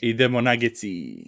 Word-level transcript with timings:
Idemo 0.00 0.40
na 0.40 0.56
geci. 0.56 1.24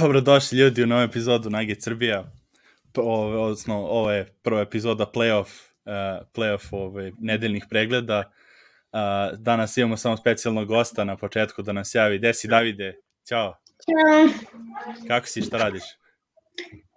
Dobro 0.00 0.20
došli 0.20 0.58
ljudi 0.58 0.82
u 0.82 0.86
novu 0.86 1.02
epizodu 1.02 1.50
Nugget 1.50 1.82
Srbija. 1.82 2.24
Ove, 2.96 3.38
odnosno, 3.38 3.76
ovo 3.76 4.10
je 4.10 4.34
prva 4.42 4.60
epizoda 4.60 5.06
playoff, 5.14 5.46
uh, 5.84 6.26
playoff 6.34 6.68
ove, 6.70 7.12
nedeljnih 7.18 7.64
pregleda. 7.70 8.32
Uh, 8.92 9.38
danas 9.38 9.76
imamo 9.76 9.96
samo 9.96 10.16
specijalnog 10.16 10.68
gosta 10.68 11.04
na 11.04 11.16
početku 11.16 11.62
da 11.62 11.72
nas 11.72 11.94
javi. 11.94 12.18
Gde 12.18 12.34
si 12.34 12.48
Davide? 12.48 12.96
Ćao. 13.28 13.56
Ćao. 13.84 14.28
Kako 15.08 15.26
si, 15.26 15.42
šta 15.42 15.58
radiš? 15.58 15.82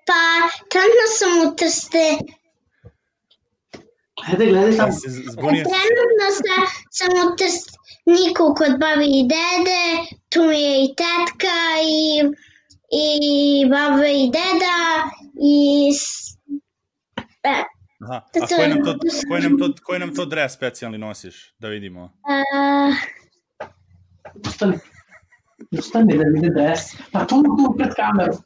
Pa, 0.08 0.24
trenutno 0.70 1.06
sam 1.20 1.48
u 1.48 1.56
Trste. 1.56 2.08
Ajde, 4.28 4.46
gledaj 4.46 4.78
tamo. 4.78 4.92
Zbunio? 5.32 5.64
Trenutno 5.64 6.28
sa, 6.38 6.58
sam 6.92 7.10
u 7.10 7.36
Trstniku 7.38 8.56
kod 8.58 8.80
babi 8.80 9.06
i 9.06 9.28
dede. 9.34 9.86
Tu 10.30 10.44
mi 10.44 10.62
je 10.62 10.84
i 10.84 10.88
tetka 10.88 11.58
i, 11.88 12.24
i 12.94 13.66
baba 13.70 14.08
i 14.08 14.32
deda 14.32 14.78
i... 15.42 15.90
E, 17.44 17.64
Aha. 18.04 18.22
A 18.44 18.48
koji 18.56 18.70
nam, 18.70 18.84
to, 18.86 18.98
koji, 19.28 19.42
nam 19.42 19.60
to, 19.60 19.74
koji 19.84 20.00
nam 20.00 20.16
to 20.16 20.26
dres 20.26 20.54
specijalni 20.54 20.98
nosiš? 20.98 21.54
Da 21.60 21.68
vidimo. 21.68 22.14
a, 22.24 22.92
Ustani. 24.48 24.78
Ustani 25.72 26.18
da 26.18 26.24
vide 26.24 26.50
dres. 26.50 26.80
Pa 27.12 27.26
tu 27.28 27.44
tu 27.44 27.76
pred 27.78 27.90
kameru. 27.96 28.34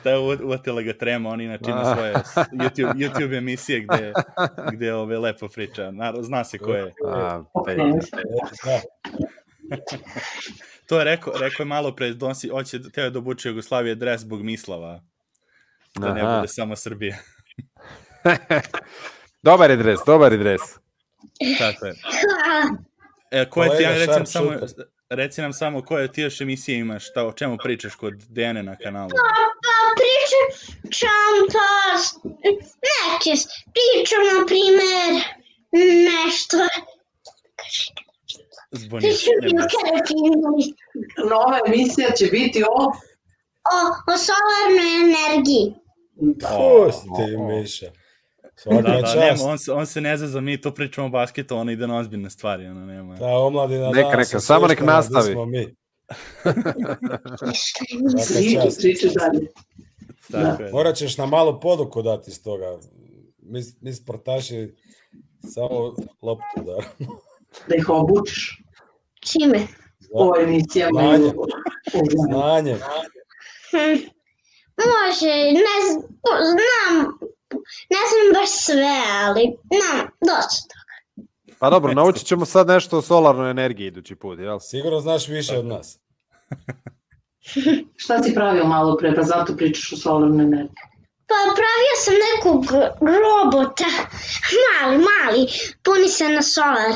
Šta 0.00 0.10
je 0.10 0.18
uvatila 0.18 0.82
ga 0.82 0.92
trema, 0.92 1.30
on 1.30 1.40
inače 1.40 1.70
ima 1.70 1.94
svoje 1.94 2.14
YouTube, 2.52 2.94
YouTube 2.94 3.38
emisije 3.38 3.80
gde, 3.80 4.12
gde 4.72 4.94
ove 4.94 5.18
lepo 5.18 5.48
priča. 5.48 5.90
Naravno, 5.90 6.22
zna 6.22 6.44
se 6.44 6.58
ko 6.58 6.72
je. 6.72 6.94
A, 7.06 7.42
pa. 7.52 7.74
Da, 7.74 8.80
To 10.86 10.98
je 10.98 11.04
rekao, 11.04 11.32
rekao 11.38 11.64
je 11.64 11.66
malo 11.66 11.96
pre, 11.96 12.10
donosi, 12.10 12.48
hoće, 12.48 12.82
teo 12.92 13.04
je 13.04 13.10
da 13.10 13.18
obuče 13.18 13.48
Jugoslavije 13.48 13.94
dres 13.94 14.20
zbog 14.20 14.42
Mislava, 14.42 15.00
da 15.94 16.14
ne 16.14 16.20
Aha. 16.20 16.36
bude 16.36 16.48
samo 16.48 16.76
Srbija. 16.76 17.16
dobar 19.42 19.70
je 19.70 19.76
dres, 19.76 20.00
dobar 20.06 20.32
je 20.32 20.38
dres. 20.38 20.60
Tako 21.58 21.86
je. 21.86 21.94
E, 23.30 23.50
koje 23.50 23.68
ti, 23.68 23.74
Kolega, 23.74 23.90
ja, 23.90 23.98
reci 23.98 24.10
nam, 24.10 24.26
sharp 24.26 24.28
samo, 24.28 24.50
reci 25.10 25.42
nam 25.42 25.52
samo 25.52 25.82
koje 25.82 26.12
ti 26.12 26.22
još 26.22 26.40
emisije 26.40 26.78
imaš, 26.78 27.08
šta, 27.08 27.26
o 27.26 27.32
čemu 27.32 27.56
pričaš 27.62 27.94
kod 27.94 28.14
Dejane 28.28 28.62
na 28.62 28.76
kanalu? 28.76 29.10
pa 29.10 29.94
pričam 30.00 31.46
pa 31.52 31.98
neke 32.86 33.40
pričam 33.72 34.22
na 34.38 34.46
primer 34.46 35.22
nešto 35.72 36.56
Zbunio 37.68 38.07
Nova 41.30 41.58
emisija 41.66 42.10
će 42.10 42.26
biti 42.26 42.62
o... 42.62 42.82
o, 43.74 43.78
o 44.12 44.16
solarnoj 44.16 44.90
energiji 45.04 45.74
Pusti, 46.40 47.36
Miša. 47.36 47.86
Svaka 48.56 48.82
Da, 48.82 48.92
da, 48.92 49.00
čast. 49.00 49.16
nema, 49.16 49.50
on, 49.50 49.58
se, 49.58 49.72
on 49.72 49.86
se 49.86 50.00
ne 50.00 50.16
zna 50.16 50.26
za 50.26 50.40
mi, 50.40 50.60
tu 50.60 50.74
pričamo 50.74 51.06
o 51.06 51.10
basketu, 51.10 51.56
on 51.56 51.70
ide 51.70 51.86
na 51.86 51.98
ozbiljne 51.98 52.30
stvari, 52.30 52.66
ono, 52.66 52.86
nema. 52.86 53.16
Ta 53.16 53.26
omladina 53.26 53.90
Neka, 53.90 54.08
danas 54.10 54.32
neka, 54.32 54.40
samo 54.40 54.66
nek 54.66 54.80
nastavi. 54.80 55.32
smo 55.32 55.46
mi. 55.46 55.58
Je. 60.58 60.70
Morat 60.72 60.96
ćeš 60.96 61.18
na 61.18 61.26
malu 61.26 61.60
poduku 61.60 62.02
dati 62.02 62.30
iz 62.30 62.42
toga. 62.42 62.78
Mi, 63.42 63.60
mi 63.80 63.92
sportaši 63.92 64.74
samo 65.48 65.94
loptu 66.22 66.62
da. 66.66 67.06
Da 67.68 67.76
ih 67.76 67.88
obučiš. 67.88 68.62
Čime? 69.20 69.66
O 70.12 70.34
emisijama. 70.40 71.00
Znanje. 71.00 71.32
Znanje. 72.28 72.76
Hm. 73.70 74.18
Može, 74.78 75.34
ne 75.52 75.76
znam, 75.84 76.02
ne 77.90 78.02
znam 78.08 78.26
baš 78.34 78.48
sve, 78.50 79.02
ali 79.24 79.56
znam 79.82 80.06
dosta. 80.20 80.74
Pa 81.58 81.70
dobro, 81.70 81.94
naučit 81.94 82.26
ćemo 82.26 82.44
sad 82.44 82.66
nešto 82.68 82.98
o 82.98 83.02
solarnoj 83.02 83.50
energiji 83.50 83.86
idući 83.86 84.14
put, 84.14 84.38
jel? 84.38 84.58
Sigurno 84.60 85.00
znaš 85.00 85.28
više 85.28 85.58
od 85.58 85.66
nas. 85.66 85.98
Šta 87.96 88.22
si 88.22 88.34
pravio 88.34 88.64
malo 88.64 88.96
pre, 88.96 89.14
pa 89.14 89.22
zato 89.22 89.56
pričaš 89.56 89.92
o 89.92 89.96
solarnoj 89.96 90.44
energiji. 90.44 90.74
Pa 91.26 91.34
pravio 91.60 91.94
sam 92.04 92.14
nekog 92.28 92.64
robota, 93.00 93.90
mali, 94.64 94.96
mali, 94.96 95.46
puni 95.84 96.08
se 96.08 96.28
na 96.28 96.42
solar. 96.42 96.92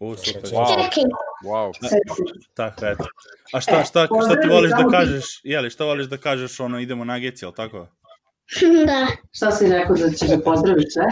U, 0.00 0.16
super. 0.16 0.50
Wow. 0.50 0.84
Čekaj, 0.84 1.04
Wow. 1.44 1.72
Seci. 1.82 2.46
Tako, 2.54 2.86
eto. 2.86 3.04
A 3.52 3.60
šta, 3.60 3.84
šta, 3.84 4.06
šta 4.06 4.40
ti 4.40 4.48
voliš 4.48 4.70
da 4.70 4.88
kažeš, 4.90 5.24
jeli, 5.44 5.70
šta 5.70 5.84
voliš 5.84 6.06
da 6.06 6.16
kažeš, 6.16 6.60
ono, 6.60 6.80
idemo 6.80 7.04
na 7.04 7.18
geci, 7.18 7.44
jel 7.44 7.52
tako? 7.52 7.86
da. 8.88 9.06
Šta 9.32 9.50
si 9.50 9.68
rekao 9.68 9.96
da 9.96 10.10
ćeš 10.10 10.28
da 10.28 10.40
pozdraviš 10.40 10.84
sve? 10.92 11.04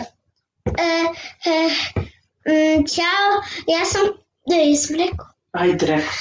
E, 0.78 1.04
e, 1.50 1.68
mm, 2.48 2.84
ćao, 2.86 3.30
ja 3.78 3.84
sam, 3.84 4.06
da 4.48 4.54
jesam 4.54 4.96
rekao, 4.96 5.26
Ajde, 5.52 5.86
rekao. 5.86 6.12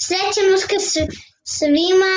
srećan 0.00 0.54
uskrs 0.54 1.12
svima, 1.44 2.14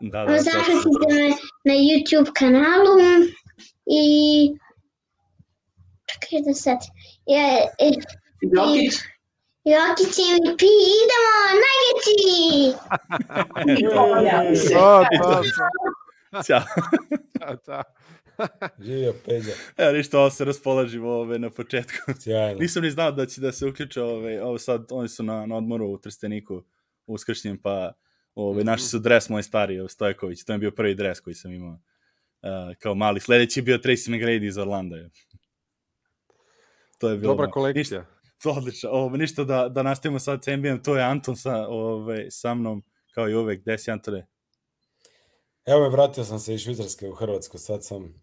Da, 0.00 0.24
da, 0.24 0.38
sad, 0.38 0.44
zapratite 0.44 1.14
me 1.14 1.28
na 1.64 1.74
YouTube 1.74 2.30
kanalu 2.38 2.96
i 3.86 4.04
čekaj 6.06 6.40
da 6.46 6.54
sad, 6.54 6.78
ja, 7.26 7.46
e, 7.78 7.90
Jokić. 8.52 8.94
Jokić 9.64 10.16
MVP, 10.18 10.62
idemo, 11.00 11.34
to, 15.22 15.42
Ćao. 16.46 16.60
to. 17.66 17.82
Živio 18.78 19.14
Peđa. 19.26 19.52
Evo, 19.76 19.92
ništa, 19.92 20.18
ovo 20.18 20.30
se 20.30 20.44
raspolažimo 20.44 21.08
ove, 21.08 21.38
na 21.38 21.50
početku. 21.50 21.96
Sjajno. 22.20 22.60
Nisam 22.60 22.82
ni 22.82 22.90
znao 22.90 23.12
da 23.12 23.26
će 23.26 23.40
da 23.40 23.52
se 23.52 23.66
uključe, 23.66 24.02
ove, 24.02 24.42
ovo 24.42 24.58
sad, 24.58 24.86
oni 24.90 25.08
su 25.08 25.22
na, 25.22 25.46
na 25.46 25.56
odmoru 25.56 25.86
u 25.86 25.98
Trsteniku 25.98 26.62
uskršnjem, 27.06 27.58
pa 27.58 27.92
ove, 28.34 28.64
našli 28.64 28.88
su 28.88 28.98
dres 28.98 29.28
moj 29.28 29.42
stari, 29.42 29.80
ovo, 29.80 29.88
Stojković, 29.88 30.44
to 30.44 30.52
je 30.52 30.58
bio 30.58 30.70
prvi 30.70 30.94
dres 30.94 31.20
koji 31.20 31.34
sam 31.34 31.52
imao 31.52 31.72
uh, 31.72 32.76
kao 32.78 32.94
mali. 32.94 33.20
Sledeći 33.20 33.60
je 33.60 33.64
bio 33.64 33.78
Tracy 33.78 34.10
McGrady 34.10 34.46
iz 34.46 34.58
Orlanda. 34.58 34.96
je. 34.96 35.10
To 36.98 37.08
je 37.08 37.16
bilo 37.16 37.32
Dobra 37.32 37.46
Ništa, 37.46 37.52
kolekcija. 37.54 38.06
To 38.44 38.50
odlično. 38.58 38.90
Ovo, 38.90 39.16
ništa 39.16 39.44
da, 39.44 39.68
da 39.68 39.82
nastavimo 39.82 40.18
sad 40.18 40.44
sa 40.44 40.56
NBA, 40.56 40.76
to 40.82 40.96
je 40.96 41.02
Anton 41.04 41.36
sa, 41.36 41.66
ove, 41.68 42.30
sa 42.30 42.54
mnom, 42.54 42.84
kao 43.14 43.28
i 43.28 43.34
uvek. 43.34 43.60
Gde 43.62 43.78
si, 43.78 43.90
Antone? 43.90 44.26
Evo 45.64 45.80
me, 45.80 45.88
vratio 45.88 46.24
sam 46.24 46.38
se 46.38 46.54
iz 46.54 46.60
Švicarske 46.60 47.08
u 47.08 47.14
Hrvatsku. 47.14 47.58
Sad 47.58 47.84
sam 47.84 48.22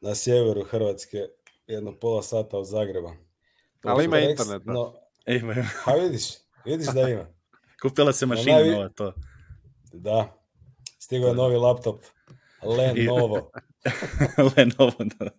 na 0.00 0.14
sjeveru 0.14 0.64
Hrvatske, 0.64 1.18
jedno 1.66 1.98
pola 1.98 2.22
sata 2.22 2.58
od 2.58 2.66
Zagreba. 2.66 3.12
Ali 3.84 4.04
ima 4.04 4.18
internet, 4.18 4.62
da. 4.62 4.72
No, 4.72 4.94
Ej, 5.26 5.36
ima, 5.36 5.52
ima. 5.52 5.68
a 5.86 5.94
vidiš, 5.94 6.22
vidiš 6.64 6.86
da 6.86 7.08
ima. 7.08 7.26
kupila 7.82 8.12
se 8.12 8.26
mašina 8.26 8.56
navi- 8.56 8.70
nova, 8.70 8.88
to. 8.88 9.12
Da. 9.92 10.36
Stigao 10.98 11.28
je 11.28 11.34
novi 11.34 11.56
laptop. 11.56 12.00
Lenovo. 12.62 13.50
Lenovo, 14.56 14.92
da. 15.18 15.30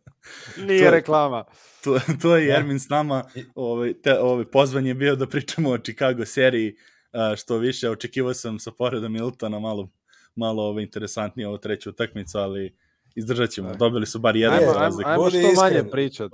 Nije 0.58 0.86
To- 0.86 0.92
reklama. 0.92 1.44
To, 1.84 2.00
to 2.22 2.36
je 2.36 2.46
Da. 2.48 2.54
Jermin 2.54 2.80
s 2.80 2.90
nama, 2.90 3.24
ovaj, 3.56 3.94
te, 3.94 4.20
ovaj, 4.20 4.46
pozvan 4.46 4.86
je 4.86 4.94
bio 4.94 5.16
da 5.16 5.28
pričamo 5.28 5.70
o 5.70 5.78
Chicago 5.78 6.26
seriji, 6.26 6.76
a, 7.12 7.36
što 7.38 7.58
više, 7.58 7.90
očekivao 7.90 8.34
sam 8.34 8.60
sa 8.60 8.72
poredom 8.72 9.14
Miltona 9.14 9.60
malo, 9.60 9.90
malo 10.36 10.64
ovaj, 10.64 10.84
interesantnije 10.84 11.48
ovo 11.48 11.58
treću 11.58 11.90
utakmicu, 11.90 12.38
ali 12.38 12.76
izdržat 13.16 13.50
ćemo. 13.50 13.76
Dobili 13.76 14.06
su 14.06 14.20
bar 14.20 14.36
jedan 14.36 14.58
Ajmo, 14.58 14.66
za 14.66 14.72
ajmo, 14.72 14.82
razliku. 14.82 15.10
ajmo 15.10 15.30
što 15.30 15.38
manje 15.38 15.52
iskren. 15.54 15.90
pričat. 15.92 16.32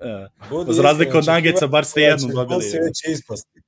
E, 0.00 0.26
Budi 0.50 0.72
Za 0.72 0.82
razliku 0.82 1.18
od 1.18 1.26
Nuggetsa, 1.26 1.66
bar 1.66 1.84
ste 1.84 2.00
jednu 2.00 2.26
da 2.26 2.32
će 2.32 2.34
dobili. 2.34 2.54
Bulsi 2.54 2.76
već 2.78 3.18
ispasti. 3.18 3.60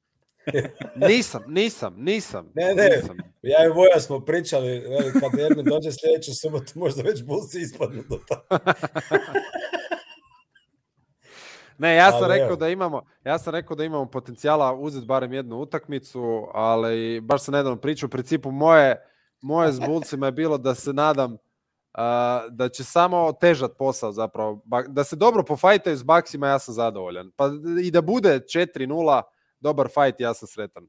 Nisam, 1.08 1.42
nisam, 1.48 1.94
nisam. 1.98 2.52
Ne, 2.54 2.74
ne. 2.74 2.88
Nisam. 2.96 3.16
Ja 3.42 3.64
i 3.66 3.68
Voja 3.68 4.00
smo 4.00 4.20
pričali, 4.20 4.68
veli, 4.68 5.12
kad 5.20 5.38
Jermin 5.38 5.64
dođe 5.64 5.90
sljedeću 5.92 6.34
subotu, 6.34 6.72
možda 6.74 7.02
već 7.02 7.22
Bulsi 7.24 7.60
ispadnu 7.60 8.02
do 8.08 8.18
toga. 8.28 8.58
Ne, 11.78 11.94
ja 11.94 12.10
sam 12.10 12.24
Ali 12.24 12.38
rekao 12.38 12.56
da 12.56 12.68
imamo, 12.68 13.02
ja 13.24 13.38
sam 13.38 13.54
rekao 13.54 13.76
da 13.76 13.84
imamo 13.84 14.10
potencijala 14.10 14.74
uzeti 14.74 15.06
barem 15.06 15.32
jednu 15.32 15.56
utakmicu, 15.56 16.48
ali 16.52 17.20
baš 17.20 17.42
sam 17.42 17.52
nedavno 17.52 17.80
pričao, 17.80 18.06
u 18.06 18.10
principu 18.10 18.50
moje, 18.50 18.96
moje 19.40 19.72
s 19.72 19.80
Bullsima 19.80 20.26
je 20.26 20.32
bilo 20.32 20.58
da 20.58 20.74
se 20.74 20.92
nadam 20.92 21.36
a, 21.94 22.42
da 22.50 22.68
će 22.68 22.84
samo 22.84 23.32
težat 23.32 23.72
posao 23.78 24.12
zapravo, 24.12 24.62
da 24.88 25.04
se 25.04 25.16
dobro 25.16 25.42
pofajtaju 25.44 25.96
s 25.96 26.02
Baksima, 26.02 26.48
ja 26.48 26.58
sam 26.58 26.74
zadovoljan. 26.74 27.30
Pa 27.36 27.50
i 27.82 27.90
da 27.90 28.00
bude 28.02 28.40
4-0, 28.40 29.22
dobar 29.62 29.88
fajt, 29.94 30.20
ja 30.20 30.34
sam 30.34 30.48
sretan. 30.48 30.88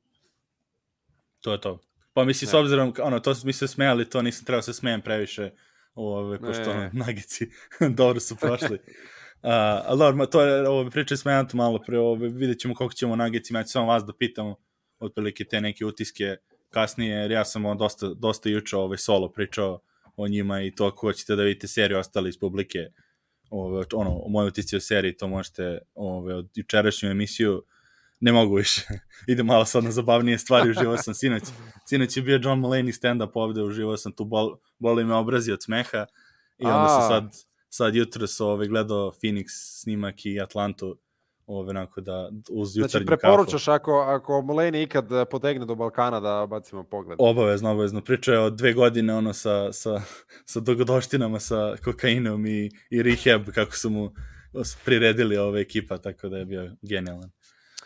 To 1.42 1.52
je 1.52 1.62
to. 1.62 1.80
Pa 2.14 2.24
mislim, 2.24 2.50
s 2.50 2.54
Ne. 2.54 2.60
obzirom, 2.60 2.94
ono, 3.02 3.20
to 3.20 3.34
mi 3.44 3.54
se 3.54 3.68
smijali, 3.68 4.10
to 4.10 4.22
nisam 4.22 4.46
trebao 4.46 4.62
se 4.62 4.74
smijem 4.74 5.02
previše, 5.02 5.52
ove, 5.96 6.40
pošto 6.40 6.72
ono, 6.72 6.90
nagici 7.06 7.48
dobro 7.98 8.20
su 8.20 8.36
prošli. 8.36 8.76
Uh, 9.44 9.50
ali 9.86 10.00
dobro, 10.00 10.26
to 10.26 10.42
je, 10.42 10.70
ovo, 10.70 10.90
pričali 10.90 11.18
smo 11.18 11.32
jedan 11.32 11.48
to 11.48 11.58
malo 11.58 11.80
pre, 11.86 12.00
ove, 12.00 12.28
vidjet 12.30 12.60
ćemo 12.60 12.76
koliko 12.76 12.94
ćemo 12.94 13.16
nagici, 13.16 13.54
ja 13.54 13.64
ću 13.64 13.70
samo 13.70 13.86
vas 13.88 14.04
da 14.04 14.14
pitam, 14.14 14.54
otprilike 15.00 15.44
te 15.44 15.62
neke 15.62 15.86
utiske 15.86 16.36
kasnije, 16.70 17.16
jer 17.16 17.32
ja 17.32 17.46
sam 17.46 17.66
ono, 17.66 17.76
dosta, 17.76 18.08
dosta 18.08 18.50
juče 18.50 18.78
ovaj, 18.78 18.98
solo 18.98 19.32
pričao 19.32 19.80
o 20.16 20.28
njima 20.28 20.62
i 20.62 20.72
to 20.76 20.86
ako 20.86 21.08
hoćete 21.08 21.36
da 21.36 21.44
vidite 21.44 21.68
seriju 21.68 22.00
ostali 22.00 22.30
iz 22.30 22.40
publike, 22.40 22.80
ove, 23.50 23.86
ono, 23.94 24.24
moje 24.28 24.48
utisci 24.48 24.76
o 24.76 24.80
seriji, 24.80 25.18
to 25.18 25.28
možete 25.28 25.80
ove, 25.96 26.36
od 26.36 26.50
jučerašnju 26.56 27.10
emisiju, 27.10 27.64
ne 28.24 28.32
mogu 28.32 28.56
više. 28.56 28.82
Idem 29.32 29.46
malo 29.46 29.66
sad 29.66 29.84
na 29.84 29.92
zabavnije 29.92 30.38
stvari, 30.38 30.70
uživao 30.70 30.98
sam 30.98 31.14
sinoć. 31.14 31.44
Sinoć 31.86 32.18
je 32.18 32.24
bio 32.24 32.40
John 32.44 32.60
Mulaney 32.60 32.92
stand-up 33.02 33.32
ovde, 33.34 33.64
uživao 33.64 33.98
sam 33.98 34.12
tu, 34.12 34.26
bol, 34.26 34.58
boli 34.80 35.04
me 35.06 35.16
obrazi 35.16 35.52
od 35.52 35.64
smeha 35.64 36.06
i 36.58 36.66
onda 36.66 36.88
sam 36.88 37.02
sad, 37.08 37.32
sad 37.70 37.96
jutro 37.96 38.28
su 38.28 38.48
ove, 38.48 38.68
gledao 38.68 39.12
Phoenix 39.12 39.46
snimak 39.82 40.26
i 40.26 40.42
Atlantu 40.42 40.98
ove, 41.46 41.70
onako 41.70 42.02
da 42.02 42.30
uz 42.52 42.78
jutarnju 42.78 42.90
Znači, 42.90 43.06
kafu. 43.06 43.20
preporučaš 43.22 43.68
ako, 43.68 43.92
ako 43.92 44.42
Muleni 44.42 44.84
ikad 44.84 45.12
eh, 45.12 45.26
potegne 45.26 45.66
do 45.66 45.76
Balkana 45.76 46.20
da 46.20 46.48
bacimo 46.50 46.84
pogled. 46.84 47.16
Obavezno, 47.22 47.72
obavezno. 47.72 48.02
Pričao 48.02 48.34
je 48.34 48.40
od 48.40 48.56
dve 48.58 48.74
godine 48.74 49.14
ono 49.16 49.34
sa, 49.34 49.74
sa, 49.74 50.02
sa 50.46 50.60
dogodoštinama, 50.60 51.40
sa 51.40 51.76
kokainom 51.84 52.46
i, 52.46 52.72
i 52.90 53.04
rehab, 53.04 53.50
kako 53.54 53.76
su 53.76 53.90
mu 53.90 54.12
priredili 54.86 55.38
ove 55.38 55.62
ekipa, 55.62 55.98
tako 55.98 56.30
da 56.30 56.38
je 56.38 56.46
bio 56.46 56.76
genijalan. 56.82 57.32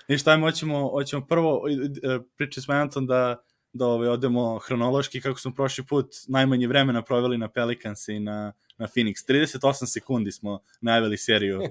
Ništa, 0.07 0.31
ajmo, 0.31 0.45
hoćemo, 0.45 0.89
hoćemo 0.89 1.25
prvo, 1.25 1.62
e, 2.04 2.19
pričali 2.36 2.63
smo 2.63 2.74
Anton 2.74 3.07
da, 3.07 3.44
da 3.74 3.86
ove, 3.86 4.09
odemo 4.09 4.59
hronološki, 4.59 5.21
kako 5.21 5.39
smo 5.39 5.54
prošli 5.54 5.86
put 5.86 6.06
najmanje 6.27 6.68
vremena 6.68 7.01
proveli 7.01 7.38
na 7.38 7.48
Pelicans 7.48 8.07
i 8.07 8.19
na, 8.19 8.54
na 8.77 8.88
Phoenix. 8.88 9.13
38 9.30 9.86
sekundi 9.86 10.31
smo 10.31 10.59
najavili 10.81 11.18
seriju 11.18 11.59
uh, 11.59 11.68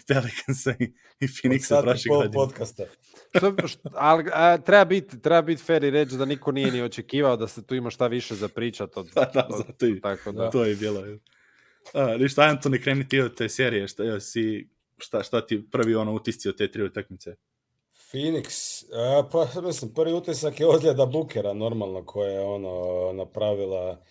Pelicansa 0.08 0.74
i, 0.80 0.84
i 1.20 1.24
Od 1.24 1.30
Phoenixa 1.32 1.82
prošle 1.82 2.08
pol 2.08 2.16
godine. 2.16 2.32
podcasta. 2.34 2.82
Što, 3.36 3.68
što, 3.68 3.88
ali 3.92 4.24
a, 4.32 4.58
treba 4.58 4.84
biti 4.84 5.20
treba 5.20 5.42
bit 5.42 5.60
fair 5.60 5.84
i 5.84 5.90
reći 5.90 6.16
da 6.16 6.24
niko 6.24 6.52
nije 6.52 6.72
ni 6.72 6.82
očekivao 6.82 7.36
da 7.36 7.48
se 7.48 7.66
tu 7.66 7.74
ima 7.74 7.90
šta 7.90 8.06
više 8.06 8.34
za 8.34 8.48
pričat 8.48 8.96
od, 8.96 9.06
Da, 9.06 9.30
da, 9.34 9.46
od- 9.50 9.56
zato 9.58 9.86
i- 9.86 10.00
tako 10.00 10.32
da. 10.32 10.50
To 10.50 10.64
je 10.64 10.76
bilo. 10.76 11.04
A, 11.94 12.16
ništa, 12.16 12.42
Antone, 12.42 12.82
kreni 12.82 13.08
ti 13.08 13.20
od 13.20 13.34
te 13.36 13.48
serije, 13.48 13.88
šta, 13.88 14.04
ja, 14.04 14.20
si, 14.20 14.68
šta, 14.98 15.22
šta 15.22 15.46
ti 15.46 15.70
prvi 15.70 15.94
ono 15.94 16.14
utisci 16.14 16.48
od 16.48 16.56
te 16.56 16.70
tri 16.70 16.82
utakmice? 16.82 17.36
Phoenix, 18.12 18.84
a, 18.92 19.28
pa 19.32 19.60
mislim, 19.60 19.94
prvi 19.94 20.12
utisak 20.12 20.60
je 20.60 20.66
ozljeda 20.66 21.06
Bukera 21.06 21.52
normalno 21.52 22.04
koja 22.06 22.30
je 22.30 22.40
ono 22.40 23.12
napravila 23.12 24.02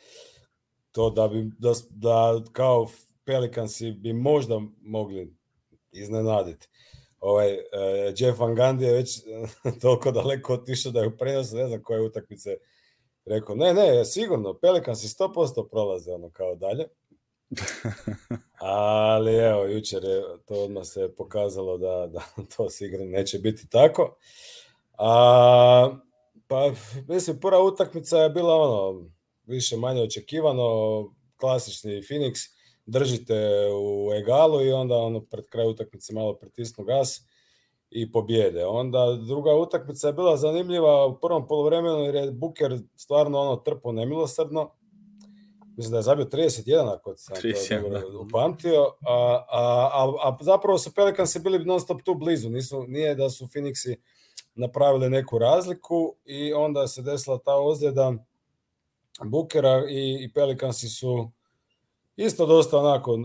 to 0.92 1.10
da 1.10 1.28
bi 1.28 1.52
da, 1.60 1.74
da 1.90 2.44
kao 2.52 2.88
Pelicansi 3.26 3.92
bi 3.92 4.14
možda 4.14 4.62
mogli 4.82 5.36
iznenaditi. 5.92 6.68
Ovaj, 7.20 7.54
e, 7.54 7.60
Jeff 8.18 8.40
Van 8.40 8.56
Gundy 8.56 8.82
je 8.82 8.94
već 8.94 9.20
toliko 9.82 10.12
daleko 10.12 10.54
otišao 10.54 10.92
da 10.92 11.00
je 11.00 11.08
u 11.08 11.18
prenosu, 11.18 11.56
ne 11.56 11.68
znam 11.68 11.84
koje 11.84 12.02
utakmice 12.02 12.58
rekao, 13.26 13.56
ne, 13.56 13.74
ne, 13.74 14.06
sigurno, 14.06 14.54
Pelicansi 14.54 15.08
100% 15.08 15.70
prolaze 15.70 16.12
ono 16.12 16.30
kao 16.30 16.56
dalje. 16.56 16.88
Ali 18.60 19.36
evo, 19.36 19.66
jučer 19.66 20.04
je 20.04 20.22
to 20.46 20.64
odmah 20.64 20.86
se 20.86 21.14
pokazalo 21.18 21.78
da, 21.78 22.08
da 22.08 22.22
to 22.58 22.70
sigurno 22.70 23.06
neće 23.06 23.40
biti 23.40 23.70
tako. 23.70 24.18
A, 24.98 25.98
pa, 26.48 26.72
mislim, 27.08 27.40
prva 27.40 27.64
utakmica 27.64 28.18
je 28.18 28.30
bila 28.30 28.56
ono, 28.56 29.10
više 29.46 29.78
manje 29.78 30.02
očekivano, 30.02 30.64
klasični 31.38 31.92
Phoenix, 31.92 32.58
držite 32.86 33.36
u 33.82 34.14
egalu 34.14 34.62
i 34.62 34.72
onda 34.72 34.96
ono 34.96 35.22
pred 35.22 35.46
kraj 35.50 35.68
utakmice 35.68 36.14
malo 36.14 36.34
pritisnu 36.34 36.84
gas 36.84 37.22
i 37.90 38.12
pobjede. 38.12 38.66
Onda 38.66 39.18
druga 39.28 39.56
utakmica 39.56 40.08
je 40.08 40.14
bila 40.14 40.38
zanimljiva 40.38 41.06
u 41.06 41.20
prvom 41.20 41.48
poluvremenu 41.48 42.00
jer 42.00 42.16
je 42.16 42.32
Buker 42.32 42.80
stvarno 42.96 43.40
ono 43.40 43.56
trpo 43.56 43.92
nemilosrdno. 43.92 44.72
Mislim 45.78 45.92
da 45.92 45.98
je 45.98 46.04
zabio 46.04 46.26
31 46.26 46.94
ako 46.94 47.16
sam 47.16 47.36
to 47.36 47.42
31, 47.42 47.82
dobro 47.82 48.00
da. 48.00 48.18
upamtio, 48.18 48.82
a, 49.08 49.46
a, 49.52 49.90
a, 49.94 50.30
a 50.30 50.38
zapravo 50.42 50.78
su 50.78 50.94
Pelicansi 50.94 51.40
bili 51.40 51.66
non 51.66 51.80
stop 51.80 52.02
tu 52.02 52.16
blizu, 52.16 52.50
Nisu, 52.50 52.84
nije 52.88 53.16
da 53.16 53.30
su 53.30 53.46
Phoenixi 53.46 53.96
napravili 54.56 55.10
neku 55.10 55.38
razliku 55.38 56.16
i 56.26 56.54
onda 56.54 56.88
se 56.88 57.02
desila 57.02 57.38
ta 57.38 57.56
ozljeda 57.56 58.14
Bukera 59.24 59.84
i, 59.90 60.24
i 60.24 60.32
Pelicansi 60.34 60.90
su 60.90 61.32
isto 62.16 62.46
dosta 62.46 62.78
onako 62.78 63.20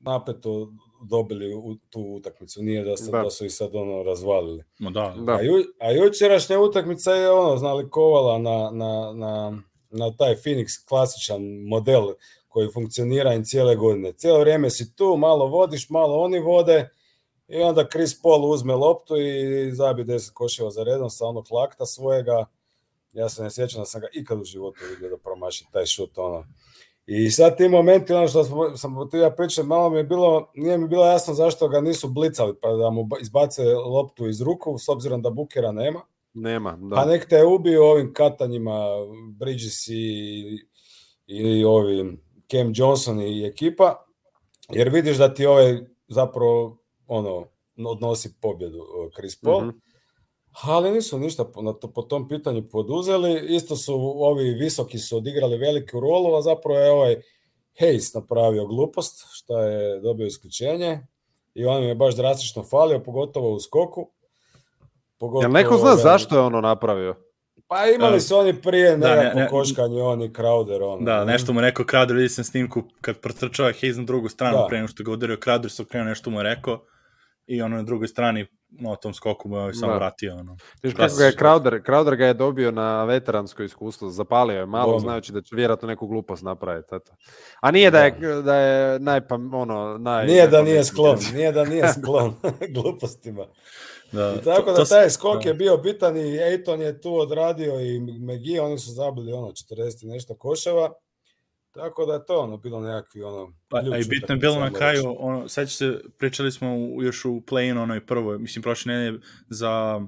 napeto 0.00 0.72
dobili 1.02 1.54
u 1.54 1.76
tu 1.90 2.00
utakmicu, 2.00 2.62
nije 2.62 2.84
da, 2.84 2.96
se, 2.96 3.10
Da. 3.10 3.22
da. 3.22 3.30
su 3.30 3.44
ih 3.44 3.54
sad 3.54 3.74
ono 3.74 4.02
razvalili. 4.02 4.64
No 4.78 4.90
da, 4.90 5.14
Da. 5.18 5.32
A, 5.32 5.42
ju, 5.42 5.64
a 5.78 5.90
jučerašnja 5.92 6.60
utakmica 6.60 7.12
je 7.12 7.30
ono 7.30 7.56
znalikovala 7.56 8.38
na, 8.38 8.70
na, 8.70 9.12
na, 9.12 9.62
na 9.90 10.16
taj 10.16 10.34
Phoenix 10.34 10.88
klasičan 10.88 11.42
model 11.66 12.02
koji 12.48 12.68
funkcionira 12.74 13.34
im 13.34 13.44
cijele 13.44 13.76
godine. 13.76 14.12
Cijelo 14.12 14.40
vrijeme 14.40 14.70
si 14.70 14.96
tu, 14.96 15.16
malo 15.16 15.46
vodiš, 15.46 15.90
malo 15.90 16.20
oni 16.20 16.38
vode 16.38 16.88
i 17.48 17.62
onda 17.62 17.88
Chris 17.92 18.22
Paul 18.22 18.50
uzme 18.50 18.74
loptu 18.74 19.16
i 19.16 19.70
zabije 19.72 20.06
10 20.06 20.32
koševa 20.32 20.70
za 20.70 20.82
redom 20.82 21.10
sa 21.10 21.26
onog 21.26 21.46
lakta 21.50 21.86
svojega. 21.86 22.44
Ja 23.12 23.28
se 23.28 23.42
ne 23.42 23.50
sjećam 23.50 23.80
da 23.80 23.84
sam 23.84 24.00
ga 24.00 24.06
ikad 24.12 24.40
u 24.40 24.44
životu 24.44 24.78
vidio 24.90 25.10
da 25.10 25.16
promaši 25.16 25.64
taj 25.72 25.86
šut. 25.86 26.18
Ono. 26.18 26.44
I 27.06 27.30
sad 27.30 27.56
ti 27.56 27.68
momenti, 27.68 28.12
ono 28.12 28.28
što 28.28 28.44
sam 28.76 29.10
ti 29.10 29.16
ja 29.16 29.30
pričam, 29.30 29.66
malo 29.66 29.90
mi 29.90 29.96
je 29.96 30.04
bilo, 30.04 30.50
nije 30.54 30.78
mi 30.78 30.88
bilo 30.88 31.06
jasno 31.06 31.34
zašto 31.34 31.68
ga 31.68 31.80
nisu 31.80 32.08
blicali, 32.08 32.54
pa 32.62 32.72
da 32.72 32.90
mu 32.90 33.04
ba- 33.04 33.18
izbace 33.20 33.64
loptu 33.74 34.28
iz 34.28 34.40
ruku, 34.40 34.78
s 34.78 34.88
obzirom 34.88 35.22
da 35.22 35.30
Bukera 35.30 35.72
nema. 35.72 36.00
Nema, 36.34 36.78
da. 36.80 36.96
Pa 36.96 37.04
nek 37.04 37.28
te 37.28 37.44
ubiju 37.44 37.82
ovim 37.82 38.12
katanjima 38.14 38.84
Bridges 39.38 39.88
i, 39.88 40.58
i 41.26 41.64
ovi 41.64 42.18
Cam 42.50 42.72
Johnson 42.74 43.20
i 43.20 43.46
ekipa, 43.46 44.06
jer 44.72 44.88
vidiš 44.88 45.16
da 45.16 45.34
ti 45.34 45.46
ovaj 45.46 45.78
zapravo 46.08 46.78
ono, 47.06 47.46
odnosi 47.76 48.34
pobjedu 48.40 48.78
Chris 49.16 49.40
Paul. 49.40 49.66
Mhm. 49.66 49.78
Ali 50.62 50.90
nisu 50.90 51.18
ništa 51.18 51.44
po, 51.44 51.62
na 51.62 51.72
to, 51.72 51.92
po 51.92 52.02
tom 52.02 52.28
pitanju 52.28 52.62
poduzeli. 52.72 53.56
Isto 53.56 53.76
su 53.76 53.94
ovi 54.24 54.50
visoki 54.50 54.98
su 54.98 55.16
odigrali 55.16 55.58
veliku 55.58 56.00
rolu, 56.00 56.34
a 56.34 56.42
zapravo 56.42 56.78
je 56.78 56.90
ovaj 56.90 57.16
Hayes 57.80 58.14
napravio 58.14 58.66
glupost, 58.66 59.26
što 59.32 59.60
je 59.60 60.00
dobio 60.00 60.26
isključenje. 60.26 61.06
I 61.54 61.64
on 61.64 61.80
mi 61.80 61.88
je 61.88 61.94
baš 61.94 62.16
drastično 62.16 62.62
falio, 62.62 63.02
pogotovo 63.02 63.52
u 63.52 63.60
skoku. 63.60 64.10
Pogotovo, 65.20 65.42
Jel 65.42 65.52
neko 65.52 65.76
zna 65.76 65.90
ovaj, 65.90 66.02
zašto 66.02 66.34
je 66.34 66.40
ono 66.40 66.60
napravio? 66.60 67.14
Pa 67.68 67.86
imali 67.86 68.12
Da. 68.12 68.20
su 68.20 68.36
oni 68.36 68.60
prije 68.62 68.96
Da, 68.96 69.08
nekako 69.16 69.36
ne, 69.36 69.42
ne. 69.42 69.48
koškanje, 69.48 70.02
oni 70.02 70.28
Crowder, 70.28 70.82
ono. 70.84 71.04
da, 71.04 71.24
ne? 71.24 71.32
nešto 71.32 71.52
mu 71.52 71.60
je 71.60 71.66
rekao 71.66 71.84
Krader, 71.84 72.16
vidi 72.16 72.28
sam 72.28 72.44
snimku 72.44 72.82
kad 73.00 73.16
protrčava 73.18 73.68
Hayes 73.68 73.98
na 73.98 74.04
drugu 74.04 74.28
stranu, 74.28 74.56
Da. 74.56 74.66
pre 74.68 74.78
nego 74.78 74.88
što 74.88 75.04
ga 75.04 75.12
udario 75.12 75.36
Krader, 75.36 75.70
se 75.70 75.82
okrenuo 75.82 76.08
nešto 76.08 76.30
mu 76.30 76.38
je 76.38 76.42
rekao 76.42 76.80
i 77.46 77.62
ono 77.62 77.76
na 77.76 77.82
drugoj 77.82 78.08
strani, 78.08 78.46
no, 78.70 78.96
tom 78.96 79.14
skoku 79.14 79.48
mu 79.48 79.56
je 79.56 79.60
ovaj 79.60 79.74
samo 79.74 79.92
Da. 79.92 79.98
vratio, 79.98 80.36
ono. 80.36 80.56
Viš 80.82 80.94
Da, 80.94 80.98
kako 81.06 81.16
ga 81.18 81.24
je 81.24 81.32
Crowder, 81.32 81.82
Crowder 81.86 82.16
ga 82.16 82.26
je 82.26 82.34
dobio 82.34 82.70
na 82.70 83.04
veteransko 83.04 83.62
iskustvo, 83.62 84.10
zapalio 84.10 84.58
je 84.58 84.66
malo, 84.66 84.86
Dobro. 84.86 85.00
znajući 85.00 85.32
da 85.32 85.42
će 85.42 85.56
vjerojatno 85.56 85.88
neku 85.88 86.06
glupost 86.06 86.42
napraviti. 86.42 86.94
Eto. 86.94 87.12
A 87.60 87.70
nije 87.70 87.90
da 87.90 88.04
je, 88.04 88.10
da 88.44 88.54
je 88.56 88.98
najpam, 88.98 89.54
ono, 89.54 89.98
naj... 89.98 90.26
Nije 90.26 90.46
da 90.48 90.62
nije 90.62 90.84
sklon, 90.84 91.18
nije 91.34 91.52
da 91.52 91.64
nije 91.64 91.88
sklon 92.00 92.34
glupostima. 92.74 93.46
Da, 94.12 94.34
I 94.34 94.44
tako 94.44 94.62
to- 94.62 94.72
da 94.72 94.76
to 94.76 94.84
taj 94.84 95.10
skok 95.10 95.42
da. 95.42 95.48
je 95.48 95.54
bio 95.54 95.76
bitan 95.76 96.16
i 96.16 96.38
Ejton 96.38 96.80
je 96.80 97.00
tu 97.00 97.14
odradio 97.16 97.80
i 97.80 98.00
McGee, 98.00 98.60
oni 98.60 98.78
su 98.78 98.90
zabili 98.90 99.32
ono 99.32 99.48
40 99.48 99.70
i 100.02 100.08
nešto 100.08 100.34
koševa. 100.34 100.92
Tako 101.70 102.06
da 102.06 102.12
je 102.12 102.26
to 102.26 102.38
ono 102.38 102.56
bilo 102.56 102.80
nekakvi 102.80 103.22
ono... 103.22 103.52
Pa, 103.68 103.78
a 103.78 103.98
i 103.98 104.04
bitno 104.04 104.34
je 104.34 104.38
bilo 104.38 104.54
na 104.54 104.72
kraju, 104.72 104.96
reći. 104.96 105.16
ono, 105.18 105.48
seća 105.48 105.70
se, 105.70 106.00
pričali 106.18 106.52
smo 106.52 106.76
u, 106.76 107.02
još 107.02 107.24
u 107.24 107.40
play-in 107.40 107.78
onoj 107.78 108.06
prvoj, 108.06 108.38
mislim, 108.38 108.62
prošle 108.62 108.94
nedelje 108.94 109.20
za 109.48 110.00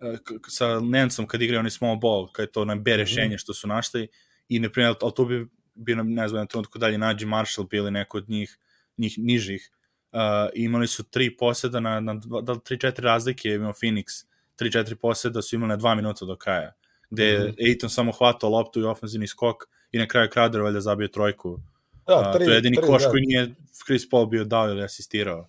e, 0.00 0.16
k- 0.16 0.48
sa 0.48 0.80
Nencom 0.80 1.26
kad 1.26 1.42
igraju 1.42 1.58
onaj 1.58 1.70
small 1.70 1.96
ball, 1.96 2.28
kad 2.32 2.42
je 2.42 2.52
to 2.52 2.62
onaj 2.62 2.76
B 2.76 2.96
rešenje 2.96 3.38
što 3.38 3.54
su 3.54 3.68
našli 3.68 4.08
i 4.48 4.58
ne 4.58 4.72
primjer, 4.72 4.94
ali 5.00 5.12
tu 5.14 5.24
bi 5.24 5.46
bio, 5.74 5.96
ne 5.96 6.28
znam, 6.28 6.40
na 6.40 6.46
trenutku 6.46 6.78
dalje 6.78 6.98
nađi 6.98 7.26
Marshall 7.26 7.68
bili 7.68 7.90
neko 7.90 8.16
od 8.18 8.28
njih, 8.30 8.58
njih 8.96 9.14
nižih, 9.18 9.70
uh, 10.12 10.18
imali 10.54 10.86
su 10.86 11.02
tri 11.02 11.36
poseda 11.36 11.80
na, 11.80 12.00
na 12.00 12.14
dva- 12.14 12.40
da 12.40 12.52
li 12.52 12.60
tri, 12.60 12.78
četiri 12.78 13.04
razlike 13.04 13.48
je 13.48 13.54
imao 13.56 13.72
Phoenix, 13.72 14.24
tri, 14.56 14.72
četiri 14.72 14.94
poseda 14.94 15.42
su 15.42 15.56
imali 15.56 15.68
na 15.68 15.76
dva 15.76 15.94
minuta 15.94 16.24
do 16.24 16.36
kraja, 16.36 16.72
gde 17.10 17.24
je 17.24 17.38
Mhm. 17.40 17.54
Aiton 17.60 17.90
samo 17.90 18.12
hvatao 18.12 18.50
loptu 18.50 18.80
i 18.80 18.84
ofenzivni 18.84 19.26
skok 19.26 19.56
i 19.92 19.98
na 19.98 20.06
kraju 20.06 20.28
Crowder 20.28 20.62
valjda 20.62 20.80
zabio 20.80 21.08
trojku. 21.08 21.58
Da, 22.06 22.32
tri, 22.32 22.44
to 22.44 22.50
je 22.50 22.54
jedini 22.54 22.76
tri, 22.76 22.86
koš 22.86 23.02
da, 23.02 23.10
koji 23.10 23.22
nije 23.22 23.54
Chris 23.86 24.10
Paul 24.10 24.26
bio 24.26 24.44
dao 24.44 24.68
ili 24.68 24.82
asistirao. 24.82 25.48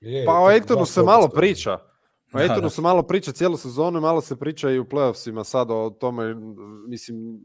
je, 0.00 0.26
Pa 0.26 0.32
o 0.32 0.46
Aitonu 0.46 0.86
se 0.86 1.02
malo 1.02 1.22
stavio. 1.22 1.36
priča. 1.36 1.74
O 1.74 1.80
Da, 2.32 2.38
Aitonu 2.38 2.60
da. 2.60 2.70
se 2.70 2.80
malo 2.80 3.02
priča 3.02 3.32
cijelu 3.32 3.56
sezonu 3.56 3.98
i 3.98 4.02
malo 4.02 4.20
se 4.20 4.36
priča 4.36 4.70
i 4.70 4.78
u 4.78 4.84
playoffsima 4.84 5.44
sad 5.44 5.70
o 5.70 5.90
tome, 5.90 6.34
mislim, 6.86 7.40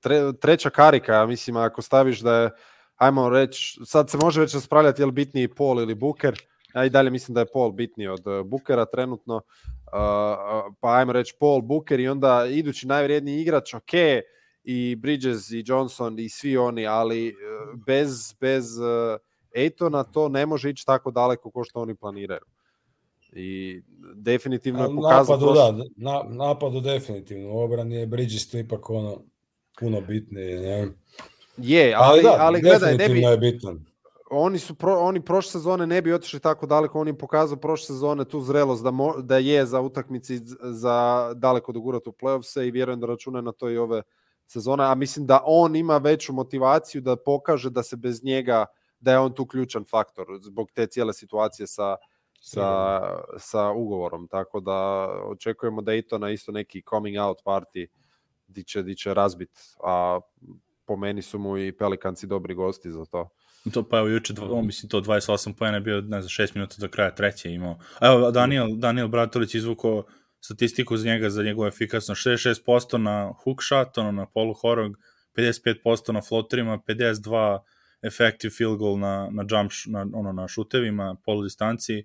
tre, 0.00 0.32
treća 0.32 0.70
karika, 0.70 1.26
mislim, 1.26 1.56
ako 1.56 1.82
staviš 1.82 2.20
da 2.20 2.34
je, 2.34 2.50
ajmo 3.02 3.28
reći, 3.28 3.80
sad 3.84 4.10
se 4.10 4.18
može 4.22 4.40
već 4.40 4.54
raspravljati 4.54 5.02
je 5.02 5.06
li 5.06 5.12
bitniji 5.12 5.48
Paul 5.48 5.80
ili 5.80 5.94
Booker, 5.94 6.40
ja 6.74 6.84
i 6.84 6.90
dalje 6.90 7.10
mislim 7.10 7.34
da 7.34 7.40
je 7.40 7.52
Paul 7.52 7.72
bitniji 7.72 8.08
od 8.08 8.26
uh, 8.26 8.46
Bookera 8.46 8.84
trenutno, 8.84 9.36
uh, 9.36 9.42
pa 10.80 10.96
ajmo 10.96 11.12
reći 11.12 11.34
Paul, 11.40 11.60
Booker 11.60 12.00
i 12.00 12.08
onda 12.08 12.46
idući 12.50 12.86
najvrijedniji 12.86 13.40
igrač, 13.40 13.74
ok, 13.74 13.92
i 14.64 14.96
Bridges 14.96 15.50
i 15.50 15.64
Johnson 15.66 16.18
i 16.18 16.28
svi 16.28 16.56
oni, 16.56 16.86
ali 16.86 17.34
bez, 17.86 18.34
bez 18.40 18.78
uh, 18.78 19.20
Aitona 19.56 20.04
to 20.04 20.28
ne 20.28 20.46
može 20.46 20.70
ići 20.70 20.86
tako 20.86 21.10
daleko 21.10 21.50
kao 21.50 21.64
što 21.64 21.80
oni 21.80 21.94
planiraju. 21.94 22.42
I 23.32 23.82
definitivno 24.14 24.82
je 24.82 24.96
pokazao 24.96 25.36
napadu, 25.36 25.52
da, 25.52 25.84
na, 25.96 26.22
napadu 26.28 26.80
definitivno. 26.80 27.52
U 27.52 27.58
obrani 27.58 27.94
je 27.94 28.06
Bridges 28.06 28.50
tu 28.50 28.58
ipak 28.58 28.90
ono 28.90 29.22
puno 29.80 30.00
bitnije. 30.00 30.60
Ne? 30.60 30.88
Je, 31.56 31.94
ali, 31.96 32.22
da, 32.22 32.36
ali 32.38 32.60
gledaj, 32.60 32.96
ne 32.96 33.08
bi, 33.08 33.20
je 33.20 33.36
bitan. 33.38 33.84
oni 34.30 34.58
su 34.58 34.74
pro, 34.74 34.98
oni 34.98 35.20
prošle 35.20 35.50
sezone 35.50 35.86
ne 35.86 36.02
bi 36.02 36.12
otišli 36.12 36.40
tako 36.40 36.66
daleko, 36.66 37.00
on 37.00 37.08
im 37.08 37.18
pokazao 37.18 37.56
prošle 37.56 37.86
sezone 37.86 38.24
tu 38.24 38.40
zrelost 38.40 38.82
da, 38.84 38.90
mo, 38.90 39.14
da 39.22 39.38
je 39.38 39.66
za 39.66 39.80
utakmici 39.80 40.40
za 40.62 41.32
daleko 41.36 41.72
dogurati 41.72 42.08
u 42.08 42.12
play-offse 42.12 42.68
i 42.68 42.70
vjerujem 42.70 43.00
da 43.00 43.06
računa 43.06 43.40
na 43.40 43.52
to 43.52 43.70
i 43.70 43.78
ove 43.78 44.02
sezone, 44.46 44.84
a 44.84 44.94
mislim 44.94 45.26
da 45.26 45.42
on 45.44 45.76
ima 45.76 45.98
veću 45.98 46.32
motivaciju 46.32 47.00
da 47.00 47.16
pokaže 47.16 47.70
da 47.70 47.82
se 47.82 47.96
bez 47.96 48.24
njega 48.24 48.66
da 49.00 49.12
je 49.12 49.18
on 49.18 49.34
tu 49.34 49.46
ključan 49.46 49.84
faktor 49.84 50.26
zbog 50.40 50.70
te 50.74 50.86
cijele 50.86 51.12
situacije 51.12 51.66
sa 51.66 51.96
sa, 52.44 53.00
sa 53.38 53.70
ugovorom, 53.70 54.28
tako 54.28 54.60
da 54.60 55.08
očekujemo 55.24 55.82
da 55.82 55.92
je 55.92 55.98
i 55.98 56.02
to 56.02 56.18
na 56.18 56.30
isto 56.30 56.52
neki 56.52 56.82
coming 56.90 57.16
out 57.18 57.38
party 57.44 57.86
di 58.46 58.64
će, 58.64 58.82
di 58.82 58.96
će 58.96 59.14
razbit, 59.14 59.50
a 59.84 60.20
po 60.92 60.96
meni 60.96 61.22
su 61.22 61.38
mu 61.38 61.58
i 61.58 61.72
Pelikanci 61.72 62.26
dobri 62.26 62.54
gosti 62.54 62.90
za 62.90 63.04
to. 63.04 63.28
To 63.74 63.82
pa 63.88 63.98
evo 63.98 64.08
juče, 64.08 64.34
on 64.40 64.66
mislim 64.66 64.90
to 64.90 65.00
28 65.00 65.52
poena 65.52 65.76
je 65.76 65.80
bio, 65.80 66.00
ne 66.00 66.20
znam, 66.20 66.46
6 66.46 66.50
minuta 66.54 66.76
do 66.78 66.88
kraja 66.88 67.14
treće 67.14 67.52
imao. 67.52 67.78
Evo, 68.00 68.30
Daniel, 68.30 68.76
Daniel 68.76 69.08
Bratolić 69.08 69.54
izvukao 69.54 70.04
statistiku 70.40 70.96
za 70.96 71.06
njega, 71.08 71.30
za 71.30 71.42
njegovu 71.42 71.66
efikasnost. 71.66 72.26
66% 72.26 72.96
na 72.96 73.32
hook 73.44 73.62
shot, 73.62 73.98
ono 73.98 74.12
na 74.12 74.26
polu 74.26 74.54
horog, 74.54 74.98
55% 75.36 76.12
na 76.12 76.22
floaterima, 76.22 76.78
52 76.78 77.58
effective 78.02 78.50
field 78.50 78.78
goal 78.78 78.98
na, 78.98 79.28
na 79.30 79.44
jump, 79.50 79.72
na, 79.86 80.06
ono, 80.14 80.32
na 80.32 80.48
šutevima, 80.48 81.16
polu 81.24 81.42
distanciji. 81.42 82.04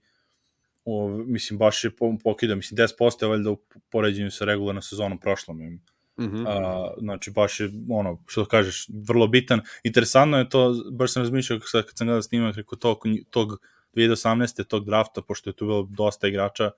O, 0.86 1.08
mislim, 1.08 1.60
baš 1.60 1.84
je 1.84 1.96
po- 1.96 2.18
pokida, 2.24 2.56
mislim, 2.56 2.78
10% 2.78 3.24
je 3.24 3.30
valjda 3.30 3.52
u 3.52 3.58
poređenju 3.92 4.32
sa 4.32 4.46
regularnom 4.46 4.82
sezonom 4.82 5.20
prošlom. 5.20 5.62
Im. 5.62 5.82
Mm 6.20 6.24
-hmm. 6.26 6.46
A, 6.48 6.94
znači 6.98 7.32
baš 7.32 7.60
je 7.60 7.70
ono 7.90 8.24
što 8.28 8.46
kažeš 8.46 8.88
vrlo 9.08 9.28
bitan. 9.28 9.62
Interesantno 9.84 10.38
je 10.38 10.50
to, 10.50 10.76
baš 10.92 11.14
sam 11.14 11.22
razmišljao 11.24 11.60
sad 11.60 11.86
kad 11.86 11.98
sam 11.98 12.08
gledao 12.08 12.22
snimak 12.22 12.54
preko 12.54 12.76
tog, 12.76 12.98
tog 13.30 13.62
2018. 13.96 14.64
tog 14.64 14.86
drafta, 14.86 15.22
pošto 15.22 15.50
je 15.50 15.56
tu 15.56 15.66
bilo 15.66 15.88
dosta 15.90 16.28
igrača 16.28 16.72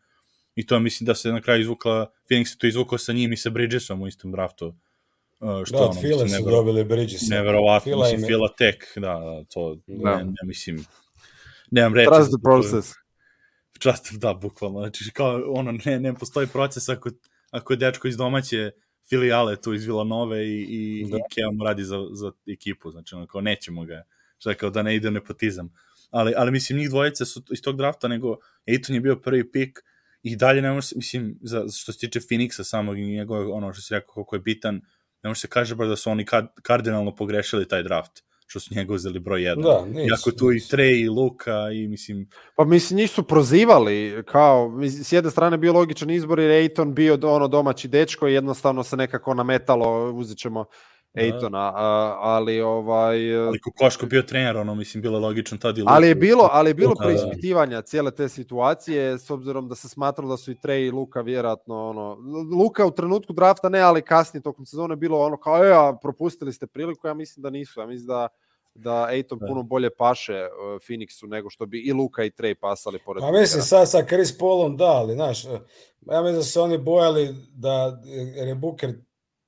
i 0.56 0.66
to 0.68 0.80
mislim 0.80 1.06
da 1.06 1.16
se 1.16 1.32
na 1.32 1.42
kraju 1.42 1.62
izvukla, 1.62 2.08
Phoenix 2.30 2.52
je 2.52 2.58
to 2.58 2.68
izvukao 2.68 2.98
sa 2.98 3.14
njim 3.14 3.34
i 3.34 3.38
sa 3.38 3.50
Bridgesom 3.50 4.02
u 4.02 4.08
istom 4.08 4.32
draftu. 4.32 4.68
Uh, 5.40 5.66
što 5.66 5.78
Da, 5.78 5.84
ono, 5.84 5.90
od 5.90 6.02
File 6.02 6.24
mislim, 6.24 6.30
su 6.30 6.36
nevero- 6.36 6.52
dobili 6.52 6.84
Bridges. 6.84 7.22
neverovatno, 7.30 7.90
Fila 7.92 8.04
mislim, 8.04 8.20
im 8.20 8.24
je- 8.24 8.28
Fila 8.28 8.50
tek, 8.58 8.84
da, 8.96 9.02
da, 9.02 9.44
to, 9.44 9.78
Da. 9.88 10.18
Ne, 10.18 10.24
ne, 10.24 10.34
mislim, 10.44 10.86
nemam 11.72 11.96
reći. 11.96 12.10
Trust 12.14 12.30
the 12.30 12.42
process. 12.44 12.94
Trust, 13.80 14.14
da, 14.14 14.34
bukvalno, 14.34 14.80
znači, 14.80 15.12
kao, 15.14 15.44
ono, 15.48 15.72
ne, 15.86 16.00
ne 16.00 16.14
postoji 16.14 16.48
proces 16.48 16.90
ako, 16.90 17.10
ako 17.52 17.74
je 17.74 17.78
dečko 17.78 18.08
iz 18.08 18.18
domaće 18.18 18.72
filijale 19.10 19.62
tu 19.62 19.74
iz 19.74 19.86
Villanove 19.86 20.48
i, 20.48 20.62
i, 20.62 21.06
Da. 21.10 21.18
i 21.18 21.56
mu 21.56 21.64
radi 21.64 21.84
za, 21.84 21.98
za 22.12 22.32
ekipu, 22.48 22.92
znači, 22.92 23.16
ono, 23.16 23.28
kao, 23.28 23.42
nećemo 23.42 23.86
ga, 23.86 24.04
šta 24.38 24.54
kao 24.54 24.70
da 24.70 24.84
ne 24.84 24.96
ide 24.96 25.12
nepotizam. 25.12 25.74
Ali, 26.10 26.34
ali 26.38 26.52
mislim, 26.52 26.80
njih 26.80 26.90
dvojice 26.90 27.26
su 27.26 27.44
iz 27.52 27.62
tog 27.62 27.78
drafta, 27.78 28.08
nego 28.08 28.38
Aiton 28.68 28.96
je 28.96 29.02
bio 29.02 29.16
prvi 29.16 29.52
pik 29.52 29.80
i 30.24 30.36
dalje 30.36 30.62
ne 30.62 30.72
može 30.72 30.88
se, 30.88 30.96
mislim, 30.98 31.40
za, 31.42 31.66
što 31.78 31.94
se 31.94 32.00
tiče 32.00 32.20
Phoenixa 32.20 32.64
samog 32.64 33.00
i 33.00 33.06
njegove, 33.06 33.46
ono 33.46 33.74
što 33.74 33.82
si 33.82 33.94
rekao 33.94 34.14
koliko 34.14 34.36
je 34.36 34.40
bitan, 34.40 34.82
ne 35.24 35.28
može 35.28 35.40
se 35.40 35.48
kaže 35.48 35.76
bar 35.76 35.88
da 35.88 35.96
su 35.96 36.10
oni 36.12 36.26
kad, 36.26 36.48
kardinalno 36.62 37.16
pogrešili 37.16 37.68
taj 37.68 37.84
draft, 37.84 38.24
što 38.50 38.60
su 38.60 38.76
njega 38.76 38.94
uzeli 38.94 39.20
broj 39.20 39.42
1. 39.42 39.64
Da, 39.64 39.86
nisu, 39.86 40.08
Iako 40.10 40.32
tu 40.32 40.52
i 40.52 40.54
nisu. 40.54 40.78
Trey 40.78 41.04
i 41.04 41.10
Luka 41.10 41.72
i 41.74 41.88
mislim, 41.88 42.30
Pa 42.56 42.66
mislim, 42.66 42.98
njih 42.98 43.12
su 43.12 43.24
prozivali, 43.24 44.24
kao, 44.26 44.70
mislim, 44.70 45.04
s 45.04 45.12
jedne 45.12 45.32
strane 45.32 45.58
bio 45.58 45.74
logičan 45.74 46.10
izbor 46.10 46.40
jer 46.40 46.52
je 46.52 46.60
Ejton 46.60 46.94
bio 46.94 47.18
do- 47.18 47.32
ono 47.32 47.48
domaći 47.48 47.88
dečko 47.88 48.28
i 48.28 48.34
jednostavno 48.34 48.84
se 48.84 48.98
nekako 48.98 49.34
nametalo, 49.34 50.12
uzet 50.12 50.38
ćemo. 50.38 50.66
Ejtona, 51.14 51.72
a, 51.76 52.18
ali 52.20 52.62
ovaj... 52.62 53.38
ali 53.38 53.60
Kokoško 53.60 54.06
bio 54.06 54.22
trener, 54.22 54.58
ono, 54.58 54.76
mislim, 54.76 55.02
bilo 55.02 55.18
je 55.18 55.22
logično 55.22 55.58
tad 55.58 55.78
i 55.78 55.82
Luka. 55.82 55.94
Ali 55.94 56.08
je 56.08 56.16
bilo, 56.16 56.50
ali 56.52 56.70
je 56.70 56.74
bilo 56.74 56.94
Da, 56.94 57.04
da. 57.04 57.06
preispitivanja 57.06 57.82
cijele 57.82 58.12
te 58.12 58.30
situacije 58.30 59.20
s 59.20 59.30
obzirom 59.30 59.68
da 59.68 59.76
se 59.76 59.90
smatralo 59.90 60.30
da 60.30 60.38
su 60.38 60.52
i 60.52 60.56
Trey 60.56 60.88
i 60.88 60.92
Luka 60.92 61.22
vjerojatno 61.22 61.90
ono 61.90 62.18
Luka 62.58 62.86
u 62.86 62.92
trenutku 62.92 63.34
drafta 63.34 63.70
ne, 63.70 63.80
ali 63.80 64.02
kasnije 64.02 64.44
tokom 64.44 64.66
sezone 64.66 64.96
bilo 64.96 65.20
ono 65.20 65.38
kao 65.38 65.66
e, 65.66 65.72
a 65.72 65.98
propustili 66.02 66.54
ste 66.54 66.68
priliku, 66.68 67.08
ja 67.08 67.14
mislim 67.14 67.42
da 67.44 67.50
nisu. 67.50 67.80
Ja 67.80 67.86
mislim 67.86 68.08
da 68.08 68.28
da 68.74 69.08
Ejton 69.12 69.40
Da. 69.40 69.48
puno 69.48 69.64
bolje 69.64 69.90
paše 69.90 70.34
uh, 70.34 70.82
Phoenixu 70.82 71.28
nego 71.28 71.50
što 71.50 71.66
bi 71.66 71.80
i 71.80 71.94
Luka 71.94 72.24
i 72.24 72.32
Trey 72.32 72.56
pasali 72.56 73.00
pored. 73.06 73.22
Pa 73.22 73.32
mislim, 73.32 73.62
sad 73.62 73.90
sa 73.90 74.06
Chris 74.06 74.38
Paulom 74.38 74.78
da, 74.78 74.86
ali 74.86 75.14
znaš, 75.14 75.46
ja 75.46 76.22
mislim 76.22 76.36
da 76.36 76.44
su 76.44 76.52
se 76.52 76.60
oni 76.60 76.78
bojali 76.78 77.36
da, 77.54 78.02
je 78.36 78.56
Booker 78.56 78.94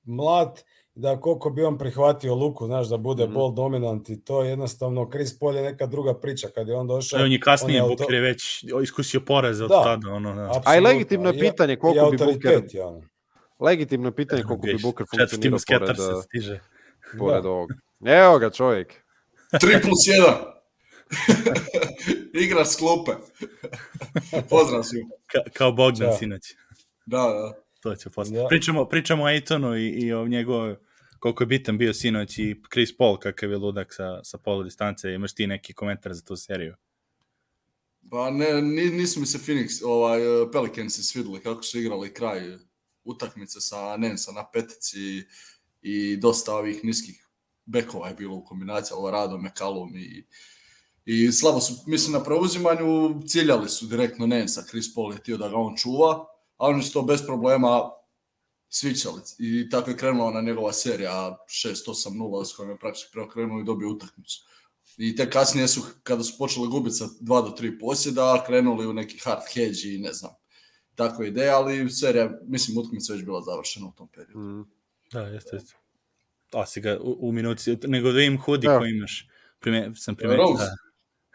mlad, 0.03 0.63
da 1.01 1.20
koliko 1.20 1.50
bi 1.50 1.63
on 1.63 1.77
prihvatio 1.77 2.36
luku, 2.36 2.65
znaš, 2.65 2.88
da 2.88 2.98
bude 2.98 3.27
mm 3.27 3.34
ball 3.34 3.53
dominant 3.53 4.10
i 4.10 4.22
to 4.22 4.43
jednostavno, 4.43 5.10
Chris 5.10 5.39
Paul 5.39 5.55
je 5.55 5.62
neka 5.63 5.86
druga 5.86 6.13
priča, 6.13 6.48
kad 6.48 6.67
je 6.67 6.75
on 6.75 6.88
došao. 6.88 7.20
I 7.20 7.24
on 7.24 7.31
je 7.31 7.39
kasnije, 7.39 7.84
on 7.84 7.86
je 7.86 7.89
Booker 7.89 8.05
auto- 8.05 8.13
je 8.13 8.22
već 8.22 8.41
iskusio 8.84 9.22
poreze 9.22 9.63
od 9.63 9.70
Da. 9.70 9.84
tada, 9.84 10.10
ono, 10.10 10.36
da. 10.36 10.62
A 10.65 10.77
i 10.77 10.79
legitimno 10.79 11.31
pitanje 11.31 11.75
koliko 11.75 12.12
bi 12.12 12.17
je 12.74 12.84
ono. 12.84 13.01
Legitimno 13.60 14.08
je 14.08 14.15
pitanje 14.15 14.43
koliko 14.43 14.62
bi 14.63 14.72
četvrti 14.72 15.50
funkcionirao 15.50 15.88
pored, 15.88 15.98
se 15.98 16.24
stiže. 16.24 16.60
pored 17.20 17.43
Da. 17.43 17.50
ovog. 17.50 17.70
Evo 18.05 18.39
ga 18.39 18.50
čovjek. 18.50 19.03
3 19.53 19.60
plus 19.81 20.00
1. 20.08 20.34
Igra 22.43 22.65
s 22.65 22.75
klupe. 22.75 23.12
Pozdrav 24.50 24.84
svima. 24.84 25.10
Ka, 25.27 25.39
kao 25.53 25.72
Bogdan 25.72 26.08
Ćao. 26.08 26.17
sinoć. 26.17 26.41
Da, 27.05 27.17
da. 27.17 27.53
To 27.81 27.96
će 27.96 28.10
posle. 28.10 28.38
Da. 28.38 28.48
Pričamo, 28.48 28.86
pričamo 28.86 29.24
o 29.24 29.27
Aitonu 29.27 29.75
i, 29.75 29.88
i 29.88 30.13
o 30.13 30.27
njegov 30.27 30.75
koliko 31.22 31.44
je 31.44 31.48
bitan 31.48 31.78
bio 31.78 31.94
sinoć 31.94 32.38
i 32.38 32.56
Chris 32.74 32.98
Paul 32.98 33.18
kakav 33.18 33.51
je 33.51 33.58
ludak 33.58 33.94
sa, 33.94 34.24
sa 34.24 34.38
polu 34.38 34.63
distance. 34.63 35.13
Imaš 35.13 35.34
ti 35.34 35.48
neki 35.48 35.74
komentar 35.74 36.13
za 36.13 36.22
tu 36.22 36.36
seriju? 36.36 36.75
Pa 38.10 38.30
ne, 38.30 38.62
ni, 38.62 38.86
nisu 38.86 39.20
mi 39.20 39.25
se 39.25 39.38
Phoenix, 39.38 39.82
ovaj, 39.86 40.22
eh, 40.22 40.51
Pelicansi 40.51 41.04
svidjeli 41.04 41.42
kako 41.42 41.63
su 41.63 41.80
igrali 41.80 42.13
kraj 42.13 42.58
utakmice 43.04 43.62
sa 43.62 43.98
Nensa 43.98 44.32
na 44.32 44.46
petici 44.54 45.24
i 45.82 46.18
dosta 46.18 46.56
ovih 46.56 46.84
niskih 46.84 47.28
bekova 47.66 48.08
je 48.08 48.16
bilo 48.16 48.36
u 48.36 48.46
kombinaciji, 48.46 48.96
ovo 48.96 49.12
Rado, 49.12 49.38
McCallum 49.38 49.96
i 49.96 50.25
I 51.06 51.32
slabo 51.32 51.60
su, 51.60 51.74
mislim, 51.88 52.13
na 52.13 52.24
preuzimanju 52.24 53.22
ciljali 53.28 53.70
su 53.70 53.86
direktno 53.86 54.28
Nensa, 54.28 54.63
Chris 54.70 54.94
Paul 54.96 55.13
je 55.13 55.18
htio 55.18 55.38
da 55.38 55.50
ga 55.50 55.56
on 55.56 55.78
čuva, 55.78 56.25
a 56.58 56.68
oni 56.68 56.84
su 56.84 56.94
to 56.94 57.01
bez 57.01 57.25
problema 57.25 57.92
svičali. 58.74 59.22
I 59.40 59.70
tako 59.70 59.90
je 59.90 59.98
krenula 59.98 60.32
na 60.32 60.42
njegova 60.42 60.74
serija 60.74 61.38
6-8-0 61.48 62.46
s 62.46 62.56
kojom 62.56 62.72
je 62.72 62.78
praktički 62.78 63.12
preokrenuo 63.12 63.60
i 63.60 63.63
dobio 63.63 63.90
utakmicu. 63.90 64.46
I 64.98 65.16
te 65.16 65.30
kasnije 65.30 65.68
su, 65.68 65.82
kada 66.04 66.24
su 66.24 66.38
počeli 66.38 66.68
gubiti 66.68 66.96
sa 66.96 67.06
2 67.06 67.20
do 67.28 67.56
3 67.60 67.80
posjeda, 67.80 68.44
krenuli 68.48 68.88
u 68.88 68.94
neki 68.94 69.18
hard 69.18 69.42
hedge 69.54 69.80
i 69.84 70.00
ne 70.00 70.13
znam, 70.13 70.32
tako 70.96 71.24
ideja, 71.24 71.58
ali 71.58 71.90
serija, 71.90 72.40
mislim, 72.44 72.78
utakmica 72.78 73.13
je 73.13 73.18
već 73.18 73.25
bila 73.25 73.42
završena 73.42 73.88
u 73.88 73.92
tom 73.92 74.08
periodu. 74.08 74.40
Mm. 74.40 74.66
Da, 75.12 75.22
jeste. 75.22 75.56
jeste. 75.56 75.74
A 76.51 76.66
si 76.66 76.82
ga 76.82 76.98
u, 77.01 77.18
u 77.20 77.32
minuci, 77.32 77.78
nego 77.88 78.12
da 78.12 78.18
vidim 78.18 78.42
hudi 78.42 78.68
Evo. 78.68 78.80
koji 78.80 78.92
imaš. 78.92 79.28
Prime, 79.60 79.92
sam 79.96 80.16
primetio 80.16 80.56
da 80.58 80.75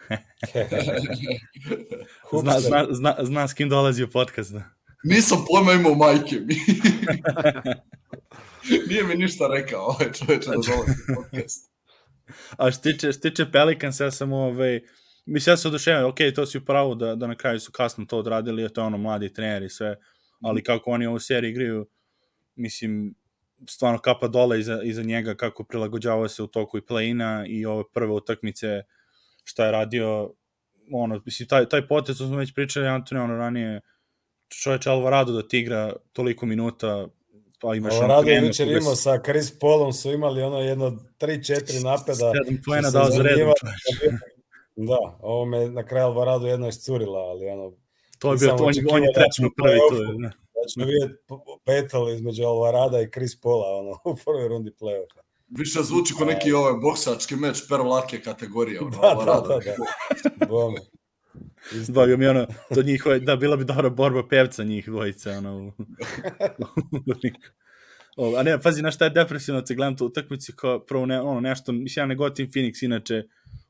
zna, 2.43 2.61
zna, 2.61 2.87
zna, 2.91 3.17
zna 3.23 3.49
s 3.49 3.55
kim 3.55 3.69
dolazi 3.69 4.05
u 4.05 4.11
podcast. 4.11 4.53
Da. 4.53 4.76
Nisam 5.09 5.45
pojma 5.49 5.73
imao 5.73 5.95
majke 5.95 6.37
mi. 6.41 6.55
Nije 8.89 9.05
mi 9.05 9.15
ništa 9.15 9.49
rekao 9.49 9.81
ovaj 9.81 10.13
čoveč 10.13 10.47
da 10.47 10.53
dolazi 10.53 10.93
u 10.93 11.15
podcast. 11.15 11.73
A 12.59 12.71
što 12.71 12.83
tiče, 12.83 13.13
što 13.13 13.21
tiče 13.21 13.51
Pelicans, 13.53 14.01
ja 14.01 14.11
sam 14.11 14.33
ovaj, 14.33 14.81
mislim, 15.27 15.53
ja 15.53 15.57
se 15.57 15.69
oduševim, 15.69 16.07
ok, 16.07 16.17
to 16.35 16.47
si 16.47 16.59
u 16.59 16.65
pravu 16.65 16.95
da, 16.95 17.15
da 17.15 17.27
na 17.27 17.35
kraju 17.35 17.61
su 17.61 17.73
kasno 17.73 18.05
to 18.05 18.19
odradili, 18.19 18.63
jer 18.63 18.71
to 18.73 18.81
je 18.81 18.85
ono 18.85 18.99
mladi 18.99 19.33
trener 19.33 19.63
i 19.63 19.69
sve, 19.69 19.97
ali 20.41 20.63
kako 20.63 20.91
oni 20.91 21.07
ovu 21.07 21.19
seriju 21.19 21.51
igraju, 21.51 21.87
mislim, 22.55 23.15
stvarno 23.69 23.99
kapa 23.99 24.29
dole 24.29 24.61
iza, 24.61 24.83
iza 24.83 25.03
njega, 25.03 25.35
kako 25.35 25.65
prilagođavao 25.65 26.29
se 26.29 26.43
u 26.43 26.47
toku 26.47 26.79
i 26.79 26.83
play-ina 26.89 27.47
i 27.49 27.67
ove 27.67 27.85
prve 27.95 28.13
utakmice, 28.13 28.83
šta 29.45 29.67
je 29.67 29.73
radio, 29.73 30.33
ono, 30.93 31.23
mislim, 31.25 31.49
taj, 31.49 31.69
taj 31.69 31.89
potez, 31.89 32.19
to 32.19 32.27
smo 32.27 32.37
već 32.37 32.55
pričali, 32.55 32.89
Antonio, 32.89 33.25
ono, 33.25 33.37
ranije, 33.37 33.81
čoveč 34.51 34.87
Alvarado 34.87 35.33
da 35.33 35.49
ti 35.49 35.59
igra 35.59 35.93
toliko 36.13 36.47
minuta, 36.47 37.09
pa 37.61 37.75
imaš 37.75 37.95
Colorado 37.95 38.31
je 38.31 38.37
jučer 38.39 38.67
koga 38.67 38.79
imao 38.79 38.97
sa 38.97 39.21
Chris 39.21 39.59
Paulom 39.59 39.93
su 39.93 40.13
imali 40.13 40.43
ono 40.43 40.61
jedno 40.61 40.91
3-4 41.21 41.85
napada. 41.85 42.15
sedam 42.15 42.61
poena 42.67 42.83
su 42.83 42.93
se 42.93 42.99
dao 42.99 43.11
za 43.11 43.23
redom. 43.23 43.53
Da, 44.79 44.99
ovo 45.21 45.45
me 45.45 45.69
na 45.69 45.85
kraju 45.85 46.07
Alvarado 46.07 46.47
jedno 46.47 46.69
iscurila, 46.69 47.19
ali 47.21 47.47
ono, 47.47 47.73
To 48.19 48.33
je 48.33 48.39
bio, 48.39 48.49
to, 48.49 48.65
on, 48.65 48.75
je- 48.75 48.85
on 48.91 49.03
je 49.03 49.11
da 49.15 49.47
u 49.47 49.51
prvi, 49.57 49.79
to 49.91 50.03
je, 50.03 50.19
ne. 50.19 50.29
da 50.29 50.69
ćemo 50.69 50.87
vidjeti 50.87 51.15
battle 51.67 52.15
između 52.15 52.45
Alvarada 52.45 53.01
i 53.01 53.11
Chris 53.11 53.41
Paula 53.41 53.67
ono, 53.69 53.91
u 54.13 54.25
prvoj 54.25 54.49
rundi 54.49 54.71
play-offa. 54.81 55.21
Više 55.49 55.79
zvuči 55.83 56.15
kao 56.19 56.27
neki 56.27 56.53
ovaj 56.53 56.73
boksački 56.75 57.37
meč 57.37 57.63
per 57.69 57.81
lake 57.81 58.21
kategorije. 58.21 58.81
Ono, 58.81 58.91
Da, 58.93 58.99
da, 58.99 59.09
Alvarado. 59.09 59.49
da, 59.49 59.59
da. 59.59 60.47
Bome. 60.47 60.79
Zbog 61.73 62.19
mi 62.19 62.27
ono, 62.27 62.47
to 62.75 62.83
njihove, 62.83 63.21
da, 63.21 63.37
bila 63.37 63.57
bi 63.57 63.65
dobra 63.65 63.91
borba 63.91 64.29
pevca 64.29 64.65
njih 64.65 64.87
dvojice, 64.87 65.31
ono, 65.31 65.57
u, 65.57 65.73
o, 68.17 68.37
a 68.37 68.43
ne, 68.43 68.61
pazi, 68.61 68.83
na 68.83 68.91
šta 68.91 69.05
je 69.05 69.11
depresivno, 69.11 69.61
te 69.61 69.75
gledam 69.75 69.97
tu 69.97 70.07
utakmicu, 70.07 70.53
kao 70.57 70.85
prvo 70.85 71.07
ne, 71.07 71.21
ono, 71.21 71.41
nešto, 71.41 71.73
mislim, 71.73 72.03
ja 72.03 72.07
ne 72.07 72.15
gotim 72.15 72.51
Phoenix, 72.51 72.85
inače, 72.85 73.23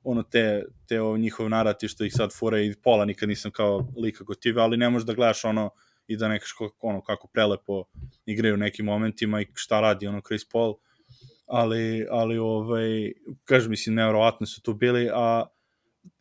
ono, 0.03 0.23
te, 0.23 0.65
te 0.89 1.01
ovo, 1.01 1.17
njihov 1.17 1.49
narati 1.49 1.89
što 1.89 2.05
ih 2.05 2.13
sad 2.15 2.33
fura 2.33 2.61
i 2.61 2.75
pola 2.83 3.05
nikad 3.05 3.29
nisam 3.29 3.51
kao 3.51 3.89
lika 3.97 4.25
gotivio, 4.25 4.63
ali 4.63 4.77
ne 4.77 4.91
možeš 4.91 5.07
da 5.07 5.15
gledaš 5.15 5.45
ono, 5.45 5.71
i 6.07 6.17
da 6.17 6.29
nekaš 6.29 6.51
ono, 6.81 7.03
kako 7.03 7.29
prelepo 7.29 7.85
igraju 8.27 8.55
u 8.55 8.59
nekim 8.59 8.87
momentima 8.87 9.41
i 9.41 9.47
šta 9.55 9.81
radi, 9.81 10.07
ono, 10.07 10.21
Chris 10.27 10.49
Paul, 10.49 10.75
ali, 11.47 12.07
ali 12.11 12.39
ovaj, 12.39 13.13
kažem, 13.45 13.71
mislim, 13.71 13.95
nevjerovatno 13.95 14.47
su 14.47 14.63
tu 14.63 14.75
bili, 14.75 15.11
a 15.15 15.47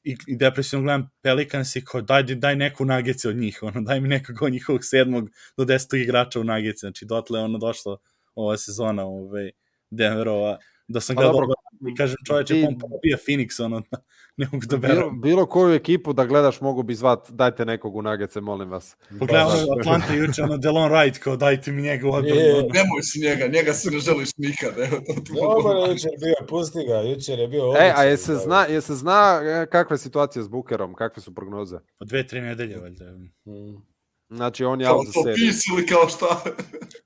i, 0.05 0.17
i 0.27 0.35
depresivno 0.38 0.83
gledam 0.83 1.09
Pelicans 1.21 1.75
i 1.75 1.85
kao 1.85 2.01
daj, 2.01 2.24
daj 2.24 2.55
neku 2.55 2.85
nagice 2.85 3.29
od 3.29 3.35
njih, 3.35 3.59
ono, 3.62 3.81
daj 3.81 4.01
mi 4.01 4.07
nekog 4.07 4.41
od 4.41 4.51
njihovog 4.51 4.81
sedmog 4.85 5.29
do 5.57 5.65
desetog 5.65 6.00
igrača 6.00 6.39
u 6.39 6.43
nagice, 6.43 6.79
znači 6.79 7.05
dotle 7.05 7.39
ono 7.39 7.57
došlo 7.57 7.97
ova 8.35 8.57
sezona 8.57 9.05
ovaj, 9.05 9.51
Denverova, 9.89 10.57
da 10.88 11.00
sam 11.00 11.15
Pa 11.15 11.22
gledao 11.22 11.34
dobro, 11.34 11.54
i 11.84 11.96
kažem 11.96 12.15
čoveče, 12.27 12.54
ti- 12.54 12.65
on 12.68 12.80
pobija 12.80 13.18
Phoenix, 13.20 13.62
ono, 13.62 13.82
ne 14.38 14.48
mogu 14.51 14.65
da 14.65 14.77
Bilo, 14.77 14.94
verujem. 14.94 15.22
bilo 15.22 15.46
koju 15.46 15.74
ekipu 15.74 16.13
da 16.13 16.25
gledaš 16.25 16.62
mogu 16.62 16.84
bi 16.84 16.96
zvat, 16.96 17.32
dajte 17.32 17.65
nekog 17.65 17.96
u 17.96 18.01
nagece, 18.01 18.42
molim 18.42 18.70
vas. 18.70 18.96
Pogledam 19.20 19.48
Pa, 19.48 19.54
ono 19.54 19.80
Atlanta 19.80 20.13
juče, 20.13 20.44
ono 20.44 20.58
Delon 20.58 20.92
Wright, 20.92 21.18
kao 21.18 21.36
dajte 21.38 21.72
mi 21.72 21.82
njega 21.82 22.08
u 22.08 22.12
odbranu. 22.12 22.42
Ono. 22.42 22.62
Nemoj 22.63 23.01
si 23.04 23.20
njega, 23.20 23.48
njega 23.48 23.74
si 23.74 23.89
ne 23.89 24.00
želiš 24.00 24.30
nikad. 24.38 24.74
Evo, 24.77 24.98
to 25.18 25.34
Dobro 25.34 25.72
je 25.74 25.92
jučer 25.92 26.12
bio, 26.20 26.48
pusti 26.50 26.80
ga, 26.88 26.96
jučer 26.96 27.39
je 27.39 27.48
bio 27.48 27.62
E, 27.62 27.65
odličan. 27.65 27.94
a 27.96 28.04
je 28.04 28.18
se 28.18 28.34
da. 28.34 28.39
zna, 28.39 28.63
je 28.63 28.82
se 28.82 28.96
zna 28.96 29.39
e, 29.44 29.68
kakva 29.68 29.94
je 29.94 30.00
situacija 30.00 30.44
s 30.44 30.48
Bukerom, 30.48 30.94
kakve 30.94 31.22
su 31.22 31.36
prognoze? 31.36 31.77
Pa 32.00 32.06
dve, 32.06 32.27
tri 32.27 32.42
nedelje, 32.42 32.77
valjda. 32.77 33.06
Mm. 33.46 33.96
Znači, 34.30 34.65
on 34.65 34.82
je 34.82 34.88
Kao 34.88 34.96
out 34.96 35.08
za 35.08 35.13
to 35.13 35.24
seriju. 35.24 35.36
pis 35.38 35.62
ili 35.68 35.86
kao 35.86 36.10
šta? 36.10 36.44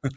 Da, 0.03 0.09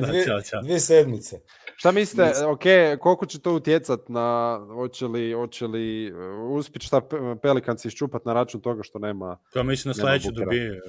dvije, 0.00 0.26
dvije 0.62 0.80
sedmice. 0.80 1.36
Šta 1.76 1.92
mislite, 1.92 2.32
ok, 2.46 2.62
koliko 3.00 3.26
će 3.26 3.40
to 3.40 3.54
utjecat 3.54 4.08
na, 4.08 4.58
hoće 4.74 5.06
li, 5.06 5.32
hoće 5.32 5.66
li 5.66 6.12
uh, 6.12 6.50
uspjeti 6.50 6.86
šta 6.86 7.00
Pe- 7.00 7.36
Pelicans 7.42 7.84
iščupat 7.84 8.24
na 8.24 8.32
račun 8.32 8.60
toga 8.60 8.82
što 8.82 8.98
nema... 8.98 9.38
Kao 9.52 9.62
mislim 9.64 9.94
na 9.96 10.02
Bookera. 10.02 10.44
dobije. 10.44 10.80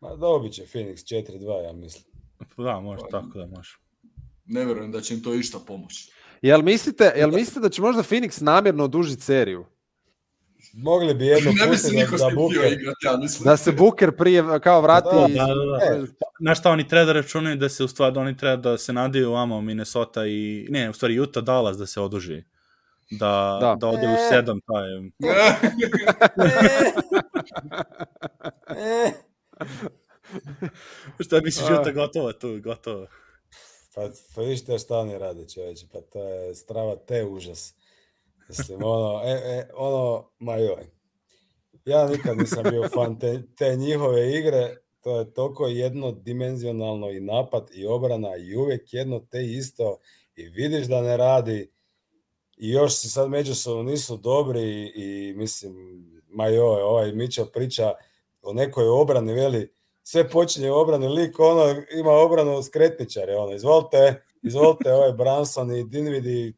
Ma 0.00 0.16
dobit 0.16 0.52
će 0.52 0.62
Phoenix 0.62 0.94
4-2, 0.94 1.64
ja 1.64 1.72
mislim. 1.72 2.04
Da, 2.56 2.80
može 2.80 3.02
tako 3.10 3.38
da 3.38 3.46
može. 3.46 3.76
Ne 4.44 4.64
verujem 4.64 4.92
da 4.92 5.00
će 5.00 5.14
im 5.14 5.22
to 5.22 5.34
išta 5.34 5.58
pomoći. 5.66 6.12
Jel 6.42 6.62
mislite, 6.62 7.12
jel 7.16 7.30
mislite 7.30 7.60
da 7.60 7.68
će 7.68 7.82
možda 7.82 8.02
Phoenix 8.02 8.42
namjerno 8.42 8.84
odužiti 8.84 9.22
seriju? 9.22 9.66
Mogli 10.78 11.14
bi 11.14 11.26
jedno 11.26 11.52
Ne 11.52 11.66
bi 11.66 11.76
se 11.76 11.92
niko 11.92 12.10
da, 12.10 12.16
da 12.16 12.26
htio 12.26 12.36
Booker... 12.36 12.72
igrati, 12.72 13.06
ja 13.06 13.16
mislim. 13.16 13.44
Da 13.44 13.56
se 13.56 13.72
Booker 13.72 14.16
prije 14.16 14.44
kao 14.62 14.80
vrati... 14.80 15.08
Da, 15.12 15.26
Da, 15.28 15.46
da, 15.46 15.54
da. 15.54 15.76
E, 15.94 16.06
Znaš 16.40 16.58
šta, 16.58 16.70
oni 16.70 16.88
treba 16.88 17.04
da 17.04 17.12
računaju 17.12 17.56
da 17.56 17.68
se 17.68 17.84
u 17.84 17.88
stvari, 17.88 18.14
da 18.14 18.20
oni 18.20 18.36
treba 18.36 18.56
da 18.56 18.78
se 18.78 18.92
nadaju 18.92 19.32
u 19.32 19.62
Minnesota 19.62 20.26
i, 20.26 20.66
ne, 20.70 20.90
u 20.90 20.92
stvari 20.92 21.20
Utah 21.20 21.42
Dallas 21.42 21.76
da 21.76 21.86
se 21.86 22.00
oduži. 22.00 22.42
Da, 23.10 23.58
da. 23.60 23.66
Da. 23.66 23.76
da 23.80 23.86
ode 23.86 24.06
u 24.06 24.10
E. 24.10 24.28
sedam, 24.30 24.60
taj, 24.60 24.84
e, 24.96 25.10
šta 31.24 31.40
misliš, 31.40 31.70
A. 31.70 31.80
Utah 31.80 31.94
gotovo 31.94 32.32
tu, 32.32 32.60
gotovo. 32.64 33.06
Pa, 33.94 34.08
pa 34.34 34.42
vište 34.42 34.78
šta 34.78 34.98
oni 34.98 35.18
rade, 35.18 35.48
čovječe, 35.48 35.86
pa 35.92 36.00
to 36.00 36.28
je 36.28 36.54
strava 36.54 36.96
te 36.96 37.24
užas. 37.24 37.74
Mislim, 38.48 38.82
ono, 38.82 39.22
e, 39.24 39.30
e, 39.30 39.68
ono, 39.74 40.30
ma 40.38 40.56
joj. 40.56 40.86
Ja 41.84 42.08
nikad 42.08 42.38
nisam 42.38 42.64
bio 42.70 42.88
fan 42.94 43.18
te, 43.18 43.42
te 43.58 43.76
njihove 43.76 44.38
igre, 44.38 44.76
to 45.00 45.18
je 45.18 45.34
toliko 45.34 45.66
jednodimenzionalno 45.66 47.10
i 47.10 47.20
napad 47.20 47.68
i 47.74 47.86
obrana 47.86 48.36
i 48.36 48.56
uvijek 48.56 48.94
jedno 48.94 49.20
te 49.20 49.44
isto 49.44 49.98
i 50.36 50.48
vidiš 50.48 50.86
da 50.86 51.02
ne 51.02 51.16
radi 51.16 51.70
i 52.56 52.70
još 52.70 52.94
si 52.94 53.08
sad 53.08 53.30
međusobno 53.30 53.82
nisu 53.82 54.16
dobri 54.16 54.62
i, 54.62 54.92
i 54.94 55.34
mislim, 55.36 55.74
ma 56.28 56.46
joj, 56.46 56.82
ovaj 56.82 57.12
Mićo 57.12 57.46
priča 57.46 57.92
o 58.42 58.52
nekoj 58.52 58.88
obrani, 58.88 59.32
veli, 59.32 59.72
sve 60.02 60.30
počinje 60.30 60.70
obrani, 60.70 61.08
lik 61.08 61.38
ono 61.38 61.74
ima 61.98 62.10
obranu 62.10 62.62
skretničare, 62.62 63.36
ono, 63.36 63.54
izvolite, 63.54 64.22
izvolite, 64.42 64.92
ovaj 64.92 65.12
Branson 65.12 65.76
i 65.76 65.84
Dinvidi 65.84 66.54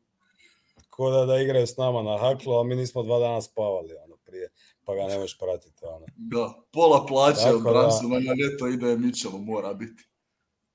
ko 0.98 1.10
da, 1.10 1.26
da 1.26 1.38
igraju 1.38 1.66
s 1.66 1.76
nama 1.76 2.02
na 2.02 2.18
haklu, 2.18 2.58
a 2.58 2.64
mi 2.64 2.76
nismo 2.76 3.02
dva 3.02 3.18
dana 3.18 3.42
spavali, 3.42 3.94
ono, 4.04 4.16
prije, 4.16 4.50
pa 4.84 4.94
ga 4.94 5.02
ne 5.02 5.18
možeš 5.18 5.38
pratiti, 5.38 5.84
ono. 5.84 6.06
Da, 6.16 6.54
pola 6.72 7.06
plaće 7.06 7.40
Tako 7.42 7.56
od 7.56 7.62
da. 7.62 7.70
Bransona 7.70 8.14
na 8.14 8.32
neto 8.34 8.66
ide 8.68 8.96
Mitchellu, 8.96 9.38
mora 9.38 9.74
biti. 9.74 10.08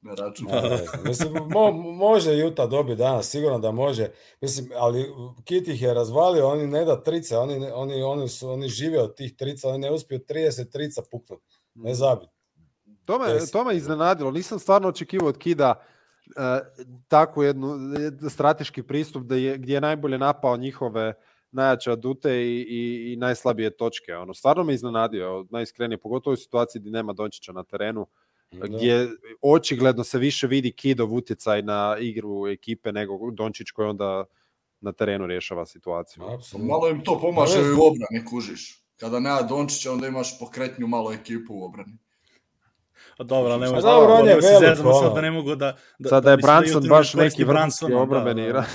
Na 0.01 0.13
račun. 0.13 0.47
Ma, 0.47 0.62
ne 0.62 0.77
znam. 0.77 1.03
Mislim, 1.03 1.33
mo, 1.33 1.71
može 1.71 2.38
Juta 2.38 2.67
dobiti 2.67 2.97
danas, 2.97 3.29
sigurno 3.29 3.59
da 3.59 3.71
može. 3.71 4.12
Mislim, 4.41 4.69
ali 4.75 5.05
Kit 5.43 5.67
ih 5.67 5.81
je 5.81 5.93
razvalio, 5.93 6.47
oni 6.47 6.67
ne 6.67 6.86
da 6.86 7.03
trica, 7.03 7.39
oni, 7.39 7.71
oni, 7.73 8.03
oni, 8.03 8.29
su, 8.29 8.49
oni 8.49 8.67
žive 8.67 9.01
od 9.01 9.15
tih 9.15 9.36
trica, 9.36 9.69
oni 9.69 9.77
ne 9.77 9.91
uspiju 9.91 10.19
30 10.19 10.71
trica 10.71 11.01
puknut, 11.12 11.41
ne 11.73 11.93
zabit. 11.93 12.29
To 13.05 13.19
me, 13.19 13.39
to 13.51 13.63
me 13.63 13.75
iznenadilo. 13.75 14.31
Nisam 14.31 14.59
stvarno 14.59 14.88
očekivao 14.88 15.29
od 15.29 15.38
Kida 15.38 15.83
uh, 16.27 16.88
takvu 17.07 17.43
jednu 17.43 17.67
eh, 17.73 18.29
strateški 18.29 18.83
pristup 18.83 19.23
da 19.23 19.36
je, 19.36 19.57
gdje 19.57 19.73
je 19.73 19.81
najbolje 19.81 20.17
napao 20.17 20.57
njihove 20.57 21.13
najjače 21.51 21.91
adute 21.91 22.43
i, 22.43 22.65
i, 22.69 23.13
i 23.13 23.15
najslabije 23.15 23.77
točke. 23.77 24.15
Ono, 24.15 24.33
stvarno 24.33 24.63
me 24.63 24.73
iznenadio, 24.73 25.45
najiskrenije, 25.49 25.97
pogotovo 25.97 26.33
u 26.33 26.38
situaciji 26.38 26.79
gdje 26.79 26.91
nema 26.91 27.13
Dončića 27.13 27.51
na 27.51 27.63
terenu, 27.63 28.07
Da. 28.53 28.67
gdje 28.67 29.09
očigledno 29.41 30.03
se 30.03 30.17
više 30.17 30.47
vidi 30.47 30.71
Kidov 30.71 31.13
utjecaj 31.13 31.62
na 31.62 31.97
igru 31.99 32.47
ekipe 32.47 32.91
nego 32.91 33.31
Dončić 33.31 33.71
koji 33.71 33.89
onda 33.89 34.25
na 34.81 34.91
terenu 34.91 35.27
rješava 35.27 35.65
situaciju. 35.65 36.23
Apsolutno. 36.23 36.73
Malo 36.73 36.89
im 36.89 37.03
to 37.03 37.19
pomaže 37.19 37.59
Pa 37.59 37.67
i 37.67 37.71
u 37.71 37.73
obrani, 37.73 38.25
kužiš. 38.29 38.83
Kada 38.99 39.19
nema 39.19 39.41
Dončića, 39.41 39.91
onda 39.91 40.07
imaš 40.07 40.39
pokretnju 40.39 40.88
malo 40.88 41.13
ekipu 41.13 41.53
u 41.53 41.65
obrani. 41.65 41.97
A 43.17 43.23
dobro, 43.23 43.58
nemoj 43.58 43.78
A 43.78 43.82
dobro, 43.82 44.13
on 44.13 44.28
je 44.28 44.36
da 44.36 44.41
se 44.41 44.47
velik, 44.47 44.69
zezamo 44.69 44.93
sad 44.93 45.13
da 45.13 45.21
ne 45.21 45.32
mogu 45.32 45.56
da... 45.56 45.78
da 45.99 46.10
Sada 46.10 46.32
je 46.32 46.38
mislim 46.38 46.54
da 46.54 46.60
Branson 46.60 46.78
Utah 46.78 46.89
baš 46.89 47.13
neki 47.13 47.43
vrhunski 47.43 47.93
obrambeni 47.93 48.41
da, 48.41 48.45
da. 48.45 48.49
igrač. 48.49 48.67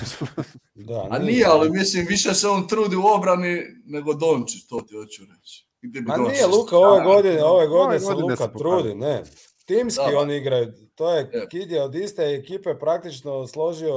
Da, 0.89 1.07
A 1.11 1.19
nije, 1.19 1.47
ali 1.47 1.71
mislim, 1.71 2.07
više 2.09 2.35
se 2.35 2.49
on 2.49 2.69
trudi 2.69 2.97
u 2.97 3.07
obrani 3.17 3.63
nego 3.87 4.15
Dončić, 4.15 4.67
to 4.69 4.81
ti 4.81 4.95
hoću 4.95 5.23
reći. 5.23 5.69
Gdje 5.83 6.01
bi 6.01 6.07
Dončić 6.17 6.33
nije 6.33 6.47
Luka 6.47 6.77
ove 6.77 7.05
godine, 7.05 7.45
ove 7.45 7.67
godine 7.67 8.01
se 8.01 8.13
Luka 8.13 8.49
trudi, 8.59 8.95
ne. 8.95 9.23
Timski 9.67 10.13
Da. 10.13 10.19
oni 10.19 10.37
igraju, 10.37 10.73
to 10.95 11.15
je, 11.15 11.31
Je. 11.33 11.47
Kid 11.49 11.71
je 11.71 11.83
od 11.83 11.95
iste 11.95 12.23
ekipe 12.23 12.79
praktično 12.81 13.47
složio 13.47 13.95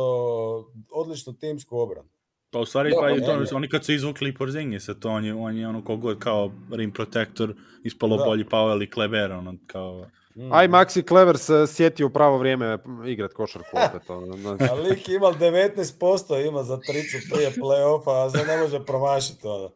odličnu 0.91 1.33
timsku 1.33 1.77
obranu. 1.77 2.09
Pa 2.51 2.59
u 2.59 2.65
stvari, 2.65 2.89
Da, 2.89 2.97
pa 2.99 3.09
i 3.09 3.13
ne, 3.13 3.25
to, 3.25 3.37
ne. 3.37 3.45
oni 3.53 3.69
kad 3.69 3.85
su 3.85 3.93
izvukli 3.93 4.35
Porzingisa, 4.35 4.93
to 4.93 5.09
on 5.09 5.25
je, 5.25 5.33
on 5.33 5.57
je 5.57 5.67
ono 5.67 5.83
kogod 5.83 6.19
kao 6.19 6.51
rim 6.71 6.91
protector, 6.93 7.55
ispalo 7.83 8.17
Da. 8.17 8.23
bolji 8.23 8.43
Powell 8.43 8.83
i 8.83 8.89
Kleber, 8.89 9.31
ono, 9.31 9.53
kao... 9.67 10.05
Mm. 10.35 10.53
Aj, 10.53 10.67
Maxi 10.67 11.05
Klever 11.07 11.37
se 11.37 11.67
sjetio 11.67 12.07
u 12.07 12.09
pravo 12.09 12.37
vrijeme 12.37 12.77
igrat 13.05 13.33
košarku 13.33 13.69
opet. 13.89 14.09
Ono, 14.09 14.37
znači, 14.41 14.63
A 14.71 14.73
lik 14.73 15.09
ima 15.09 15.27
19% 15.27 16.47
ima 16.47 16.63
za 16.63 16.79
tricu 16.79 17.17
prije 17.33 17.51
play-offa, 17.51 18.25
a 18.25 18.29
sad 18.29 18.47
ne 18.47 18.57
može 18.57 18.85
promašiti 18.85 19.47
ono. 19.47 19.69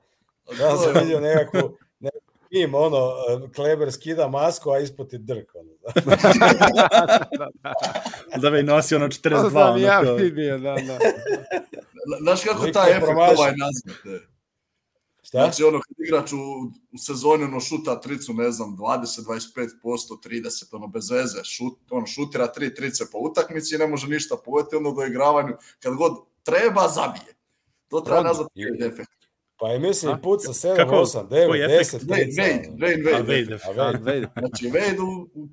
Ja 0.59 0.77
sam 0.77 0.93
vidio 1.01 1.19
nekakvu, 1.19 1.77
nekakvu 1.99 2.21
mim, 2.51 2.75
ono, 2.75 3.11
Kleber 3.55 3.91
skida 3.91 4.27
masku, 4.27 4.71
a 4.71 4.79
ispod 4.79 5.13
je 5.13 5.19
drk, 5.19 5.55
ono. 5.55 5.69
Da 8.41 8.49
bi 8.49 8.63
nosio 8.63 8.97
ono 8.97 9.07
42, 9.07 9.29
to 9.29 9.49
sam 9.49 9.61
ono, 9.61 9.77
ja 9.77 9.99
vidio, 9.99 10.57
da, 10.57 10.75
da. 10.87 10.97
Znaš 12.21 12.43
kako 12.43 12.63
Lik 12.63 12.73
taj 12.73 12.89
je 12.89 12.91
efekt 12.91 13.05
promašio. 13.05 13.35
ovaj 13.37 13.51
nazvat? 13.51 14.21
Šta? 15.27 15.37
Znači, 15.37 15.63
ono, 15.63 15.79
kad 15.79 15.95
igrač 16.07 16.33
u, 16.33 16.37
u 16.91 16.97
sezoni, 16.97 17.43
ono, 17.43 17.59
šuta 17.59 18.01
tricu, 18.01 18.33
ne 18.33 18.51
znam, 18.51 18.77
20, 18.77 19.25
25%, 19.25 19.67
30, 20.27 20.75
ono, 20.75 20.87
bez 20.87 21.09
veze, 21.11 21.43
šut, 21.43 21.77
ono, 21.89 22.05
šutira 22.05 22.47
tri 22.47 22.75
trice 22.75 23.03
po 23.11 23.17
utakmici 23.17 23.75
i 23.75 23.77
ne 23.77 23.87
može 23.87 24.07
ništa 24.07 24.35
pogoditi, 24.45 24.75
ono, 24.75 24.91
do 24.91 25.05
igravanju, 25.05 25.53
kad 25.79 25.95
god 25.95 26.11
treba, 26.43 26.87
zabije. 26.87 27.35
To 27.87 28.01
treba 28.01 28.15
Rodno. 28.17 28.29
nazvati 28.29 28.51
I- 28.55 28.63
trade 28.77 28.93
efekt. 28.93 29.11
Pa 29.59 29.73
i 29.73 29.79
mislim, 29.79 30.13
A? 30.13 30.17
puca 30.17 30.53
7, 30.53 30.75
Kako? 30.75 30.95
8, 30.95 31.27
9, 31.29 31.47
Koji 31.47 31.61
10, 31.61 31.81
efekt? 31.81 32.03
Wade, 32.03 32.25
30. 32.25 32.77
Wade, 32.77 33.15
ono. 33.15 33.15
Wade, 33.15 33.15
A, 33.15 33.23
Wade, 33.23 33.25
Wade, 33.25 33.55
efekt. 33.55 33.65
A 33.67 33.71
a, 33.71 33.73
Wade, 33.73 34.03
Wade. 34.03 34.27
Znači, 34.39 34.65
Wade 34.65 34.99
u, 35.01 35.29
u 35.33 35.47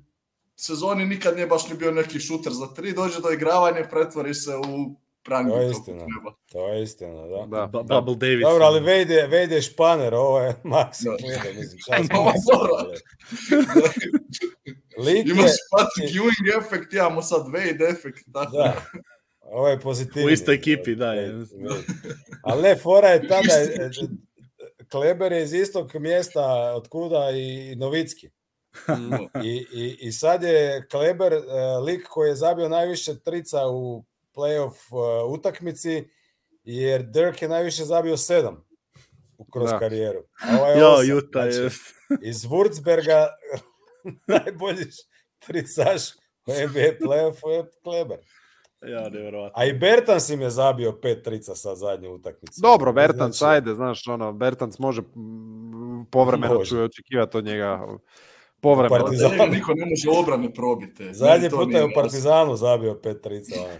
sezoni 0.55 1.05
nikad 1.05 1.35
nije 1.35 1.47
baš 1.47 1.69
ni 1.69 1.75
bio 1.77 1.91
neki 1.91 2.19
šuter 2.19 2.53
za 2.53 2.67
tri, 2.67 2.93
dođe 2.93 3.19
do 3.21 3.29
igravanja 3.31 3.87
pretvori 3.91 4.33
se 4.33 4.55
u 4.57 4.95
prangu. 5.23 5.51
To 5.51 5.61
je 5.61 5.71
istina. 5.71 6.05
To 6.51 6.67
je 6.67 6.83
istina, 6.83 7.27
da. 7.27 7.45
Da. 7.45 7.83
Da. 7.83 8.01
Bubble 8.01 8.15
Davis. 8.15 8.43
Dobro, 8.43 8.65
ali 8.65 8.79
Wade 8.79 9.51
je 9.51 9.61
španer, 9.61 10.13
ovo 10.13 10.39
je 10.39 10.55
Maxi 10.73 11.03
Da. 11.03 11.17
Kleber, 11.17 11.55
mislim. 11.55 12.07
Ovo 12.19 12.29
je 12.29 12.35
dobro. 12.51 12.91
Lik 15.05 15.27
Imaš 15.27 15.51
Patrick 15.71 16.15
Ewing 16.15 16.57
efekt, 16.57 16.93
imamo 16.93 17.21
sad 17.21 17.47
Wade 17.47 17.89
efekt, 17.91 18.19
tako 18.33 18.57
da, 18.57 18.81
ovo 19.41 19.67
je 19.67 19.79
pozitivni. 19.79 20.27
U 20.27 20.29
istoj 20.29 20.55
ekipi, 20.55 20.95
da, 20.95 21.13
je. 21.13 21.45
Ali 22.43 22.61
ne, 22.61 22.75
fora 22.75 23.07
je 23.07 23.27
tada, 23.27 23.53
Kleber 24.91 25.31
je 25.31 25.43
iz 25.43 25.53
istog 25.53 25.95
mjesta 25.95 26.73
od 26.75 26.87
kuda 26.87 27.31
i 27.31 27.75
Novicki. 27.75 28.29
I, 29.43 29.65
i, 29.73 29.97
I 29.99 30.11
sad 30.11 30.43
je 30.43 30.87
Kleber 30.91 31.33
uh, 31.33 31.43
lik 31.85 32.07
koji 32.09 32.29
je 32.29 32.35
zabio 32.35 32.69
najviše 32.69 33.19
trica 33.19 33.67
u 33.67 34.05
playoff 34.35 34.75
uh, 34.91 35.31
utakmici, 35.31 36.09
jer 36.63 37.03
Dirk 37.03 37.41
je 37.41 37.47
najviše 37.47 37.83
zabio 37.83 38.17
sedam 38.17 38.65
u 39.37 39.45
kroz 39.45 39.69
Da. 39.69 39.79
karijeru. 39.79 40.19
A 40.41 40.57
ovaj 40.59 40.73
je 40.73 40.79
Jo, 40.79 40.87
osam. 40.89 41.09
Juta 41.09 41.39
je. 41.41 41.51
Znači, 41.51 41.75
iz 42.29 42.45
Wurzberga 42.45 43.27
najbolji 44.27 44.85
tricaš 45.39 46.01
u 46.47 46.51
NBA 46.51 47.07
playoffu 47.07 47.49
je 47.49 47.71
Kleber. 47.83 48.17
Ja, 48.87 49.09
nevjerovatno. 49.09 49.61
A 49.61 49.65
i 49.65 49.73
Bertans 49.73 50.29
im 50.29 50.41
je 50.41 50.49
zabio 50.49 50.99
pet 51.01 51.23
trica 51.23 51.55
sa 51.55 51.75
zadnje 51.75 52.09
utakmice. 52.09 52.61
Dobro, 52.61 52.93
Bertans, 52.93 53.37
Znači, 53.37 53.53
ajde, 53.55 53.73
znaš, 53.73 54.07
ono, 54.07 54.33
Bertans 54.33 54.79
može 54.79 55.01
povremeno 56.11 56.53
Može. 56.53 56.69
ću 56.69 56.81
očekivati 56.81 57.37
od 57.37 57.45
njega 57.45 57.87
povremeno. 58.63 58.95
Partizan. 58.97 59.37
Da 59.37 59.45
niko 59.47 59.73
ne 59.73 59.85
može 59.85 60.09
obrane 60.11 60.53
probiti. 60.53 61.13
Zadnji 61.13 61.49
nije 61.65 61.79
je 61.79 61.85
u. 61.85 61.93
Partizanu 61.95 62.55
zabio 62.55 62.95
pet 62.95 63.21
trica. 63.21 63.55
ono. 63.57 63.77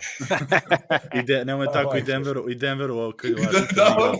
I 1.20 1.24
de, 1.24 1.46
nemoj 1.46 1.66
Pa, 1.66 1.72
tako 1.74 1.98
i 1.98 2.02
Denveru, 2.02 2.50
i 2.50 2.56
Denveru 2.56 2.96
ovo 2.96 3.12
kad 3.12 3.32
je 3.32 3.36
Da, 3.36 3.52
da, 3.52 3.60
igrao. 3.72 4.16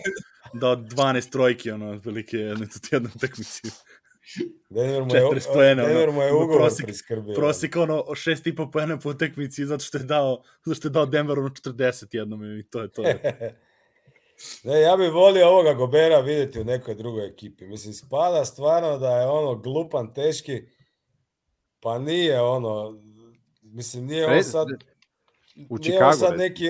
dao 0.54 0.76
12 0.76 1.32
trojki, 1.32 1.72
ono, 1.72 1.90
otprilike 1.90 2.38
jednu 2.38 2.66
jednu 2.92 3.10
utakmicu. 3.16 3.62
Denver 4.70 5.04
mu 5.04 5.16
je, 5.16 5.22
40 5.22 5.54
poena, 5.54 5.84
Denver 5.84 6.04
ono, 6.04 6.12
mu 6.12 6.22
je 6.22 6.34
ugovor 6.34 6.62
prosek- 6.62 6.84
priskrbio. 6.84 7.36
Prosek 7.36 7.76
ono 7.76 7.96
6,5 7.96 8.72
poena 8.72 8.98
po 9.00 9.10
utakmici 9.10 9.66
zato 9.66 9.84
što 9.84 9.98
je 9.98 10.04
dao 10.04 10.44
zato 10.66 10.76
što 10.76 10.88
je 10.88 10.92
dao 10.92 11.06
Denveru 11.06 11.42
ono 11.42 11.50
40 11.50 12.06
jednom 12.12 12.60
i 12.60 12.64
to 12.64 12.82
je 12.82 12.92
to. 12.92 13.04
ne, 14.64 14.82
ja 14.82 14.98
bih 14.98 15.12
volio 15.14 15.48
ovoga 15.48 15.74
Gobera 15.74 16.20
vidjeti 16.20 16.62
u 16.62 16.64
nekoj 16.66 16.96
drugoj 16.96 17.28
ekipi. 17.28 17.66
Mislim, 17.68 17.94
spada 17.94 18.46
stvarno 18.46 18.98
da 18.98 19.10
je 19.20 19.28
ono 19.28 19.56
glupan, 19.56 20.14
teški, 20.14 20.62
pa 21.80 22.00
nije 22.00 22.42
ono, 22.42 23.02
mislim, 23.62 24.06
nije 24.06 24.28
on 24.38 24.44
sad, 24.44 24.68
U 25.70 25.78
nije 25.78 25.92
Chicago, 25.92 26.06
on 26.08 26.14
sad 26.14 26.38
neki, 26.38 26.70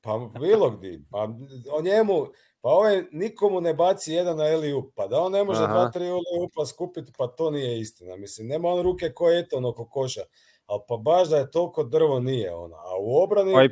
pa 0.00 0.28
bilo 0.40 0.70
gdje, 0.70 1.00
pa 1.10 1.28
o 1.72 1.82
njemu, 1.82 2.26
pa 2.60 2.68
ovaj 2.68 3.02
nikomu 3.12 3.60
ne 3.60 3.74
baci 3.74 4.12
jedan 4.12 4.36
na 4.36 4.48
Eliup, 4.48 4.92
pa 4.94 5.06
da 5.06 5.20
on 5.20 5.32
ne 5.32 5.44
može 5.44 5.64
Aha. 5.64 5.72
dva, 5.72 5.90
tri 5.90 6.04
Eliupa 6.06 6.66
skupiti, 6.66 7.12
pa 7.18 7.26
to 7.26 7.50
nije 7.50 7.80
istina. 7.80 8.16
Mislim, 8.16 8.46
nema 8.46 8.68
on 8.68 8.82
ruke 8.82 9.12
koje 9.12 9.40
eto 9.40 9.68
oko 9.68 9.88
koša, 9.88 10.20
ali 10.66 10.80
pa 10.88 10.96
baš 10.96 11.28
da 11.28 11.36
je 11.36 11.50
toliko 11.50 11.84
drvo 11.84 12.20
nije 12.20 12.54
ona. 12.54 12.76
A 12.76 12.96
u 13.00 13.16
obrani, 13.22 13.52
Pa 13.52 13.64
i- 13.64 13.68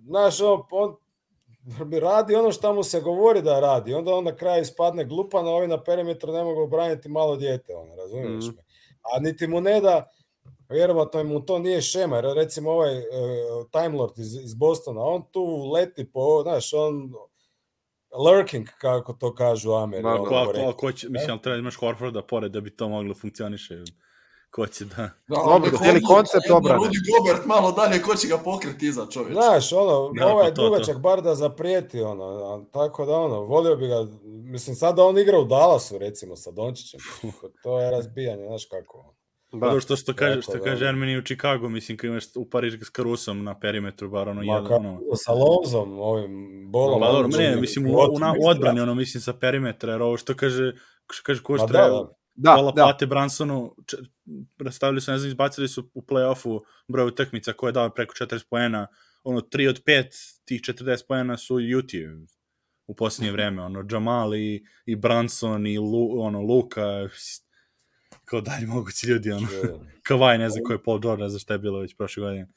znaš, 0.00 0.40
on, 0.40 0.62
on 0.70 0.96
radi 2.00 2.34
ono 2.34 2.52
što 2.52 2.74
mu 2.74 2.82
se 2.82 3.00
govori 3.00 3.42
da 3.42 3.60
radi, 3.60 3.94
onda 3.94 4.14
on 4.14 4.24
na 4.24 4.36
kraju 4.36 4.62
ispadne 4.62 5.04
glupan, 5.04 5.46
a 5.46 5.50
ovi 5.50 5.66
na 5.66 5.82
perimetru 5.82 6.32
ne 6.32 6.44
mogu 6.44 6.60
obraniti 6.62 7.08
malo 7.08 7.36
dijete, 7.36 7.74
ono, 7.74 7.96
razumiješ 7.96 8.44
Mhm. 8.44 8.56
me? 8.56 8.62
A 9.14 9.20
niti 9.20 9.46
mu 9.46 9.60
ne 9.60 9.80
da, 9.80 10.10
vjerovatno 10.68 11.24
mu 11.24 11.40
to 11.46 11.58
nije 11.58 11.80
šema, 11.82 12.16
jer 12.16 12.24
recimo 12.34 12.70
ovaj 12.70 12.98
uh, 12.98 13.04
Time 13.72 13.88
Lord 13.98 14.18
iz, 14.18 14.34
iz 14.34 14.54
Bostona, 14.54 15.00
on 15.04 15.22
tu 15.32 15.70
leti 15.74 16.12
po, 16.12 16.42
znaš, 16.42 16.72
on 16.72 17.12
lurking, 18.26 18.66
kako 18.78 19.12
to 19.12 19.34
kažu 19.34 19.72
Ameri. 19.72 20.02
Da, 20.02 20.08
ono, 20.08 20.22
da. 20.24 20.28
Ko, 20.28 20.44
korektno. 20.46 20.72
ko, 20.72 20.76
ko 20.78 20.92
će, 20.92 21.08
mislim, 21.08 21.38
treba 21.38 21.56
da 21.56 21.60
imaš 21.60 21.76
Horforda 21.76 22.22
pored 22.22 22.52
da 22.52 22.60
bi 22.60 22.76
to 22.76 22.88
moglo 22.88 23.14
funkcioniše. 23.14 23.74
Ko 24.52 24.66
će 24.66 24.84
da... 24.84 24.96
Da, 24.96 25.10
Dobro, 25.28 25.54
onda 25.54 25.78
cijeli 25.78 26.02
koncept 26.02 26.50
obrane. 26.50 26.78
Rudy 26.78 26.98
Gobert 27.10 27.46
malo 27.46 27.72
dalje, 27.72 28.02
ko 28.02 28.14
će 28.14 28.28
ga 28.28 28.38
pokriti 28.38 28.86
iza 28.86 29.06
čovječ? 29.10 29.32
Znaš, 29.32 29.72
ono, 29.72 30.12
Da, 30.18 30.26
ovaj 30.26 30.54
pa 30.54 30.62
dugačak 30.62 30.98
bar 30.98 31.22
da 31.22 31.34
zaprijeti, 31.34 32.02
ono, 32.02 32.24
a, 32.24 32.64
tako 32.72 33.06
da, 33.06 33.16
ono, 33.16 33.40
volio 33.40 33.76
bi 33.76 33.88
ga, 33.88 34.06
mislim, 34.24 34.76
sad 34.76 34.96
da 34.96 35.04
on 35.04 35.18
igra 35.18 35.38
u 35.38 35.44
Dallasu, 35.44 35.98
recimo, 35.98 36.36
sa 36.36 36.50
Dončićem, 36.50 37.00
to 37.62 37.80
je 37.80 37.90
razbijanje, 37.90 38.46
znaš 38.46 38.64
kako. 38.64 38.98
ono. 38.98 39.12
Da. 39.60 39.74
Da. 39.74 39.80
što, 39.80 39.96
što 39.96 40.14
kaže, 40.14 40.40
Tako, 40.40 40.42
što 40.42 40.52
da. 40.52 40.64
kaže 40.64 40.86
Ermini 40.86 41.18
u 41.18 41.22
Chicago, 41.22 41.68
mislim, 41.68 41.96
kad 41.96 42.10
imaš 42.10 42.24
u 42.36 42.50
Pariž 42.50 42.74
s 42.74 42.90
Carusom 42.96 43.44
na 43.44 43.58
perimetru, 43.60 44.10
bar 44.10 44.28
ono 44.28 44.42
Ma 44.42 44.54
jedan, 44.54 44.72
ono... 44.72 45.00
sa 45.14 45.32
Lonzom, 45.32 45.98
ovim 45.98 46.66
bolom. 46.70 47.00
Pa 47.00 47.12
dobro, 47.12 47.28
ne, 47.28 47.56
mislim, 47.56 47.86
u, 47.86 47.92
u, 47.92 47.94
u 48.44 48.48
odbrani, 48.48 48.80
ono, 48.80 48.94
mislim, 48.94 49.20
sa 49.20 49.32
perimetra, 49.32 49.92
jer 49.92 50.02
ovo 50.02 50.16
što 50.16 50.34
kaže, 50.34 50.72
što 51.10 51.22
kaže 51.26 51.42
ko 51.42 51.52
Ma 51.52 51.58
što 51.58 51.66
da, 51.66 51.72
treba, 51.72 51.88
da. 51.88 52.21
Da, 52.34 52.54
pola 52.54 52.72
da. 52.72 52.82
plate 52.82 53.06
Bransonu, 53.06 53.74
če, 53.86 53.96
rastavili 54.58 55.00
su, 55.00 55.10
ne 55.10 55.18
znam, 55.18 55.28
izbacili 55.28 55.68
su 55.68 55.90
u 55.94 56.02
play-offu 56.02 56.60
broj 56.88 57.06
utakmica 57.06 57.52
koje 57.52 57.68
je 57.68 57.72
dao 57.72 57.90
preko 57.90 58.14
40 58.14 58.44
poena, 58.50 58.86
ono, 59.24 59.40
3 59.40 59.68
od 59.68 59.82
5 59.84 60.40
tih 60.44 60.60
40 60.60 61.06
poena 61.08 61.36
su 61.36 61.60
Juti 61.60 62.08
u 62.86 62.94
posljednje 62.94 63.32
vreme, 63.36 63.62
ono, 63.62 63.84
Jamal 63.90 64.34
i, 64.34 64.64
i 64.86 64.96
Branson 64.96 65.66
i 65.66 65.78
Lu, 65.78 66.20
ono, 66.20 66.40
Luka, 66.40 67.08
kao 68.24 68.40
dalje 68.40 68.66
mogući 68.66 69.06
ljudi, 69.06 69.30
ono, 69.30 69.48
Kavaj, 70.06 70.38
ne 70.38 70.50
znam 70.50 70.64
ko 70.64 70.72
je 70.72 70.82
Paul 70.82 70.98
George, 70.98 71.22
ne 71.22 71.28
znam 71.28 71.38
šta 71.38 71.54
je 71.54 71.58
bilo 71.58 71.80
već 71.80 71.96
prošle 71.96 72.20
godine. 72.20 72.48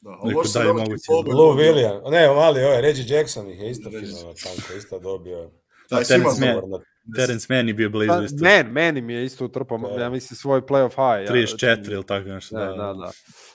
Da, 0.00 0.10
dalje 0.54 0.66
dobiti 0.66 0.88
moguće. 0.90 1.04
pobjedu. 1.06 1.38
Lou 1.38 1.56
William, 1.56 2.10
ne, 2.10 2.28
mali, 2.28 2.64
ovaj, 2.64 2.80
Reggie 2.80 3.16
Jackson 3.16 3.50
ih 3.50 3.60
je 3.60 3.70
isto 3.70 3.90
fino 3.90 4.34
tanko, 4.42 4.74
isto 4.78 4.98
dobio. 4.98 5.50
Taj 5.88 6.04
svima 6.04 6.24
Terence 6.24 6.60
Mann. 6.70 6.82
Na- 7.04 7.16
Terence 7.16 7.46
Mann 7.50 7.68
je 7.68 7.74
bio 7.74 7.90
blizu 7.90 8.08
Pa, 8.10 8.22
isto. 8.22 8.36
Men, 8.40 8.66
meni 8.68 9.00
mi 9.00 9.14
je 9.14 9.24
isto 9.24 9.44
utrpao, 9.44 9.78
Da. 9.78 10.02
ja 10.02 10.10
mislim, 10.10 10.36
svoj 10.36 10.62
playoff 10.62 10.90
high. 10.90 11.26
Ja, 11.26 11.32
34 11.32 11.92
ili 11.92 12.06
tako 12.06 12.28
nešto. 12.28 12.56
Da, 12.56 12.64
Da, 12.64 12.72
da, 12.72 12.92
da. 12.92 13.10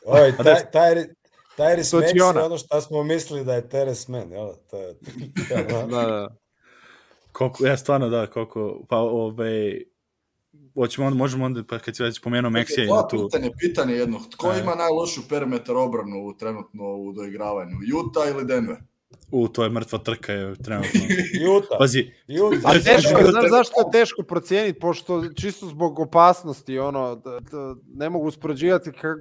Ovaj, 0.06 0.32
da- 0.34 0.44
taj, 0.44 0.72
taj, 0.72 0.96
Tyrese 1.58 1.92
To 1.92 1.98
ona. 2.24 2.40
je 2.40 2.46
ono 2.46 2.58
što 2.58 2.82
smo 2.82 3.04
mislili 3.04 3.46
da 3.46 3.54
je 3.54 3.70
Teres 3.70 4.08
Man, 4.08 4.32
jel? 4.32 4.50
To 4.70 4.78
je, 4.78 4.94
Da, 5.50 5.86
da. 5.86 6.36
Koliko, 7.32 7.66
ja 7.66 7.78
stvarno 7.78 8.10
da, 8.10 8.28
koliko, 8.28 8.86
pa 8.90 8.98
ove, 8.98 9.78
hoćemo 10.74 11.08
onda, 11.08 11.18
možemo 11.18 11.46
onda, 11.46 11.64
pa 11.64 11.80
kad 11.80 11.96
si 11.96 12.04
već 12.04 12.18
spomenuo 12.18 12.52
Meksija 12.52 12.84
i 12.86 12.88
tu, 13.10 13.28
pitanje, 13.28 13.52
pitanje 13.60 13.94
jedno. 13.94 14.20
Tko 14.32 14.54
ima 14.54 14.76
najlošiju 14.76 15.24
perimetar 15.30 15.76
obranu 15.78 16.26
u, 16.26 16.34
trenutno 16.34 16.84
u 16.86 17.12
doigravanju? 17.14 17.76
Utah 18.00 18.30
ili 18.30 18.46
Denver? 18.46 18.78
U, 19.32 19.48
to 19.48 19.64
je 19.64 19.70
mrtva 19.70 20.00
trka 20.00 20.34
je 20.34 20.56
trenutno. 20.56 21.02
Utah. 21.58 21.78
Pazi, 21.80 22.12
Utah. 22.44 22.62
A 22.66 22.74
teško 22.74 23.22
da- 23.22 23.32
znaš 23.32 23.50
zašto 23.50 23.80
je 23.80 23.92
teško 23.92 24.24
procijeniti, 24.24 24.80
pošto 24.80 25.24
čisto 25.34 25.66
zbog 25.68 26.00
opasnosti, 26.00 26.80
ono, 26.80 27.16
da, 27.16 27.32
da, 27.32 27.76
ne 27.96 28.10
mogu 28.10 28.28
uspoređivati 28.28 28.92
kak, 28.92 29.18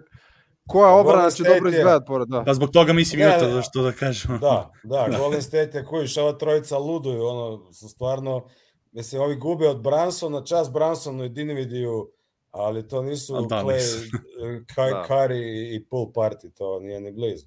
koja 0.68 0.90
obrana 0.90 1.30
će 1.30 1.42
dobro 1.42 1.70
izgledati 1.70 2.04
pored, 2.06 2.28
da. 2.28 2.44
pa 2.44 2.54
zbog 2.54 2.70
toga 2.70 2.92
mislim 2.92 3.20
Ne, 3.20 3.26
Utah, 3.28 3.42
ne, 3.42 3.52
zašto 3.52 3.82
da 3.82 3.92
kažemo. 3.92 4.38
Da, 4.38 4.70
da, 4.84 5.08
Golden 5.18 5.42
State 5.42 5.78
je 5.78 5.84
kujiš, 5.84 6.16
ova 6.16 6.32
trojica 6.32 6.78
luduju, 6.78 7.26
ono, 7.26 7.72
su 7.72 7.88
stvarno, 7.88 8.48
mislim, 8.92 9.22
ovi 9.22 9.36
gube 9.36 9.68
od 9.68 9.82
Bransona, 9.82 10.44
čas 10.44 10.72
Bransonu 10.72 11.24
i 11.24 11.28
Dinvidiju, 11.28 12.08
ali 12.50 12.88
to 12.88 13.02
nisu 13.02 13.46
da, 13.46 13.62
Clay, 13.62 14.10
Da. 14.76 15.06
Curry 15.08 15.76
i 15.76 15.86
Pool 15.90 16.06
Party, 16.14 16.52
to 16.54 16.80
nije 16.80 17.00
ni 17.00 17.12
blizu. 17.12 17.46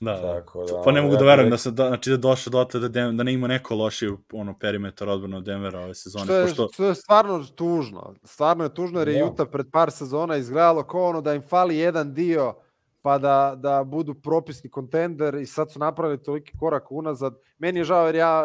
Da, 0.00 0.12
da. 0.12 0.34
Tako 0.34 0.64
da, 0.64 0.82
Pa 0.84 0.92
ne 0.92 1.02
mogu 1.02 1.14
ja 1.14 1.18
da 1.18 1.24
verujem 1.24 1.50
da 1.50 1.58
se 1.58 1.70
da, 1.70 1.88
znači 1.88 2.10
da 2.10 2.16
došao 2.16 2.50
do 2.50 2.78
da, 2.88 2.88
da 2.88 3.22
ne 3.22 3.32
ima 3.32 3.46
neko 3.46 3.74
loši 3.74 4.10
ono 4.32 4.58
perimetar 4.58 5.08
odbrane 5.08 5.36
od 5.36 5.44
Denvera 5.44 5.80
ove 5.80 5.94
sezone, 5.94 6.24
Što 6.24 6.34
je, 6.34 6.42
pošto 6.42 6.68
što 6.72 6.84
je 6.84 6.94
stvarno 6.94 7.44
tužno. 7.54 8.14
Stvarno 8.24 8.64
je 8.64 8.74
tužno 8.74 8.98
jer 8.98 9.08
je 9.08 9.18
Da. 9.18 9.24
Utah 9.24 9.48
pred 9.52 9.66
par 9.72 9.90
sezona 9.90 10.36
izgledalo 10.36 10.82
kao 10.82 11.08
ono 11.08 11.20
da 11.20 11.34
im 11.34 11.42
fali 11.42 11.76
jedan 11.76 12.14
dio 12.14 12.54
pa 13.06 13.18
da, 13.18 13.54
da 13.56 13.84
budu 13.84 14.14
propisni 14.14 14.70
kontender 14.70 15.34
i 15.34 15.46
sad 15.46 15.72
su 15.72 15.78
napravili 15.78 16.22
toliki 16.22 16.52
korak 16.58 16.92
unazad. 16.92 17.34
Meni 17.58 17.80
je 17.80 17.84
žao 17.84 18.06
jer 18.06 18.14
ja, 18.14 18.44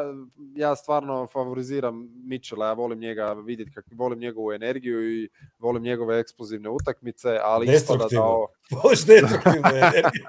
ja 0.56 0.76
stvarno 0.76 1.28
favoriziram 1.28 2.10
Mitchella, 2.26 2.68
ja 2.68 2.74
volim 2.74 3.00
njega 3.00 3.34
vidjeti, 3.34 3.72
kak, 3.72 3.86
volim 3.92 4.20
njegovu 4.20 4.52
energiju 4.52 5.24
i 5.24 5.30
volim 5.60 5.84
njegove 5.84 6.20
eksplozivne 6.20 6.70
utakmice, 6.70 7.38
ali 7.44 7.74
ispada 7.76 8.06
da 8.12 8.24
ovo... 8.24 8.48
Voliš 8.84 9.06
destruktivnu 9.06 9.70
energiju. 9.70 10.26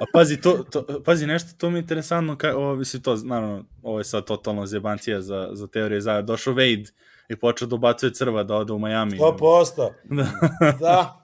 A 0.00 0.04
pazi, 0.12 0.40
to, 0.40 0.64
to, 0.70 1.02
pazi 1.04 1.26
nešto, 1.26 1.50
to 1.58 1.70
mi 1.70 1.78
je 1.78 1.80
interesantno, 1.80 2.38
ka, 2.38 2.56
ovo, 2.56 2.76
mislim, 2.76 3.02
to, 3.02 3.16
naravno, 3.24 3.64
ovo 3.82 3.98
je 3.98 4.04
sad 4.04 4.24
totalno 4.24 4.66
zjebancija 4.66 5.20
za, 5.20 5.48
za 5.52 5.66
teorije 5.66 6.00
zajedno. 6.00 6.26
Došao 6.26 6.54
Wade 6.54 6.92
i 7.28 7.36
počeo 7.36 7.68
da 7.68 7.74
ubacuje 7.74 8.14
crva 8.14 8.42
da 8.42 8.56
ode 8.56 8.72
u 8.72 8.78
Miami. 8.78 9.18
100%. 9.18 9.90
Da, 10.60 10.78
Da. 10.80 11.23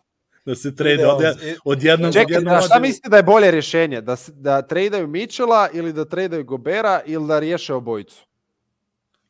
Da 0.50 0.56
se 0.56 0.76
trade 0.76 0.94
Ide 0.94 1.06
on. 1.06 1.14
od, 1.16 1.36
od 1.64 1.82
jednog, 1.82 2.08
od 2.08 2.14
Čekaj, 2.14 2.34
jednog 2.34 2.54
da, 2.54 2.60
šta 2.60 2.78
mislite 2.78 3.08
da 3.08 3.16
je 3.16 3.22
bolje 3.22 3.50
rješenje? 3.50 4.00
Da, 4.00 4.16
da 4.28 4.62
tradaju 4.62 5.06
Mitchella 5.06 5.68
ili 5.72 5.92
da 5.92 6.04
tradaju 6.04 6.44
Gobera 6.44 7.00
ili 7.06 7.26
da 7.26 7.38
riješe 7.38 7.74
obojicu? 7.74 8.26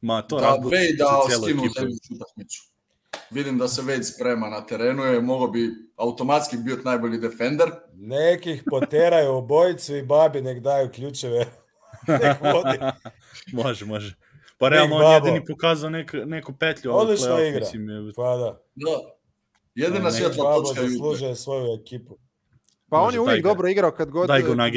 Ma, 0.00 0.22
to 0.22 0.40
Da, 0.40 0.46
razbuši 0.46 0.76
Wade 0.76 0.96
da 0.98 1.06
skinu 1.37 1.62
ekipu. 1.64 1.74
za 1.74 2.14
utakmicu. 2.14 2.62
Vidim 3.30 3.59
da 3.59 3.68
se 3.68 3.83
Wade 3.83 4.02
sprema 4.04 4.48
na 4.48 4.66
terenu, 4.66 5.02
je 5.02 5.20
mogao 5.20 5.48
bi 5.48 5.68
automatski 5.96 6.56
biti 6.56 6.83
najbolji 6.85 7.18
defender. 7.18 7.70
Nekih 7.94 8.62
poteraju 8.66 9.33
obojicu 9.33 9.96
i 9.96 10.02
babi 10.02 10.40
nek 10.40 10.61
daju 10.61 10.90
ključeve. 10.90 11.38
Nek 12.22 12.40
vodi. 12.42 12.78
može, 13.52 13.85
može. 13.85 14.14
Pa 14.59 14.68
realno 14.68 14.96
on 14.96 15.02
babo. 15.02 15.14
jedini 15.26 15.44
pokazao 15.46 15.90
nek, 15.90 16.12
neku 16.26 16.52
petlju. 16.52 16.90
playoff, 16.92 17.48
igra. 17.48 17.61
Mislim, 17.61 17.88
je, 17.90 18.12
Pa 18.16 18.37
da. 18.37 18.61
Da. 18.74 18.90
Jedina 19.80 20.04
Ne, 20.04 20.12
svjetla 20.12 20.54
točka 20.54 20.80
Juve. 20.80 20.92
zaslužuje 20.92 21.36
svoju 21.36 21.80
ekipu. 21.82 22.16
Pa 22.90 22.98
on 22.98 23.04
Može, 23.04 23.16
je 23.16 23.18
daj 23.18 23.24
uvijek 23.24 23.44
dobro 23.44 23.68
igrao 23.68 23.90
kad 23.90 24.10
god, 24.10 24.26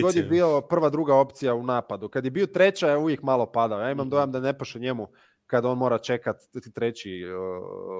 god 0.01 0.15
je 0.15 0.21
je. 0.21 0.27
bio 0.27 0.61
prva, 0.61 0.89
druga 0.89 1.15
opcija 1.15 1.53
u 1.53 1.63
napadu. 1.63 2.09
Kad 2.09 2.25
je 2.25 2.31
bio 2.31 2.45
treća 2.45 2.87
je 2.87 2.97
uvijek 2.97 3.21
malo 3.21 3.45
padao. 3.45 3.79
Ja 3.79 3.91
imam 3.91 4.09
dojam 4.09 4.31
da 4.31 4.39
ne 4.39 4.57
paše 4.57 4.79
njemu 4.79 5.07
kad 5.53 5.65
on 5.65 5.77
mora 5.77 5.97
čekat 5.99 6.35
treći 6.73 7.23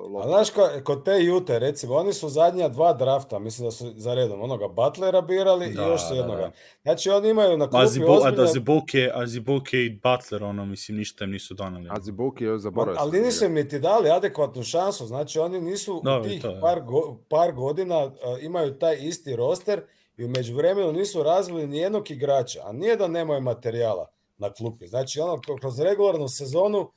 uh, 0.08 0.24
A 0.24 0.28
znaš, 0.28 0.50
ko- 0.50 0.84
kod 0.84 1.06
te 1.06 1.12
Jute, 1.14 1.60
recimo, 1.60 1.96
oni 1.96 2.14
su 2.14 2.30
zadnja 2.30 2.70
dva 2.70 2.94
drafta, 2.94 3.40
mislim 3.40 3.68
da 3.68 3.72
su 3.72 3.94
za 3.96 4.14
redom, 4.14 4.42
onoga 4.42 4.68
Butlera 4.70 5.22
birali 5.22 5.68
Da, 5.68 5.82
i 5.82 5.88
još 5.88 6.02
su 6.02 6.10
da, 6.10 6.16
jednoga. 6.16 6.42
da. 6.42 6.52
Znači, 6.84 7.10
oni 7.10 7.30
imaju 7.30 7.58
na 7.58 7.68
klupi 7.68 7.84
Azibo, 7.84 8.20
a 8.24 8.32
da. 8.32 8.46
Zibuke, 8.46 9.12
a 9.14 9.28
Zibuke 9.28 9.78
i 9.78 9.90
Butler, 9.94 10.44
ono, 10.44 10.66
mislim, 10.66 10.98
ništa 10.98 11.24
im 11.26 11.32
nisu 11.32 11.54
donali. 11.54 11.90
A 11.92 12.02
Zibuki 12.02 12.44
je 12.44 12.60
zaboravio. 12.60 13.00
ali 13.00 13.22
nisu 13.22 13.46
im 13.46 13.54
niti 13.54 13.80
dali 13.80 14.10
adekvatnu 14.10 14.64
šansu, 14.64 15.06
znači 15.06 15.40
oni 15.40 15.62
nisu 15.62 16.02
Da, 16.04 16.24
tih 16.24 16.42
to 16.42 16.58
par, 16.62 16.82
go- 16.82 17.18
par 17.30 17.52
godina 17.54 17.96
a, 17.98 18.12
imaju 18.42 18.74
taj 18.74 18.98
isti 19.00 19.36
roster 19.36 19.82
i 20.18 20.26
u 20.26 20.30
međuvremenu 20.30 20.92
nisu 20.92 21.24
razvili 21.24 21.68
ni 21.68 21.78
jednog 21.78 22.12
igrača, 22.12 22.60
a 22.64 22.72
nije 22.72 22.96
da 22.96 23.08
nemaju 23.08 23.42
materijala 23.42 24.08
na 24.38 24.50
klupi. 24.52 24.88
Znači, 24.88 25.20
ono, 25.20 25.34
kro- 25.36 25.60
kroz 25.60 25.80
regularnu 25.80 26.28
sezonu 26.30 26.92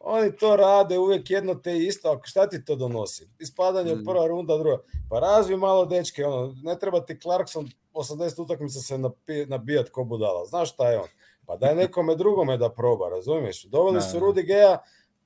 oni 0.00 0.36
to 0.36 0.56
rade 0.56 0.98
uvijek 0.98 1.30
jedno 1.30 1.54
te 1.54 1.78
isto, 1.78 2.10
a 2.12 2.20
šta 2.24 2.48
ti 2.48 2.64
to 2.64 2.76
donosi? 2.76 3.28
Ispadanje 3.38 3.94
Mm. 3.94 4.04
prva 4.04 4.26
runda, 4.26 4.56
druga. 4.58 4.82
Pa 5.10 5.18
razvi 5.18 5.56
malo 5.56 5.86
dečke, 5.86 6.26
ono, 6.26 6.54
ne 6.62 6.78
treba 6.78 7.00
ti 7.00 7.20
Clarkson 7.20 7.70
80 7.94 8.42
utakmica 8.42 8.78
se 8.80 8.98
nabijat 9.46 9.88
ko 9.90 10.04
budala. 10.04 10.44
Znaš 10.46 10.72
šta 10.72 10.90
je 10.90 10.98
on? 10.98 11.08
Pa 11.46 11.56
daj 11.56 11.74
nekome 11.74 12.14
drugome 12.16 12.56
da 12.56 12.68
proba, 12.70 13.08
razumiješ? 13.08 13.64
Doveli 13.64 13.94
Da, 13.94 14.00
su 14.00 14.12
da. 14.12 14.18
Rudi 14.18 14.42
Geja, 14.42 14.78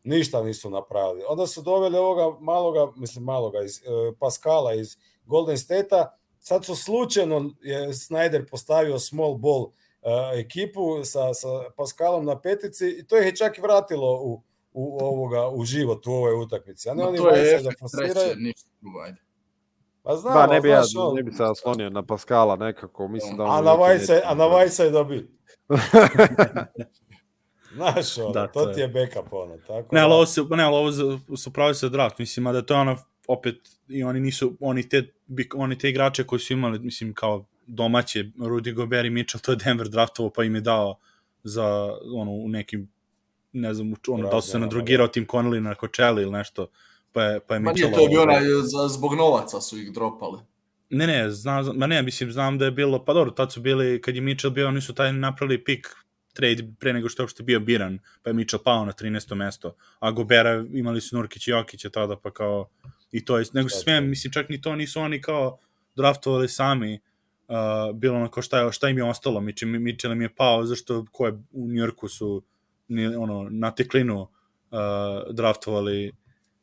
ništa 0.04 0.42
nisu 0.42 0.70
napravili. 0.70 1.24
Onda 1.28 1.46
su 1.46 1.62
doveli 1.62 1.98
ovoga 1.98 2.36
maloga, 2.40 2.92
mislim 2.96 3.24
maloga, 3.24 3.62
iz, 3.62 3.78
e, 3.78 4.12
Pascala 4.18 4.74
iz 4.74 4.96
Golden 5.24 5.58
State-a. 5.58 6.16
Sad 6.40 6.64
su 6.64 6.76
slučajno 6.76 7.50
je 7.62 7.88
Snyder 7.88 8.50
postavio 8.50 8.98
small 8.98 9.34
ball 9.34 9.66
e, 10.02 10.40
ekipu 10.40 11.04
sa, 11.04 11.34
sa 11.34 11.48
Pascalom 11.76 12.24
na 12.24 12.40
petici 12.40 12.88
i 12.88 13.06
to 13.06 13.18
ih 13.18 13.26
je 13.26 13.36
čak 13.36 13.58
i 13.58 13.60
vratilo 13.60 14.20
u, 14.22 14.42
u, 14.74 14.98
ovoga, 15.00 15.48
u 15.48 15.64
život 15.64 16.06
u 16.06 16.12
ovoj 16.12 16.34
utakmici. 16.34 16.88
A 16.88 16.94
ne 16.94 17.02
Ma 17.02 17.04
oni 17.04 17.18
bacaju 17.20 17.62
da 17.62 17.70
forsiraju. 17.80 18.36
ništa 18.36 18.68
drugo, 18.80 19.00
ajde. 19.00 19.18
Pa 20.02 20.16
znam, 20.16 20.34
Ba, 20.34 20.46
ne 20.46 20.60
bi, 20.60 20.68
ja, 20.68 20.82
ne 21.14 21.22
bi 21.22 21.32
se 21.32 21.44
oslonio 21.44 21.90
na 21.90 22.02
Pascala 22.02 22.56
nekako. 22.56 23.08
Mislim 23.08 23.36
da 23.36 23.42
on 23.44 23.50
a 23.50 23.60
na 23.62 23.72
Vajsa, 23.72 24.20
a 24.24 24.34
na 24.34 24.46
Vajsa 24.46 24.84
je 24.84 24.90
dobi. 24.90 25.28
Znaš, 27.74 28.18
ono, 28.18 28.30
Da, 28.30 28.46
to 28.46 28.60
to 28.60 28.66
ti 28.66 28.80
je. 28.80 28.88
backup, 28.88 29.32
ono. 29.32 29.56
Tako 29.58 29.94
Ne, 29.94 30.00
ali 30.00 30.10
da- 30.10 30.14
ovo 30.14 30.26
se, 30.26 30.40
ne, 30.50 30.62
ali 30.62 30.76
ovo 30.76 30.90
za- 30.90 31.18
su 31.36 31.52
pravi 31.52 31.74
se 31.74 31.88
draft, 31.88 32.18
mislim, 32.18 32.46
a 32.46 32.52
da 32.52 32.62
to 32.62 32.74
je 32.74 32.80
ono, 32.80 32.96
opet, 33.28 33.56
i 33.88 34.04
oni 34.04 34.20
nisu, 34.20 34.56
oni 34.60 34.88
te, 34.88 35.12
bi- 35.26 35.48
oni 35.54 35.78
te 35.78 35.90
igrače 35.90 36.24
koji 36.24 36.40
su 36.40 36.52
imali, 36.52 36.78
mislim, 36.78 37.14
kao 37.14 37.44
domaće, 37.66 38.24
Rudy 38.38 38.74
Gobert 38.74 39.06
i 39.06 39.10
Mitchell, 39.10 39.40
to 39.40 39.52
je 39.52 39.56
Denver 39.56 39.88
draftovo, 39.88 40.30
pa 40.30 40.44
im 40.44 40.54
je 40.54 40.60
dao 40.60 40.98
za, 41.42 41.64
ono, 42.14 42.30
u 42.32 42.48
nekim, 42.48 42.92
ne 43.54 43.74
znam, 43.74 43.94
ono, 44.08 44.28
da 44.28 44.36
li 44.36 44.42
su 44.42 44.48
se 44.48 44.58
nadrogirao 44.58 45.08
tim 45.08 45.26
Connelly 45.26 45.60
na 45.60 45.74
Coachella 45.74 46.20
ili 46.20 46.30
nešto, 46.30 46.66
pa 47.12 47.22
je, 47.22 47.40
pa 47.40 47.54
je 47.54 47.60
Ma 47.60 47.70
Mitchell... 47.70 47.90
nije, 47.90 48.04
to 48.04 48.10
bio 48.10 48.22
ovaj- 48.22 48.36
onaj, 48.36 48.88
zbog 48.88 49.14
novaca 49.14 49.60
su 49.60 49.78
ih 49.78 49.92
dropali. 49.92 50.38
Ne, 50.90 51.06
ne, 51.06 51.30
znam, 51.30 51.66
ma 51.74 51.86
ne, 51.86 52.02
mislim, 52.02 52.32
znam 52.32 52.58
da 52.58 52.64
je 52.64 52.70
bilo, 52.70 53.04
pa 53.04 53.12
dobro, 53.12 53.30
tad 53.30 53.52
su 53.52 53.60
bili, 53.60 54.00
kad 54.00 54.14
je 54.14 54.20
Mitchell 54.20 54.52
bio, 54.52 54.68
oni 54.68 54.80
su 54.80 54.94
taj 54.94 55.12
napravili 55.12 55.64
pik 55.64 55.88
trade 56.32 56.68
pre 56.78 56.92
nego 56.92 57.08
što 57.08 57.22
je 57.22 57.24
uopšte 57.24 57.42
bio 57.42 57.60
biran, 57.60 57.98
pa 58.22 58.30
je 58.30 58.34
Mitchell 58.34 58.62
pao 58.62 58.84
na 58.84 58.92
13. 58.92 59.34
mesto, 59.34 59.76
a 59.98 60.10
Gobera 60.10 60.64
imali 60.72 61.00
su 61.00 61.16
Nurkić 61.16 61.48
i 61.48 61.50
Jokića 61.50 61.90
tada, 61.90 62.16
pa 62.16 62.30
kao, 62.30 62.68
i 63.12 63.24
to 63.24 63.38
je, 63.38 63.44
nego 63.52 63.68
se 63.68 63.78
smijem, 63.78 64.08
mislim, 64.08 64.32
čak 64.32 64.48
ni 64.48 64.60
to 64.60 64.76
nisu 64.76 65.00
oni 65.00 65.20
kao 65.20 65.58
draftovali 65.96 66.48
sami, 66.48 67.00
uh, 67.48 67.96
bilo 67.96 68.16
ono 68.16 68.30
kao 68.30 68.42
šta, 68.42 68.58
je, 68.58 68.72
šta 68.72 68.88
im 68.88 68.98
je 68.98 69.04
ostalo, 69.04 69.40
Mitchell, 69.40 69.72
Mitchell 69.72 70.12
im 70.12 70.22
je 70.22 70.34
pao, 70.34 70.66
zašto 70.66 71.04
ko 71.12 71.26
je 71.26 71.32
u 71.52 71.68
Njorku 71.68 72.08
su 72.08 72.42
ni, 72.88 73.06
ono, 73.06 73.48
na 73.50 73.70
teklinu 73.70 74.20
uh, 74.20 74.28
draftovali, 75.34 76.12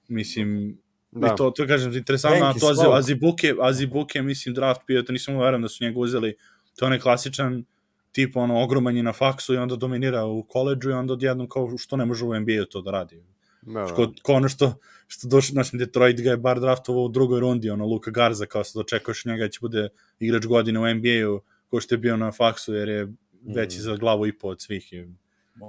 mislim, 0.07 0.77
da. 1.11 1.27
Da. 1.27 1.33
I 1.33 1.37
to, 1.37 1.51
to 1.51 1.67
kažem, 1.67 1.93
interesantno, 1.93 2.45
a 2.45 2.53
to 2.53 2.67
Azi. 2.67 2.85
Azibuke, 2.93 3.55
Azibuke, 3.61 4.21
mislim, 4.21 4.55
draft 4.55 4.81
bio, 4.87 5.01
to 5.01 5.11
nisam 5.11 5.35
uveren 5.35 5.61
da 5.61 5.69
su 5.69 5.83
njega 5.83 5.99
uzeli, 5.99 6.35
to 6.75 6.85
je 6.85 6.87
onaj 6.87 6.99
klasičan 6.99 7.65
tip, 8.11 8.35
ono, 8.35 8.63
ogroman 8.63 8.97
je 8.97 9.03
na 9.03 9.13
faksu 9.13 9.53
i 9.53 9.57
onda 9.57 9.75
dominira 9.75 10.25
u 10.25 10.43
koleđu 10.43 10.89
i 10.89 10.93
onda 10.93 11.13
odjednom 11.13 11.49
kao 11.49 11.77
što 11.77 11.97
ne 11.97 12.05
može 12.05 12.25
u 12.25 12.39
NBA 12.39 12.65
to 12.71 12.81
da 12.81 12.91
radi. 12.91 13.23
Da, 13.61 13.79
da. 13.79 13.93
Ko, 13.93 14.11
ko 14.21 14.33
ono 14.33 14.49
što, 14.49 14.73
što 15.07 15.27
došli, 15.27 15.53
znači 15.53 15.77
Detroit 15.77 16.21
ga 16.21 16.29
je 16.29 16.37
bar 16.37 16.59
draftovao 16.59 17.03
u 17.03 17.09
drugoj 17.09 17.39
rundi, 17.39 17.69
ono, 17.69 17.85
Luka 17.85 18.11
Garza, 18.11 18.45
kao 18.45 18.63
se 18.63 18.71
dočekaš 18.79 19.25
njega 19.25 19.49
će 19.49 19.59
bude 19.61 19.89
igrač 20.19 20.45
godine 20.45 20.79
u 20.79 20.93
NBA-u, 20.95 21.41
ko 21.67 21.81
što 21.81 21.95
je 21.95 21.99
bio 21.99 22.17
na 22.17 22.31
faksu, 22.31 22.73
jer 22.73 22.89
je 22.89 23.07
veći 23.55 23.77
Mm. 23.77 23.81
za 23.81 23.95
glavu 23.95 24.27
i 24.27 24.37
po 24.37 24.47
od 24.47 24.61
svih. 24.61 24.93
I, 24.93 25.07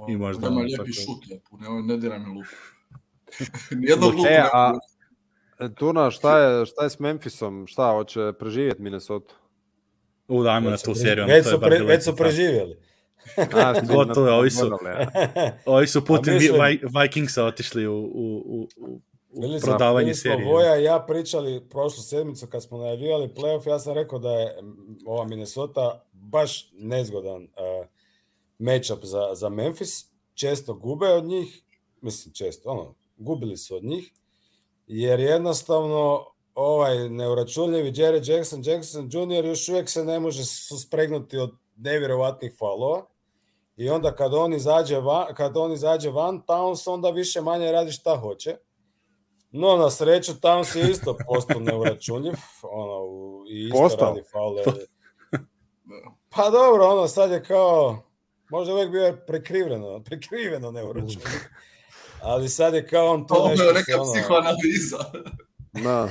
I 0.09 0.17
možda 0.17 0.41
Nema 0.41 0.55
ono, 0.55 0.65
lijepi 0.65 0.77
tako- 0.77 0.93
šut, 0.93 1.27
lijepo, 1.29 1.57
ne, 1.57 1.83
ne 1.83 1.97
diraj 1.97 2.19
mi 2.19 2.25
luku. 2.27 2.47
Nijednog 3.75 4.13
luku 4.13 4.27
E, 4.27 4.31
ne 4.31 4.45
a 4.53 4.73
e, 5.59 5.69
Tuna, 5.75 6.11
šta 6.11 6.39
je, 6.39 6.65
šta 6.65 6.83
je 6.83 6.89
s 6.89 6.99
Memphisom? 6.99 7.67
Šta, 7.67 7.91
hoće 7.91 8.33
preživjeti 8.39 8.81
Minnesota? 8.81 9.33
u, 10.27 10.43
dajmo 10.43 10.69
na 10.69 10.77
tu 10.77 10.95
seriju. 10.95 11.25
Već 11.25 11.47
su, 11.47 11.59
pre, 11.59 11.79
već 11.79 12.03
su 12.03 12.15
preživjeli. 12.15 12.77
A, 13.53 13.73
Gotovo 13.87 14.31
ovi 14.31 14.51
su-? 14.51 14.77
Ovi 15.65 15.87
su 15.87 16.05
putem 16.05 16.33
A 16.33 16.37
mislim- 16.37 16.61
Vi- 16.61 16.79
Vi- 16.83 17.01
Vikingsa 17.01 17.45
otišli 17.45 17.87
u, 17.87 17.93
u, 17.93 18.07
u, 18.45 18.67
u, 18.77 19.01
Bili 19.41 19.59
smo, 19.59 19.67
prodavanje 19.69 20.05
bili 20.05 20.15
smo 20.15 20.31
serije. 20.31 20.51
Voja 20.51 20.79
i 20.79 20.83
ja 20.83 21.05
pričali 21.07 21.65
prošlu 21.69 22.03
sedmicu 22.03 22.47
kad 22.47 22.63
smo 22.63 22.77
najavljivali 22.77 23.27
playoff, 23.27 23.69
ja 23.69 23.79
sam 23.79 23.93
rekao 23.93 24.19
da 24.19 24.29
je 24.31 24.55
ova 25.05 25.25
Minnesota 25.25 26.03
baš 26.13 26.71
nezgodan 26.73 27.41
uh, 27.43 27.49
matchup 28.63 29.03
za, 29.03 29.29
za 29.35 29.49
Memphis. 29.49 30.05
Često 30.33 30.73
gube 30.73 31.07
od 31.07 31.25
njih, 31.25 31.63
mislim 32.01 32.33
često, 32.33 32.69
ono, 32.69 32.95
gubili 33.17 33.57
su 33.57 33.75
od 33.75 33.83
njih, 33.83 34.13
jer 34.87 35.19
jednostavno 35.19 36.25
ovaj 36.55 37.09
neuračunljivi 37.09 37.91
Jerry 37.91 38.31
Jackson, 38.31 38.61
Jackson 38.65 39.09
Jr. 39.11 39.45
još 39.45 39.69
uvijek 39.69 39.89
se 39.89 40.05
ne 40.05 40.19
može 40.19 40.45
suspregnuti 40.45 41.37
od 41.37 41.51
nevjerovatnih 41.75 42.55
falova. 42.59 43.05
I 43.77 43.89
onda 43.89 44.15
kad 44.15 44.33
on 44.33 44.53
izađe 44.53 44.99
van, 44.99 45.35
kad 45.35 45.57
on 45.57 45.71
izađe 45.71 46.09
van 46.09 46.41
Towns, 46.47 46.89
onda 46.89 47.09
više 47.09 47.41
manje 47.41 47.71
radi 47.71 47.91
šta 47.91 48.17
hoće. 48.17 48.57
No, 49.51 49.77
na 49.77 49.89
sreću, 49.89 50.31
Towns 50.31 50.77
je 50.77 50.91
isto 50.91 51.17
postao 51.27 51.59
neuračunljiv, 51.59 52.33
ono, 52.63 53.05
i 53.49 53.65
isto 53.65 53.77
Postao? 53.77 54.07
radi 54.07 54.21
faule. 54.31 54.63
Pa 56.35 56.49
dobro, 56.49 56.87
ono, 56.87 57.07
sad 57.07 57.31
je 57.31 57.43
kao, 57.43 58.03
možda 58.53 58.73
uvijek 58.73 58.91
bio 58.91 59.17
prekriveno, 59.27 60.03
prekriveno 60.03 60.71
neuračunljiv. 60.71 61.41
Ali 62.21 62.49
sad 62.49 62.73
je 62.73 62.87
kao 62.87 63.13
on 63.13 63.27
to 63.27 63.33
Ovo 63.33 63.49
nešto 63.49 63.63
je 63.63 63.73
se, 63.73 63.79
neka 63.79 64.01
ono, 64.01 64.13
psihoanaliza. 64.13 64.97
Da. 65.73 66.09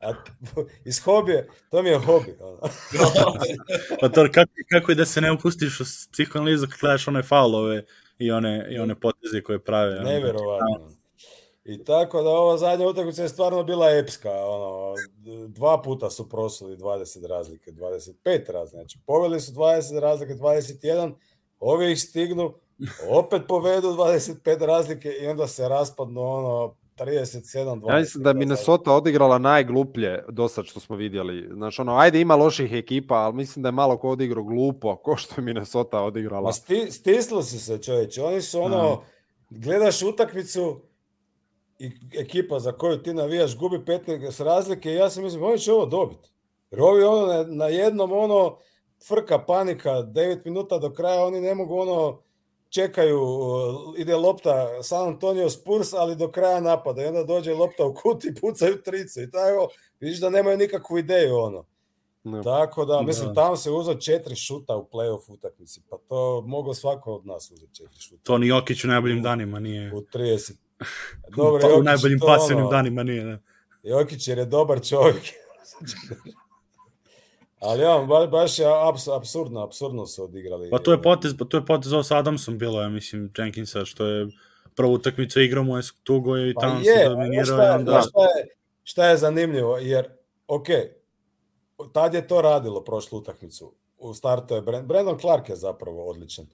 a, 0.00 0.12
iz 0.84 1.00
hobije, 1.00 1.48
to 1.70 1.82
mi 1.82 1.88
je 1.88 1.98
hobi. 1.98 2.36
Ono. 2.40 2.58
Pa 4.00 4.08
to, 4.08 4.28
kako, 4.32 4.52
kako 4.70 4.92
je 4.92 4.94
da 4.94 5.06
se 5.06 5.20
ne 5.20 5.32
upustiš 5.32 5.80
u 5.80 5.84
psihoanalizu 6.12 6.66
kad 6.66 6.80
gledaš 6.80 7.08
one 7.08 7.22
faulove 7.22 7.84
i 8.18 8.30
one, 8.30 8.66
i 8.70 8.78
one 8.78 9.00
poteze 9.00 9.42
koje 9.42 9.58
prave. 9.58 9.98
ono, 9.98 10.10
Neverovatno. 10.10 10.96
I 11.64 11.84
tako 11.84 12.22
da 12.22 12.30
ova 12.30 12.58
zadnja 12.58 12.86
utakmica 12.86 13.22
je 13.22 13.28
stvarno 13.28 13.64
bila 13.64 13.90
epska. 13.90 14.30
Ono, 14.30 14.94
dva 15.48 15.82
puta 15.82 16.10
su 16.10 16.28
prosuli 16.28 16.76
20 16.76 17.26
razlike, 17.26 17.72
25 17.72 18.52
razlike. 18.52 18.76
Znači, 18.76 18.98
poveli 19.06 19.40
su 19.40 19.52
20 19.52 20.00
razlike, 20.00 20.34
21, 20.34 21.14
ovi 21.60 21.92
ih 21.92 22.00
stignu, 22.00 22.54
opet 23.10 23.42
povedu 23.48 23.88
25 23.88 24.66
razlike 24.66 25.08
i 25.22 25.26
onda 25.26 25.46
se 25.46 25.68
raspadnu 25.68 26.20
ono 26.20 26.74
37 26.98 27.80
20. 27.80 27.90
Ja 27.90 27.98
mislim 27.98 28.24
da 28.24 28.32
Minnesota 28.32 28.92
odigrala 28.92 29.38
najgluplje 29.38 30.24
do 30.28 30.48
sad 30.48 30.64
što 30.64 30.80
smo 30.80 30.96
vidjeli. 30.96 31.48
Znači, 31.54 31.80
ono, 31.80 31.96
ajde 31.96 32.20
ima 32.20 32.36
loših 32.36 32.72
ekipa, 32.72 33.14
ali 33.14 33.34
mislim 33.34 33.62
da 33.62 33.68
je 33.68 33.72
malo 33.72 33.98
ko 33.98 34.10
odigrao 34.10 34.44
glupo, 34.44 34.96
ko 34.96 35.16
što 35.16 35.40
je 35.40 35.44
Minnesota 35.44 36.00
odigrala. 36.00 36.42
Ma 36.42 36.52
sti, 36.52 36.90
stislo 36.90 37.42
su 37.42 37.60
se 37.60 37.82
čovječe, 37.82 38.22
oni 38.22 38.42
su 38.42 38.60
ono, 38.60 39.02
gledaš 39.50 40.02
utakmicu 40.02 40.80
i 41.78 41.90
ekipa 42.18 42.58
za 42.58 42.72
koju 42.72 43.02
ti 43.02 43.14
navijaš 43.14 43.56
gubi 43.56 43.78
15 43.78 44.44
razlike 44.44 44.92
i 44.92 44.94
ja 44.94 45.10
sam 45.10 45.24
mislim, 45.24 45.42
oni 45.42 45.58
će 45.58 45.72
ovo 45.72 45.86
dobiti. 45.86 46.30
Jer 46.70 46.80
ovi 46.80 47.02
ono 47.02 47.26
na, 47.26 47.44
na 47.48 47.66
jednom 47.66 48.12
ono 48.12 48.58
frka 49.08 49.38
panika, 49.38 49.90
9 49.90 50.44
minuta 50.44 50.78
do 50.78 50.92
kraja, 50.92 51.24
oni 51.24 51.40
ne 51.40 51.54
mogu 51.54 51.78
ono 51.78 52.22
čekaju, 52.68 53.20
ide 53.98 54.16
lopta 54.16 54.82
San 54.82 55.08
Antonio 55.08 55.50
Spurs, 55.50 55.94
ali 55.94 56.16
do 56.16 56.30
kraja 56.30 56.60
napada 56.60 57.02
i 57.02 57.06
onda 57.06 57.24
dođe 57.24 57.54
lopta 57.54 57.84
u 57.84 57.94
kut 57.94 58.24
i 58.24 58.34
pucaju 58.40 58.82
trice 58.82 59.22
i 59.22 59.30
tako, 59.30 59.68
vidiš 60.00 60.20
da 60.20 60.30
nemaju 60.30 60.58
nikakvu 60.58 60.98
ideju 60.98 61.36
ono. 61.36 61.64
Ne. 62.24 62.42
Tako 62.42 62.84
da, 62.84 63.02
mislim, 63.02 63.28
Da. 63.28 63.34
tamo 63.34 63.56
se 63.56 63.70
uzeo 63.70 63.94
četiri 63.94 64.36
šuta 64.36 64.76
u 64.76 64.88
play-off 64.92 65.32
utakmici, 65.32 65.80
pa 65.90 65.96
to 66.08 66.42
moglo 66.46 66.74
svako 66.74 67.14
od 67.14 67.26
nas 67.26 67.50
uzeti 67.50 67.74
četiri 67.74 68.00
šuta. 68.00 68.22
Toni 68.22 68.46
Jokić 68.46 68.84
u 68.84 68.88
najboljim 68.88 69.22
danima 69.22 69.58
nije. 69.58 69.92
U 69.94 70.00
30. 70.00 70.52
Dobro, 71.36 71.60
Pa, 71.60 71.66
u 71.66 71.70
Jokić, 71.70 71.84
najboljim 71.84 72.18
to 72.18 72.26
pasivnim 72.26 72.66
ono, 72.66 72.70
danima 72.76 73.02
nije. 73.02 73.24
Da. 73.24 73.38
Jokić 73.82 74.28
jer 74.28 74.38
je 74.38 74.44
dobar 74.44 74.84
čovjek. 74.84 75.22
Ali 77.66 77.84
on, 77.84 78.06
ba, 78.06 78.26
baš 78.26 78.58
je 78.58 78.66
abs, 78.88 79.08
absurdno, 79.08 79.60
absurdno 79.60 80.06
su 80.06 80.24
odigrali. 80.24 80.70
Pa 80.70 80.78
to 80.78 80.92
je 80.92 81.02
potez, 81.02 81.34
pa 81.38 81.44
to 81.44 81.56
je 81.56 81.66
potez 81.66 81.92
ovo 81.92 82.02
sa 82.02 82.18
Adamsom 82.18 82.58
bilo, 82.58 82.82
ja 82.82 82.88
mislim, 82.88 83.32
Jenkinsa, 83.38 83.84
što 83.84 84.06
je 84.06 84.26
prvu 84.74 84.92
utakmicu 84.92 85.40
igrao 85.40 85.64
mu 85.64 85.76
je 85.76 85.82
tugo 86.04 86.38
i 86.38 86.54
Pa 86.54 86.60
tamo 86.60 86.84
se 86.84 87.08
dominirao 87.08 87.44
šta, 87.44 87.62
i 87.62 87.66
je, 87.66 87.74
onda... 87.74 88.02
šta, 88.08 88.22
je, 88.22 88.48
šta 88.82 89.06
je 89.06 89.16
zanimljivo, 89.16 89.78
jer, 89.78 90.08
ok, 90.48 90.66
tad 91.92 92.14
je 92.14 92.26
to 92.26 92.42
radilo 92.42 92.84
prošlu 92.84 93.18
utakmicu. 93.18 93.74
U 93.98 94.14
startu 94.14 94.54
je 94.54 94.62
Brand, 94.62 94.86
Brandon 94.86 95.18
Clark 95.18 95.48
je 95.48 95.56
zapravo 95.56 96.10
odličan. 96.10 96.44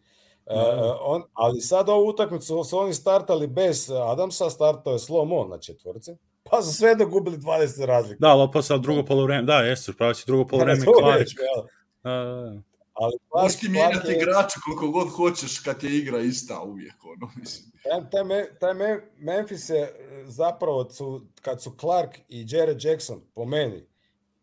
E, 0.46 0.54
Da. 0.54 0.98
on, 1.00 1.22
ali 1.32 1.60
sad 1.60 1.88
ovu 1.88 2.08
utakmicu 2.08 2.64
su 2.64 2.78
oni 2.78 2.94
startali 2.94 3.46
bez 3.46 3.90
Adamsa, 3.90 4.50
startao 4.50 4.92
je 4.92 4.98
slow 4.98 5.24
mo 5.24 5.44
na 5.44 5.58
četvorci, 5.58 6.16
pa 6.42 6.62
su 6.62 6.72
sve 6.72 6.94
gubili 6.94 7.36
20 7.36 7.84
razlike. 7.84 8.16
Da, 8.20 8.28
ali 8.28 8.42
opet 8.42 8.64
sad 8.64 8.80
drugo 8.80 9.02
polovreme, 9.04 9.42
da, 9.42 9.54
jeste, 9.58 9.92
pravo 9.92 10.14
si 10.14 10.26
drugo 10.26 10.46
polovreme 10.46 10.80
Clark. 11.00 11.18
već, 11.18 11.34
jel? 11.34 11.64
Da, 12.04 12.24
da, 12.24 12.40
da. 12.40 12.62
Ali 12.92 13.12
Možeš 13.34 13.56
ti 13.56 13.60
Clark 13.60 13.72
mijenjati 13.72 14.08
je- 14.10 14.16
igrača 14.16 14.60
koliko 14.64 14.88
god 14.88 15.08
hoćeš 15.08 15.58
kad 15.58 15.82
je 15.82 15.98
igra 15.98 16.18
ista 16.18 16.60
uvijek, 16.62 16.94
ono, 17.04 17.32
mislim. 17.36 17.72
Taj, 17.82 18.10
taj, 18.10 18.24
Me- 18.24 18.58
taj 18.60 18.74
Me- 18.74 19.00
Memphis 19.16 19.68
je 19.68 19.80
e, 19.80 19.94
zapravo, 20.26 20.90
su, 20.90 21.22
kad 21.40 21.62
su 21.62 21.70
Clark 21.80 22.18
i 22.28 22.46
Jared 22.48 22.84
Jackson 22.84 23.20
po 23.34 23.44
meni 23.44 23.86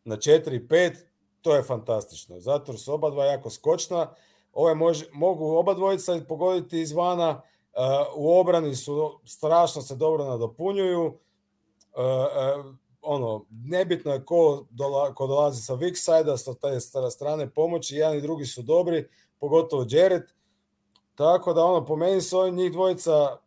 na 0.06 0.16
4-5, 0.18 0.96
to 1.42 1.56
je 1.56 1.64
fantastično. 1.64 2.40
Zato 2.40 2.74
su 2.74 2.94
oba 2.94 3.10
dva 3.10 3.26
jako 3.26 3.50
skočna, 3.50 4.14
ove 4.54 4.76
može, 4.76 5.06
mogu 5.12 5.46
oba 5.48 5.74
dvojica 5.74 6.22
pogoditi 6.28 6.80
izvana, 6.82 7.30
uh, 7.30 7.42
u 8.16 8.40
obrani 8.40 8.76
su 8.76 9.20
strašno 9.26 9.82
se 9.82 9.96
dobro 9.96 10.26
nadopunjuju, 10.26 11.18
uh, 11.96 12.76
ono, 13.02 13.46
nebitno 13.50 14.14
je 14.14 14.26
ko, 14.26 14.66
dola, 14.70 15.14
ko 15.14 15.28
dolazi 15.28 15.62
sa 15.62 15.74
weak 15.74 15.96
side-a, 15.96 16.38
sa 16.38 16.54
te 16.54 16.68
stra- 16.68 17.12
strane 17.12 17.50
pomoći, 17.50 17.96
jedan 17.96 18.18
i 18.18 18.22
drugi 18.22 18.46
su 18.46 18.62
dobri, 18.62 19.08
pogotovo 19.40 19.86
Jared, 19.90 20.24
tako 21.16 21.54
da 21.54 21.64
ono, 21.64 21.86
po 21.86 21.96
meni 21.96 22.22
su 22.22 22.38
ovi 22.40 22.52
njih 22.52 22.72
dvojica 22.72 23.38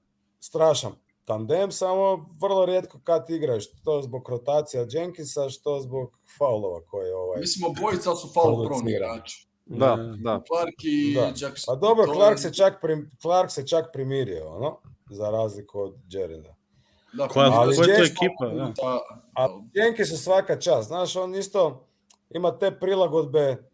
strašan 0.40 0.92
tandem, 1.24 1.72
samo 1.72 2.26
vrlo 2.40 2.66
rijetko 2.66 3.00
kad 3.05 3.31
igraju, 3.31 3.61
što 3.61 4.02
zbog 4.02 4.28
rotacija 4.28 4.87
Jenkinsa, 4.90 5.48
što 5.48 5.81
zbog 5.81 6.18
faulova 6.38 6.81
koje 6.87 7.16
ovaj... 7.16 7.40
Mislim, 7.40 7.70
obojica 7.70 8.14
su 8.14 8.33
prone 8.33 8.68
Producirani. 8.68 8.92
igrači. 8.92 9.48
Da, 9.66 9.96
da. 9.96 10.42
Clark 10.46 10.85
i 10.85 11.14
Da. 11.14 11.26
Jackson. 11.26 11.74
Pa 11.74 11.74
dobro, 11.74 12.14
Clark 12.14 12.38
se 12.38 12.52
čak, 12.52 12.81
prim, 12.81 13.11
Clark 13.20 13.50
se 13.50 13.66
čak 13.66 13.87
primirio, 13.92 14.48
ono, 14.48 14.78
za 15.11 15.31
razliku 15.31 15.81
od 15.81 15.94
Jareda. 16.09 16.55
Da, 17.12 17.29
Koja, 17.29 17.51
Ali 17.53 17.77
koja 17.77 17.94
je 17.94 17.96
to 17.96 18.05
ekipa? 18.05 18.46
Da. 18.46 18.72
Da. 18.83 19.01
A 19.37 19.61
Jenkins 19.75 20.11
je 20.11 20.16
svaka 20.16 20.61
čast, 20.61 20.88
znaš, 20.88 21.16
on 21.16 21.35
isto 21.35 21.87
ima 22.31 22.59
te 22.59 22.79
prilagodbe, 22.81 23.70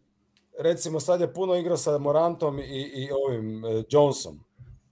recimo 0.59 0.99
sad 0.99 1.21
je 1.21 1.33
puno 1.33 1.55
igrao 1.55 1.77
sa 1.77 1.97
Morantom 1.97 2.59
i, 2.59 2.91
i 2.95 3.09
ovim 3.25 3.65
e, 3.65 3.83
Jonesom, 3.89 4.39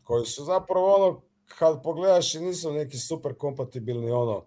koji 0.03 0.25
su 0.25 0.43
zapravo 0.43 0.95
ono, 0.95 1.21
kad 1.57 1.83
pogledaš 1.83 2.35
i 2.35 2.39
nisu 2.39 2.71
neki 2.71 2.97
super 2.97 3.35
kompatibilni 3.37 4.11
ono, 4.11 4.45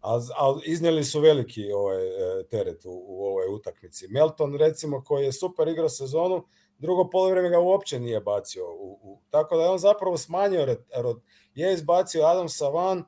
a, 0.00 0.16
a 0.16 0.60
iznijeli 0.64 1.04
su 1.04 1.20
veliki 1.20 1.72
ovaj, 1.72 2.06
e, 2.06 2.44
teret 2.50 2.84
u, 2.84 3.04
u 3.06 3.24
ovoj 3.24 3.46
utakmici. 3.48 4.08
Melton 4.08 4.54
recimo 4.54 5.04
koji 5.04 5.24
je 5.24 5.32
super 5.32 5.68
igrao 5.68 5.88
sezonu, 5.88 6.44
drugo 6.78 7.10
polovreme 7.10 7.50
ga 7.50 7.60
uopće 7.60 8.00
nije 8.00 8.20
bacio. 8.20 8.64
U, 8.72 8.98
u, 9.02 9.20
tako 9.30 9.56
da 9.56 9.62
je 9.62 9.68
on 9.68 9.78
zapravo 9.78 10.16
smanjio, 10.16 10.76
je 11.54 11.74
izbacio 11.74 12.26
Adamsa 12.26 12.68
van, 12.68 13.04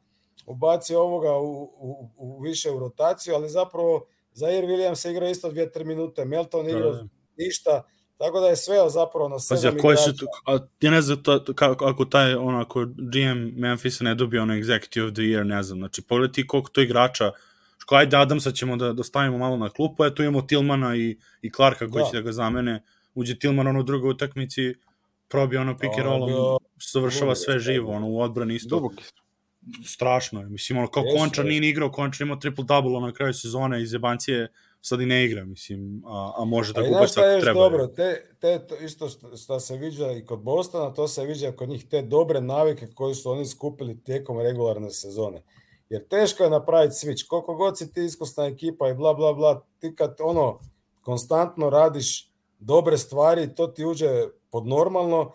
ubacio 0.46 1.00
ovoga 1.02 1.32
u, 1.32 1.62
u, 1.62 2.10
u 2.16 2.40
više 2.40 2.70
u 2.70 2.78
rotaciju, 2.78 3.34
ali 3.34 3.48
zapravo 3.48 4.06
Zaire 4.32 4.66
Williams 4.66 5.10
igra 5.10 5.28
isto 5.28 5.50
2-3 5.50 5.84
minute, 5.84 6.24
Melton 6.24 6.68
igrao 6.68 6.92
Da. 6.92 7.04
ništa, 7.36 7.82
tako 8.18 8.40
da 8.40 8.46
je 8.46 8.56
sve 8.56 8.90
zapravo 8.90 9.28
na 9.28 9.38
sedam 9.38 9.78
a 9.78 9.80
koji 9.80 9.96
su, 9.96 10.10
igrača. 10.10 10.26
a, 10.46 10.58
ja 10.80 10.90
ne 10.90 11.02
znam, 11.02 11.22
to, 11.22 11.44
kako, 11.54 11.84
ako 11.84 12.04
taj, 12.04 12.34
ono, 12.34 12.60
ako 12.60 12.84
GM 12.84 13.60
Memphisa 13.60 14.04
ne 14.04 14.14
dobije 14.14 14.42
ono 14.42 14.54
Executive 14.54 15.06
of 15.06 15.12
the 15.12 15.22
Year, 15.22 15.44
ne 15.44 15.62
znam, 15.62 15.78
znači, 15.78 16.02
pogledaj 16.02 16.32
ti 16.32 16.46
koliko 16.46 16.70
to 16.70 16.80
igrača, 16.80 17.32
Ško, 17.78 17.94
ajde 17.94 18.16
Adamsa 18.16 18.52
ćemo 18.52 18.76
da, 18.76 18.92
da 18.92 19.04
stavimo 19.04 19.38
malo 19.38 19.56
na 19.56 19.70
klupu, 19.70 20.04
eto 20.04 20.22
imamo 20.22 20.42
Tillmana 20.42 20.96
i, 20.96 21.18
i 21.42 21.50
Clarka 21.52 21.88
koji 21.88 22.04
Da. 22.04 22.10
će 22.10 22.16
da 22.16 22.22
ga 22.22 22.32
zamene, 22.32 22.82
uđe 23.14 23.38
Tillman 23.38 23.66
ono 23.66 23.80
u 23.80 23.82
drugoj 23.82 24.10
utakmici, 24.10 24.74
probije 25.28 25.60
ono 25.60 25.78
pick 25.78 25.94
and 25.98 26.24
bio 26.26 26.58
završava 26.92 27.34
sve 27.34 27.54
da. 27.54 27.60
živo, 27.60 27.92
ono 27.92 28.08
u 28.08 28.20
odbrani 28.20 28.54
isto, 28.54 28.76
Duboki 28.76 29.04
su. 29.04 29.12
Strašno 29.86 30.40
je, 30.40 30.48
mislim, 30.48 30.78
ono, 30.78 30.88
kao 30.88 31.02
Jeste, 31.02 31.18
Končar 31.18 31.44
nije 31.44 31.60
ni 31.60 31.68
igrao, 31.68 31.90
Končar 31.90 32.26
imao 32.26 32.36
triple-double 32.36 33.00
na 33.00 33.12
kraju 33.12 33.34
sezone 33.34 33.82
iz 33.82 33.92
jebancije, 33.92 34.52
sad 34.80 35.00
i 35.00 35.06
ne 35.06 35.24
igra, 35.24 35.44
mislim, 35.44 36.02
a, 36.06 36.32
a 36.36 36.44
može 36.44 36.72
da 36.72 36.80
A 36.80 36.82
ga 36.82 36.88
i 36.88 36.90
znaš 36.90 37.00
ubaci 37.00 37.12
šta 37.12 37.24
je 37.24 37.28
ako 37.28 37.36
još 37.36 37.44
treba. 37.44 37.60
dobro, 37.60 37.86
te, 37.86 38.34
te, 38.40 38.66
to 38.66 38.76
isto 38.76 39.08
što, 39.08 39.36
što 39.36 39.60
se 39.60 39.76
viđa 39.76 40.12
i 40.12 40.24
kod 40.24 40.40
Bostona, 40.40 40.94
to 40.94 41.08
se 41.08 41.24
viđa 41.24 41.52
kod 41.52 41.68
njih 41.68 41.86
te 41.88 42.02
dobre 42.02 42.40
navike 42.40 42.86
koje 42.94 43.14
su 43.14 43.30
oni 43.30 43.46
skupili 43.46 44.02
tijekom 44.02 44.40
regularne 44.40 44.90
sezone. 44.90 45.42
Jer 45.88 46.08
teško 46.08 46.44
je 46.44 46.50
napraviti 46.50 47.06
switch. 47.06 47.26
Koliko 47.26 47.54
god 47.54 47.78
si 47.78 47.92
ti 47.92 48.04
iskusna 48.04 48.46
ekipa 48.46 48.88
i 48.88 48.94
bla, 48.94 49.14
bla, 49.14 49.32
bla, 49.32 49.66
ti 49.78 49.94
kad 49.94 50.16
ono 50.20 50.60
konstantno 51.02 51.70
radiš 51.70 52.30
dobre 52.58 52.98
stvari, 52.98 53.54
to 53.54 53.66
ti 53.66 53.84
uđe 53.84 54.08
pod 54.50 54.66
normalno 54.66 55.32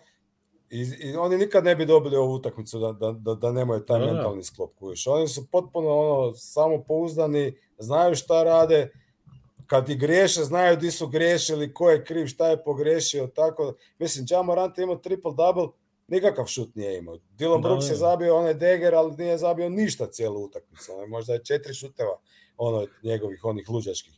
i, 0.70 0.80
i 1.00 1.16
oni 1.16 1.38
nikad 1.38 1.64
ne 1.64 1.76
bi 1.76 1.86
dobili 1.86 2.16
ovu 2.16 2.34
utakmicu 2.34 2.78
da, 2.78 2.92
da, 2.92 3.12
da, 3.12 3.34
da 3.34 3.52
nemaju 3.52 3.80
taj 3.80 4.00
Da, 4.00 4.06
da. 4.06 4.12
mentalni 4.12 4.42
sklop. 4.42 4.70
Kužiš. 4.78 5.06
Oni 5.06 5.28
su 5.28 5.46
potpuno 5.50 5.88
ono, 5.88 6.34
samopouzdani, 6.34 7.54
znaju 7.78 8.14
šta 8.14 8.42
rade, 8.44 8.92
kad 9.66 9.88
i 9.88 9.96
griješe, 9.96 10.44
znaju 10.44 10.76
di 10.76 10.90
su 10.90 11.08
griješili, 11.08 11.74
ko 11.74 11.90
je 11.90 12.04
kriv, 12.04 12.26
šta 12.26 12.48
je 12.48 12.64
pogrešio, 12.64 13.26
tako. 13.26 13.74
Mislim, 13.98 14.26
Ja 14.30 14.42
Morant 14.42 14.78
je 14.78 14.82
imao 14.82 14.96
triple-double, 14.96 15.70
nikakav 16.08 16.46
šut 16.46 16.74
nije 16.74 16.98
imao. 16.98 17.16
Dylan 17.38 17.62
Da, 17.62 17.68
Brooks 17.68 17.86
je 17.86 17.90
da. 17.90 17.96
zabio 17.96 18.36
onaj 18.36 18.54
deger, 18.54 18.94
ali 18.94 19.16
nije 19.16 19.38
zabio 19.38 19.68
ništa 19.68 20.06
cijelu 20.06 20.44
utakmicu. 20.44 20.92
Ono, 20.92 21.06
možda 21.06 21.32
je 21.32 21.44
četiri 21.44 21.74
šuteva 21.74 22.18
ono, 22.56 22.86
njegovih, 23.02 23.44
onih 23.44 23.70
luđačkih. 23.70 24.12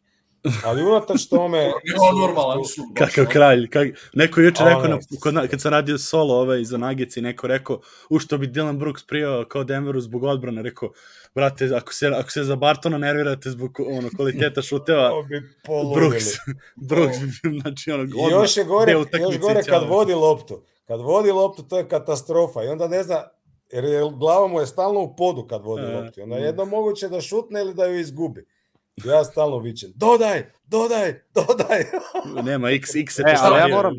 Ali 0.65 0.83
unatoč 0.83 1.27
tome... 1.27 1.73
On 2.11 2.21
normalan 2.21 2.65
su- 2.65 2.83
Kakav 2.95 3.27
kralj, 3.27 3.69
kak... 3.69 3.89
neko 4.15 4.41
je 4.41 4.47
juče 4.47 4.65
rekao, 4.65 4.89
na, 4.89 4.99
kod, 5.21 5.35
kad 5.51 5.61
sam 5.61 5.73
radio 5.73 5.99
solo 5.99 6.35
ovaj, 6.35 6.65
za 6.65 6.79
Nuggets 6.79 7.17
i 7.17 7.21
neko 7.21 7.47
rekao, 7.47 7.81
u 8.11 8.19
što 8.19 8.39
bi 8.39 8.47
Dylan 8.47 8.79
Brooks 8.79 9.07
prijao 9.07 9.45
kao 9.49 9.65
Denveru 9.65 10.01
zbog 10.01 10.25
odbrane, 10.25 10.63
rekao, 10.63 10.91
brate, 11.35 11.71
ako 11.77 11.95
se, 11.95 12.07
ako 12.07 12.31
se 12.31 12.43
za 12.43 12.57
Bartona 12.57 12.99
nervirate 12.99 13.51
zbog 13.51 13.81
ono, 13.99 14.09
kvaliteta 14.17 14.63
šuteva. 14.63 15.11
Brooks, 15.95 16.25
Brooks, 16.89 17.17
znači 17.63 17.91
ono, 17.91 18.03
odmah, 18.03 18.43
još 18.43 18.57
je 18.57 18.65
gore, 18.65 18.93
još 18.93 19.39
gore 19.39 19.55
kad 19.55 19.81
ćao. 19.81 19.89
vodi 19.89 20.15
loptu. 20.15 20.63
Kad 20.87 21.01
vodi 21.01 21.31
loptu, 21.31 21.63
to 21.63 21.79
je 21.79 21.89
katastrofa. 21.89 22.65
I 22.65 22.69
onda 22.69 22.89
ne 22.89 23.03
zna, 23.03 23.25
jer 23.73 23.85
je, 23.85 24.03
glava 24.19 24.47
mu 24.49 24.61
je 24.61 24.67
stalno 24.67 25.01
u 25.01 25.17
podu 25.17 25.47
kad 25.47 25.63
vodi 25.63 25.83
E, 25.83 25.97
loptu. 25.97 26.23
Onda 26.23 26.37
mm. 26.37 26.43
jedno 26.43 26.65
moguće 26.65 27.09
da 27.09 27.21
šutne 27.21 27.61
ili 27.61 27.75
da 27.75 27.85
ju 27.85 27.99
izgubi. 28.01 28.47
Ja 29.05 29.25
stalno 29.25 29.59
vičem, 29.59 29.93
dodaj, 29.95 30.45
dodaj, 30.67 31.21
dodaj. 31.35 31.85
Nema, 32.51 32.71
X, 32.71 32.95
X 32.95 33.15
se 33.15 33.23
E, 33.27 33.35
ali 33.41 33.59
ja 33.59 33.77
moram, 33.77 33.95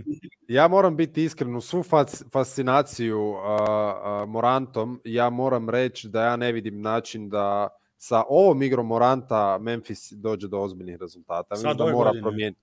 ja 0.47 0.67
moram 0.67 0.97
biti 0.97 1.23
iskren 1.23 1.55
u 1.55 1.61
svu 1.61 1.83
fas- 1.83 2.23
fascinaciju 2.31 3.33
a, 3.35 3.57
a, 4.03 4.25
Morantom, 4.25 5.01
ja 5.03 5.29
moram 5.29 5.69
reći 5.69 6.07
da 6.07 6.23
ja 6.23 6.35
ne 6.35 6.51
vidim 6.51 6.81
način 6.81 7.29
da 7.29 7.67
sa 7.97 8.23
ovom 8.29 8.61
igrom 8.61 8.87
Moranta 8.87 9.57
Memphis 9.61 10.11
dođe 10.11 10.47
do 10.47 10.59
ozbiljnih 10.59 10.97
rezultata. 10.99 11.55
Sad 11.55 11.77
da 11.77 11.83
mora 11.83 12.09
godine. 12.09 12.21
promijeniti. 12.21 12.61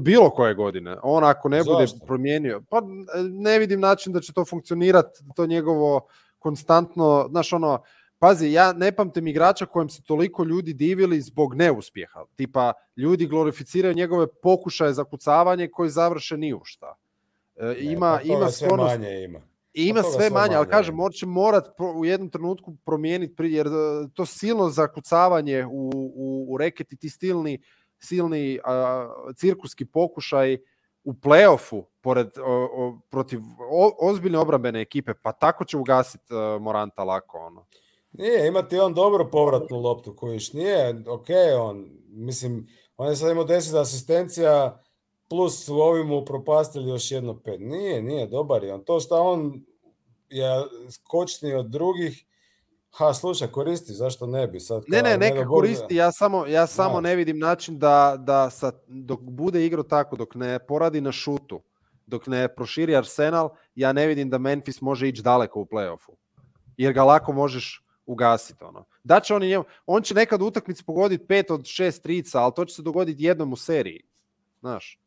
Bilo 0.00 0.30
koje 0.30 0.54
godine. 0.54 0.96
On 1.02 1.24
ako 1.24 1.48
ne 1.48 1.64
bude 1.64 1.86
Zašto? 1.86 2.06
promijenio, 2.06 2.62
pa 2.70 2.82
ne 3.30 3.58
vidim 3.58 3.80
način 3.80 4.12
da 4.12 4.20
će 4.20 4.32
to 4.32 4.44
funkcionirati, 4.44 5.18
to 5.36 5.46
njegovo 5.46 6.06
konstantno, 6.38 7.26
znaš 7.30 7.52
ono, 7.52 7.82
pazi, 8.20 8.52
ja 8.52 8.72
ne 8.72 8.92
pamtim 8.92 9.26
igrača 9.26 9.66
kojem 9.66 9.88
se 9.88 10.02
toliko 10.02 10.44
ljudi 10.44 10.72
divili 10.72 11.20
zbog 11.20 11.54
neuspjeha. 11.54 12.24
Tipa, 12.36 12.72
ljudi 12.96 13.26
glorificiraju 13.26 13.94
njegove 13.94 14.26
pokušaje 14.26 14.92
za 14.92 15.04
kucavanje 15.04 15.68
koji 15.68 15.90
završe 15.90 16.36
ni 16.36 16.54
u 16.54 16.60
šta. 16.64 16.94
E, 17.56 17.64
Ne, 17.64 17.76
ima, 17.80 18.18
pa 18.22 18.22
ima 18.22 18.50
sve 18.50 18.66
stvarno 18.66 18.84
manje 18.84 19.24
ima. 19.24 19.40
i 19.74 19.84
ima 19.84 20.02
Pa 20.02 20.08
sve 20.08 20.12
sve 20.12 20.30
manje, 20.30 20.54
ali 20.54 20.66
manje 20.66 20.70
kažem, 20.70 21.00
on 21.00 21.12
će 21.12 21.26
morat 21.26 21.80
u 21.96 22.04
jednom 22.04 22.30
trenutku 22.30 22.76
promijeniti, 22.84 23.34
jer 23.38 23.66
e, 23.66 23.70
to 24.14 24.26
silno 24.26 24.68
zakucavanje 24.68 25.66
u, 25.66 25.90
u, 25.94 26.46
u 26.48 26.58
reket 26.58 26.92
i 26.92 26.96
ti 26.96 27.10
silni, 27.10 27.62
silni 27.98 28.60
a, 28.64 29.08
cirkuski 29.36 29.84
pokušaj 29.84 30.58
u 31.04 31.12
play-offu 31.12 31.84
pored, 32.00 32.28
o, 32.38 32.68
o, 32.72 33.00
protiv 33.10 33.40
o, 33.70 33.96
ozbiljne 34.00 34.38
obrambene 34.38 34.80
ekipe, 34.80 35.14
pa 35.14 35.32
tako 35.32 35.64
će 35.64 35.76
ugasiti 35.76 36.34
uh, 36.34 36.62
Moranta 36.62 37.04
lako. 37.04 37.38
Ono. 37.38 37.66
Nije, 38.12 38.48
imati 38.48 38.78
on 38.78 38.94
dobro 38.94 39.28
povratnu 39.30 39.80
loptu 39.80 40.16
kojiš. 40.16 40.52
Nije, 40.52 41.04
ok, 41.08 41.26
on, 41.60 41.86
mislim, 42.08 42.66
on 42.96 43.08
je 43.08 43.16
sad 43.16 43.30
imao 43.30 43.44
10 43.44 43.80
asistencija, 43.80 44.82
plus 45.28 45.64
su 45.64 45.80
ovi 45.80 46.04
mu 46.04 46.24
propastili 46.24 46.90
još 46.90 47.10
jedno 47.10 47.40
pet. 47.40 47.60
Nije, 47.60 48.02
nije, 48.02 48.26
dobar 48.26 48.64
je 48.64 48.74
on. 48.74 48.84
To 48.84 49.00
što 49.00 49.22
on 49.22 49.64
je 50.28 50.48
skočniji 50.90 51.54
od 51.54 51.66
drugih, 51.66 52.24
ha, 52.90 53.14
slušaj, 53.14 53.48
koristi, 53.48 53.92
zašto 53.92 54.26
ne 54.26 54.46
bi? 54.46 54.60
Sad, 54.60 54.82
Ne, 54.88 55.02
ne, 55.02 55.16
neka 55.16 55.40
da- 55.40 55.46
koristi, 55.48 55.96
ja 55.96 56.12
samo, 56.12 56.46
ja 56.46 56.66
samo 56.66 57.00
ne 57.00 57.16
vidim 57.16 57.38
način 57.38 57.78
da, 57.78 58.16
da 58.18 58.50
sa, 58.50 58.72
dok 58.86 59.20
bude 59.20 59.66
igrao 59.66 59.82
tako, 59.82 60.16
dok 60.16 60.34
ne 60.34 60.58
poradi 60.66 61.00
na 61.00 61.12
šutu, 61.12 61.60
dok 62.06 62.26
ne 62.26 62.54
proširi 62.54 62.96
arsenal, 62.96 63.48
ja 63.74 63.92
ne 63.92 64.06
vidim 64.06 64.30
da 64.30 64.38
Memphis 64.38 64.80
može 64.80 65.08
ići 65.08 65.22
daleko 65.22 65.60
u 65.60 65.64
play-offu. 65.64 66.12
Jer 66.76 66.92
ga 66.92 67.04
lako 67.04 67.32
možeš 67.32 67.86
ugasiti. 68.10 68.64
Ono. 68.64 68.84
Da 69.04 69.20
će 69.20 69.34
on, 69.34 69.42
i 69.42 69.48
njemu, 69.48 69.64
on 69.86 70.02
će 70.02 70.14
nekad 70.14 70.42
u 70.42 70.46
utakmici 70.46 70.84
pogoditi 70.84 71.26
pet 71.26 71.50
od 71.50 71.66
šest 71.66 72.02
trica, 72.02 72.42
ali 72.42 72.52
to 72.56 72.64
će 72.64 72.74
se 72.74 72.82
dogoditi 72.82 73.24
jednom 73.24 73.52
u 73.52 73.56
seriji. 73.56 74.02
Znaš. 74.60 74.98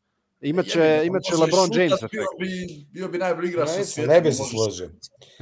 Imaće, 0.42 0.80
ga, 0.80 1.04
imaće 1.04 1.36
LeBron 1.36 1.70
James 1.74 2.00
Bio 2.00 2.06
efekt. 2.06 2.14
bi, 2.40 2.86
bio 2.92 3.08
bi 3.08 3.18
najbolji 3.18 3.50
igrač 3.50 3.70
na 3.78 3.84
svijetu. 3.84 4.12
ne 4.12 4.22
bi 4.22 4.32
se 4.32 4.44
složio. 4.44 4.90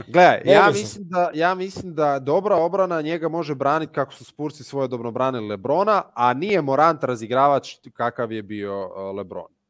Gledaj, 0.08 0.42
Ne 0.46 0.52
ja 0.52 0.72
mislim, 0.72 1.10
da, 1.10 1.32
ja 1.34 1.56
mislim 1.56 1.96
da 1.96 2.20
dobra 2.20 2.56
obrana 2.56 3.02
njega 3.02 3.30
može 3.30 3.56
braniti 3.56 3.94
kako 3.94 4.14
su 4.14 4.26
Spursi 4.26 4.64
svoje 4.64 4.88
dobro 4.88 5.12
branili 5.12 5.48
Lebrona, 5.48 6.04
a 6.14 6.34
nije 6.34 6.62
Morant 6.62 7.04
razigravač 7.04 7.76
kakav 7.94 8.32
je 8.32 8.44
bio 8.44 8.86
uh, 8.86 9.16
Lebron. 9.18 9.61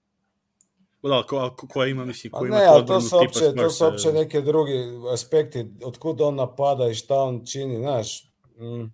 Da, 1.03 1.23
ko, 1.23 1.55
ko, 1.57 1.67
koja 1.67 1.87
ima, 1.87 2.05
mislim, 2.05 2.31
Pa 2.31 2.37
ko 2.37 2.43
ne, 2.43 2.49
ima 2.49 2.57
ali 2.59 2.79
odbranu 2.79 3.01
to 3.01 3.07
su, 3.09 3.19
tipa 3.19 3.29
opće, 3.29 3.55
to 3.55 3.69
su 3.69 3.85
opće 3.85 4.13
neki 4.13 4.41
drugi 4.41 4.73
aspekti, 5.13 5.65
otkud 5.83 6.21
on 6.21 6.35
napada 6.35 6.87
i 6.87 6.95
šta 6.95 7.15
on 7.15 7.45
čini, 7.45 7.77
znaš. 7.77 8.23
Mm, 8.55 8.91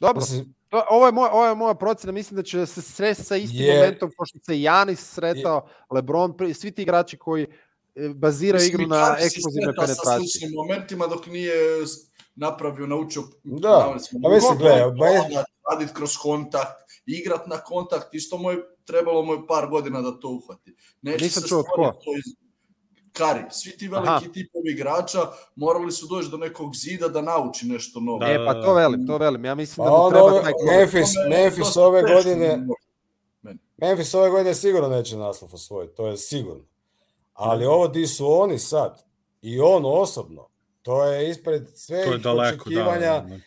Dobro, 0.00 0.20
mislim, 0.20 0.54
to, 0.68 0.82
ovo, 0.90 1.06
je 1.06 1.12
moj, 1.12 1.28
ovo 1.32 1.46
je 1.46 1.54
moja 1.54 1.74
procena, 1.74 2.12
mislim 2.12 2.36
da 2.36 2.42
će 2.42 2.66
se 2.66 2.82
sresti 2.82 3.24
sa 3.24 3.36
istim 3.36 3.60
Je- 3.60 3.74
momentom 3.74 4.10
kao 4.10 4.26
što 4.26 4.38
se 4.38 4.62
Janis 4.62 5.00
sretao, 5.04 5.66
Lebron, 5.90 6.36
pri- 6.36 6.54
svi 6.54 6.70
ti 6.70 6.82
igrači 6.82 7.16
koji 7.16 7.42
e, 7.42 7.48
baziraju 8.08 8.66
igru 8.66 8.86
na 8.86 9.16
eksplozivnoj 9.20 9.72
sreta 9.72 9.86
Sa 9.86 10.02
penetraciji. 10.02 10.28
sličnim 10.28 10.50
momentima 10.52 11.06
dok 11.06 11.26
nije 11.26 11.54
napravio, 12.34 12.86
naučio 12.86 13.22
Da, 13.42 13.68
naveli 13.70 14.00
smo, 14.00 14.20
a 14.24 14.28
mislim, 14.28 14.58
gledaj, 14.58 14.80
ba- 14.80 14.90
pogodat, 14.90 15.46
radit 15.70 15.92
kroz 15.92 16.16
kontakt, 16.16 16.87
igrat 17.08 17.46
na 17.46 17.58
kontakt, 17.58 18.14
isto 18.14 18.38
mu 18.38 18.50
je 18.50 18.56
trebalo 18.84 19.22
mu 19.22 19.32
je 19.32 19.46
par 19.46 19.68
godina 19.68 20.00
da 20.02 20.10
to 20.12 20.28
uhvati. 20.30 20.74
Neće 21.02 21.24
Nisam 21.24 21.42
se 21.42 21.48
čuo 21.48 21.62
stvoriti 21.62 21.94
tko. 21.94 22.04
to 22.04 22.10
iz 22.18 22.34
Kari, 23.12 23.40
svi 23.50 23.70
ti 23.72 23.88
veliki 23.88 24.08
Aha. 24.08 24.20
tipovi 24.20 24.70
igrača 24.70 25.18
morali 25.56 25.92
su 25.92 26.06
doći 26.06 26.28
do 26.30 26.36
nekog 26.36 26.76
zida 26.76 27.08
da 27.08 27.20
nauči 27.22 27.66
nešto 27.66 28.00
novo. 28.00 28.18
Da. 28.18 28.26
E, 28.26 28.44
pa 28.46 28.54
to 28.54 28.74
velim, 28.74 29.06
to 29.06 29.18
velim. 29.18 29.44
Ja 29.44 29.54
mislim 29.54 29.76
Pa 29.76 29.84
da 29.84 29.90
mu 29.90 29.96
on 29.96 30.10
treba 30.10 30.24
ove- 30.24 30.42
taj 30.42 30.52
Memphis-. 30.68 31.14
Memphis, 31.30 31.76
ove 31.76 32.02
godine-. 32.04 32.66
Memphis 33.76 34.14
ove 34.14 34.30
godine 34.30 34.54
sigurno 34.54 34.88
neće 34.88 35.16
naslov 35.16 35.54
osvojiti, 35.54 35.96
to 35.96 36.06
je 36.06 36.16
sigurno. 36.16 36.64
Ali 37.34 37.66
ovo 37.66 37.88
di 37.88 38.06
su 38.06 38.32
oni 38.32 38.58
sad, 38.58 39.02
i 39.42 39.60
on 39.60 39.82
osobno, 39.86 40.48
to 40.82 41.04
je 41.04 41.30
ispred 41.30 41.68
sve 41.74 42.04
To 42.04 42.10
je 42.10 42.16
ih 42.16 42.22
daleko, 42.22 42.56
da. 42.56 42.62
očekivanja. 42.62 43.20
da. 43.20 43.38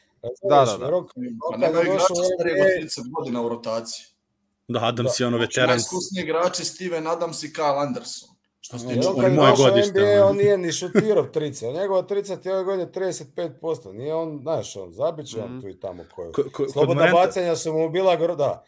Da, 0.44 0.66
da, 0.66 0.78
da. 0.78 0.90
Rok, 0.90 1.12
Pa 1.52 1.58
nema 1.58 1.80
je 1.80 1.84
igrača 1.84 2.06
starijeg 2.36 2.58
od 2.60 2.84
30 2.84 3.12
godina 3.12 3.42
u 3.42 3.50
rotaciji. 3.50 4.06
Da, 4.68 4.80
Adams 4.82 5.20
je 5.20 5.28
ono 5.28 5.38
veteran. 5.38 5.70
Najiskusniji 5.70 6.24
igrači 6.24 6.66
Steven 6.66 7.08
Adams 7.08 7.44
i 7.44 7.48
Kyle 7.48 7.80
Anderson. 7.80 8.30
Što 8.62 8.80
se 8.80 8.88
tiče 8.88 9.08
on 9.08 9.24
je 9.24 9.30
moje 9.32 9.54
godište, 9.58 9.92
NBA, 9.92 10.26
on 10.26 10.38
nije 10.38 10.58
ni 10.58 10.72
šutirao 10.72 11.24
trice. 11.26 11.68
A 11.68 11.72
njegova 11.72 12.02
trica 12.02 12.36
ti 12.36 12.50
ove 12.50 12.64
godine 12.64 12.88
35%. 12.88 13.92
Nije 13.92 14.14
on, 14.16 14.40
znaš, 14.40 14.76
on 14.76 14.92
zabit 14.92 15.28
će 15.28 15.38
Mhm. 15.38 15.46
on 15.46 15.62
tu 15.62 15.68
i 15.68 15.80
tamo 15.80 16.04
koju. 16.08 16.32
Ko- 16.32 16.44
ko- 16.54 16.70
Slobodna 16.70 17.04
Moranta- 17.04 17.14
bacanja 17.18 17.56
su 17.56 17.74
mu 17.74 17.90
bila 17.90 18.16
gro... 18.16 18.36
da. 18.36 18.64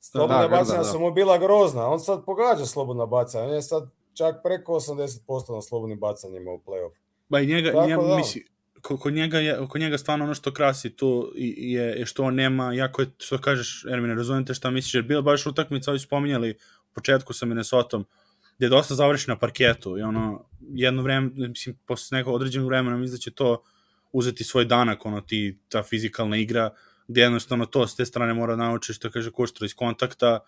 Slobodna 0.00 0.42
Da, 0.42 0.48
bacanja 0.48 0.72
da, 0.72 0.78
da. 0.78 0.84
su 0.84 1.00
mu 1.00 1.10
bila 1.10 1.38
grozna. 1.38 1.88
On 1.88 2.00
sad 2.00 2.24
pogađa 2.24 2.66
slobodna 2.66 3.06
bacanja. 3.06 3.44
On 3.44 3.50
je 3.50 3.62
sad 3.62 3.82
čak 4.14 4.34
preko 4.42 4.74
80% 4.74 5.18
na 5.48 5.62
slobodnim 5.62 5.98
bacanjima 5.98 6.50
u 6.52 6.58
play-off. 6.58 6.92
Ba 7.28 7.40
i 7.40 7.46
njega, 7.46 7.72
Tako 7.72 7.86
njega 7.86 8.02
da. 8.02 8.16
misli, 8.16 8.46
kod 8.82 9.12
njega, 9.12 9.38
je, 9.38 9.58
kod 9.68 9.80
njega 9.80 9.98
stvarno 9.98 10.24
ono 10.24 10.34
što 10.34 10.52
krasi 10.52 10.94
i- 11.34 11.72
je, 11.72 11.84
je 11.84 12.06
što 12.06 12.24
on 12.24 12.34
nema, 12.34 12.72
jako 12.72 13.02
je, 13.02 13.08
što 13.18 13.38
kažeš, 13.38 13.84
Ermine, 13.92 14.14
razumijem 14.14 14.46
te 14.46 14.54
šta 14.54 14.70
misliš, 14.70 14.94
jer 14.94 15.02
bila 15.04 15.22
baš 15.22 15.46
utakmica, 15.46 15.90
ovi 15.90 15.98
spominjali 16.00 16.50
u 16.90 16.94
početku 16.94 17.32
sa 17.32 17.46
Minnesotom, 17.46 18.06
gde 18.56 18.66
je 18.66 18.70
dosta 18.70 18.94
završi 18.94 19.30
na 19.30 19.38
parketu 19.38 19.98
i 19.98 20.02
ono, 20.02 20.44
jedno 20.74 21.02
vreme, 21.02 21.30
mislim, 21.34 21.78
posle 21.86 22.18
nekog 22.18 22.34
određenog 22.34 22.68
vremena 22.68 22.96
mislim 22.96 23.16
da 23.16 23.20
će 23.20 23.30
to 23.30 23.62
uzeti 24.12 24.44
svoj 24.44 24.64
danak, 24.64 25.06
ono, 25.06 25.20
ti, 25.20 25.58
ta 25.68 25.82
fizikalna 25.82 26.36
igra, 26.36 26.70
gde 27.08 27.20
jednostavno 27.20 27.66
to 27.66 27.86
s 27.86 27.96
te 27.96 28.04
strane 28.06 28.34
mora 28.34 28.56
da 28.56 28.62
naučiš, 28.64 28.96
što 28.96 29.10
kaže 29.10 29.30
Kuštro, 29.30 29.64
iz 29.64 29.74
kontakta, 29.74 30.40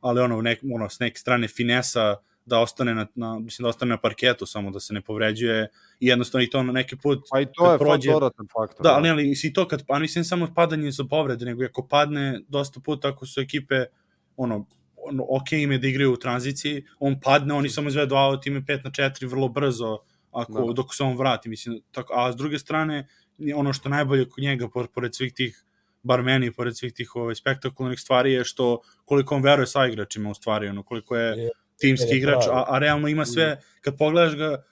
ali 0.00 0.20
ono, 0.20 0.42
nek, 0.42 0.60
ono, 0.74 0.88
s 0.88 0.98
neke 0.98 1.18
strane 1.18 1.48
finesa, 1.48 2.16
da 2.44 2.58
ostane 2.58 2.94
na, 2.94 3.06
na, 3.14 3.38
mislim 3.38 3.62
da 3.62 3.68
ostane 3.68 3.88
na 3.88 3.96
parketu 3.96 4.46
samo 4.46 4.70
da 4.70 4.80
se 4.80 4.94
ne 4.94 5.00
povređuje 5.00 5.68
i 6.00 6.06
jednostavno 6.06 6.44
i 6.44 6.50
to 6.50 6.62
na 6.62 6.72
neki 6.72 6.96
put 6.96 7.18
Pa 7.30 7.40
i 7.40 7.46
to 7.46 7.72
je 7.72 7.78
prođe- 7.78 8.12
dodatan 8.12 8.46
faktor. 8.48 8.82
Da, 8.82 8.90
ali, 8.90 9.10
ali 9.10 9.32
i 9.44 9.52
to 9.52 9.68
kad, 9.68 9.86
pa 9.86 9.98
mislim 9.98 10.24
samo 10.24 10.48
padanje 10.54 10.90
za 10.90 11.04
povrede, 11.04 11.44
nego 11.44 11.64
ako 11.64 11.86
padne 11.86 12.40
dosta 12.48 12.80
puta 12.80 13.08
ako 13.08 13.26
su 13.26 13.40
ekipe, 13.40 13.84
ono, 14.36 14.66
ono 14.98 15.24
ok 15.30 15.52
im 15.52 15.72
je 15.72 15.78
da 15.78 15.86
igraju 15.86 16.12
u 16.12 16.16
tranziciji, 16.16 16.84
on 16.98 17.20
padne, 17.20 17.54
oni 17.54 17.68
samo 17.68 17.88
izvedu 17.88 18.14
out, 18.16 18.46
ime 18.46 18.60
5 18.60 18.84
na 18.84 18.90
4 18.90 19.26
vrlo 19.26 19.48
brzo, 19.48 19.98
ako, 20.32 20.52
Da. 20.62 20.72
dok 20.72 20.94
se 20.94 21.02
on 21.02 21.16
vrati, 21.16 21.48
mislim, 21.48 21.80
tako, 21.90 22.12
a 22.16 22.32
s 22.32 22.36
druge 22.36 22.58
strane, 22.58 23.08
ono 23.54 23.72
što 23.72 23.88
je 23.88 23.90
najbolje 23.90 24.28
kod 24.28 24.44
njega, 24.44 24.68
por- 24.68 24.88
pored 24.88 25.14
svih 25.14 25.32
tih, 25.32 25.64
bar 26.02 26.22
meni, 26.22 26.52
pored 26.52 26.76
svih 26.76 26.92
tih 26.92 27.16
ovaj, 27.16 27.34
spektakularnih 27.34 28.00
stvari, 28.00 28.32
je 28.32 28.44
što 28.44 28.80
koliko 29.04 29.34
on 29.34 29.42
veruje 29.42 29.66
sa 29.66 29.86
igračima 29.86 30.30
u 30.30 30.34
stvari, 30.34 30.68
ono, 30.68 30.82
koliko 30.82 31.16
je 31.16 31.38
Je- 31.38 31.50
timski 31.82 32.08
je 32.08 32.18
igrač, 32.18 32.44
a, 32.46 32.64
a 32.68 32.78
realno 32.78 33.08
ima 33.08 33.24
sve, 33.26 33.48
kad 33.80 33.98
pogledaš 33.98 34.34
ga, 34.34 34.62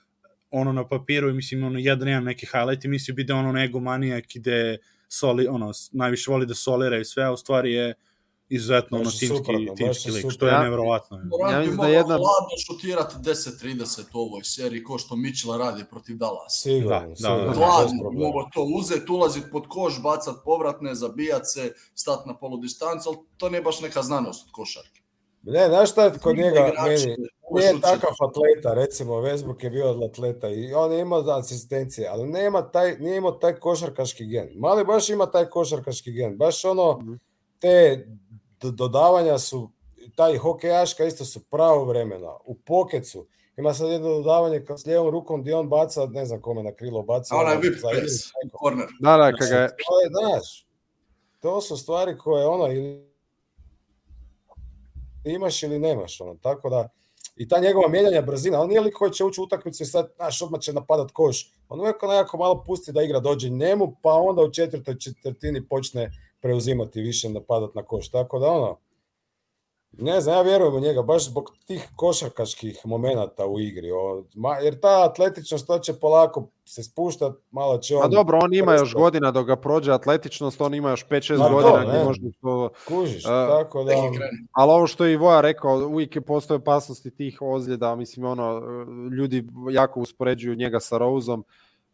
ono 0.52 0.72
na 0.72 0.88
papiru, 0.88 1.32
mislim, 1.32 1.64
ono, 1.64 1.78
jedan 1.78 2.08
jedan 2.08 2.24
neki 2.24 2.46
highlight 2.46 2.84
i 2.84 2.88
misli 2.88 3.14
bi 3.14 3.24
da 3.24 3.34
je 3.34 3.38
ono 3.38 3.52
nego 3.52 3.80
manijak 3.80 4.36
ide 4.36 4.78
soli, 5.08 5.46
ono, 5.48 5.70
najviše 5.92 6.30
voli 6.30 6.46
da 6.46 6.54
solira 6.56 6.98
i 6.98 7.04
sve, 7.04 7.24
a 7.24 7.32
u 7.32 7.36
stvari 7.36 7.72
je 7.72 7.94
izuzetno 8.48 8.98
ono 8.98 9.06
je 9.06 9.10
timski, 9.10 9.26
suprotno, 9.28 9.66
baš 9.66 9.76
timski 9.78 10.08
je 10.10 10.14
lik, 10.14 10.32
što 10.32 10.46
je 10.46 10.52
Ja- 10.52 10.62
nevjerovatno. 10.62 11.16
Morant 11.24 11.52
Ja 11.52 11.58
bi 11.58 11.66
mislim 11.66 11.76
da 11.76 11.82
mogao 11.82 11.92
jedna- 11.92 12.16
hladno 12.16 12.54
šutirati 12.66 13.14
10-30 13.18 14.14
u 14.14 14.18
ovoj 14.18 14.44
seriji, 14.44 14.84
ko 14.84 14.98
što 14.98 15.16
Mitchell 15.16 15.58
radi 15.58 15.84
protiv. 15.90 16.16
Sigurno, 16.48 16.88
Da, 16.90 17.06
da, 17.06 17.16
sigurno, 17.16 17.38
da. 17.38 17.48
bez 17.48 17.56
Hladno, 17.56 18.00
problema. 18.00 18.26
mogo 18.26 18.48
to 18.52 18.62
uzeti, 18.70 19.12
ulazit 19.12 19.44
pod 19.52 19.64
koš, 19.68 20.02
bacat 20.02 20.34
povratne, 20.44 20.94
zabijat 20.94 21.42
se, 21.44 21.62
stat 21.94 22.26
na 22.26 22.34
polu 22.34 22.56
distancu, 22.56 23.08
ali 23.08 23.18
to 23.36 23.50
nije 23.50 23.62
baš 23.62 23.80
neka 23.80 24.02
znanost 24.02 24.46
od 24.46 24.52
košarke. 24.52 24.99
Ne, 25.42 25.68
znaš 25.68 25.90
šta 25.90 26.04
je 26.04 26.12
kod 26.12 26.36
njega 26.36 26.72
meni? 26.84 27.16
Nije 27.52 27.80
takav 27.80 28.10
atleta, 28.20 28.74
recimo 28.74 29.14
Westbrook 29.14 29.64
je 29.64 29.70
bio 29.70 30.04
atleta 30.04 30.48
i 30.48 30.74
on 30.74 30.92
je 30.92 31.00
imao 31.00 31.24
asistencije, 31.30 32.08
ali 32.08 32.28
nema 32.28 32.62
taj, 32.62 32.96
nije 32.98 33.16
imao 33.16 33.32
taj 33.32 33.52
košarkaški 33.54 34.26
gen. 34.26 34.48
Mali 34.54 34.84
baš 34.84 35.08
ima 35.08 35.26
taj 35.26 35.44
košarkaški 35.46 36.12
gen, 36.12 36.36
baš 36.36 36.64
ono, 36.64 36.98
Mhm. 36.98 37.12
te 37.60 38.06
do- 38.60 38.70
dodavanja 38.70 39.38
su, 39.38 39.70
taj 40.16 40.36
hokejaška 40.36 41.04
isto 41.04 41.24
su 41.24 41.40
pravo 41.40 41.84
vremena, 41.84 42.36
u 42.44 42.54
pokecu. 42.56 43.26
Ima 43.56 43.74
sad 43.74 43.90
jedno 43.90 44.08
dodavanje 44.08 44.64
s 44.76 44.86
lijevom 44.86 45.10
rukom 45.10 45.40
gdje 45.40 45.56
on 45.56 45.68
baca, 45.68 46.06
ne 46.06 46.26
znam 46.26 46.40
kome 46.40 46.62
na 46.62 46.72
krilo 46.72 47.02
baca. 47.02 47.34
A 47.34 47.38
onaj 47.38 47.52
ono, 47.52 47.62
whip 47.62 47.80
za 47.80 47.88
pass, 47.90 48.32
corner. 48.60 48.86
Da, 49.00 49.16
da, 49.16 49.32
kad 49.32 49.48
ga 49.48 49.56
je, 49.56 49.68
To 49.68 50.00
je, 50.00 50.08
znaš, 50.10 50.66
to 51.40 51.60
su 51.60 51.76
stvari 51.76 52.18
koje 52.18 52.46
ono, 52.46 52.66
ili 52.66 53.09
imaš 55.24 55.62
ili 55.62 55.78
nemaš, 55.78 56.20
ono, 56.20 56.34
tako 56.34 56.70
da, 56.70 56.88
i 57.36 57.48
ta 57.48 57.60
njegova 57.60 57.88
mijenjanja 57.88 58.22
brzina, 58.22 58.60
on 58.60 58.68
nije 58.68 58.80
lik 58.80 58.94
koji 58.94 59.12
će 59.12 59.24
ući 59.24 59.40
u 59.40 59.44
utakmicu 59.44 59.82
i 59.82 59.86
sad, 59.86 60.12
znaš, 60.16 60.42
odmah 60.42 60.60
će 60.60 60.72
napadat 60.72 61.10
koš. 61.10 61.52
On 61.68 61.80
uvijek 61.80 62.02
nekako 62.02 62.36
malo 62.36 62.64
pusti 62.66 62.92
da 62.92 63.02
igra 63.02 63.20
dođe 63.20 63.48
njemu, 63.48 63.96
pa 64.02 64.12
onda 64.14 64.42
u 64.42 64.52
četvrtoj 64.52 64.98
četvrtini 64.98 65.68
počne 65.68 66.10
preuzimati 66.40 67.00
više 67.00 67.28
napadat 67.28 67.74
na 67.74 67.82
koš. 67.82 68.08
Tako 68.08 68.38
da 68.38 68.46
ono, 68.46 68.78
ne 69.92 70.20
znam, 70.20 70.36
ja 70.36 70.42
vjerujem 70.42 70.74
u 70.74 70.80
njega, 70.80 71.02
baš 71.02 71.24
zbog 71.24 71.54
tih 71.66 71.88
košarkaških 71.96 72.80
momenata 72.84 73.46
u 73.46 73.60
igri. 73.60 73.90
O, 73.90 74.24
ma, 74.34 74.56
jer 74.56 74.80
ta 74.80 75.04
atletičnost, 75.10 75.66
to 75.66 75.78
će 75.78 75.92
polako 75.92 76.48
se 76.64 76.82
spuštat, 76.82 77.36
malo 77.50 77.78
će 77.78 77.96
on... 77.96 78.02
Pa 78.02 78.08
dobro, 78.08 78.38
on 78.42 78.54
ima 78.54 78.72
još 78.74 78.94
godina 78.94 79.30
dok 79.30 79.46
ga 79.46 79.56
prođe 79.56 79.92
atletičnost, 79.92 80.60
on 80.60 80.74
ima 80.74 80.90
još 80.90 81.06
5-6 81.06 81.38
Ma 81.38 81.48
to, 81.48 81.54
godina 81.54 81.92
ne. 81.92 82.04
može 82.04 82.20
to... 82.40 82.68
Kužiš, 82.88 83.24
A, 83.26 83.48
tako 83.48 83.84
da... 83.84 83.92
Kreni. 83.92 84.48
Ali 84.52 84.72
ovo 84.72 84.86
što 84.86 85.04
je 85.04 85.12
i 85.12 85.16
Voja 85.16 85.40
rekao, 85.40 85.86
uvijek 85.86 86.16
je 86.16 86.22
postoje 86.22 86.56
opasnosti 86.56 87.10
tih 87.10 87.38
ozljeda, 87.42 87.96
mislim, 87.96 88.26
ono, 88.26 88.62
ljudi 89.18 89.46
jako 89.70 90.00
uspoređuju 90.00 90.56
njega 90.56 90.80
sa 90.80 90.98
Roseom, 90.98 91.44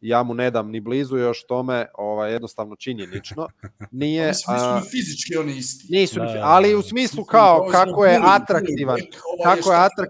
ja 0.01 0.23
mu 0.23 0.35
ne 0.35 0.51
dam 0.51 0.71
ni 0.71 0.81
blizu 0.81 1.17
još 1.17 1.47
tome, 1.47 1.87
ovaj, 1.95 2.33
jednostavno 2.33 2.77
činjenično. 2.77 3.49
Nije, 3.91 4.33
a, 4.49 4.81
fizički 4.91 5.37
oni 5.37 5.57
isti. 5.57 5.87
nisu, 5.93 6.21
Da, 6.21 6.25
da, 6.25 6.41
ali 6.45 6.73
da. 6.73 6.79
u 6.79 6.83
smislu 6.83 7.21
Mislim, 7.21 7.27
kao 7.27 7.59
Rose 7.59 7.73
kako 7.73 8.05
je 8.05 8.21
atraktivan, 8.25 8.97
kako 9.45 9.57
je 9.59 9.63
šta- 9.63 9.85
atrak, 9.85 10.09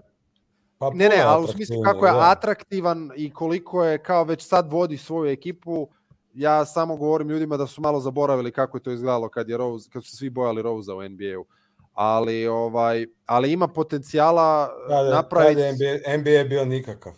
Pa 0.79 0.89
ne, 0.89 1.09
ne, 1.09 1.21
ali 1.21 1.43
u 1.43 1.47
smislu 1.47 1.81
kako 1.81 2.05
je 2.05 2.11
da. 2.11 2.31
atraktivan 2.31 3.11
i 3.15 3.33
koliko 3.33 3.83
je 3.85 3.97
kao 3.97 4.23
već 4.23 4.47
sad 4.47 4.71
vodi 4.71 4.97
svoju 4.97 5.31
ekipu, 5.31 5.87
ja 6.33 6.65
samo 6.65 6.95
govorim 6.95 7.29
ljudima 7.29 7.57
da 7.57 7.67
su 7.67 7.81
malo 7.81 7.99
zaboravili 7.99 8.51
kako 8.51 8.77
je 8.77 8.83
to 8.83 8.91
izgledalo 8.91 9.29
kad 9.29 9.49
je 9.49 9.57
Rose, 9.57 9.89
kad 9.93 10.05
su 10.05 10.17
svi 10.17 10.29
bojali 10.29 10.61
Rosea 10.61 10.95
u 10.95 11.03
NBA-u. 11.03 11.45
Ali 11.93 12.47
ovaj 12.47 13.05
ali 13.25 13.51
ima 13.51 13.67
potencijala 13.67 14.69
Kad 14.89 15.05
je, 15.05 15.11
napraviti 15.11 15.55
kad 15.55 15.63
je 15.63 15.73
NBA, 15.73 16.17
NBA 16.17 16.49
bio 16.49 16.65
nikakav. 16.65 17.13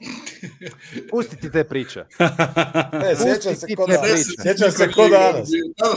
pustiti 1.10 1.52
te 1.52 1.64
priče. 1.64 2.04
E, 3.10 3.16
sjećam 3.16 3.54
se 3.54 3.66
ti 3.66 3.76
ko 3.76 3.86
te 3.86 3.92
danas. 3.92 4.26
Sjećam 4.42 4.70
se 4.70 4.92
ko 4.92 5.08
danas. 5.08 5.48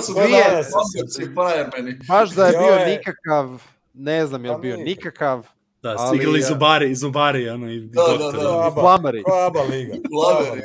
Su 0.06 0.14
danas 0.14 0.66
se 0.68 0.72
Rocketsi 0.74 1.16
sjećam. 1.16 1.32
i 1.32 1.36
Firemen. 1.36 2.00
Baš 2.08 2.30
da 2.30 2.46
je 2.48 2.58
bio 2.58 2.86
nikakav, 2.86 3.62
ne 3.94 4.26
znam 4.26 4.46
je 4.46 4.52
li 4.52 4.56
Pa 4.58 4.62
bio 4.62 4.78
nikakav, 4.78 5.48
Da, 5.84 5.96
Ali, 5.98 6.18
igrali 6.18 6.42
Zubari, 6.42 6.96
Zubari, 6.96 7.50
ono, 7.50 7.72
i 7.72 7.80
Da, 7.80 8.02
da, 8.02 8.18
doktori. 8.18 8.44
da. 8.44 8.68
Aba. 8.68 8.82
Flamari. 8.82 9.24
Ko 9.24 9.32
Aba 9.34 9.62
Liga. 9.62 9.94
Laveri, 10.24 10.62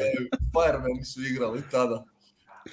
Firemeni 0.53 1.05
su 1.05 1.21
igrali 1.23 1.63
tada. 1.71 2.05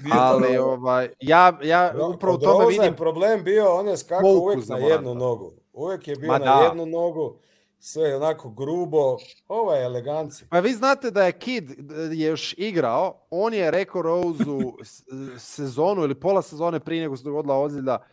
Nije 0.03 0.15
Ali 0.17 0.57
ovaj 0.57 1.09
ja 1.19 1.59
ja 1.63 1.93
upravo 2.15 2.37
tome 2.37 2.65
vidim 2.65 2.95
problem 2.95 3.43
bio, 3.43 3.75
on 3.75 3.87
je 3.87 3.97
skakao 3.97 4.61
za 4.61 4.73
na 4.75 4.85
jednu 4.87 5.15
nogu. 5.15 5.51
Uvijek 5.73 6.07
je 6.07 6.15
bio 6.15 6.31
Ma 6.31 6.37
na 6.37 6.45
da. 6.45 6.61
jednu 6.61 6.85
nogu, 6.85 7.37
sve 7.85 8.15
onako 8.15 8.49
grubo. 8.49 9.17
Ovo 9.47 9.73
je 9.73 9.83
elegancija. 9.83 10.47
Pa 10.49 10.59
vi 10.59 10.73
znate 10.73 11.11
da 11.11 11.23
je 11.23 11.31
Kid 11.31 11.69
je 12.11 12.27
još 12.27 12.55
igrao, 12.57 13.19
on 13.29 13.53
je 13.53 13.71
rekao 13.71 14.01
Roseu 14.01 14.73
s- 14.83 15.03
sezonu 15.37 16.03
ili 16.03 16.15
pola 16.15 16.41
sezone 16.41 16.79
prije 16.79 17.01
nego 17.01 17.17
se 17.17 17.23
dogodila 17.23 17.57
ozljeda, 17.57 18.05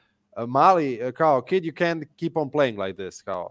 mali, 0.48 0.94
e, 0.94 1.12
kao, 1.12 1.42
Kid, 1.42 1.64
you 1.64 1.72
can't 1.74 2.04
keep 2.16 2.36
on 2.36 2.50
playing 2.50 2.86
like 2.86 3.04
this, 3.04 3.22
kao. 3.22 3.48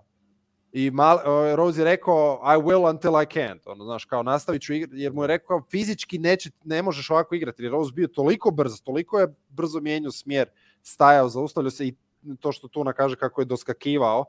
I 0.72 0.92
mal, 0.92 1.18
e, 1.18 1.56
Rose 1.56 1.82
je 1.82 1.86
rekao, 1.86 2.42
I 2.46 2.58
will 2.58 2.90
until 2.90 3.12
I 3.12 3.26
can't. 3.26 3.60
Ono, 3.66 3.86
znaš, 3.86 4.06
kao, 4.06 4.24
nastavit 4.24 4.62
ću 4.62 4.74
igrati, 4.74 4.98
jer 4.98 5.14
mu 5.14 5.24
je 5.24 5.28
rekao, 5.28 5.64
fizički 5.72 6.18
neće, 6.20 6.52
ne 6.64 6.82
možeš 6.82 7.10
ovako 7.10 7.36
igrati, 7.36 7.62
jer 7.62 7.72
je 7.72 7.72
Rose 7.72 7.92
bio 7.94 8.08
toliko 8.08 8.52
brz, 8.52 8.82
toliko 8.82 9.20
je 9.20 9.28
brzo 9.50 9.80
mijenjao 9.80 10.12
smjer, 10.12 10.50
stajao, 10.84 11.30
zaustavljao 11.30 11.72
se 11.72 11.88
i 11.88 11.94
to 12.40 12.52
što 12.52 12.68
Tuna 12.68 12.94
kaže 12.94 13.16
kako 13.16 13.42
je 13.42 13.46
doskakivao, 13.46 14.26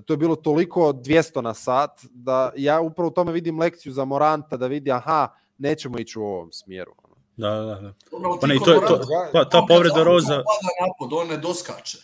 to 0.00 0.12
je 0.12 0.16
bilo 0.16 0.36
toliko 0.36 0.80
200 0.82 1.40
na 1.40 1.54
sat 1.54 1.90
da 2.04 2.52
ja 2.56 2.80
upravo 2.80 3.08
u 3.08 3.12
tome 3.12 3.32
vidim 3.32 3.58
lekciju 3.58 3.92
za 3.92 4.04
Moranta 4.04 4.56
da 4.56 4.66
vidi 4.66 4.92
aha, 4.92 5.28
nećemo 5.58 5.98
ići 5.98 6.18
u 6.18 6.24
ovom 6.24 6.52
smjeru. 6.52 6.92
Da, 7.36 7.50
da, 7.50 7.64
da. 7.74 7.92
Pa 8.40 8.46
ne, 8.46 8.56
to 8.64 8.72
je- 8.72 8.80
to- 8.80 9.00
Pa, 9.32 9.44
ta 9.44 9.64
povreda 9.68 10.02
Roza, 10.02 10.34
pada 10.34 10.70
napad, 10.82 11.12
on 11.12 11.28
ne 11.28 11.36
doskače. 11.36 11.98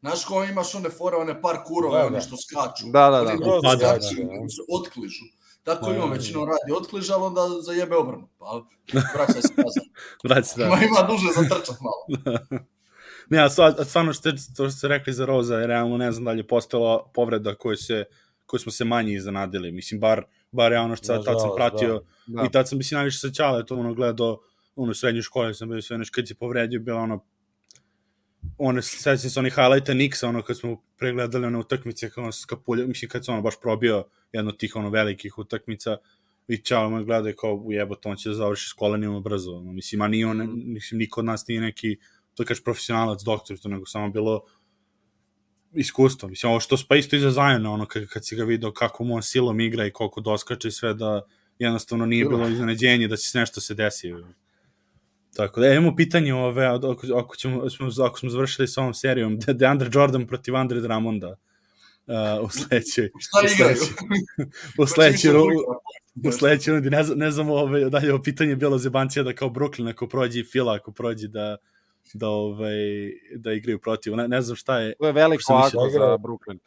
Znaš 0.00 0.24
ko 0.24 0.44
imaš 0.44 0.74
one 0.74 0.90
fore, 0.90 1.16
one 1.16 1.42
par 1.42 1.56
kurove, 1.64 1.98
Da, 1.98 2.06
one 2.06 2.10
da. 2.10 2.20
što 2.20 2.36
skaču. 2.36 2.84
Da, 2.86 3.00
da, 3.02 3.20
da. 3.20 3.30
Oni 3.30 3.40
ne 3.40 3.60
skače, 3.60 3.78
skaču, 4.02 4.22
da. 4.22 4.32
oni 4.32 4.50
se 4.50 4.62
otkližu. 4.70 5.24
Tako 5.62 5.86
Da, 5.86 5.92
ima 5.92 6.00
da, 6.00 6.06
da. 6.06 6.12
većinom 6.12 6.44
radi 6.44 6.72
otkliž, 6.74 7.10
ali 7.10 7.22
onda 7.22 7.40
zajebe 7.60 7.96
obrnu. 7.96 8.28
Pa 8.38 8.62
vraća 9.14 9.32
se 9.32 9.52
nazad. 9.56 9.84
vrati 10.24 10.48
se, 10.48 10.58
da. 10.58 10.64
Ima, 10.66 10.76
ima 10.76 11.02
duže 11.02 11.28
za 11.32 11.42
trčat 11.48 11.76
malo. 11.80 12.02
Ne, 13.30 13.38
a 13.44 13.48
stvar- 13.48 13.74
a 13.78 13.84
stvarno 13.84 14.12
što, 14.12 14.32
to 14.32 14.36
što 14.54 14.70
ste 14.70 14.88
rekli 14.88 15.12
za 15.12 15.26
Roza, 15.26 15.56
je 15.56 15.66
realno 15.66 15.96
ne 15.96 16.12
znam 16.12 16.24
da 16.24 16.30
li 16.30 16.38
je 16.38 16.46
postala 16.46 17.10
povreda 17.14 17.54
koju, 17.54 17.76
se, 17.76 18.04
koju 18.46 18.60
smo 18.60 18.72
se 18.72 18.84
manje 18.84 19.14
iznenadili. 19.14 19.72
Mislim, 19.72 20.00
bar, 20.00 20.22
bar 20.52 20.72
ja 20.72 20.82
ono 20.82 20.96
što 20.96 21.06
sad, 21.06 21.24
tad 21.24 21.40
sam 21.40 21.50
pratio 21.56 22.04
da. 22.26 22.40
Da. 22.40 22.46
i 22.46 22.52
tad 22.52 22.68
sam, 22.68 22.78
mislim, 22.78 22.96
najviše 22.96 23.18
sa 23.18 23.30
Ćale 23.30 23.66
to 23.66 23.76
ono 23.76 23.94
gledao, 23.94 24.40
ono, 24.76 24.90
u 24.90 24.94
srednjoj 24.94 25.22
školi 25.22 25.54
sam 25.54 25.68
bio 25.68 25.82
sve 25.82 25.98
nešto, 25.98 26.14
kad 26.14 26.28
se 26.28 26.34
povredio, 26.34 26.80
bila 26.80 27.00
ono, 27.00 27.24
one, 28.58 28.82
sećam 28.82 29.30
se 29.30 29.38
onih 29.38 29.54
highlighta 29.54 29.92
Nixa, 29.92 30.26
ono, 30.28 30.42
kad 30.42 30.58
smo 30.58 30.82
pregledali 30.98 31.46
one 31.46 31.58
utakmice, 31.58 32.10
kao 32.10 32.22
ono, 32.22 32.32
skapulja, 32.32 32.86
mislim, 32.86 33.08
kad 33.08 33.24
se 33.24 33.30
ono 33.30 33.42
baš 33.42 33.54
probio 33.60 34.04
jedno 34.32 34.50
od 34.50 34.58
tih, 34.58 34.76
ono, 34.76 34.90
velikih 34.90 35.38
utakmica, 35.38 35.96
i 36.48 36.56
Ćale 36.56 36.90
me 36.90 37.04
gleda 37.04 37.32
kao, 37.32 37.54
ujebote, 37.54 38.08
on 38.08 38.16
će 38.16 38.28
da 38.28 38.34
završi 38.34 38.68
s 38.68 38.72
kolenima 38.72 39.20
brzo, 39.20 39.56
ono, 39.56 39.72
mislim, 39.72 40.00
a 40.02 40.08
nije 40.08 40.26
on, 40.26 40.50
mislim, 40.54 40.98
niko 40.98 41.20
od 41.20 41.24
nas 41.24 41.46
nije 41.46 41.60
neki, 41.60 41.96
to 42.34 42.44
kažeš 42.44 42.64
profesionalac, 42.64 43.22
doktor, 43.22 43.58
to 43.58 43.68
nego 43.68 43.86
samo 43.86 44.10
bilo 44.10 44.44
iskustvo. 45.74 46.28
Mislim, 46.28 46.50
ovo 46.50 46.60
što 46.60 46.76
pa 46.88 46.96
isto 46.96 47.16
iza 47.16 47.30
Zajona, 47.30 47.72
ono, 47.72 47.86
kad, 47.86 48.06
kad 48.06 48.26
si 48.26 48.36
ga 48.36 48.44
video 48.44 48.72
kako 48.72 49.04
mu 49.04 49.14
on 49.14 49.22
silom 49.22 49.60
igra 49.60 49.86
i 49.86 49.90
koliko 49.90 50.20
doskače 50.20 50.68
i 50.68 50.70
sve, 50.70 50.94
da 50.94 51.22
jednostavno 51.58 52.06
nije 52.06 52.24
bilo 52.24 52.48
iznenađenje 52.48 53.08
da 53.08 53.16
će 53.16 53.30
se 53.30 53.38
nešto 53.38 53.60
se 53.60 53.74
desi. 53.74 54.12
Tako 55.36 55.60
da, 55.60 55.66
e, 55.66 55.76
imamo 55.76 55.96
pitanje 55.96 56.34
ove, 56.34 56.66
ako, 56.66 56.96
ako, 57.16 57.36
ćemo, 57.36 57.70
smo, 57.70 57.88
ako 58.04 58.18
smo 58.18 58.30
završili 58.30 58.68
sa 58.68 58.80
ovom 58.80 58.94
serijom, 58.94 59.38
de, 59.38 59.54
Deandre 59.60 59.90
Jordan 59.92 60.26
protiv 60.26 60.56
Andre 60.56 60.80
Drummonda 60.80 61.36
uh, 62.06 62.44
u 62.44 62.48
sledećoj, 62.50 63.10
Šta 63.24 63.38
u 63.44 63.48
sledećoj, 63.48 63.86
u 64.82 64.86
sledećoj, 64.86 65.32
u 66.28 66.32
sledećoj 66.32 66.74
rundi, 66.74 66.90
ne, 66.90 67.04
znam- 67.04 67.18
ne 67.18 67.30
znam 67.30 67.50
ove, 67.50 67.90
da 67.90 67.98
li 67.98 68.06
je 68.06 68.12
ovo 68.12 68.22
pitanje 68.22 68.56
bilo 68.56 68.78
zebancija 68.78 69.22
da 69.22 69.32
kao 69.32 69.48
Brooklyn 69.48 69.90
ako 69.90 70.08
prođe 70.08 70.40
i 70.40 70.44
Fila 70.44 70.74
ako 70.74 70.92
prođe 70.92 71.28
da 71.28 71.56
da 72.12 72.28
ovaj 72.28 72.74
da 73.34 73.52
igraju 73.52 73.78
protiv 73.78 74.16
ne, 74.16 74.28
ne 74.28 74.42
znam 74.42 74.56
šta 74.56 74.78
je 74.78 74.94
To 74.94 75.06
je 75.06 75.12
veliko 75.12 75.42
ako 75.48 75.70
da 75.72 75.86
igra- 75.86 76.10
za 76.10 76.18
Brooklyn. 76.18 76.58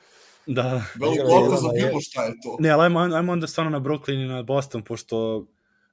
da 0.46 0.64
Veliko 0.96 1.24
oko 1.24 1.44
jedan 1.44 1.58
za 1.58 1.70
bilo 1.76 2.02
šta 2.02 2.24
je 2.24 2.34
to. 2.34 2.58
Ne, 2.60 2.70
ali 2.70 2.84
ajmo, 2.84 3.00
ajmo 3.00 3.32
onda 3.32 3.48
stvarno 3.48 3.70
na 3.72 3.80
Brooklyn 3.80 4.24
i 4.24 4.28
na 4.28 4.44
Boston, 4.44 4.82
pošto 4.82 5.46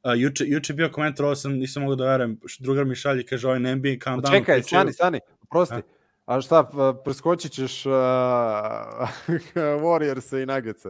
a, 0.03 0.15
juče, 0.15 0.45
juče 0.47 0.73
bio 0.75 0.89
komentar, 0.89 1.27
ovo 1.27 1.35
sam, 1.35 1.53
nisam 1.53 1.83
mogao 1.83 1.97
da 1.97 2.05
verujem, 2.07 2.41
drugar 2.61 2.85
mi 2.85 2.95
šalje, 2.95 3.27
kaže, 3.27 3.47
ovaj 3.49 3.61
NBA 3.61 3.89
countdown. 3.89 4.31
Čekaj, 4.31 4.55
pričaju- 4.55 4.67
stani, 4.67 4.93
stani, 4.93 5.21
prosti. 5.51 5.75
A? 5.75 5.81
A 6.27 6.41
šta, 6.41 6.71
preskočit 7.05 7.53
ćeš 7.53 7.87
uh, 7.87 7.93
Warriors 9.85 10.43
i 10.43 10.47
Nuggets? 10.47 10.87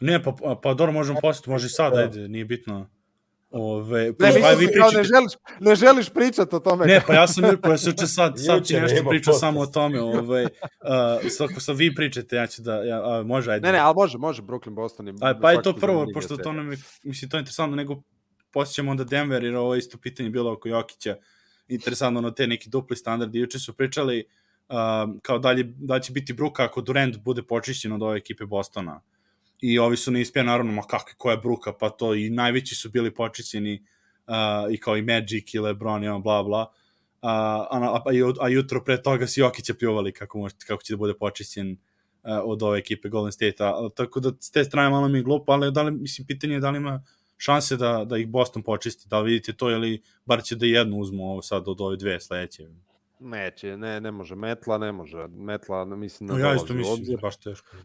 Ne, 0.00 0.22
pa, 0.22 0.32
pa, 0.32 0.54
pa 0.54 0.74
dobro, 0.74 0.92
možemo 0.92 1.20
postati, 1.20 1.50
može 1.50 1.66
i 1.66 1.70
sad, 1.70 1.98
ajde, 1.98 2.28
nije 2.28 2.44
bitno. 2.44 2.86
Ove, 3.52 4.04
Ne, 4.04 4.14
pa, 4.18 4.26
vi 4.28 4.40
kao 4.40 4.90
ne 4.90 4.92
pričate- 4.92 5.04
želiš, 5.04 5.32
ne 5.60 5.74
želiš 5.74 6.10
pričati 6.10 6.56
o 6.56 6.58
tome. 6.58 6.86
Ne, 6.86 7.02
pa 7.06 7.14
ja 7.14 7.26
sam 7.26 7.44
pa 7.62 7.70
ja 7.70 7.78
sam 7.78 7.90
juče 7.90 8.06
sad, 8.06 8.34
sad 8.46 8.66
ti 8.66 8.80
nešto 8.80 9.08
pričao 9.08 9.34
samo 9.34 9.60
o 9.60 9.66
tome, 9.66 10.00
ovaj, 10.00 10.44
uh, 10.44 10.50
sad, 11.30 11.50
ako 11.50 11.60
sad 11.60 11.76
vi 11.76 11.94
pričate, 11.94 12.36
ja 12.36 12.46
ću 12.46 12.62
da, 12.62 12.74
ja, 12.74 13.18
a, 13.18 13.22
može, 13.22 13.52
ajde. 13.52 13.66
ne, 13.66 13.72
ne, 13.72 13.78
ali 13.78 13.94
može, 13.94 14.18
može, 14.18 14.42
Brooklyn, 14.42 14.74
Boston. 14.74 15.08
je 15.08 15.14
A, 15.20 15.38
pa 15.42 15.52
je 15.52 15.62
to 15.62 15.76
prvo, 15.76 16.06
pošto 16.14 16.36
to 16.36 16.52
nam 16.52 16.70
je, 16.72 16.78
mislim, 17.02 17.30
to 17.30 17.36
je 17.36 17.40
interesantno, 17.40 17.76
nego 17.76 18.02
posjećamo 18.52 18.90
onda 18.90 19.04
Denver, 19.04 19.44
jer 19.44 19.56
ovo 19.56 19.74
isto 19.74 19.98
pitanje 19.98 20.30
bilo 20.30 20.52
oko 20.52 20.68
Jokića, 20.68 21.16
interesantno 21.68 22.18
ono 22.18 22.30
te 22.30 22.46
neki 22.46 22.70
dupli 22.70 22.96
standardi. 22.96 23.38
Juče 23.38 23.58
su 23.58 23.72
pričali 23.72 24.24
um, 24.68 25.20
kao 25.22 25.38
dalje, 25.38 25.64
da 25.76 26.00
će 26.00 26.12
biti 26.12 26.32
bruka 26.32 26.64
ako 26.64 26.80
Durant 26.80 27.18
bude 27.18 27.42
počišćen 27.42 27.92
od 27.92 28.02
ove 28.02 28.16
ekipe 28.18 28.44
Bostona. 28.44 29.00
I 29.62 29.78
ovi 29.78 29.96
su 29.96 30.10
neispija, 30.10 30.42
naravno, 30.42 30.72
ma 30.72 30.82
kakve, 30.82 31.14
koja 31.16 31.32
je 31.32 31.38
bruka, 31.38 31.72
pa 31.72 31.90
to 31.90 32.14
i 32.14 32.30
najveći 32.30 32.74
su 32.74 32.90
bili 32.90 33.14
počišćeni 33.14 33.84
uh, 34.26 34.72
i 34.74 34.78
kao 34.78 34.96
i 34.96 35.02
Magic 35.02 35.54
i 35.54 35.58
LeBron 35.58 36.04
i 36.04 36.08
ono, 36.08 36.18
bla, 36.20 36.42
bla. 36.42 36.60
Uh, 36.60 36.68
a, 37.22 37.68
a, 37.70 38.02
a, 38.06 38.12
ju- 38.12 38.34
a 38.40 38.48
jutro 38.48 38.84
pre 38.84 39.02
toga 39.02 39.26
si 39.26 39.40
Jokića 39.40 39.74
pljuvali 39.74 40.12
kako, 40.12 40.38
može, 40.38 40.54
kako 40.66 40.82
će 40.82 40.92
da 40.92 40.96
bude 40.96 41.14
počišćen 41.14 41.72
uh, 41.72 41.78
od 42.44 42.62
ove 42.62 42.78
ekipe 42.78 43.08
Golden 43.08 43.32
State-a. 43.32 43.88
Tako 43.94 44.20
da 44.20 44.32
s 44.40 44.50
te 44.50 44.64
strane 44.64 44.90
malo 44.90 45.08
mi 45.08 45.18
je 45.18 45.22
glupo, 45.22 45.52
ali 45.52 45.72
da 45.72 45.82
li, 45.82 45.90
mislim, 45.90 46.26
pitanje 46.26 46.54
je 46.54 46.60
da 46.60 46.70
li 46.70 46.76
ima 46.76 47.04
šanse 47.36 47.76
da, 47.76 48.04
da 48.04 48.18
ih 48.18 48.28
Boston 48.28 48.62
počisti. 48.62 49.08
Da 49.08 49.20
vidite 49.20 49.52
to 49.52 49.70
ili 49.70 50.02
bar 50.24 50.42
će 50.42 50.56
da 50.56 50.66
jednu 50.66 50.96
uzmu 50.96 51.24
ovo 51.30 51.42
sad 51.42 51.68
od 51.68 51.80
ove 51.80 51.96
dve 51.96 52.20
sledeće. 52.20 52.68
Neće, 53.20 53.76
ne, 53.76 54.00
ne 54.00 54.10
može. 54.10 54.34
Metla 54.34 54.78
ne 54.78 54.92
može. 54.92 55.26
Metla, 55.28 55.84
mislim, 55.84 56.28
ne 56.28 56.34
No, 56.34 56.40
ja 56.40 56.54
isto 56.54 56.74
mislim, 56.74 56.92
obzir. 56.94 57.18
baš 57.22 57.36
teško. 57.36 57.76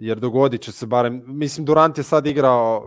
Jer 0.00 0.20
dogodit 0.20 0.60
će 0.60 0.72
se 0.72 0.86
barem, 0.86 1.22
mislim 1.26 1.66
Durant 1.66 1.98
je 1.98 2.04
sad 2.04 2.26
igrao, 2.26 2.84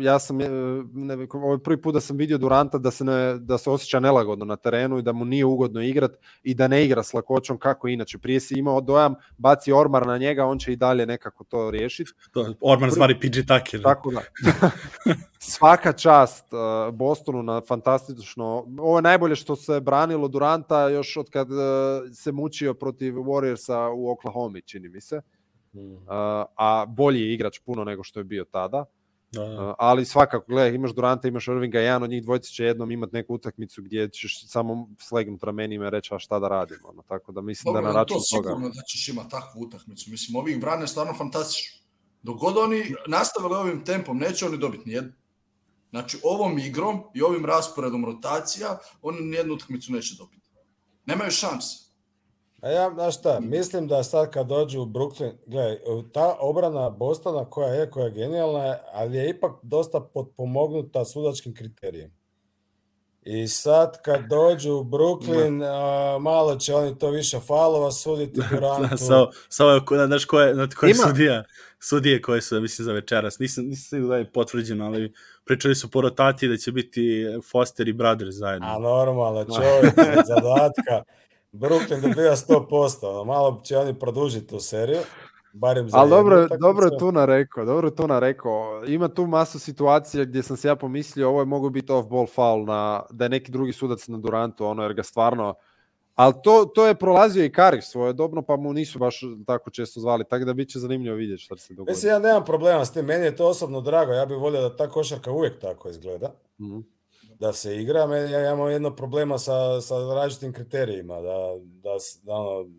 ja 0.00 0.18
sam, 0.18 0.40
e, 0.40 0.48
ne, 0.92 1.26
ovo 1.32 1.52
je 1.52 1.62
prvi 1.62 1.82
put 1.82 1.94
da 1.94 2.00
sam 2.00 2.16
vidio 2.16 2.38
Duranta 2.38 2.78
da 2.78 2.90
se, 2.90 3.04
ne, 3.04 3.38
da 3.38 3.58
se 3.58 3.70
osjeća 3.70 4.00
nelagodno 4.00 4.44
na 4.44 4.56
terenu 4.56 4.98
i 4.98 5.02
da 5.02 5.12
mu 5.12 5.24
nije 5.24 5.44
ugodno 5.44 5.82
igrat 5.82 6.12
i 6.42 6.54
da 6.54 6.68
ne 6.68 6.84
igra 6.84 7.02
s 7.02 7.14
lakoćom 7.14 7.58
kako 7.58 7.88
inače. 7.88 8.18
Prije 8.18 8.40
si 8.40 8.58
imao 8.58 8.80
dojam, 8.80 9.14
baci 9.38 9.72
ormar 9.72 10.06
na 10.06 10.18
njega, 10.18 10.44
on 10.44 10.58
će 10.58 10.72
i 10.72 10.76
dalje 10.76 11.06
nekako 11.06 11.44
to 11.44 11.70
riješiti. 11.70 12.10
To, 12.32 12.54
Orman 12.60 12.90
stvari 12.90 13.14
PG 13.14 13.46
Tucker. 13.48 13.82
Tako 13.82 14.10
da. 14.10 14.20
Svaka 15.38 15.92
čast 15.92 16.46
uh, 16.52 16.94
Bostonu 16.94 17.42
na 17.42 17.60
fantastično. 17.68 18.66
Ovo 18.78 18.98
je 18.98 19.02
najbolje 19.02 19.36
što 19.36 19.56
se 19.56 19.80
branilo 19.80 20.28
Duranta 20.28 20.88
još 20.88 21.16
od 21.16 21.30
kad 21.30 21.50
uh, 21.50 21.58
se 22.14 22.32
mučio 22.32 22.74
protiv 22.74 23.14
Warriorsa 23.14 23.92
u 23.94 24.10
Oklahoma, 24.10 24.60
čini 24.60 24.88
mi 24.88 25.00
se. 25.00 25.22
Mm. 25.72 25.92
Uh, 25.92 26.02
a 26.56 26.86
bolji 26.88 27.20
je 27.20 27.34
igrač 27.34 27.58
puno 27.58 27.84
nego 27.84 28.02
što 28.02 28.20
je 28.20 28.24
bio 28.24 28.44
tada. 28.44 28.84
Da, 29.32 29.44
da. 29.44 29.68
Uh, 29.68 29.74
ali 29.78 30.04
svakako, 30.04 30.44
gledaj, 30.48 30.74
imaš 30.74 30.94
Duranta, 30.94 31.28
imaš 31.28 31.48
Irvinga, 31.48 31.80
jedan 31.80 32.02
od 32.02 32.10
njih 32.10 32.22
dvojica 32.22 32.48
će 32.48 32.64
jednom 32.64 32.90
imati 32.90 33.14
neku 33.14 33.34
utakmicu 33.34 33.82
gdje 33.82 34.08
ćeš 34.08 34.48
samo 34.48 34.88
slegnuti 34.98 35.46
ramenima 35.46 35.86
i 35.86 35.90
reći 35.90 36.14
a 36.14 36.18
šta 36.18 36.38
da 36.38 36.48
radimo. 36.48 36.88
Ono, 36.88 37.02
tako 37.02 37.32
da 37.32 37.40
mislim 37.40 37.74
Dobro, 37.74 37.80
da 37.80 37.92
na 37.92 37.98
ali 37.98 38.08
to 38.08 38.14
račun 38.14 38.36
toga. 38.36 38.48
sigurno 38.48 38.68
da 38.68 38.82
ćeš 38.82 39.08
imati 39.08 39.30
takvu 39.30 39.60
utakmicu. 39.60 40.10
Mislim, 40.10 40.36
ovih 40.36 40.60
brane 40.60 40.86
stvarno 40.86 41.14
fantastično. 41.14 41.82
Dok 42.22 42.36
god 42.36 42.56
oni 42.56 42.94
nastavili 43.06 43.54
ovim 43.54 43.84
tempom, 43.84 44.18
neće 44.18 44.46
oni 44.46 44.58
dobiti 44.58 44.88
nijednu. 44.88 45.12
Znači, 45.90 46.18
ovom 46.24 46.58
igrom 46.58 47.02
i 47.14 47.22
ovim 47.22 47.46
rasporedom 47.46 48.04
rotacija, 48.04 48.78
oni 49.02 49.20
nijednu 49.20 49.54
utakmicu 49.54 49.92
neće 49.92 50.14
dobiti. 50.18 50.48
Nemaju 51.06 51.30
šanse. 51.30 51.81
A 52.62 52.70
ja, 52.70 52.90
znaš 52.94 53.18
šta, 53.18 53.40
mislim 53.40 53.88
da 53.88 54.02
sad 54.02 54.30
kad 54.30 54.46
dođu 54.46 54.80
u 54.82 54.86
Brooklyn, 54.86 55.32
gledaj, 55.46 55.78
ta 56.12 56.36
obrana 56.40 56.90
Bostona 56.90 57.44
koja 57.44 57.68
je, 57.68 57.90
koja 57.90 58.04
je 58.04 58.10
genijalna, 58.10 58.76
ali 58.92 59.16
je 59.16 59.30
ipak 59.30 59.52
dosta 59.62 60.00
potpomognuta 60.00 61.04
sudačkim 61.04 61.54
kriterijem. 61.54 62.10
I 63.22 63.48
sad 63.48 64.02
kad 64.02 64.20
dođu 64.28 64.72
u 64.74 64.84
Brooklyn, 64.84 65.64
a, 65.64 66.18
malo 66.18 66.56
će 66.56 66.74
oni 66.74 66.98
to 66.98 67.10
više 67.10 67.40
falova 67.40 67.92
suditi 67.92 68.40
Durantu. 68.50 68.96
Sa, 68.96 69.26
sa 69.48 69.66
ove, 69.66 69.80
ko- 69.84 70.06
znaš 70.06 70.24
ko 70.24 70.40
je, 70.40 70.54
znate 70.54 70.76
ko 70.76 70.86
je 70.86 70.94
sudija? 70.94 71.44
Sudije 71.80 72.22
koje 72.22 72.42
su, 72.42 72.60
mislim, 72.60 72.84
za 72.84 72.92
večeras. 72.92 73.38
Nisam, 73.38 73.64
nisam 73.64 74.08
da 74.08 74.16
je 74.16 74.32
potvrđeno, 74.32 74.86
ali 74.86 75.12
pričali 75.44 75.74
su 75.74 75.90
po 75.90 76.00
rotaciji 76.00 76.48
da 76.48 76.56
će 76.56 76.72
biti 76.72 77.24
Foster 77.50 77.88
i 77.88 77.92
Brothers 77.92 78.34
zajedno. 78.34 78.66
A 78.68 78.78
normalno, 78.78 79.44
čovjek 79.44 79.94
zadatka. 80.34 81.02
Brooklyn 81.52 82.00
dobija 82.00 82.32
100%, 82.32 82.68
ono, 83.04 83.24
malo 83.24 83.60
će 83.64 83.78
oni 83.78 83.94
produžiti 83.94 84.46
tu 84.46 84.60
seriju. 84.60 85.00
Barem 85.54 85.88
za 85.88 85.98
Ali 85.98 86.10
dobro, 86.10 86.36
jednu 86.36 86.54
je- 86.54 86.58
dobro 86.58 86.84
je 86.84 86.86
utakmicu. 86.86 86.98
tu 87.00 87.12
narekao, 87.12 87.64
dobro 87.64 87.88
je 87.88 87.96
tu 87.96 88.06
narekao. 88.06 88.82
Ima 88.86 89.08
tu 89.08 89.26
masu 89.26 89.58
situacija 89.58 90.24
gdje 90.24 90.42
sam 90.42 90.56
se 90.56 90.68
ja 90.68 90.76
pomislio 90.76 91.28
ovo 91.28 91.40
je 91.40 91.46
mogu 91.46 91.70
biti 91.70 91.92
off-ball 91.92 92.28
foul 92.28 92.64
na, 92.64 93.02
da 93.10 93.24
je 93.24 93.28
neki 93.28 93.52
drugi 93.52 93.72
sudac 93.72 94.08
na 94.08 94.18
Durantu, 94.18 94.66
ono, 94.66 94.82
jer 94.82 94.94
ga 94.94 95.02
stvarno... 95.02 95.54
Ali 96.14 96.34
to, 96.44 96.64
to 96.64 96.86
je 96.86 96.94
prolazio 96.94 97.44
i 97.44 97.52
svoje 97.82 98.12
dobno, 98.12 98.42
pa 98.42 98.56
mu 98.56 98.72
nisu 98.72 98.98
baš 98.98 99.20
tako 99.46 99.70
često 99.70 100.00
zvali, 100.00 100.24
tako 100.24 100.44
da 100.44 100.52
bit 100.52 100.68
će 100.68 100.78
zanimljivo 100.78 101.16
vidjeti 101.16 101.42
šta 101.42 101.56
se 101.56 101.74
dogodi. 101.74 101.90
Mislim, 101.92 102.10
ja 102.10 102.18
nemam 102.18 102.44
problema 102.44 102.84
s 102.84 102.92
tim, 102.92 103.04
meni 103.04 103.24
je 103.24 103.36
to 103.36 103.46
osobno 103.46 103.80
drago, 103.80 104.12
ja 104.12 104.26
bih 104.26 104.38
volio 104.38 104.60
da 104.60 104.76
ta 104.76 104.88
košarka 104.88 105.30
uvijek 105.32 105.58
tako 105.58 105.88
izgleda, 105.88 106.30
Mhm. 106.60 106.78
Da 107.42 107.52
se 107.52 107.76
igra, 107.76 108.06
meni, 108.06 108.32
ja 108.32 108.52
imam 108.52 108.70
jedno 108.70 108.96
problema 108.96 109.38
sa, 109.38 109.80
sa 109.80 110.14
različitim 110.14 110.52
kriterijima, 110.52 111.20
da, 111.20 111.38
da, 111.58 111.96
da 112.22 112.34
ono, 112.34 112.70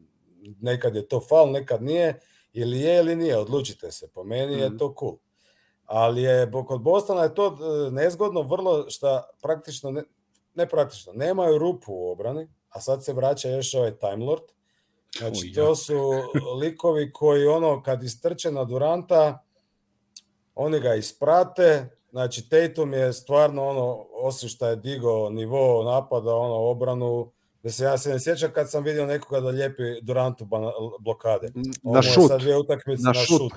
nekad 0.61 0.95
je 0.95 1.07
to 1.07 1.19
faul, 1.19 1.51
nekad 1.51 1.83
nije, 1.83 2.19
ili 2.53 2.79
je 2.79 2.99
ili 2.99 3.15
nije, 3.15 3.37
odlučite 3.37 3.91
se, 3.91 4.07
po 4.13 4.23
meni 4.23 4.53
je 4.59 4.67
Mhm. 4.69 4.77
to 4.77 4.95
cool. 4.99 5.17
Ali 5.85 6.21
je, 6.21 6.51
kod 6.67 6.81
Bostona 6.81 7.23
je 7.23 7.35
to 7.35 7.47
e, 7.47 7.91
nezgodno 7.91 8.41
vrlo 8.41 8.89
šta 8.89 9.23
praktično, 9.41 9.91
ne, 9.91 10.03
ne 10.55 10.69
praktično, 10.69 11.13
nemaju 11.13 11.57
rupu 11.57 11.93
u 11.93 12.11
obrani, 12.11 12.47
a 12.69 12.81
sad 12.81 13.03
se 13.03 13.13
vraća 13.13 13.49
još 13.49 13.73
ovaj 13.73 13.97
Time 13.97 14.25
Lord. 14.25 14.43
Znači, 15.17 15.41
Uj, 15.45 15.49
ja. 15.49 15.55
to 15.55 15.75
su 15.75 15.99
likovi 16.61 17.11
koji 17.13 17.47
ono, 17.47 17.83
kad 17.83 18.03
istrče 18.03 18.51
na 18.51 18.63
Duranta, 18.63 19.43
oni 20.55 20.79
ga 20.79 20.95
isprate, 20.95 21.89
znači 22.13 22.49
Tatum 22.49 22.93
je 22.93 23.13
stvarno 23.13 23.67
ono, 23.67 24.05
osim 24.13 24.49
što 24.49 24.67
je 24.67 24.75
digao 24.75 25.29
nivo 25.29 25.83
napada, 25.83 26.35
ono, 26.35 26.55
obranu, 26.55 27.31
Mislim, 27.63 27.87
ja 27.89 27.97
se 27.97 28.09
ne 28.09 28.19
sjećam 28.19 28.51
kad 28.53 28.71
sam 28.71 28.83
vidio 28.83 29.05
nekoga 29.05 29.39
da 29.41 29.49
lijepi 29.49 30.01
Durantu 30.01 30.47
blokade. 30.99 31.51
Ovo 31.83 31.95
Na 31.95 32.01
šut. 32.01 32.27
Sad 32.27 32.41
dvije 32.41 32.57
utakmice 32.57 33.03
Na 33.03 33.07
na, 33.09 33.13
šut. 33.13 33.41
šut. 33.41 33.53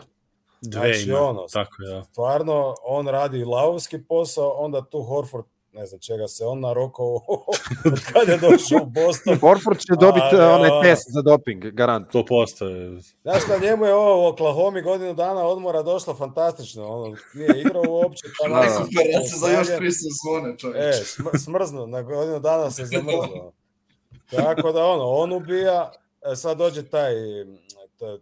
Dve 0.61 0.92
Znači, 0.92 1.09
ima, 1.09 1.20
ono, 1.20 1.46
tako 1.52 1.82
je, 1.82 1.94
da. 1.94 2.02
Stvarno, 2.02 2.74
on 2.84 3.09
radi 3.09 3.44
lavovski 3.44 4.02
posao, 4.02 4.50
onda 4.50 4.84
tu 4.84 5.02
Horford, 5.02 5.44
ne 5.77 5.87
znam 5.87 6.01
čega 6.01 6.29
se 6.29 6.45
on 6.45 6.61
narokao 6.61 7.07
od 7.93 8.01
kad 8.12 8.29
je 8.29 8.37
došao 8.37 8.83
u 8.83 8.87
Boston. 8.87 9.39
Horford 9.39 9.79
će 9.79 9.93
dobiti 10.01 10.37
Ali, 10.37 10.70
onaj 10.70 10.83
test 10.83 11.05
za 11.09 11.22
doping, 11.22 11.64
garant. 11.64 12.11
To 12.12 12.24
postoje. 12.24 13.01
Znaš 13.22 13.43
šta, 13.43 13.59
njemu 13.59 13.85
je 13.85 13.95
ovo 13.95 14.22
u 14.22 14.27
Oklahoma 14.27 14.81
godinu 14.81 15.14
dana 15.14 15.43
odmora 15.47 15.83
došlo 15.83 16.14
fantastično. 16.14 16.89
On 16.89 17.16
nije 17.35 17.61
igrao 17.61 17.83
uopće. 17.89 18.24
tamo 18.43 18.55
Da, 18.55 18.61
da. 18.61 18.70
Super, 18.70 19.07
ja 19.12 19.22
se 19.22 19.37
za 19.39 19.49
još 19.49 19.66
tri 19.77 19.91
sezone, 19.93 20.59
čovječ. 20.59 20.85
E, 20.85 21.03
smr- 21.05 21.45
smrznu, 21.45 21.87
na 21.87 22.03
godinu 22.03 22.41
dana 22.41 22.70
se 22.70 22.85
zamrznuo. 22.93 23.53
Tako 24.31 24.72
da 24.72 24.85
ono, 24.85 25.05
on 25.05 25.33
ubija, 25.33 25.93
e, 26.33 26.37
sad 26.37 26.59
dođe 26.59 26.83
taj, 26.83 27.12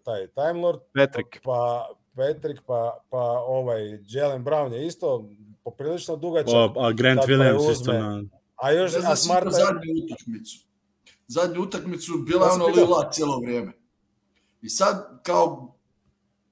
taj 0.04 0.26
Time 0.26 0.52
Lord, 0.52 0.80
Patrick. 0.94 1.28
pa 1.44 1.88
Patrick, 2.16 2.62
pa, 2.66 2.98
pa 3.10 3.22
ovaj 3.46 3.98
Jalen 4.06 4.44
Brown 4.44 4.72
je 4.72 4.86
isto 4.86 5.24
poprilično 5.64 6.16
dugačak. 6.16 6.54
O, 6.54 6.74
a 6.76 6.92
Grant 6.92 7.20
Sad 7.20 7.30
Williams 7.30 7.72
isto 7.72 7.92
na... 7.92 8.22
A 8.56 8.72
još, 8.72 8.92
Ne 8.92 9.00
znam 9.00 9.16
Smarta 9.16 9.50
zadnju 9.50 10.04
utakmicu. 10.04 10.58
Zadnju 11.26 11.62
utakmicu 11.62 12.12
bila 12.26 12.50
ono 12.52 12.66
lila 12.66 13.10
cijelo 13.12 13.38
vrijeme. 13.38 13.72
I 14.62 14.68
sad 14.68 15.22
kao 15.22 15.76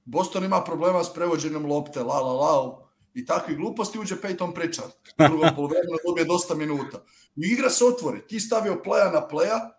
Boston 0.05 0.45
ima 0.45 0.65
problema 0.65 1.05
s 1.05 1.15
prevođenjem 1.15 1.67
lopte, 1.67 2.03
la 2.03 2.21
la 2.21 2.33
la, 2.33 2.79
i 3.15 3.27
takvi 3.27 3.55
gluposti 3.55 3.99
uđe 3.99 4.17
Peyton 4.17 4.55
Pritchard. 4.55 4.93
U 5.19 5.29
drugom 5.29 5.49
poluvremenu 5.57 5.99
dobije 6.07 6.25
dosta 6.25 6.55
minuta. 6.55 7.05
I 7.37 7.41
igra 7.53 7.71
se 7.71 7.85
otvori. 7.85 8.27
Ti 8.27 8.41
stavio 8.41 8.83
playa 8.85 9.13
na 9.13 9.29
playa, 9.29 9.71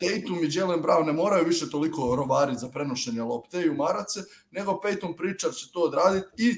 Tatum 0.00 0.44
i 0.44 0.48
Jalen 0.50 0.82
Brown 0.82 1.06
ne 1.06 1.12
moraju 1.12 1.44
više 1.44 1.70
toliko 1.70 2.16
rovariti 2.16 2.60
za 2.60 2.68
prenošenje 2.68 3.22
lopte 3.22 3.62
i 3.62 3.70
umarat 3.70 4.10
se, 4.10 4.24
nego 4.50 4.80
Peyton 4.84 5.16
Pritchard 5.16 5.54
će 5.54 5.72
to 5.72 5.80
odraditi 5.80 6.26
i 6.36 6.54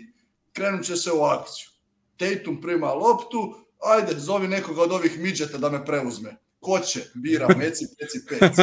krenut 0.52 0.84
će 0.84 0.96
se 0.96 1.12
u 1.12 1.22
akciju. 1.22 1.71
Tatum 2.16 2.60
prima 2.60 2.92
loptu, 2.92 3.54
ajde, 3.80 4.14
zovi 4.16 4.48
nekoga 4.48 4.82
od 4.82 4.92
ovih 4.92 5.18
midžeta 5.18 5.58
da 5.58 5.70
me 5.70 5.84
preuzme. 5.84 6.36
Ko 6.60 6.78
će? 6.80 7.00
Bira, 7.14 7.48
meci, 7.48 7.84
peci, 7.98 8.18
peci. 8.28 8.62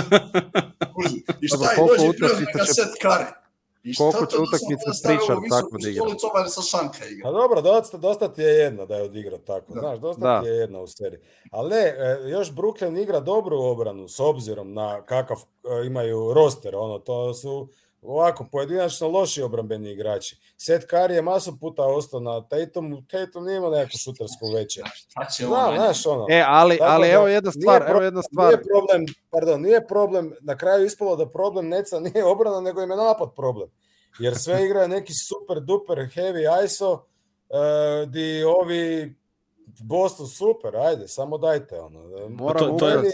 Kuži. 0.95 1.17
I 1.41 1.47
šta 1.47 1.71
je, 1.71 1.77
dođe 1.79 2.07
i 2.07 2.17
preuzme 2.19 2.45
ga 2.55 2.63
će- 2.65 2.73
set 2.73 2.93
kari. 3.01 3.25
I 3.83 3.93
šta 3.93 4.03
koliko 4.03 4.19
to 4.21 4.27
će 4.27 4.37
da 4.37 4.43
utakmica 4.43 4.91
Pritchard 5.05 5.39
tako 5.49 5.77
da 5.77 5.89
igra? 5.89 6.01
stolicu, 6.01 6.27
ovaj 6.27 6.49
sa 6.49 6.61
šanka 6.63 7.05
igra. 7.05 7.23
Pa 7.23 7.31
dobro, 7.31 7.61
dosta, 7.63 7.97
dosta 7.97 8.27
ti 8.27 8.41
je 8.41 8.47
jedna 8.49 8.85
da 8.85 8.95
je 8.95 9.03
odigrao 9.03 9.39
tako, 9.39 9.73
Da. 9.73 9.79
znaš, 9.79 9.99
dosta 9.99 10.21
Da. 10.23 10.41
ti 10.41 10.47
je 10.47 10.53
jedna 10.53 10.79
u 10.79 10.87
seriji. 10.87 11.19
Ali 11.51 11.69
ne, 11.69 11.77
e, 11.77 12.29
još 12.29 12.51
Brooklyn 12.51 13.01
igra 13.01 13.19
dobru 13.19 13.57
obranu 13.57 14.07
s 14.07 14.19
obzirom 14.19 14.73
na 14.73 15.01
kakav 15.01 15.37
e, 15.37 15.87
imaju 15.87 16.33
roster, 16.33 16.75
ono, 16.75 16.99
to 16.99 17.33
su 17.33 17.67
ovako 18.03 18.45
pojedinačno 18.51 19.07
loši 19.07 19.41
obrambeni 19.41 19.91
igrači. 19.91 20.37
Seth 20.57 20.85
Curry 20.85 21.11
je 21.11 21.21
masu 21.21 21.59
puta 21.59 21.83
ostao 21.83 22.19
na 22.19 22.41
Tatumu, 22.41 23.01
Tatum 23.03 23.45
nije 23.45 23.57
imao 23.57 23.69
neku 23.71 23.91
šutersku 23.93 24.51
veće. 24.55 24.81
Šta 24.95 25.25
će 25.27 25.45
on? 25.45 25.49
Znam, 25.49 25.75
znaš, 25.75 26.05
ono, 26.05 26.25
E, 26.29 26.43
ali, 26.47 26.77
Tako 26.77 26.91
ali 26.91 27.07
da 27.07 27.13
evo 27.13 27.27
jedna 27.27 27.51
nije 27.51 27.61
stvar, 27.61 27.81
pro- 27.81 27.91
evo 27.91 28.01
jedna 28.01 28.21
stvar. 28.23 28.47
Nije 28.47 28.63
problem, 28.63 29.05
pardon, 29.31 29.61
nije 29.61 29.87
problem, 29.87 30.33
na 30.41 30.57
kraju 30.57 30.85
ispalo 30.85 31.15
da 31.15 31.25
problem 31.27 31.67
Neca 31.67 31.99
nije 31.99 32.25
obrana, 32.25 32.61
nego 32.61 32.81
im 32.81 32.91
je 32.91 32.97
napad 32.97 33.29
problem. 33.35 33.69
Jer 34.19 34.37
sve 34.37 34.55
igraju 34.65 34.87
neki 34.87 35.13
super 35.15 35.59
duper 35.59 35.97
heavy 35.97 36.65
ISO, 36.65 36.93
uh, 36.93 36.99
di 38.09 38.43
ovi 38.45 39.15
Boston 39.79 40.27
super, 40.27 40.75
ajde, 40.77 41.07
samo 41.07 41.37
dajte 41.37 41.79
ono. 41.79 41.99
Moramo 42.29 42.77
to 42.77 42.87
je- 42.87 42.95
Meni 42.95 43.09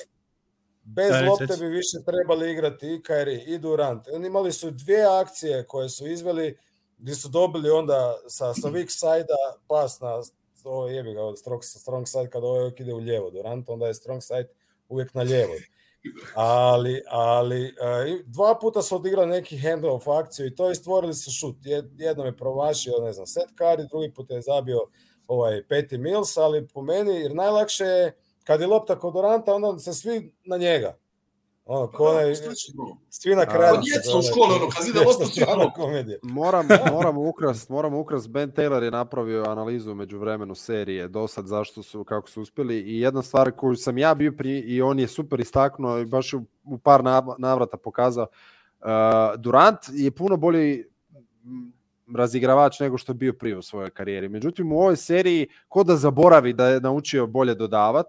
Bez 0.86 1.10
Da, 1.10 1.22
lopte 1.30 1.58
bi 1.60 1.66
više 1.66 1.98
trebali 2.06 2.52
igrati 2.52 2.88
i 2.88 3.00
Kyrie 3.00 3.44
i 3.48 3.58
Durant. 3.58 4.08
Oni 4.14 4.28
imali 4.28 4.52
su 4.52 4.72
dvije 4.72 5.06
akcije 5.22 5.66
koje 5.68 5.90
su 5.90 6.08
izveli 6.08 6.58
gdje 6.98 7.16
su 7.16 7.30
dobili 7.30 7.70
onda 7.70 8.18
sa, 8.28 8.54
sa 8.54 8.68
weak 8.68 8.90
side-a 8.90 9.56
pas 9.68 10.00
na 10.00 10.22
ovo 10.64 10.88
jebi 10.88 11.14
ga, 11.14 11.22
od 11.22 11.40
strong, 11.40 11.64
strong 11.64 12.08
side 12.08 12.30
kada 12.30 12.48
uvijek 12.48 12.80
ide 12.80 12.94
u 12.94 12.98
lijevo. 12.98 13.30
Durant 13.30 13.70
onda 13.70 13.88
je 13.88 13.94
strong 13.94 14.24
side 14.24 14.48
uvijek 14.90 15.14
na 15.14 15.22
lijevoj. 15.22 15.60
Ali, 16.36 17.04
ali 17.08 17.66
e, 17.66 18.24
dva 18.26 18.60
puta 18.62 18.82
su 18.82 18.96
odigrali 18.96 19.30
neki 19.30 19.58
handoff 19.58 20.08
akciju 20.08 20.48
i 20.48 20.56
to 20.56 20.72
i 20.72 20.76
stvorili 20.76 21.14
su 21.14 21.32
šut. 21.32 21.56
Jed- 21.56 21.90
Jednom 21.98 22.26
je 22.26 22.38
promašio, 22.38 22.94
ne 23.02 23.14
znam, 23.14 23.26
set 23.28 23.50
Curry, 23.58 23.90
drugi 23.90 24.14
put 24.14 24.30
je 24.30 24.42
zabio 24.42 24.80
ovaj 25.28 25.64
Petty 25.70 25.98
Mills, 25.98 26.38
ali 26.38 26.68
po 26.68 26.82
meni, 26.82 27.14
jer 27.22 27.36
najlakše 27.36 27.84
je 27.86 28.18
kad 28.46 28.62
je 28.62 28.68
lopta 28.68 29.00
kod 29.00 29.14
Duranta, 29.14 29.54
onda 29.54 29.80
se 29.80 29.94
svi 29.94 30.34
na 30.46 30.58
njega. 30.58 30.98
Ono, 31.66 31.92
ko 31.92 32.04
onaj, 32.04 32.36
Šta 32.36 32.54
će 32.54 32.72
drugo? 32.74 32.98
svi 33.10 33.36
na 33.36 33.46
kraju. 33.46 33.76
Kod 33.76 33.84
djeca 33.84 34.18
u 34.18 34.22
školi, 34.22 34.54
ono, 34.56 34.70
kad 34.70 34.86
vide 34.88 35.00
loptu, 35.00 35.26
svi 35.26 35.44
ono, 35.48 35.72
komedija. 35.74 36.18
Moram, 36.24 36.68
moram 36.92 37.18
ukrast, 37.18 37.70
moram 37.70 37.94
ukrast, 37.94 38.30
Ben 38.30 38.52
Taylor 38.52 38.84
je 38.84 38.92
napravio 38.92 39.44
analizu 39.48 39.96
među 39.96 40.20
vremenu 40.20 40.56
serije 40.56 41.08
do 41.08 41.28
sad 41.28 41.48
zašto 41.48 41.84
su, 41.84 42.04
kako 42.04 42.30
su 42.30 42.42
uspjeli 42.42 42.80
i 42.80 43.00
jedna 43.00 43.22
stvar 43.22 43.52
koju 43.52 43.76
sam 43.76 43.98
ja 43.98 44.14
bio 44.16 44.32
pri, 44.32 44.60
i 44.60 44.82
on 44.82 45.00
je 45.00 45.08
super 45.08 45.40
istaknuo 45.40 46.00
i 46.00 46.06
baš 46.06 46.34
u, 46.34 46.42
u 46.64 46.78
par 46.78 47.04
nav- 47.04 47.36
navrata 47.38 47.78
pokazao, 47.78 48.28
uh, 48.80 48.88
Durant 49.38 49.80
je 49.94 50.12
puno 50.12 50.38
bolji 50.38 50.86
mm, 51.44 51.72
razigravač 52.16 52.80
nego 52.80 52.98
što 52.98 53.12
je 53.12 53.16
bio 53.16 53.34
prije 53.34 53.58
u 53.58 53.62
svojoj 53.62 53.90
karijeri. 53.90 54.30
Međutim, 54.30 54.72
u 54.72 54.80
ovoj 54.80 54.96
seriji 54.96 55.48
ko 55.68 55.84
da 55.84 55.96
zaboravi 55.96 56.54
da 56.54 56.68
je 56.68 56.82
naučio 56.82 57.28
bolje 57.28 57.56
dodavat, 57.56 58.08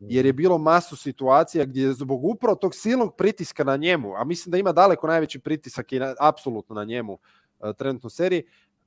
jer 0.00 0.26
je 0.26 0.32
bilo 0.32 0.58
masu 0.58 0.96
situacija 0.96 1.64
gdje 1.64 1.82
je 1.82 1.92
zbog 1.92 2.24
upravo 2.24 2.56
tog 2.56 2.74
silnog 2.74 3.16
pritiska 3.16 3.64
na 3.64 3.76
njemu, 3.76 4.14
a 4.16 4.24
mislim 4.24 4.50
da 4.50 4.58
ima 4.58 4.72
daleko 4.72 5.06
najveći 5.06 5.38
pritisak 5.38 5.92
i 5.92 5.98
na, 5.98 6.14
apsolutno 6.20 6.74
na 6.74 6.84
njemu 6.84 7.12
uh, 7.12 7.70
trenutno 7.78 8.10
seriji, 8.10 8.42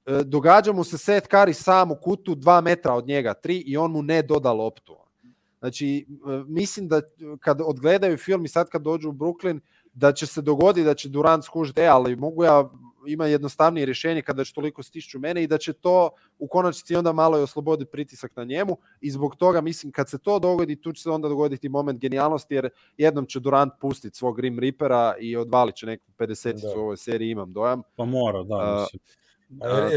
uh, 0.06 0.22
događa 0.22 0.74
mu 0.74 0.84
se 0.84 0.98
Seth 0.98 1.28
Curry 1.28 1.54
sam 1.54 1.92
u 1.92 1.96
kutu 1.96 2.36
dva 2.36 2.62
metra 2.62 2.94
od 2.94 3.08
njega, 3.08 3.34
tri, 3.34 3.58
i 3.58 3.78
on 3.78 3.92
mu 3.92 4.02
ne 4.02 4.22
doda 4.22 4.54
loptu. 4.54 4.96
Znači, 5.60 6.06
uh, 6.24 6.48
mislim 6.48 6.88
da 6.88 7.02
kad 7.40 7.62
odgledaju 7.62 8.18
film 8.18 8.46
i 8.46 8.48
sad 8.48 8.70
kad 8.70 8.82
dođu 8.82 9.10
u 9.10 9.14
Brooklyn, 9.14 9.60
da 9.94 10.12
će 10.14 10.26
se 10.28 10.42
dogoditi 10.42 10.86
da 10.86 10.94
će 10.94 11.10
Durant 11.10 11.44
skužiti, 11.44 11.82
e, 11.82 11.88
ali 11.88 12.16
mogu 12.16 12.44
ja, 12.44 12.70
ima 13.12 13.26
jednostavnije 13.26 13.86
rješenje 13.86 14.22
kada 14.22 14.44
će 14.44 14.54
toliko 14.54 14.84
stišću 14.84 15.20
mene 15.20 15.44
i 15.44 15.48
da 15.48 15.58
će 15.58 15.74
to 15.74 16.10
u 16.40 16.48
konačnici 16.48 16.96
onda 16.96 17.12
malo 17.14 17.40
i 17.40 17.44
osloboditi 17.44 17.92
pritisak 17.92 18.36
na 18.36 18.44
njemu 18.44 18.78
i 19.02 19.12
zbog 19.12 19.36
toga 19.36 19.62
mislim 19.62 19.92
kad 19.92 20.10
se 20.10 20.18
to 20.20 20.40
dogodi 20.40 20.82
tu 20.82 20.94
će 20.94 21.02
se 21.02 21.10
onda 21.10 21.30
dogoditi 21.30 21.70
moment 21.70 22.00
genijalnosti 22.00 22.54
jer 22.56 22.70
jednom 22.98 23.26
će 23.26 23.40
Durant 23.40 23.74
pustiti 23.82 24.18
svog 24.18 24.36
Grim 24.38 24.60
Reapera 24.60 25.16
i 25.20 25.36
odvalit 25.36 25.76
će 25.76 25.86
neku 25.86 26.12
50 26.18 26.62
Da. 26.62 26.80
u 26.80 26.82
ovoj 26.82 26.98
seriji 26.98 27.30
imam 27.32 27.54
dojam. 27.54 27.82
Pa 27.96 28.06
mora, 28.06 28.44
da, 28.44 28.80
mislim. 28.82 29.02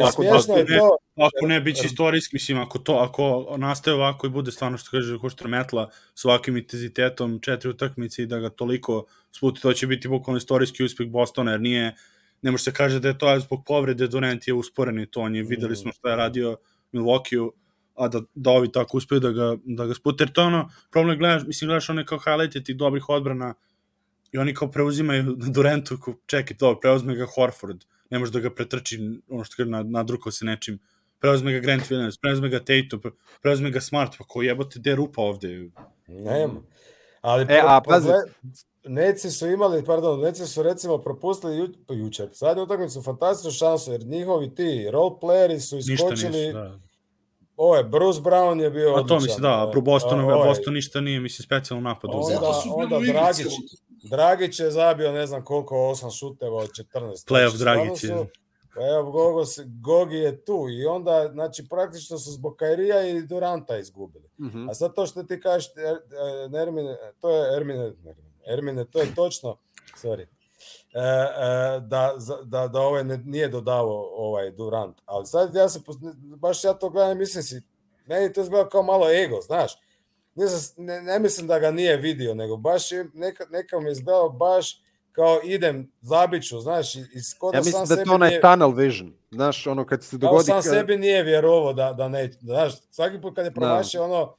Da 0.01 0.07
smiješno 0.13 0.55
je 0.55 0.65
ne- 0.65 0.79
to, 0.79 0.97
Ako 1.17 1.47
ne, 1.47 1.61
bit 1.61 1.77
će 1.77 1.87
istorijski, 1.87 2.37
mislim, 2.37 2.59
ako 2.61 2.79
to, 2.79 2.95
ako 2.95 3.55
nastaje 3.57 3.95
ovako 3.95 4.27
i 4.27 4.31
bude 4.31 4.53
stvarno 4.53 4.79
što 4.79 4.91
kaže 4.91 5.19
Koštra 5.19 5.49
Metla 5.49 5.91
s 6.15 6.25
ovakvim 6.25 6.57
intenzitetom 6.57 7.41
četiri 7.41 7.71
utakmice 7.71 8.23
i 8.23 8.27
da 8.27 8.39
ga 8.39 8.49
toliko 8.51 9.05
sputi, 9.33 9.61
to 9.61 9.73
će 9.73 9.87
biti 9.87 10.09
bukvalno 10.09 10.39
istorijski 10.39 10.85
uspeh 10.85 11.07
Bostona, 11.09 11.51
jer 11.51 11.61
nije, 11.61 11.97
ne 12.43 12.51
može 12.51 12.65
se 12.65 12.73
kaže 12.73 13.01
da 13.01 13.09
je 13.09 13.19
to 13.19 13.41
zbog 13.41 13.65
povrede 13.67 14.09
Durant 14.09 14.49
je 14.49 14.55
usporen 14.55 14.99
i 15.01 15.07
to, 15.07 15.21
on 15.21 15.37
je, 15.37 15.43
videli 15.43 15.77
smo 15.77 15.93
šta 15.93 16.11
je 16.11 16.17
radio 16.17 16.57
Milwaukee 16.93 17.51
a 17.95 18.09
da, 18.09 18.21
da 18.35 18.51
ovi 18.51 18.73
tako 18.73 18.97
uspeju 18.97 19.21
da 19.21 19.31
ga, 19.31 19.57
da 19.65 19.87
ga 19.87 19.95
spute, 19.95 20.25
jer 20.25 20.33
to 20.33 20.41
je 20.41 20.47
ono, 20.47 20.71
problem 20.91 21.19
gledaš, 21.19 21.43
mislim, 21.47 21.69
gledaš 21.69 21.91
one 21.91 22.07
kao 22.07 22.19
highlighte 22.19 22.65
tih 22.65 22.77
dobrih 22.77 23.09
odbrana 23.09 23.55
i 24.33 24.39
oni 24.39 24.55
kao 24.55 24.71
preuzimaju 24.71 25.37
Durantu, 25.55 25.99
kao, 25.99 26.15
čekaj, 26.27 26.57
to, 26.57 26.81
preuzme 26.81 27.15
ga 27.15 27.27
Horford, 27.35 27.85
ne 28.11 28.19
može 28.19 28.33
da 28.33 28.41
ga 28.41 28.51
pretrči, 28.51 28.99
ono 29.29 29.45
što 29.45 29.57
kaže, 29.57 29.71
na, 29.71 29.83
nadrukao 29.83 30.33
se 30.33 30.45
nečim, 30.45 30.79
preuzme 31.21 31.53
ga 31.53 31.61
Grant 31.61 31.83
Williams, 31.83 32.21
preuzme 32.21 32.49
ga 32.49 32.59
Tatum, 32.59 33.01
pre- 33.01 33.17
preuzme 33.43 33.71
ga 33.71 33.81
Smart, 33.81 34.19
pa 34.19 34.25
ko 34.25 34.43
jebote, 34.43 34.81
gde 34.81 34.95
rupa 34.95 35.23
ovde? 35.23 35.71
nema. 36.09 36.61
Ali 37.21 37.47
E, 37.49 37.61
a, 37.67 37.81
pazi. 37.81 38.09
Neci 38.85 39.31
su 39.31 39.47
imali, 39.49 39.85
pardon, 39.85 40.21
Neci 40.21 40.47
su 40.47 40.63
recimo 40.63 40.99
propustili 40.99 41.57
ju, 41.57 41.69
pa 41.87 41.95
jučer, 41.95 42.29
zadnju 42.31 42.63
utakmicu 42.63 43.03
fantastičnu 43.03 43.51
šansu, 43.51 43.93
jer 43.93 44.03
njihovi 44.03 44.55
ti 44.55 44.89
role 44.91 45.11
playeri 45.13 45.59
su 45.61 45.79
iskočili, 45.79 46.39
nisu, 46.39 46.53
da. 46.53 46.79
ovo 47.57 47.77
je 47.77 47.85
Bruce 47.85 48.21
Brown 48.21 48.61
je 48.61 48.71
bio 48.71 48.89
A 48.89 48.93
odličan. 48.93 49.09
to 49.09 49.15
mislim, 49.17 49.43
da, 49.43 49.69
pro 49.73 49.81
Boston, 49.81 50.21
a, 50.21 50.25
ovaj, 50.27 50.49
Boston 50.49 50.75
ništa 50.75 51.01
nije, 51.01 51.21
mislim, 51.21 51.45
specijalno 51.45 51.83
napad. 51.85 52.11
Onda- 52.15 52.41
onda 52.75 52.97
igri 52.97 53.13
Dragić. 53.13 53.47
Dragić 54.05 54.61
je 54.61 54.71
zabio 54.71 55.13
ne 55.13 55.27
znam 55.27 55.45
koliko, 55.45 55.75
8 55.77 56.11
šuteva 56.11 56.57
od 56.57 56.71
14. 56.71 57.27
Playoff 57.27 57.49
Znači, 57.49 57.59
Dragić 57.59 58.05
je. 58.05 58.27
Pa 58.75 58.81
evo, 58.89 59.11
Gogo, 59.13 59.45
se- 59.45 59.65
Gogi 59.81 60.17
je 60.17 60.45
tu 60.45 60.67
i 60.73 60.87
onda, 60.87 61.29
znači, 61.33 61.67
praktično 61.69 62.19
su 62.19 62.31
zbog 62.31 62.57
Kairija 62.57 63.09
i 63.09 63.23
Duranta 63.23 63.79
izgubili. 63.79 64.29
Mhm. 64.41 64.69
A 64.69 64.75
sad 64.75 64.95
to 64.95 65.07
što 65.07 65.23
ti 65.23 65.41
kažeš, 65.41 65.67
er, 65.69 65.95
e, 65.95 66.49
Nermine, 66.49 66.97
to 67.21 67.31
je 67.31 67.57
Ermine, 67.57 67.79
Nermine, 67.97 68.32
Ermine, 68.49 68.85
to 68.85 68.99
je 68.99 69.15
točno, 69.15 69.57
sorry, 69.97 70.23
e, 70.23 70.27
e, 70.97 71.81
da, 71.81 72.13
da, 72.45 72.69
da 72.69 72.81
ovaj 72.81 73.05
ne, 73.05 73.17
nije 73.19 73.49
dodavao 73.49 74.09
ovaj 74.15 74.51
Durant. 74.51 74.97
Ali 75.05 75.27
sad 75.27 75.55
ja 75.55 75.69
se, 75.69 75.81
baš 76.37 76.65
ja 76.65 76.75
to 76.75 76.91
gledam, 76.91 77.19
mislim 77.19 77.43
si, 77.43 77.63
meni 78.07 78.33
to 78.33 78.41
izgleda 78.41 78.69
kao 78.69 78.83
malo 78.83 79.11
ego, 79.11 79.41
znaš. 79.41 79.73
Nisam, 80.35 80.85
ne, 80.85 81.03
ne 81.03 81.19
mislim 81.19 81.47
da 81.47 81.59
ga 81.59 81.71
nije 81.71 81.97
vidio, 81.97 82.35
nego 82.35 82.57
baš 82.57 82.93
je, 82.93 83.07
neka, 83.15 83.45
neka 83.51 83.81
mi 83.81 83.89
je 83.89 83.93
izgledao 83.93 84.29
baš 84.29 84.83
kao 85.13 85.41
idem, 85.45 85.93
zabiću, 86.01 86.61
znaš, 86.61 86.95
i, 86.95 87.23
skoro 87.31 87.57
Ja 87.57 87.63
sam 87.63 87.69
mislim 87.69 87.89
da 87.89 87.95
je 87.95 87.99
sebi 87.99 88.09
to 88.09 88.15
onaj 88.15 88.29
nije- 88.29 88.41
tunnel 88.41 88.71
vision. 88.71 89.15
Znaš, 89.31 89.67
ono 89.67 89.87
kad 89.87 90.05
se 90.05 90.11
kao 90.11 90.19
dogodi... 90.19 90.45
sam 90.45 90.63
kad- 90.63 90.73
sebi 90.73 90.97
nije 90.97 91.23
vjerovao 91.23 91.73
da, 91.73 91.93
da 91.93 92.09
ne, 92.09 92.31
znaš, 92.41 92.73
svaki 92.91 93.21
put 93.21 93.35
kad 93.35 93.45
je 93.45 93.55
promašio 93.55 94.05
ono, 94.05 94.35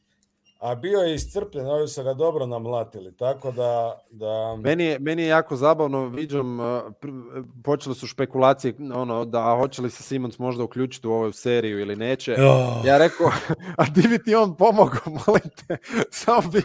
a 0.63 0.75
bio 0.75 0.99
je 0.99 1.15
iscrpljen, 1.15 1.67
ovi 1.67 1.87
su 1.87 2.03
ga 2.03 2.13
dobro 2.13 2.45
namlatili, 2.45 3.17
tako 3.17 3.51
da, 3.51 4.01
da 4.11 4.55
Meni 4.55 4.83
je, 4.83 4.99
meni 4.99 5.21
je 5.21 5.27
jako 5.27 5.55
zabavno, 5.55 6.07
viđam, 6.07 6.57
počele 7.63 7.95
su 7.95 8.07
špekulacije, 8.07 8.73
ono, 8.95 9.25
da 9.25 9.55
hoće 9.59 9.81
li 9.81 9.89
se 9.89 10.03
Simons 10.03 10.39
možda 10.39 10.63
uključiti 10.63 11.07
u 11.07 11.11
ovu 11.11 11.31
seriju 11.31 11.79
ili 11.79 11.95
neće. 11.95 12.31
Ja, 12.31 12.81
Ja 12.85 12.97
rekao, 12.97 13.27
a 13.77 13.85
di 13.95 14.07
bi 14.07 14.23
ti 14.23 14.35
on 14.35 14.57
pomogao, 14.57 15.01
molim 15.27 15.49
te, 15.67 15.77
samo 16.11 16.49
bi 16.49 16.61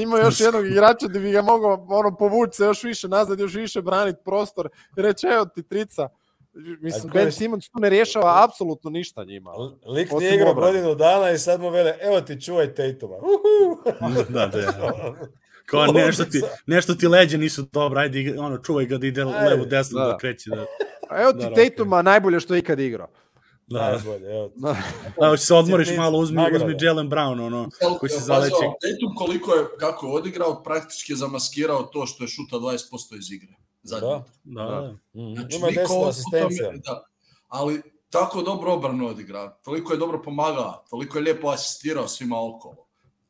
imao 0.00 0.18
još 0.18 0.40
jednog 0.40 0.66
igrača 0.66 1.06
di 1.08 1.18
bi 1.18 1.32
ga 1.32 1.42
mogao 1.42 1.86
ono, 1.88 2.16
povući 2.16 2.56
se 2.56 2.64
još 2.64 2.82
više 2.82 3.08
nazad, 3.08 3.40
još 3.40 3.54
više 3.54 3.82
braniti 3.82 4.20
prostor 4.24 4.68
reći, 4.96 5.26
evo 5.26 5.44
ti 5.44 5.62
trica. 5.62 6.08
Mislim, 6.54 7.02
Ben 7.04 7.10
koji- 7.14 7.32
Simons 7.32 7.64
tu 7.66 7.80
ne 7.80 7.90
rješava 7.90 8.44
apsolutno 8.44 8.90
ništa 8.90 9.24
njima. 9.24 9.52
lik 9.86 10.10
nije 10.12 10.34
igrao 10.34 10.54
godinu 10.54 10.94
dana 10.94 11.30
i 11.30 11.38
sad 11.38 11.60
mu 11.60 11.70
vele, 11.70 11.94
evo 12.00 12.20
ti 12.20 12.40
čuvaj 12.40 12.74
Tatuma. 12.74 13.16
Uhu! 13.16 13.82
da, 14.28 14.46
da. 14.46 14.72
Kao 15.66 15.86
nešto 15.86 16.24
ti, 16.24 16.40
nešto 16.66 16.94
ti 16.94 17.08
leđe 17.08 17.38
nisu 17.38 17.62
dobro, 17.62 18.00
ajde, 18.00 18.34
ono, 18.38 18.58
čuvaj 18.58 18.84
ga 18.86 18.98
da 18.98 19.06
ide 19.06 19.22
Ajde. 19.22 19.48
levo 19.48 19.64
desno 19.64 20.00
da, 20.00 20.06
Da. 20.06 20.16
kreće. 20.16 20.50
Da, 20.50 20.64
A 21.10 21.22
evo 21.22 21.32
ti 21.32 21.38
Da, 21.38 21.44
da, 21.46 21.54
Tatuma 21.54 22.02
najbolje 22.02 22.40
što 22.40 22.54
je 22.54 22.58
ikad 22.58 22.80
igrao. 22.80 23.08
da, 23.66 23.78
da. 23.78 23.90
Najbolje, 23.90 24.30
evo 24.30 24.48
ti. 24.48 24.54
da, 25.20 25.28
hoće 25.28 25.44
se 25.44 25.54
odmoriš 25.54 25.88
malo, 25.96 26.18
uzmi, 26.18 26.36
nagrada. 26.36 26.64
uzmi 26.66 26.76
Jalen 26.80 27.10
Brown, 27.10 27.40
ono, 27.40 27.68
Jel- 27.80 27.98
koji 27.98 28.10
se 28.10 28.20
zaleće. 28.20 28.54
ono, 28.56 28.72
Tatum 28.72 29.14
koliko 29.16 29.54
je, 29.54 29.64
kako 29.78 30.06
je 30.06 30.12
odigrao, 30.12 30.62
praktički 30.62 31.12
je 31.12 31.16
zamaskirao 31.16 31.82
to 31.82 32.06
što 32.06 32.24
je 32.24 32.28
šuta 32.28 32.56
20% 32.56 32.78
iz 33.18 33.32
igre. 33.32 33.52
Zadnji. 33.82 34.08
Da. 34.08 34.24
Da, 34.44 34.62
da. 34.64 34.96
Mhm. 35.14 35.34
Znači, 35.34 35.56
Ima 35.56 35.66
niko 35.68 35.80
10 35.82 36.02
od- 36.02 36.08
asistencija. 36.08 36.70
Da. 36.74 37.04
Ali 37.48 37.82
tako 38.10 38.42
dobro 38.42 38.72
obranu 38.72 39.08
odigra, 39.08 39.50
toliko 39.54 39.92
je 39.92 39.98
dobro 39.98 40.22
pomagao, 40.22 40.84
toliko 40.90 41.18
je 41.18 41.22
lijepo 41.22 41.48
asistirao 41.48 42.08
svima 42.08 42.36
okolo. 42.46 42.86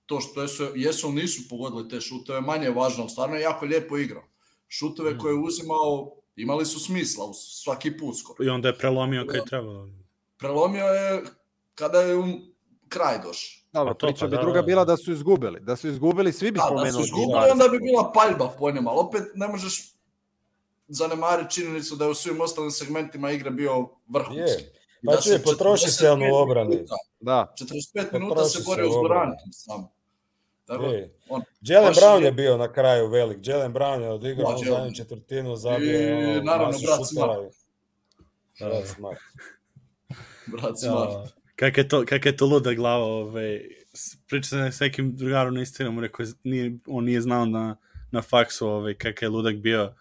To 0.06 0.20
što 0.20 0.42
jesu, 0.42 0.66
jesu 0.74 1.12
nisu 1.12 1.48
pogodili 1.48 1.88
te 1.88 2.00
šuteve, 2.00 2.40
manje 2.40 2.64
je 2.64 2.72
važno, 2.72 3.08
stvarno 3.08 3.36
je 3.36 3.42
jako 3.42 3.64
lijepo 3.64 3.98
igrao. 3.98 4.22
Šuteve 4.68 5.18
koje 5.18 5.32
je 5.32 5.38
uzimao 5.38 6.10
imali 6.36 6.66
su 6.66 6.80
smisla 6.80 7.24
u 7.24 7.34
svaki 7.34 7.98
put 7.98 8.18
skoro. 8.18 8.44
I 8.44 8.48
onda 8.48 8.68
je 8.68 8.78
prelomio 8.78 9.24
kad 9.26 9.36
je 9.36 9.44
trebalo. 9.44 9.88
Prelomio 10.36 10.84
je 10.84 11.22
kada 11.74 12.00
je 12.00 12.16
um, 12.16 12.40
kraj 12.88 13.18
došao. 13.18 13.62
Dobro, 13.72 13.94
Pa 13.94 13.98
to, 13.98 14.06
priča 14.06 14.20
pa 14.20 14.26
bi 14.26 14.36
da, 14.36 14.42
druga 14.42 14.58
da. 14.58 14.62
bila 14.62 14.84
da 14.84 14.96
su 14.96 15.12
izgubili. 15.12 15.60
Da 15.60 15.76
su 15.76 15.88
izgubili, 15.88 16.32
svi 16.32 16.50
bi 16.50 16.58
Da, 16.58 16.62
da 16.62 16.66
spomenuli. 16.66 16.92
su 16.92 17.00
izgubili, 17.00 17.50
onda 17.52 17.68
bi 17.68 17.78
bila 17.80 18.12
paljba 18.12 18.48
po 18.50 18.70
njima, 18.70 18.90
ali 18.90 19.00
opet 19.00 19.22
ne 19.34 19.48
možeš 19.48 19.91
zanemariti 20.92 21.50
činjenicu 21.50 21.96
da 21.96 22.04
je 22.04 22.10
u 22.10 22.14
svim 22.14 22.40
ostalim 22.40 22.70
segmentima 22.70 23.30
igre 23.30 23.50
bio 23.50 23.72
vrhunski. 24.08 24.40
Je. 24.40 24.72
Pa 25.06 25.12
da 25.12 25.20
čuje, 25.20 25.38
se 25.38 25.44
potroši 25.44 25.84
45 25.84 25.88
se 25.90 26.10
on 26.10 26.22
u 26.22 26.34
obrani. 26.34 26.70
minuta- 26.70 26.96
Da. 27.20 27.54
45 27.56 27.72
minuta 28.12 28.28
Potroši 28.28 28.50
se 28.50 28.58
se 28.58 28.64
borio 28.66 28.86
u 28.86 28.92
s 28.92 28.94
obrani. 28.94 29.08
Durantom 29.20 29.52
samo. 29.52 29.92
Tako, 30.64 30.84
Je. 30.84 31.14
on, 31.28 31.42
Jalen 31.60 31.94
Brown 31.94 32.18
je- 32.18 32.24
je 32.24 32.32
bio 32.32 32.56
na 32.56 32.72
kraju 32.72 33.08
velik. 33.08 33.38
Jalen 33.42 33.72
Brown 33.72 34.02
je 34.02 34.10
odigrao 34.10 34.44
Da, 34.44 34.56
onu 34.56 34.66
Jalen. 34.66 34.80
zadnju 34.80 34.94
četvrtinu, 34.94 35.56
zabio 35.56 35.90
je 35.90 36.10
I, 36.10 36.24
ono, 36.28 36.42
naravno, 36.42 36.66
masu 36.68 36.84
brat. 36.86 37.00
Smart. 37.04 37.54
Brat 38.60 38.86
Smart. 38.86 39.18
brat 40.48 40.78
Smart. 40.78 41.32
Kak 41.56 41.78
je 41.78 41.88
to, 41.88 42.04
kak 42.06 42.26
je 42.26 42.36
to 42.36 42.46
luda 42.46 42.72
glava, 42.72 43.04
ovaj, 43.04 43.60
s- 43.94 44.16
priča 44.28 44.48
se 44.48 44.68
s 44.68 44.80
nekim 44.80 45.16
drugarom 45.16 45.54
na 45.54 45.60
Instagramu, 45.60 46.00
rekao, 46.00 46.24
je, 46.24 46.32
nije, 46.44 46.78
on 46.86 47.04
nije 47.04 47.20
znao 47.20 47.44
na, 47.46 47.76
na 48.10 48.22
faksu 48.22 48.68
ovaj, 48.68 48.94
kakav 48.94 49.22
je 49.22 49.30
ludak 49.30 49.56
bio 49.56 49.94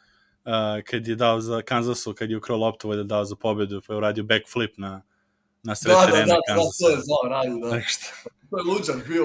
uh, 0.46 0.52
kad 0.86 1.08
je 1.08 1.16
dao 1.16 1.42
za 1.42 1.62
Kansasu, 1.62 2.14
kad 2.14 2.30
je 2.30 2.38
ukrao 2.38 2.58
loptu, 2.58 2.89
valjda 2.89 3.04
dao 3.04 3.26
za 3.26 3.36
pobedu, 3.36 3.82
pa 3.88 3.94
je 3.94 3.98
uradio 3.98 4.24
backflip 4.24 4.78
na, 4.78 5.02
na 5.64 5.76
sred 5.76 5.94
Da, 5.94 6.00
da, 6.00 6.06
da, 6.06 6.12
terena 6.12 6.34
da, 6.34 6.42
Kansasa. 6.48 6.86
to 6.86 6.89
je 6.89 6.98
znao, 6.98 7.30
radi, 7.30 7.62
da. 7.62 7.76
Nešto. 7.76 8.06
To 8.50 8.58
je 8.58 8.64
luđak 8.64 9.08
bio 9.08 9.24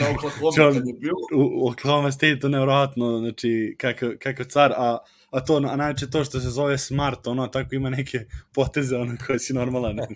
na 0.00 0.10
Oklahoma 0.16 0.50
John- 0.56 0.74
kad 0.74 0.86
je 0.86 0.94
bio. 0.94 1.12
u 1.34 1.64
u 1.64 1.68
Oklahoma 1.68 2.12
State 2.12 2.38
to 2.40 2.48
nevjerojatno, 2.48 3.18
znači 3.18 3.76
kakav, 3.78 4.10
kakav 4.18 4.46
car, 4.46 4.72
a, 4.76 4.98
a 5.30 5.40
to, 5.40 5.56
a 5.56 5.76
najče 5.76 6.10
to 6.10 6.24
što 6.24 6.40
se 6.40 6.50
zove 6.50 6.78
smart, 6.78 7.26
ono, 7.26 7.46
tako 7.46 7.74
ima 7.74 7.90
neke 7.90 8.18
poteze, 8.54 8.96
ono, 8.96 9.16
koje 9.26 9.38
si 9.38 9.52
normalan. 9.52 9.96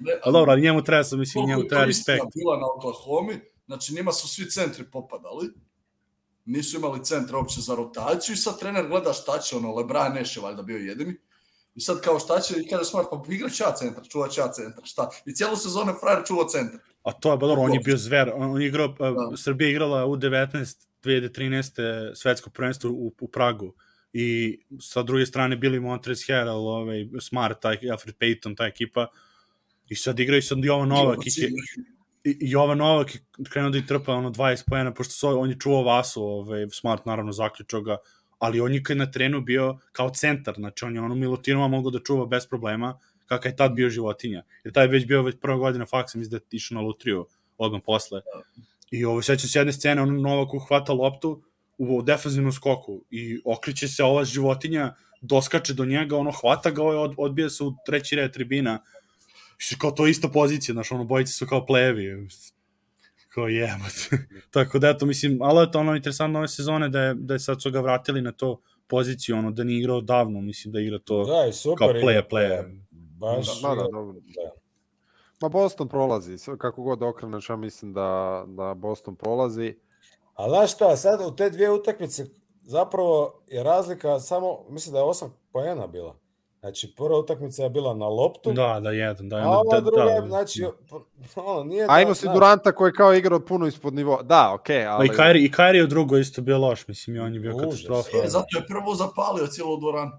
Ne, 0.00 0.12
Ali 0.22 0.32
dobro, 0.32 0.52
ali 0.52 0.62
njemu 0.62 0.82
treba, 0.84 1.02
mislim, 1.16 1.46
njemu 1.46 1.62
je 1.62 1.68
treba 1.68 1.84
respekt. 1.84 2.24
bila 2.34 2.58
na 2.58 2.66
Oklahomi, 2.76 3.40
znači 3.66 3.94
njima 3.94 4.12
su 4.12 4.28
svi 4.28 4.50
centri 4.50 4.84
popadali, 4.92 5.48
nisu 6.48 6.76
imali 6.76 7.04
centra 7.04 7.38
uopće 7.38 7.60
za 7.60 7.74
rotaciju 7.74 8.32
i 8.32 8.36
sad 8.36 8.58
trener 8.58 8.88
gleda 8.88 9.12
šta 9.12 9.38
će, 9.38 9.56
ono, 9.56 9.74
Lebron 9.74 10.14
Nash 10.14 10.36
je 10.36 10.42
valjda 10.42 10.62
bio 10.62 10.76
jedini. 10.76 11.14
I 11.74 11.80
sad 11.80 12.00
kao 12.00 12.18
šta 12.18 12.40
će, 12.40 12.54
i 12.60 12.68
kaže 12.68 12.84
Smart, 12.84 13.08
pa 13.10 13.22
igrat 13.28 13.52
će 13.52 13.64
ja 13.64 13.74
centra, 13.74 14.04
čuvat 14.04 14.30
će 14.30 14.40
ja 14.40 14.52
centra, 14.52 14.84
šta? 14.84 15.10
I 15.26 15.34
cijelu 15.34 15.56
sezonu 15.56 15.90
je 15.92 15.98
frajer 16.00 16.22
čuvao 16.26 16.48
centra. 16.48 16.78
A 17.02 17.12
to 17.12 17.32
je, 17.32 17.38
ba 17.38 17.46
dobro, 17.46 17.62
on 17.62 17.74
je 17.74 17.80
bio 17.80 17.96
zver. 17.96 18.32
On, 18.34 18.62
je 18.62 18.68
igrao, 18.68 18.88
Da. 18.88 19.10
da. 19.10 19.36
Srbija 19.36 19.70
igrala 19.70 20.06
u 20.06 20.16
19 20.16 20.88
2013. 21.04 22.14
svetsko 22.14 22.50
prvenstvo 22.50 22.90
u, 22.90 23.12
u 23.20 23.28
Pragu. 23.28 23.74
I 24.12 24.58
sa 24.80 25.02
druge 25.02 25.26
strane 25.26 25.56
bili 25.56 25.80
Montrezl 25.80 26.32
Harrell, 26.32 26.68
ovaj, 26.68 27.06
Smart, 27.20 27.60
taj, 27.60 27.78
Alfred 27.90 28.14
Payton, 28.20 28.56
ta 28.56 28.66
ekipa. 28.66 29.06
I 29.88 29.94
sad 29.94 30.20
igraju 30.20 30.42
sad 30.42 30.58
Jovan 30.64 30.88
Novak. 30.88 31.26
I 31.26 31.30
Jovan 32.40 32.78
Novak 32.78 33.14
je 33.14 33.20
krenuo 33.50 33.70
da 33.70 33.78
i 33.78 33.86
trpa 33.86 34.14
ono 34.14 34.30
20 34.30 34.64
pojena, 34.68 34.94
pošto 34.94 35.12
so, 35.12 35.38
on 35.38 35.50
je 35.50 35.58
čuvao 35.60 35.82
Vasu, 35.82 36.22
ovaj, 36.22 36.66
Smart 36.70 37.06
naravno 37.06 37.32
zaključao 37.32 37.80
ga, 37.80 37.96
ali 38.38 38.60
on 38.60 38.74
je 38.74 38.82
kad 38.82 38.96
na 38.96 39.10
trenu 39.10 39.40
bio 39.40 39.78
kao 39.92 40.10
centar, 40.10 40.54
znači 40.54 40.84
on 40.84 40.94
je 40.94 41.00
ono 41.00 41.14
Milutinova 41.14 41.68
mogao 41.68 41.90
da 41.90 41.98
čuva 41.98 42.26
bez 42.26 42.46
problema, 42.46 42.98
kakav 43.26 43.52
je 43.52 43.56
tad 43.56 43.72
bio 43.72 43.90
životinja. 43.90 44.42
Jer 44.64 44.74
taj 44.74 44.84
je 44.84 44.88
već 44.88 45.06
bio 45.06 45.22
već 45.22 45.36
prva 45.40 45.56
godina 45.56 45.86
faksa, 45.86 46.18
mislim 46.18 46.30
da 46.30 46.36
je 46.36 46.56
išao 46.56 46.74
na 46.74 46.80
lutriju 46.80 47.26
odmah 47.58 47.80
posle. 47.86 48.20
I 48.90 49.04
ovo 49.04 49.22
sećam 49.22 49.48
se 49.48 49.58
jedne 49.58 49.72
scene, 49.72 50.02
on 50.02 50.22
Novak 50.22 50.54
uhvata 50.54 50.92
loptu 50.92 51.42
u 51.78 52.02
defanzivnom 52.02 52.52
skoku 52.52 53.04
i 53.10 53.40
okreće 53.44 53.88
se 53.88 54.04
ova 54.04 54.24
životinja, 54.24 54.94
doskače 55.20 55.74
do 55.74 55.84
njega, 55.84 56.16
ono 56.16 56.30
hvata 56.30 56.70
ga, 56.70 56.82
ovaj 56.82 56.96
od, 56.96 57.14
odbija 57.16 57.50
se 57.50 57.64
u 57.64 57.74
treći 57.86 58.16
red 58.16 58.32
tribina. 58.32 58.82
Što 59.60 59.76
kao 59.78 59.90
to 59.90 60.06
je 60.06 60.10
ista 60.10 60.28
pozicija, 60.28 60.72
znaš, 60.72 60.92
ono, 60.92 61.04
bojice 61.04 61.32
su 61.32 61.46
kao 61.46 61.66
plevi. 61.66 62.28
Kao 63.28 63.48
jebate. 63.48 64.26
Tako 64.50 64.78
da, 64.78 64.88
eto, 64.88 65.06
mislim, 65.06 65.42
ali 65.42 65.58
je 65.60 65.70
to 65.72 65.78
ono 65.80 65.96
interesantno 65.96 66.38
ove 66.38 66.48
sezone 66.48 66.88
da 66.88 67.00
je, 67.00 67.14
da 67.14 67.34
je 67.34 67.40
sad 67.40 67.62
su 67.62 67.70
ga 67.70 67.80
vratili 67.80 68.22
na 68.22 68.32
to 68.32 68.60
poziciju, 68.86 69.36
ono, 69.36 69.50
da 69.50 69.64
nije 69.64 69.78
igrao 69.78 70.00
davno, 70.00 70.40
mislim 70.40 70.72
da 70.72 70.80
igra 70.80 70.98
to 70.98 71.24
Da, 71.24 71.46
i 71.48 71.52
super. 71.52 71.78
kao 71.78 71.90
igra, 71.90 72.00
player, 72.02 72.22
player. 72.30 72.80
Baš, 72.90 73.46
Da, 73.62 73.68
da, 73.68 73.74
igra- 73.74 73.90
dobro. 73.92 74.12
da. 74.12 74.50
Ma 75.40 75.48
Boston 75.48 75.88
prolazi, 75.88 76.36
kako 76.58 76.82
god 76.82 77.02
okreneš, 77.02 77.48
ja 77.48 77.56
mislim 77.56 77.92
da, 77.92 78.44
da 78.48 78.74
Boston 78.74 79.16
prolazi. 79.16 79.74
A 80.34 80.48
znaš 80.48 80.74
šta, 80.74 80.96
sad 80.96 81.20
u 81.26 81.36
te 81.36 81.50
dvije 81.50 81.70
utakmice 81.70 82.26
zapravo 82.62 83.42
je 83.48 83.62
razlika 83.62 84.20
samo, 84.20 84.64
mislim 84.70 84.92
da 84.92 84.98
je 84.98 85.04
osam 85.04 85.34
poena 85.52 85.86
bila. 85.86 86.16
Znači, 86.68 86.94
prva 86.96 87.18
utakmica 87.18 87.62
je 87.62 87.70
bila 87.70 87.94
na 87.94 88.06
loptu, 88.06 88.52
Da, 88.52 88.80
da, 88.80 88.90
jedan, 88.90 89.28
da, 89.28 89.36
a 89.36 89.40
da, 89.40 89.48
ova 89.48 89.74
da, 89.74 89.80
druga, 89.80 90.02
je, 90.02 90.20
da, 90.20 90.26
znači, 90.26 90.64
ono, 91.36 91.64
nije 91.64 91.84
A 91.84 91.86
da, 91.88 92.00
imao 92.00 92.14
si 92.14 92.20
znaš, 92.20 92.34
Duranta 92.34 92.72
koji 92.72 92.88
je 92.88 92.92
kao 92.92 93.14
igrao 93.14 93.40
puno 93.40 93.66
ispod 93.66 93.94
nivoa. 93.94 94.22
Da, 94.22 94.52
okej, 94.54 94.84
Pa 94.84 94.90
ali... 94.90 95.06
i 95.06 95.10
Kairi, 95.10 95.44
i 95.44 95.50
Kairi 95.50 95.78
je 95.78 95.84
u 95.84 95.88
drugoj 95.88 96.20
isto 96.20 96.42
bio 96.42 96.58
loš, 96.58 96.88
mislim, 96.88 97.16
i 97.16 97.20
on 97.20 97.34
je 97.34 97.40
bio 97.40 97.50
Užas. 97.50 97.64
katastrofa. 97.64 98.08
E, 98.16 98.28
zato 98.28 98.58
je 98.58 98.66
prvo 98.66 98.94
zapalio 98.94 99.46
cijelu 99.46 99.76
dvoranu. 99.76 100.10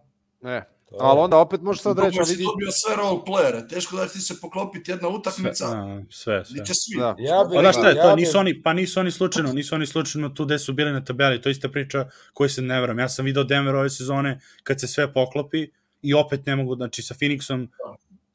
Ne, 0.42 0.66
to 0.90 0.96
je- 0.96 1.00
ali 1.02 1.20
onda 1.20 1.38
opet 1.38 1.62
možeš 1.62 1.82
sad 1.82 2.00
reći, 2.00 2.10
Drugo 2.10 2.22
a 2.22 2.26
si 2.26 2.32
vidi... 2.34 2.44
dobio 2.46 2.72
sve 2.72 2.96
role 2.96 3.20
playere, 3.20 3.70
teško 3.70 3.96
da 3.96 4.08
ti 4.08 4.20
se 4.20 4.34
poklopiti 4.42 4.92
jedna 4.92 5.08
Sve, 5.08 5.10
utakmica, 5.10 5.66
da, 5.68 6.02
sve, 6.10 6.46
sve. 6.46 6.52
gdje 6.52 6.66
će 6.66 6.74
svi. 6.76 6.98
Da. 7.00 7.16
Ja 7.20 7.44
bi, 7.44 7.56
Pa 7.56 7.62
da 7.62 7.72
šta 7.72 7.90
je, 7.90 7.96
ja 7.96 8.04
to 8.04 8.16
bi- 8.16 8.22
nisu 8.22 8.38
oni, 8.38 8.62
pa 8.62 8.74
nisu 8.74 9.00
oni 9.00 9.12
slučajno, 9.12 9.54
nisu 9.54 9.76
oni 9.76 9.86
slučajno 9.86 10.30
tu 10.30 10.46
gde 10.46 10.60
su 10.60 10.74
bili 10.74 10.92
na 10.92 11.04
tabeli, 11.04 11.42
to 11.42 11.50
je 11.50 11.52
ista 11.52 11.70
priča 11.70 12.06
koju 12.34 12.50
se 12.50 12.62
ne 12.62 12.82
vram. 12.82 13.00
Ja 13.00 13.10
sam 13.10 13.26
video 13.26 13.44
Denver 13.44 13.76
ove 13.76 13.90
sezone 13.90 14.40
kad 14.64 14.80
se 14.80 14.88
sve 14.88 15.14
poklopi 15.14 15.68
i 16.02 16.14
opet 16.14 16.46
ne 16.46 16.56
mogu, 16.56 16.76
znači 16.76 17.02
sa 17.02 17.14
Phoenixom 17.14 17.68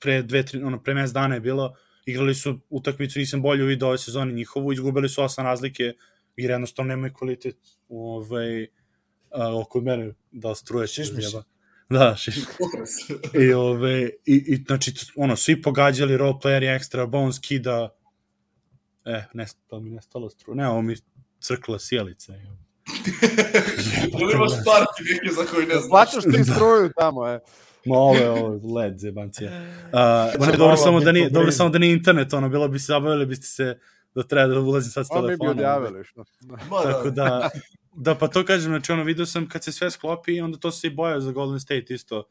pre 0.00 0.22
dve, 0.22 0.42
tri, 0.46 0.62
ono, 0.62 0.82
pre 0.82 0.94
mes 0.94 1.12
dana 1.12 1.34
je 1.34 1.40
bilo, 1.40 1.74
igrali 2.06 2.34
su 2.34 2.58
utakmicu, 2.70 3.18
nisam 3.18 3.42
bolje 3.42 3.64
video 3.64 3.88
ove 3.88 3.98
sezone 3.98 4.32
njihovu, 4.32 4.72
izgubili 4.72 5.08
su 5.08 5.22
osam 5.22 5.44
razlike, 5.44 5.92
jer 6.36 6.50
jednostavno 6.50 6.88
nemaju 6.88 7.12
kvalitet 7.12 7.56
ovaj, 7.88 8.66
a, 9.30 9.60
oko 9.60 9.80
mene, 9.80 10.12
da 10.30 10.54
struje 10.54 10.86
Šišmiš. 10.86 11.30
zjeba. 11.30 11.44
Da, 11.90 12.16
šiš. 12.16 12.34
I, 13.48 13.52
ove, 13.52 14.10
i, 14.26 14.34
i, 14.46 14.56
znači, 14.66 14.94
ono, 15.16 15.36
svi 15.36 15.62
pogađali 15.62 16.16
role 16.16 16.34
playeri 16.42 16.76
ekstra, 16.76 17.06
Bones 17.06 17.38
kida, 17.38 17.88
e, 19.04 19.24
ne, 19.34 19.46
to 19.66 19.80
mi 19.80 19.90
nestalo 19.90 20.30
stru, 20.30 20.54
ne, 20.54 20.68
ovo 20.68 20.82
mi 20.82 20.96
crkla 21.40 21.78
sjelica. 21.78 22.34
evo. 22.36 22.63
Ili 24.20 24.32
imaš 24.32 24.52
parti 24.64 25.02
neke 25.12 25.34
za 25.34 25.44
koji 25.44 25.66
ne 25.66 25.74
znaš. 25.74 25.88
Plaćaš 25.90 26.24
ti 26.24 26.44
struju 26.44 26.90
tamo, 26.98 27.28
e. 27.28 27.40
Ma 27.86 27.96
ovo 27.96 28.16
je 28.16 28.30
ovo 28.30 28.74
led 28.74 28.98
zebancija. 28.98 29.50
Uh, 29.50 30.46
ne, 30.46 30.56
dobro, 30.56 30.76
samo 30.76 31.00
da 31.00 31.12
nije, 31.12 31.30
dobro 31.30 31.52
samo 31.52 31.70
da 31.70 31.78
nije 31.78 31.92
internet, 31.92 32.32
ono, 32.32 32.48
bilo 32.48 32.68
bi 32.68 32.78
se 32.78 32.86
zabavili, 32.86 33.26
biste 33.26 33.46
se 33.46 33.78
da 34.14 34.22
treba 34.22 34.54
da 34.54 34.60
ulazim 34.60 34.90
sad 34.90 35.06
s 35.06 35.10
On 35.10 35.16
mi 35.16 35.22
bi 35.22 35.26
telefonom. 35.28 35.56
odjavili, 35.56 36.04
što? 36.04 36.24
Ma, 36.70 36.82
Tako 36.82 37.10
da, 37.10 37.50
da 37.94 38.14
pa 38.14 38.28
to 38.28 38.44
kažem, 38.44 38.70
znači 38.72 38.92
ono, 38.92 39.04
vidio 39.04 39.26
sam 39.26 39.48
kad 39.48 39.64
se 39.64 39.72
sve 39.72 39.90
sklopi, 39.90 40.40
onda 40.40 40.58
to 40.58 40.70
se 40.70 40.86
i 40.86 40.90
bojao 40.90 41.20
za 41.20 41.32
Golden 41.32 41.60
State 41.60 41.94
isto, 41.94 42.24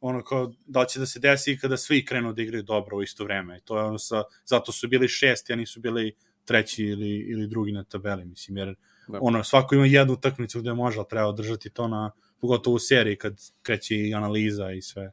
ono 0.00 0.24
kao 0.24 0.52
da 0.66 0.84
će 0.84 1.00
da 1.00 1.06
se 1.06 1.18
desi 1.18 1.58
kada 1.58 1.76
svi 1.76 2.04
krenu 2.04 2.32
da 2.32 2.42
igraju 2.42 2.62
dobro 2.62 2.96
u 2.96 3.02
isto 3.02 3.24
vreme. 3.24 3.58
I 3.58 3.60
to 3.60 3.78
je 3.78 3.84
ono 3.84 3.98
sa, 3.98 4.22
zato 4.44 4.72
su 4.72 4.88
bili 4.88 5.08
šesti, 5.08 5.52
a 5.52 5.56
nisu 5.56 5.80
bili 5.80 6.16
treći 6.44 6.84
ili, 6.84 7.26
ili 7.28 7.46
drugi 7.46 7.72
na 7.72 7.84
tabeli, 7.84 8.24
mislim, 8.24 8.56
jer 8.56 8.74
Da. 9.10 9.18
ono, 9.22 9.44
svako 9.44 9.74
ima 9.74 9.86
jednu 9.86 10.14
utakmicu 10.14 10.60
gde 10.60 10.72
može, 10.72 10.98
ali 10.98 11.08
treba 11.08 11.28
održati 11.28 11.70
to 11.70 11.88
na, 11.88 12.10
pogotovo 12.40 12.76
u 12.76 12.78
seriji 12.78 13.16
kad 13.16 13.34
kreće 13.62 13.96
i 13.96 14.14
analiza 14.14 14.70
i 14.70 14.82
sve. 14.82 15.12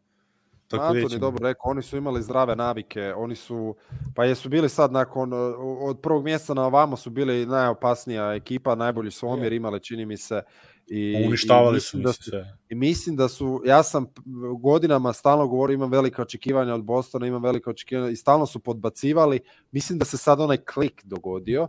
Tako 0.68 0.84
Antoni 0.84 0.96
vidjet 0.96 1.12
ćemo. 1.12 1.20
dobro 1.20 1.48
rekao, 1.48 1.72
oni 1.72 1.82
su 1.82 1.98
imali 1.98 2.24
zdrave 2.24 2.56
navike, 2.56 3.14
oni 3.16 3.36
su, 3.36 3.76
pa 4.16 4.26
jesu 4.26 4.50
bili 4.50 4.70
sad 4.70 4.92
nakon, 4.92 5.34
uh, 5.34 5.40
od 5.82 6.00
prvog 6.02 6.24
mjesta 6.24 6.54
na 6.54 6.66
ovamo 6.66 6.98
su 6.98 7.10
bili 7.10 7.46
najopasnija 7.46 8.34
ekipa, 8.34 8.76
najbolji 8.76 9.12
su 9.12 9.28
omjer 9.28 9.54
imali, 9.54 9.84
čini 9.84 10.06
mi 10.06 10.18
se. 10.18 10.42
I, 10.88 11.26
Uništavali 11.28 11.78
i 11.78 11.82
su 11.82 11.98
da 11.98 12.14
se 12.14 12.24
su, 12.24 12.30
sve. 12.30 12.58
I 12.70 12.76
mislim 12.76 13.16
da 13.16 13.28
su, 13.28 13.62
ja 13.66 13.84
sam 13.84 14.06
godinama 14.60 15.14
stalno 15.14 15.48
govorio, 15.48 15.74
imam 15.74 15.92
velike 15.92 16.22
očekivanja 16.22 16.74
od 16.74 16.84
Bostona, 16.84 17.28
imam 17.28 17.44
velike 17.44 17.70
očekivanja 17.70 18.10
i 18.10 18.16
stalno 18.16 18.46
su 18.46 18.60
podbacivali. 18.60 19.40
Mislim 19.72 20.00
da 20.00 20.06
se 20.06 20.18
sad 20.18 20.40
onaj 20.40 20.58
klik 20.58 21.02
dogodio 21.06 21.68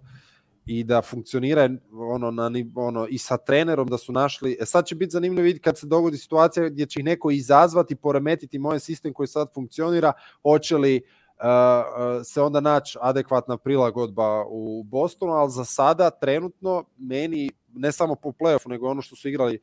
i 0.68 0.84
da 0.84 1.02
funkcionira 1.02 1.68
ono, 1.92 2.30
na, 2.30 2.50
ono, 2.74 3.06
i 3.10 3.18
sa 3.18 3.36
trenerom 3.36 3.88
da 3.88 3.98
su 3.98 4.12
našli. 4.12 4.56
E 4.60 4.66
sad 4.66 4.86
će 4.86 4.94
biti 4.94 5.10
zanimljivo 5.10 5.44
vidjeti 5.44 5.62
kad 5.62 5.78
se 5.78 5.86
dogodi 5.86 6.16
situacija 6.16 6.68
gdje 6.68 6.86
će 6.86 7.00
ih 7.00 7.04
neko 7.04 7.30
izazvati, 7.30 7.94
poremetiti 7.94 8.58
moj 8.58 8.80
sistem 8.80 9.12
koji 9.12 9.26
sad 9.26 9.54
funkcionira, 9.54 10.12
hoće 10.42 10.76
li 10.76 11.00
uh, 11.38 12.24
se 12.24 12.42
onda 12.42 12.60
naći 12.60 12.98
adekvatna 13.00 13.56
prilagodba 13.56 14.44
u 14.48 14.82
Bostonu, 14.82 15.32
ali 15.32 15.50
za 15.50 15.64
sada 15.64 16.10
trenutno 16.10 16.84
meni 16.98 17.50
ne 17.74 17.92
samo 17.92 18.14
po 18.14 18.28
play-offu, 18.28 18.68
nego 18.68 18.88
ono 18.88 19.02
što 19.02 19.16
su 19.16 19.28
igrali 19.28 19.60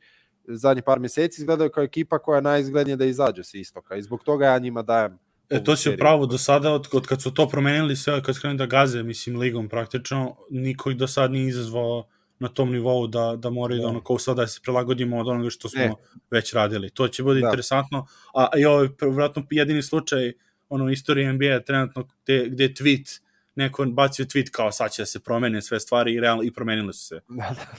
zadnjih 0.48 0.84
par 0.84 1.00
mjeseci 1.00 1.40
izgledaju 1.40 1.70
kao 1.70 1.84
ekipa 1.84 2.18
koja 2.18 2.36
je 2.36 2.42
najizglednije 2.42 2.96
da 2.96 3.04
izađe 3.04 3.44
sa 3.44 3.58
istoka 3.58 3.96
i 3.96 4.02
zbog 4.02 4.24
toga 4.24 4.46
ja 4.46 4.58
njima 4.58 4.82
dajem 4.82 5.18
E, 5.50 5.64
to 5.64 5.76
si 5.76 5.90
upravo 5.90 6.26
do 6.26 6.38
sada, 6.38 6.72
od, 6.72 6.88
od 6.92 7.06
kad 7.06 7.22
su 7.22 7.30
to 7.34 7.48
promenili 7.48 7.96
sve, 7.96 8.22
kad 8.22 8.34
su 8.34 8.40
krenuli 8.40 8.58
da 8.58 8.66
gaze, 8.66 9.02
mislim, 9.02 9.38
ligom 9.38 9.68
praktično, 9.68 10.36
niko 10.50 10.90
ih 10.90 10.96
do 10.96 11.06
sad 11.06 11.32
nije 11.32 11.48
izazvao 11.48 12.06
na 12.38 12.48
tom 12.48 12.72
nivou 12.72 13.06
da, 13.06 13.36
da 13.38 13.50
moraju 13.50 13.78
da, 13.78 13.82
Da. 13.82 13.88
ono, 13.88 14.00
kao 14.04 14.18
sada 14.18 14.42
da 14.42 14.46
se 14.46 14.60
prilagodimo 14.62 15.18
od 15.18 15.28
onoga 15.28 15.50
što 15.50 15.68
smo 15.68 15.80
Ne. 15.80 15.94
već 16.30 16.52
radili. 16.52 16.90
To 16.90 17.08
će 17.08 17.22
biti 17.22 17.40
Da. 17.40 17.46
interesantno. 17.46 18.06
A 18.34 18.48
i 18.58 18.64
ovo 18.64 18.82
je 18.82 18.90
vratno 19.10 19.46
jedini 19.50 19.82
slučaj 19.82 20.32
ono, 20.68 20.84
u 20.84 20.90
istoriji 20.90 21.32
NBA 21.32 21.60
trenutno 21.60 22.08
gde, 22.24 22.48
gde 22.48 22.64
je 22.64 22.74
tweet, 22.74 23.20
neko 23.54 23.84
bacio 23.84 24.24
tweet 24.24 24.50
kao 24.50 24.72
sad 24.72 24.92
će 24.92 25.02
da 25.02 25.06
se 25.06 25.20
promene 25.20 25.62
sve 25.62 25.80
stvari 25.80 26.14
i, 26.14 26.20
realno, 26.20 26.42
i 26.42 26.50
promenile 26.52 26.92
su 26.92 27.06
se. 27.06 27.20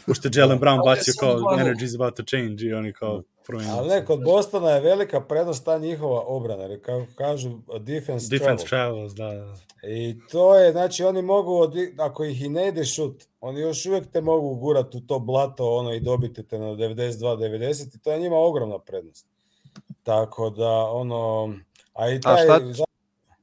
Pošto 0.06 0.28
je 0.28 0.32
Jalen 0.36 0.60
Brown 0.60 0.86
bacio 0.86 1.14
kao 1.20 1.36
energy 1.40 1.84
is 1.84 1.96
about 1.96 2.16
to 2.16 2.24
change 2.24 2.66
i 2.66 2.74
oni 2.74 2.94
kao 2.94 3.24
promenili 3.48 3.74
Ali 3.74 3.88
ne, 3.90 4.06
kod 4.06 4.24
Bostona 4.24 4.70
je 4.70 4.82
velika 4.82 5.22
prednost 5.22 5.66
ta 5.66 5.78
njihova 5.78 6.22
obrana, 6.22 6.64
jer 6.64 6.82
kako 6.82 7.06
kažu 7.16 7.50
defense, 7.80 8.28
Defense 8.30 8.66
travels. 8.66 9.14
travels, 9.14 9.14
da, 9.14 9.46
da. 9.46 9.56
I 9.86 10.16
to 10.22 10.56
je, 10.56 10.72
znači 10.72 11.04
oni 11.04 11.22
mogu, 11.24 11.52
odi- 11.54 11.96
ako 11.98 12.24
ih 12.24 12.42
i 12.42 12.50
ne 12.50 12.68
ide 12.68 12.86
šut, 12.86 13.24
oni 13.42 13.60
još 13.62 13.86
uvijek 13.86 14.08
te 14.08 14.22
mogu 14.22 14.56
gurati 14.56 14.98
u 14.98 15.02
to 15.02 15.20
blato 15.20 15.72
ono, 15.72 15.94
i 15.94 16.00
dobiti 16.00 16.44
te 16.44 16.60
na 16.60 16.66
92-90 16.68 17.96
i 17.96 18.00
to 18.00 18.12
je 18.12 18.20
njima 18.20 18.38
ogromna 18.38 18.80
prednost. 18.80 19.28
Tako 20.04 20.50
da, 20.50 20.70
ono, 20.84 21.54
a 21.94 22.10
i 22.10 22.22
taj, 22.22 22.44
šta- 22.44 22.60
za- 22.68 22.84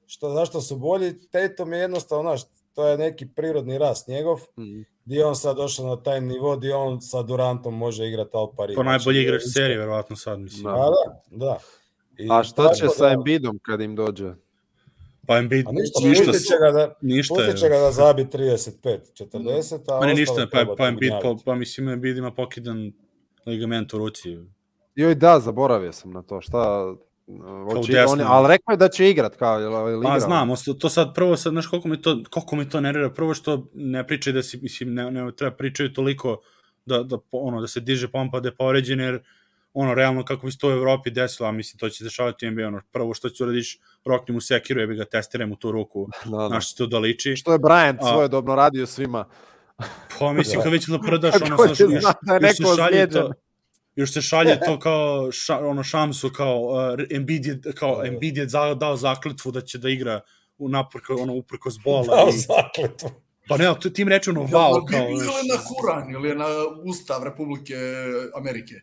što, 0.06 0.30
zašto 0.30 0.60
su 0.60 0.76
bolji, 0.76 1.14
Tatum 1.22 1.72
je 1.72 1.78
jednostavno, 1.78 2.22
znaš, 2.24 2.42
to 2.74 2.86
je 2.86 2.98
neki 2.98 3.26
prirodni 3.26 3.78
rast 3.78 4.08
njegov, 4.08 4.40
Mhm. 4.58 4.80
Gdje 5.04 5.16
je 5.16 5.26
on 5.26 5.36
sad 5.36 5.56
došao 5.56 5.86
na 5.86 5.96
taj 5.96 6.20
nivo, 6.20 6.56
gdje 6.56 6.74
on 6.74 7.00
sa 7.00 7.22
Durantom 7.22 7.74
može 7.74 8.06
igrati 8.06 8.30
al 8.32 8.52
pari. 8.56 8.74
Po 8.74 8.82
najbolji 8.82 9.00
Znači, 9.14 9.20
igrač 9.20 9.40
isto- 9.40 9.50
serije, 9.52 9.78
verovatno 9.78 10.16
sad, 10.16 10.40
mislim. 10.40 10.62
Da. 10.64 10.70
Pa 10.70 10.84
da, 10.86 11.20
da. 11.38 11.58
I 12.18 12.28
A 12.30 12.42
šta 12.42 12.68
će 12.70 12.88
sa 12.88 13.06
da- 13.06 13.12
Embiidom 13.12 13.58
kad 13.62 13.80
im 13.80 13.96
dođe? 13.96 14.34
Pa 15.26 15.38
Embiid, 15.38 15.66
ništa, 15.72 16.00
ništa, 16.02 16.32
će 16.32 16.54
ga 16.60 16.70
da, 16.72 16.94
ništa 17.00 17.34
pustit 17.34 17.56
će 17.56 17.68
ga 17.68 17.78
da 17.78 17.92
zabi 17.92 18.24
35, 18.24 18.98
40, 19.14 19.74
a 19.88 20.00
Ma 20.00 20.06
ne 20.06 20.14
ništa, 20.14 20.34
pa, 20.42 20.46
treba 20.48 20.76
pa 20.76 20.86
Embiid, 20.88 21.12
pa, 21.22 21.34
pa 21.44 21.54
mislim 21.54 21.88
Embiid 21.88 22.16
ima 22.16 22.30
pokidan 22.30 22.92
ligament 23.46 23.94
u 23.94 23.98
ruci. 23.98 24.38
Joj 24.94 25.14
da, 25.14 25.40
zaboravio 25.40 25.92
sam 25.92 26.10
na 26.10 26.22
to. 26.22 26.40
Šta 26.40 26.94
Desno. 27.88 28.12
on, 28.12 28.20
ali 28.20 28.48
rekao 28.48 28.72
je 28.72 28.76
da 28.76 28.88
će 28.88 29.10
igrat 29.10 29.36
kao 29.36 29.60
ili, 29.60 29.92
ili 29.92 30.02
Pa 30.02 30.20
znam, 30.20 30.48
to 30.80 30.88
sad 30.88 31.14
prvo 31.14 31.36
sad, 31.36 31.52
znaš 31.52 31.66
koliko 31.66 31.88
mi 31.88 32.02
to, 32.02 32.22
koliko 32.30 32.56
mi 32.56 32.68
to 32.68 32.80
nervira, 32.80 33.10
prvo 33.10 33.34
što 33.34 33.66
ne 33.74 34.06
pričaju 34.06 34.34
da 34.34 34.42
si, 34.42 34.58
mislim, 34.62 34.94
ne, 34.94 35.10
ne 35.10 35.32
treba 35.36 35.56
pričaju 35.56 35.92
toliko 35.92 36.40
da, 36.86 37.02
da, 37.02 37.18
ono, 37.30 37.60
da 37.60 37.66
se 37.66 37.80
diže 37.80 38.08
pompa 38.08 38.40
da 38.40 38.48
je 38.48 38.56
povređen, 38.56 39.00
jer 39.00 39.22
ono, 39.74 39.94
realno 39.94 40.24
kako 40.24 40.46
bi 40.46 40.52
se 40.52 40.58
to 40.58 40.68
u 40.68 40.72
Evropi 40.72 41.10
desilo, 41.10 41.48
a 41.48 41.52
mislim, 41.52 41.78
to 41.78 41.88
će 41.88 41.96
se 41.96 42.04
dešavati 42.04 42.48
u 42.48 42.50
NBA, 42.50 42.66
ono, 42.66 42.80
prvo 42.92 43.14
što 43.14 43.30
ću 43.30 43.44
uradiš, 43.44 43.78
rokni 44.04 44.34
mu 44.34 44.40
sekiru, 44.40 44.80
ja 44.80 44.86
bi 44.86 44.96
ga 44.96 45.04
testiram 45.04 45.52
u 45.52 45.56
tu 45.56 45.72
ruku, 45.72 46.08
Da, 46.24 46.36
da. 46.36 46.48
znaš 46.48 46.68
će 46.70 46.76
to 46.76 46.86
da 46.86 46.98
liči. 46.98 47.36
Što 47.36 47.52
je 47.52 47.58
Bryant 47.58 47.96
A- 48.00 48.12
svoje 48.12 48.28
dobno 48.28 48.54
radio 48.54 48.86
svima. 48.86 49.24
Pa 50.18 50.32
mislim, 50.32 50.60
kad 50.62 50.72
već 50.72 50.86
da 50.86 50.98
prodaš, 50.98 51.34
ono, 51.42 51.74
će 51.74 51.82
još, 51.82 52.02
zna 52.02 52.14
da 52.22 52.34
je 52.34 52.40
neko 52.40 52.70
ozlijeđen? 52.70 53.22
Još 53.96 54.12
se 54.12 54.22
šalje 54.22 54.60
to 54.66 54.78
kao 54.86 55.32
ša, 55.32 55.58
ono 55.58 55.82
šamsu 55.82 56.30
kao 56.30 56.60
uh, 56.60 57.06
Embiid 57.10 57.46
je, 57.46 57.60
kao 57.74 57.96
Da. 57.96 58.06
Embiid 58.06 58.36
je 58.36 58.48
za, 58.48 58.74
dao 58.74 58.96
zakletvu 58.96 59.52
da 59.52 59.60
će 59.60 59.78
da 59.78 59.88
igra 59.88 60.20
u 60.58 60.68
naprko 60.68 61.14
ono 61.14 61.32
uprkos 61.34 61.74
bola 61.84 62.16
Dao 62.16 62.28
i, 62.28 62.38
zakletvu. 62.38 63.10
pa 63.48 63.56
ne, 63.56 63.74
to 63.80 63.90
tim 63.90 64.08
reče 64.08 64.30
ono 64.30 64.40
Jel 64.40 64.50
wow 64.50 64.90
kao 64.90 65.08
ili 65.08 65.48
na 65.48 65.58
Kuran 65.68 66.10
ili 66.10 66.28
je 66.28 66.34
na 66.34 66.46
Ustav 66.84 67.24
Republike 67.24 67.74
Amerike? 68.36 68.74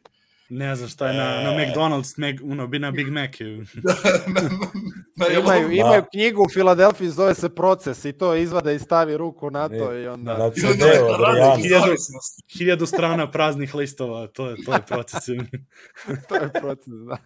Ne 0.52 0.76
znam 0.76 0.90
šta 0.90 1.08
je 1.08 1.14
na, 1.14 1.42
na 1.42 1.58
McDonald's 1.58 2.20
Mac, 2.20 2.52
ono, 2.52 2.68
bi 2.68 2.80
na 2.80 2.92
Big 2.92 3.08
Mac 3.08 3.40
je. 3.40 3.58
na, 4.28 4.42
na, 4.42 4.50
na 5.16 5.40
Imaju, 5.40 5.62
jelonu. 5.62 5.74
imaju 5.74 6.04
knjigu 6.12 6.44
u 6.44 6.50
Filadelfiji, 6.50 7.10
zove 7.10 7.36
se 7.36 7.50
Proces 7.50 8.06
i 8.06 8.14
to 8.14 8.36
izvade 8.36 8.76
i 8.76 8.80
stavi 8.80 9.18
ruku 9.18 9.50
na 9.50 9.70
to 9.70 9.94
i 9.98 10.08
onda... 10.08 10.38
Na 10.38 10.46
I 10.46 10.66
onda 10.72 10.86
je 10.86 11.00
razlog 11.00 11.68
zavisnosti. 11.70 12.44
hiljadu 12.58 12.86
strana 12.86 13.32
praznih 13.32 13.76
listova, 13.76 14.28
to 14.28 14.50
je, 14.50 14.56
to 14.66 14.74
je 14.74 14.82
proces. 14.88 15.26
to 16.30 16.36
je 16.36 16.52
proces, 16.62 16.94
da. 17.08 17.18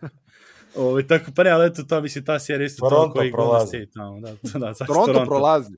Ovo, 0.76 1.02
tako, 1.02 1.32
pa 1.36 1.44
ne, 1.44 1.50
ali 1.50 1.68
eto, 1.68 1.84
to 1.84 2.02
mislim, 2.02 2.26
ta 2.26 2.40
serija 2.40 2.66
isto 2.66 2.90
Toronto 2.90 3.08
to 3.08 3.14
koji 3.14 3.32
Golden 3.32 3.50
prolazi. 3.50 3.68
State, 3.68 3.92
tamo, 3.94 4.20
da, 4.20 4.32
da, 4.54 4.60
da, 4.60 4.74
sad 4.74 4.88
Toronto, 4.88 5.26
prolazi. 5.26 5.76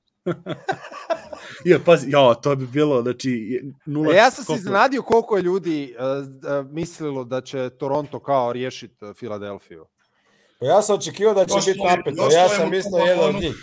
Ja, 1.64 1.78
pazi, 1.86 2.10
ja, 2.10 2.34
to 2.34 2.56
bi 2.56 2.66
bilo, 2.66 3.02
znači, 3.02 3.60
nula... 3.86 4.14
E, 4.14 4.16
ja 4.16 4.30
sam 4.30 4.44
se 4.44 4.54
iznenadio 4.54 5.02
koliko 5.02 5.36
je 5.36 5.42
ljudi 5.42 5.94
uh, 5.98 6.04
uh, 6.04 6.70
mislilo 6.70 7.24
da 7.24 7.40
će 7.40 7.70
Toronto 7.70 8.20
kao 8.20 8.52
riješiti 8.52 9.04
uh, 9.04 9.16
Filadelfiju. 9.16 9.86
Pa 10.60 10.66
ja 10.66 10.82
sam 10.82 10.96
očekivao 10.96 11.34
da 11.34 11.46
će 11.46 11.72
biti 11.72 11.84
napeto. 11.84 12.28
Ja 12.32 12.48
sam 12.48 12.70
mislio 12.70 13.04
jedan 13.04 13.34
od 13.34 13.42
njih. 13.42 13.54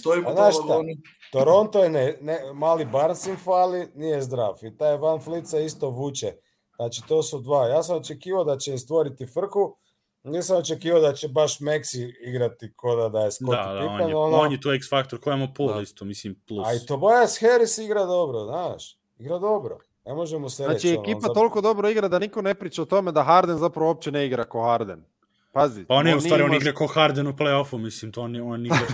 Stojimo 0.00 0.28
A 0.28 0.34
to 0.34 0.36
znaš 0.36 0.54
šta? 0.54 0.62
vagonu. 0.62 0.88
Toronto 1.32 1.84
je 1.84 1.90
ne, 1.90 2.16
ne, 2.20 2.40
mali 2.54 2.84
Barnes 2.84 3.26
im 3.26 3.36
fali, 3.36 3.88
nije 3.94 4.22
zdrav. 4.22 4.54
I 4.62 4.76
taj 4.76 4.96
Van 4.96 5.20
Flica 5.20 5.58
isto 5.58 5.90
vuče. 5.90 6.32
Znači, 6.76 7.02
to 7.08 7.22
su 7.22 7.40
dva. 7.40 7.66
Ja 7.66 7.82
sam 7.82 7.96
očekivao 7.96 8.44
da 8.44 8.58
će 8.58 8.70
im 8.70 8.78
stvoriti 8.78 9.26
frku, 9.26 9.76
nisam 10.24 10.56
očekivao 10.56 11.00
da 11.00 11.12
će 11.12 11.28
baš 11.28 11.58
Maxi 11.58 11.98
igrati 12.22 12.72
ko 12.72 12.96
da, 12.96 13.08
da 13.08 13.20
je 13.20 13.30
Scottie 13.30 13.56
Da, 13.58 13.72
da, 13.72 13.80
on 13.80 13.88
Pippen. 13.88 14.08
je, 14.08 14.16
ono, 14.16 14.36
on 14.36 14.52
je 14.52 14.60
tu 14.60 14.70
X 14.70 14.88
faktor, 14.90 15.20
koja 15.20 15.36
ima 15.36 15.48
pol 15.48 15.68
Da. 15.68 15.80
isto, 15.80 16.04
mislim, 16.04 16.42
plus. 16.48 16.68
A 16.68 16.74
i 16.74 16.78
Tobias 16.78 17.40
Harris 17.40 17.78
igra 17.78 18.04
dobro, 18.04 18.44
znaš. 18.44 18.96
Igra 19.18 19.38
dobro. 19.38 19.78
Ne 20.04 20.14
možemo 20.14 20.48
se 20.48 20.56
Znači, 20.56 20.74
reći. 20.74 20.88
ono, 20.90 21.02
ekipa 21.02 21.20
zato- 21.20 21.34
toliko 21.34 21.60
dobro 21.60 21.88
igra 21.88 22.08
da 22.08 22.18
niko 22.18 22.42
ne 22.42 22.54
priča 22.54 22.82
o 22.82 22.86
tome 22.86 23.12
da 23.12 23.22
Harden 23.22 23.58
zapravo 23.58 23.88
uopće 23.88 24.12
ne 24.12 24.26
igra 24.26 24.44
ko 24.44 24.62
Harden. 24.62 25.04
Pazi. 25.52 25.84
Pa 25.84 25.94
on 25.94 26.06
je, 26.06 26.16
u 26.16 26.20
stvari, 26.20 26.42
on 26.42 26.54
igra 26.54 26.72
ko 26.74 26.86
Harden 26.86 27.26
u 27.26 27.32
play-offu, 27.32 27.78
mislim, 27.78 28.12
to 28.12 28.22
on, 28.22 28.34
je- 28.34 28.42
on 28.42 28.66
igra... 28.66 28.78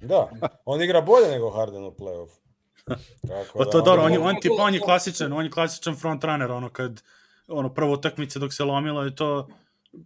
Da, 0.00 0.28
on 0.64 0.82
igra 0.82 1.00
bolje 1.00 1.28
nego 1.28 1.50
Harden 1.50 1.84
u 1.84 1.90
play-offu. 1.90 2.38
Tako 3.28 3.58
Pa 3.58 3.64
da, 3.64 3.70
to 3.70 3.78
je 3.78 3.82
dobro, 3.82 4.02
on 4.02 4.12
je, 4.12 4.18
ono- 4.18 4.28
on, 4.28 4.36
tipa, 4.40 4.54
on 4.58 4.74
je 4.74 4.80
klasičan, 4.80 5.32
on 5.32 5.44
je 5.44 5.50
klasičan 5.50 5.96
front 5.96 6.24
runner, 6.24 6.50
ono, 6.50 6.68
kad, 6.68 7.02
ono, 7.48 7.74
prvo 7.74 7.92
utakmice 7.92 8.38
dok 8.38 8.52
se 8.52 8.64
lomilo 8.64 9.06
i 9.06 9.14
to, 9.14 9.48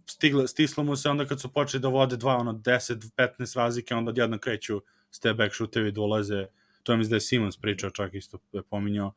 stiglo, 0.05 0.47
stislo 0.47 0.83
mu 0.83 0.95
se 0.95 1.09
onda 1.09 1.25
kad 1.25 1.41
su 1.41 1.53
počeli 1.53 1.81
da 1.81 1.87
vode 1.87 2.17
dva, 2.17 2.35
ono, 2.35 2.53
10-15 2.53 3.57
razlike, 3.57 3.95
onda 3.95 4.09
odjedno 4.09 4.37
kreću 4.37 4.81
step 5.11 5.37
back 5.37 5.53
šutevi 5.53 5.91
dolaze, 5.91 6.45
to 6.83 6.91
je 6.91 6.97
mislim 6.97 7.09
da 7.09 7.15
je 7.15 7.21
Simons 7.21 7.57
pričao 7.57 7.89
čak 7.89 8.13
isto, 8.13 8.39
je 8.51 8.61
pominjao, 8.61 9.13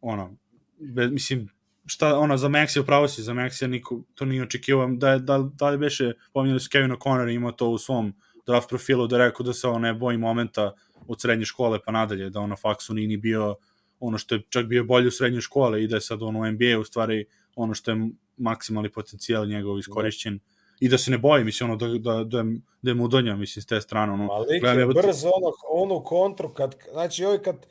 ono, 0.00 0.36
be, 0.78 1.08
mislim, 1.08 1.48
šta, 1.86 2.18
ono, 2.18 2.36
za 2.36 2.48
Maxi 2.48 2.80
upravo 2.80 3.08
si, 3.08 3.22
za 3.22 3.32
Maxi 3.32 3.66
niko, 3.66 4.02
to 4.14 4.24
nije 4.24 4.42
očekivao, 4.42 4.88
da, 4.88 5.18
da, 5.18 5.38
da 5.38 5.70
li 5.70 5.78
beše, 5.78 6.12
pominjali 6.32 6.60
su 6.60 6.68
Kevin 6.72 6.90
O'Connor, 6.90 7.34
imao 7.34 7.52
to 7.52 7.68
u 7.68 7.78
svom 7.78 8.14
draft 8.46 8.68
profilu, 8.68 9.06
da 9.06 9.18
rekao 9.18 9.44
da 9.44 9.52
se 9.52 9.68
on 9.68 9.82
ne 9.82 9.94
boji 9.94 10.18
momenta 10.18 10.72
od 11.06 11.20
srednje 11.20 11.44
škole 11.44 11.78
pa 11.84 11.92
nadalje, 11.92 12.30
da 12.30 12.40
on 12.40 12.50
na 12.50 12.56
faksu 12.56 12.94
nije 12.94 13.08
ni 13.08 13.16
bio 13.16 13.56
ono 14.00 14.18
što 14.18 14.34
je 14.34 14.42
čak 14.48 14.66
bio 14.66 14.84
bolji 14.84 15.08
u 15.08 15.10
srednjoj 15.10 15.40
škole 15.40 15.82
i 15.82 15.86
da 15.86 15.96
je 15.96 16.00
sad 16.00 16.22
ono 16.22 16.40
u 16.40 16.46
NBA 16.52 16.78
u 16.80 16.84
stvari 16.84 17.24
ono 17.58 17.74
što 17.74 17.90
je 17.90 18.08
maksimalni 18.38 18.90
potencijal 18.90 19.46
njegov 19.46 19.78
iskorišćen 19.78 20.38
i 20.80 20.88
da 20.88 20.98
se 20.98 21.10
ne 21.10 21.18
boji, 21.18 21.44
mislim, 21.44 21.70
ono, 21.70 21.76
da, 21.78 21.86
da, 21.88 22.24
da, 22.24 22.38
je- 22.38 22.44
da 22.82 22.90
je 22.90 22.94
mu 22.94 23.08
donja, 23.08 23.36
mislim, 23.36 23.62
s 23.62 23.66
te 23.66 23.80
strane, 23.80 24.12
ono, 24.12 24.24
Ma 24.26 24.34
lik 24.34 24.62
je 24.64 24.82
evo 24.82 24.92
ti- 24.92 24.98
brz 24.98 25.24
ono, 25.24 25.52
onu 25.72 26.02
kontru, 26.04 26.48
kad, 26.50 26.74
znači 26.92 27.24
ovi 27.24 27.38
kad, 27.38 27.66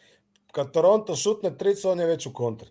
kad 0.51 0.71
Toronto 0.71 1.15
šutne 1.15 1.57
tricu, 1.57 1.89
on 1.89 1.99
je 1.99 2.05
već 2.05 2.25
u 2.25 2.33
kontri. 2.33 2.69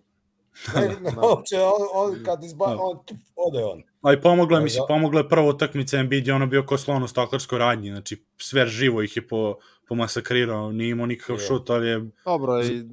Ne, 0.75 0.81
ne, 0.81 1.11
uopće, 1.23 1.57
on, 1.57 1.83
on, 1.95 2.25
kad 2.25 2.45
izba, 2.45 2.67
Da. 2.67 2.77
on, 2.77 2.99
ode 3.39 3.64
on. 3.64 3.83
A 4.03 4.12
i 4.12 4.21
pomogla, 4.21 4.59
Da, 4.59 4.64
mislim, 4.64 4.81
da. 4.81 4.87
pomogla 4.87 5.21
je 5.21 5.29
prva 5.29 5.47
utakmica 5.47 5.99
Embiid 5.99 6.27
je 6.27 6.35
ono 6.35 6.47
bio 6.47 6.62
ko 6.62 6.79
slon 6.79 7.03
u 7.03 7.09
staklarskoj 7.09 7.59
radnji, 7.59 7.91
znači 7.91 8.25
sve 8.39 8.67
živo 8.67 9.03
ih 9.03 9.17
je 9.17 9.29
po, 9.29 9.57
pomasakrirao, 9.87 10.72
nije 10.72 10.91
imao 10.91 11.07
nikakav 11.07 11.39
šut, 11.39 11.70
ali 11.70 11.89
je 11.89 12.05
Dobro, 12.24 12.64
i 12.64 12.84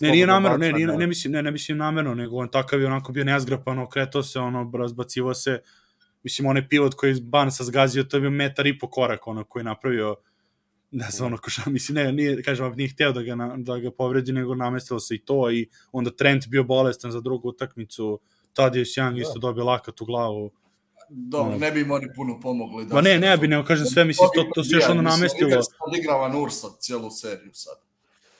Ne, 0.00 0.10
nije 0.10 0.26
namerno, 0.26 0.58
ne, 0.58 0.72
nije, 0.72 0.86
ne, 0.86 1.06
mislim, 1.06 1.32
ne, 1.32 1.42
ne 1.42 1.50
mislim 1.50 1.78
namerno, 1.78 2.14
nego 2.14 2.36
on 2.36 2.48
takav 2.48 2.80
je 2.80 2.86
onako 2.86 3.12
bio 3.12 3.24
nezgrapan, 3.24 3.78
okretao 3.78 4.22
se, 4.22 4.38
ono, 4.38 4.70
razbacivo 4.78 5.34
se, 5.34 5.60
mislim, 6.22 6.48
onaj 6.48 6.68
pivot 6.68 6.94
koji 6.94 7.10
je 7.10 7.20
Barnesa 7.22 7.64
zgazio, 7.64 8.04
to 8.04 8.16
je 8.16 8.20
bio 8.20 8.30
metar 8.30 8.66
i 8.66 8.78
po 8.78 8.90
korak, 8.90 9.26
ono, 9.26 9.44
koji 9.44 9.60
je 9.60 9.64
napravio, 9.64 10.16
ne 10.90 11.06
znam, 11.10 11.26
ono, 11.26 11.36
koša, 11.36 11.62
mislim, 11.66 11.94
ne, 11.94 12.12
nije, 12.12 12.42
kažem, 12.42 12.66
vam, 12.66 12.76
nije 12.76 12.88
hteo 12.88 13.12
da 13.12 13.22
ga, 13.22 13.34
na, 13.34 13.56
da 13.56 13.78
ga 13.78 13.90
povredi, 13.90 14.32
nego 14.32 14.54
namestilo 14.54 15.00
se 15.00 15.14
i 15.14 15.24
to, 15.24 15.50
i 15.50 15.68
onda 15.92 16.10
Trent 16.10 16.48
bio 16.48 16.64
bolestan 16.64 17.10
za 17.10 17.20
drugu 17.20 17.48
utakmicu, 17.48 18.20
Tadijus 18.52 18.88
Young 18.88 19.14
Da. 19.14 19.20
isto 19.20 19.38
dobio 19.38 19.64
lakat 19.64 20.00
u 20.00 20.04
glavu, 20.04 20.50
Dobro, 21.10 21.56
Mm. 21.56 21.60
ne 21.60 21.70
bi 21.70 21.80
im 21.80 21.90
oni 21.90 22.06
puno 22.16 22.40
pomogli. 22.40 22.86
Da 22.86 22.94
Ma 22.94 23.00
ne, 23.00 23.18
ne 23.18 23.36
bi, 23.36 23.48
nego 23.48 23.64
kažem 23.64 23.86
sve, 23.86 24.04
mislim, 24.04 24.28
to, 24.34 24.44
to 24.54 24.64
se 24.64 24.74
još 24.74 24.88
onda 24.88 25.02
namestilo. 25.02 25.50
Odigrava 25.82 26.28
Nur 26.28 26.52
sad 26.52 26.70
cijelu 26.78 27.10
seriju 27.10 27.50
sad. 27.54 27.76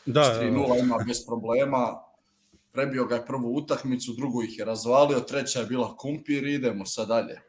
Da, 0.07 0.21
da, 0.21 0.29
da. 0.29 0.41
3-0 0.41 0.81
ima 0.81 0.97
bez 1.07 1.27
problema. 1.27 2.01
Prebio 2.73 3.05
ga 3.05 3.14
je 3.14 3.27
prvu 3.27 3.55
utakmicu, 3.55 4.12
drugu 4.12 4.43
ih 4.43 4.59
je 4.59 4.64
razvalio, 4.64 5.21
treća 5.21 5.61
je 5.61 5.66
bila 5.66 5.97
kumpir 5.97 6.47
i 6.47 6.55
idemo 6.55 6.87
sad 6.87 7.09
dalje. 7.09 7.41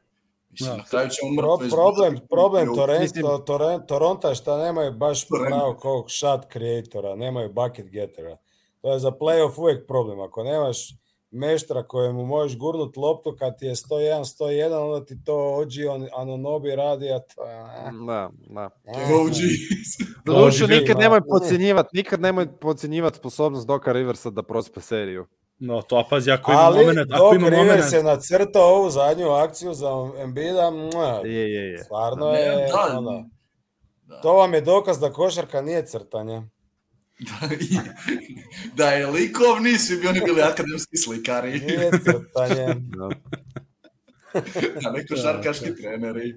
Mislim, 0.52 0.70
Da. 0.70 0.78
na 0.78 0.84
kraju 0.84 1.10
će 1.10 1.18
on 1.24 1.38
Pro, 1.38 1.58
problem, 1.70 2.20
problem 2.30 2.76
Torrento, 2.76 3.38
Torrento, 3.38 3.86
Toronto 3.88 4.30
je 4.30 4.36
šta 4.36 4.58
nemaju 4.58 4.92
baš 4.94 5.28
Toronto. 5.28 5.50
pravo 5.50 5.74
kog 5.76 6.06
shot 6.10 6.42
creatora, 6.52 7.16
nemaju 7.16 7.54
bucket 7.54 7.88
gettera. 7.88 8.38
To 8.82 8.94
je 8.94 9.00
za 9.00 9.12
playoff 9.12 9.60
uvijek 9.60 9.88
problem. 9.88 10.20
Ako 10.20 10.44
nemaš 10.44 10.78
meštra 11.32 11.84
kojemu 11.84 12.26
možeš 12.26 12.58
gurnut 12.58 12.98
loptu 12.98 13.36
kad 13.40 13.60
ti 13.60 13.66
je 13.66 13.76
101, 13.76 14.20
101, 14.40 14.74
onda 14.78 15.06
ti 15.06 15.24
to 15.24 15.56
ođi 15.56 15.86
on 15.86 16.08
Anonobi 16.16 16.76
radi, 16.76 17.12
a 17.12 17.20
to... 17.20 17.42
eh, 17.48 17.92
Da, 18.08 18.30
da. 18.50 18.70
OG. 19.22 19.34
Doduše, 20.26 20.64
Ođi, 20.64 20.74
nikad 20.80 20.96
ma, 20.98 21.02
nemoj 21.04 21.20
ne. 21.20 21.26
podcjenjivati, 21.28 21.90
nikad 21.94 22.22
nemoj 22.22 22.48
podcjenjivati 22.60 23.18
sposobnost 23.18 23.68
Doka 23.68 23.92
Riversa 23.92 24.30
da 24.30 24.44
prospe 24.44 24.82
seriju. 24.82 25.26
No, 25.60 25.82
to, 25.82 25.98
a 25.98 26.04
pazi, 26.10 26.32
ako 26.32 26.52
ima 26.52 26.62
Ali 26.62 26.86
moment, 26.86 27.12
ako 27.14 27.36
ima 27.36 27.50
moment, 27.50 27.94
je 27.94 28.04
nacrtao 28.04 28.76
ovu 28.76 28.90
zadnju 28.90 29.30
akciju 29.30 29.74
za 29.74 29.90
Embida, 30.18 30.72
Je, 31.24 31.54
je, 31.54 31.72
je. 31.72 31.78
stvarno 31.78 32.30
je... 32.30 32.68
da, 32.68 32.98
ono, 32.98 33.30
da. 34.04 34.22
To 34.22 34.34
vam 34.34 34.54
je 34.54 34.62
dokaz 34.62 35.00
da 35.00 35.14
košarka 35.14 35.62
nije 35.62 35.86
crtanje. 35.86 36.42
Da, 37.20 37.56
i- 37.62 37.80
da 38.76 38.90
je 38.90 39.08
likovni, 39.08 39.74
svi 39.74 39.98
bi 39.98 40.08
oni 40.08 40.22
bili 40.22 40.42
akademski 40.44 40.98
slikari, 40.98 41.52
Nije 41.52 41.92
crtanje. 41.94 42.76
Da. 42.76 43.10
a 44.86 44.92
ne 44.92 45.06
košarkaški 45.08 45.76
treneri. 45.76 46.36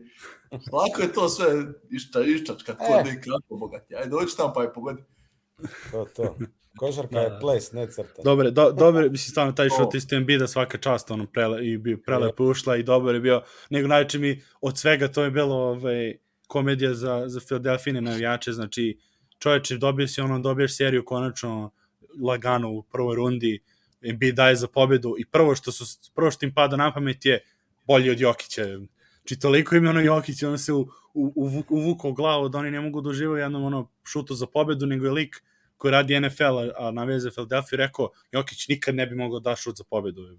Lako 0.72 1.02
je 1.02 1.12
to 1.12 1.28
sve 1.28 1.46
išta, 1.90 2.22
iščačkat 2.22 2.76
Eh. 2.76 2.84
kod 2.86 3.06
nek 3.06 3.20
kako 3.20 3.56
bogati. 3.56 3.96
Ajde, 3.96 4.08
dođi 4.10 4.36
tamo 4.36 4.52
pa 4.52 4.62
je 4.62 4.72
pogodi. 4.72 5.02
To, 5.90 6.04
to. 6.06 6.36
Košarka 6.76 7.08
Da, 7.10 7.20
je 7.20 7.30
da. 7.30 7.38
ples, 7.38 7.72
ne 7.72 7.86
crtanje. 7.86 8.24
Dobre, 8.24 8.50
do, 8.50 8.72
dobre, 8.72 9.02
mislim, 9.02 9.30
stvarno 9.30 9.52
taj 9.52 9.68
šut 9.68 9.94
isto 9.94 10.16
Embida 10.16 10.46
svaka 10.46 10.78
čast, 10.78 11.10
ono, 11.10 11.26
prele, 11.26 11.66
i 11.66 11.78
bio 11.78 11.98
prelepo 11.98 12.44
ušla 12.44 12.76
i 12.76 12.82
dobar 12.82 13.14
je 13.14 13.20
bio, 13.20 13.42
nego 13.70 13.88
najče 13.88 14.18
mi 14.18 14.30
od 14.60 14.78
svega 14.78 15.08
to 15.08 15.24
je 15.24 15.30
bilo 15.30 15.54
ovaj, 15.56 16.14
komedija 16.46 16.94
za, 16.94 17.24
za 17.26 17.40
Philadelphine 17.40 18.00
navijače, 18.00 18.52
znači 18.52 18.98
čoveče, 19.42 19.76
dobio 19.76 20.08
si 20.08 20.20
ono, 20.20 20.38
dobiješ 20.38 20.76
seriju 20.76 21.04
konačno 21.04 21.70
lagano 22.22 22.70
u 22.70 22.82
prvoj 22.82 23.16
rundi, 23.16 23.60
Embiid 24.02 24.34
daje 24.34 24.56
za 24.56 24.66
pobedu 24.66 25.14
i 25.18 25.24
prvo 25.24 25.54
što, 25.54 25.72
su, 25.72 26.10
prvo 26.14 26.30
što 26.30 26.46
im 26.46 26.54
pada 26.54 26.76
na 26.76 26.92
pamet 26.94 27.24
je 27.26 27.40
bolji 27.86 28.10
od 28.10 28.20
Jokića. 28.20 28.64
Znači, 28.66 29.40
toliko 29.40 29.76
im 29.76 29.84
je 29.84 29.90
ono 29.90 30.00
Jokić, 30.00 30.42
ono 30.42 30.58
se 30.58 30.72
u, 30.72 30.80
u, 31.14 31.32
u, 31.36 31.64
uvukao 31.68 32.12
glavu 32.12 32.48
da 32.48 32.58
oni 32.58 32.70
ne 32.70 32.80
mogu 32.80 33.00
da 33.00 33.10
uživaju 33.10 33.42
jednom 33.42 33.64
ono 33.64 33.88
šutu 34.04 34.34
za 34.34 34.46
pobedu, 34.46 34.86
nego 34.86 35.06
je 35.06 35.12
lik 35.12 35.42
koji 35.76 35.92
radi 35.92 36.20
NFL, 36.20 36.58
a, 36.58 36.72
a 36.78 36.90
na 36.90 37.04
veze 37.04 37.30
Philadelphia 37.30 37.76
rekao, 37.76 38.10
Jokić 38.32 38.68
nikad 38.68 38.94
ne 38.94 39.06
bi 39.06 39.14
mogao 39.14 39.40
da 39.40 39.56
šut 39.56 39.76
za 39.76 39.84
pobedu. 39.84 40.38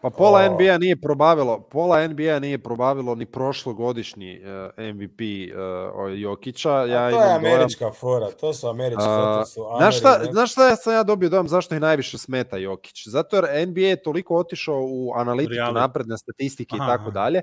Pa 0.00 0.10
pola 0.10 0.40
O. 0.40 0.48
NBA 0.50 0.78
nije 0.78 0.96
probavilo, 0.96 1.60
pola 1.60 2.08
NBA 2.08 2.38
nije 2.38 2.58
probavilo 2.58 3.14
ni 3.14 3.26
prošlogodišnji 3.26 4.40
uh, 4.40 4.94
MVP 4.94 5.20
uh, 5.20 6.18
Jokića. 6.18 6.70
Ja 6.70 6.84
Ja 6.84 7.10
to 7.10 7.16
imam 7.16 7.44
je 7.44 7.50
dojam- 7.50 7.54
američka 7.54 7.90
fora, 7.90 8.30
to 8.30 8.52
su 8.52 8.68
američki, 8.68 9.02
A, 9.02 9.34
zato 9.34 9.46
su 9.46 9.64
Znaš 9.78 9.98
šta, 9.98 10.20
znaš 10.32 10.52
šta 10.52 10.68
ja 10.68 10.76
sam 10.76 10.92
ja 10.92 11.02
dobio 11.02 11.28
dojam 11.28 11.48
zašto 11.48 11.74
ih 11.74 11.80
najviše 11.80 12.18
smeta 12.18 12.56
Jokić? 12.56 13.08
Zato 13.08 13.36
jer 13.36 13.68
NBA 13.68 13.80
je 13.80 14.02
toliko 14.02 14.36
otišao 14.36 14.80
u 14.80 15.12
analitiku, 15.14 15.54
Reality. 15.54 15.74
napredne 15.74 16.18
statistike 16.18 16.76
i 16.76 16.86
tako 16.86 17.10
dalje. 17.10 17.40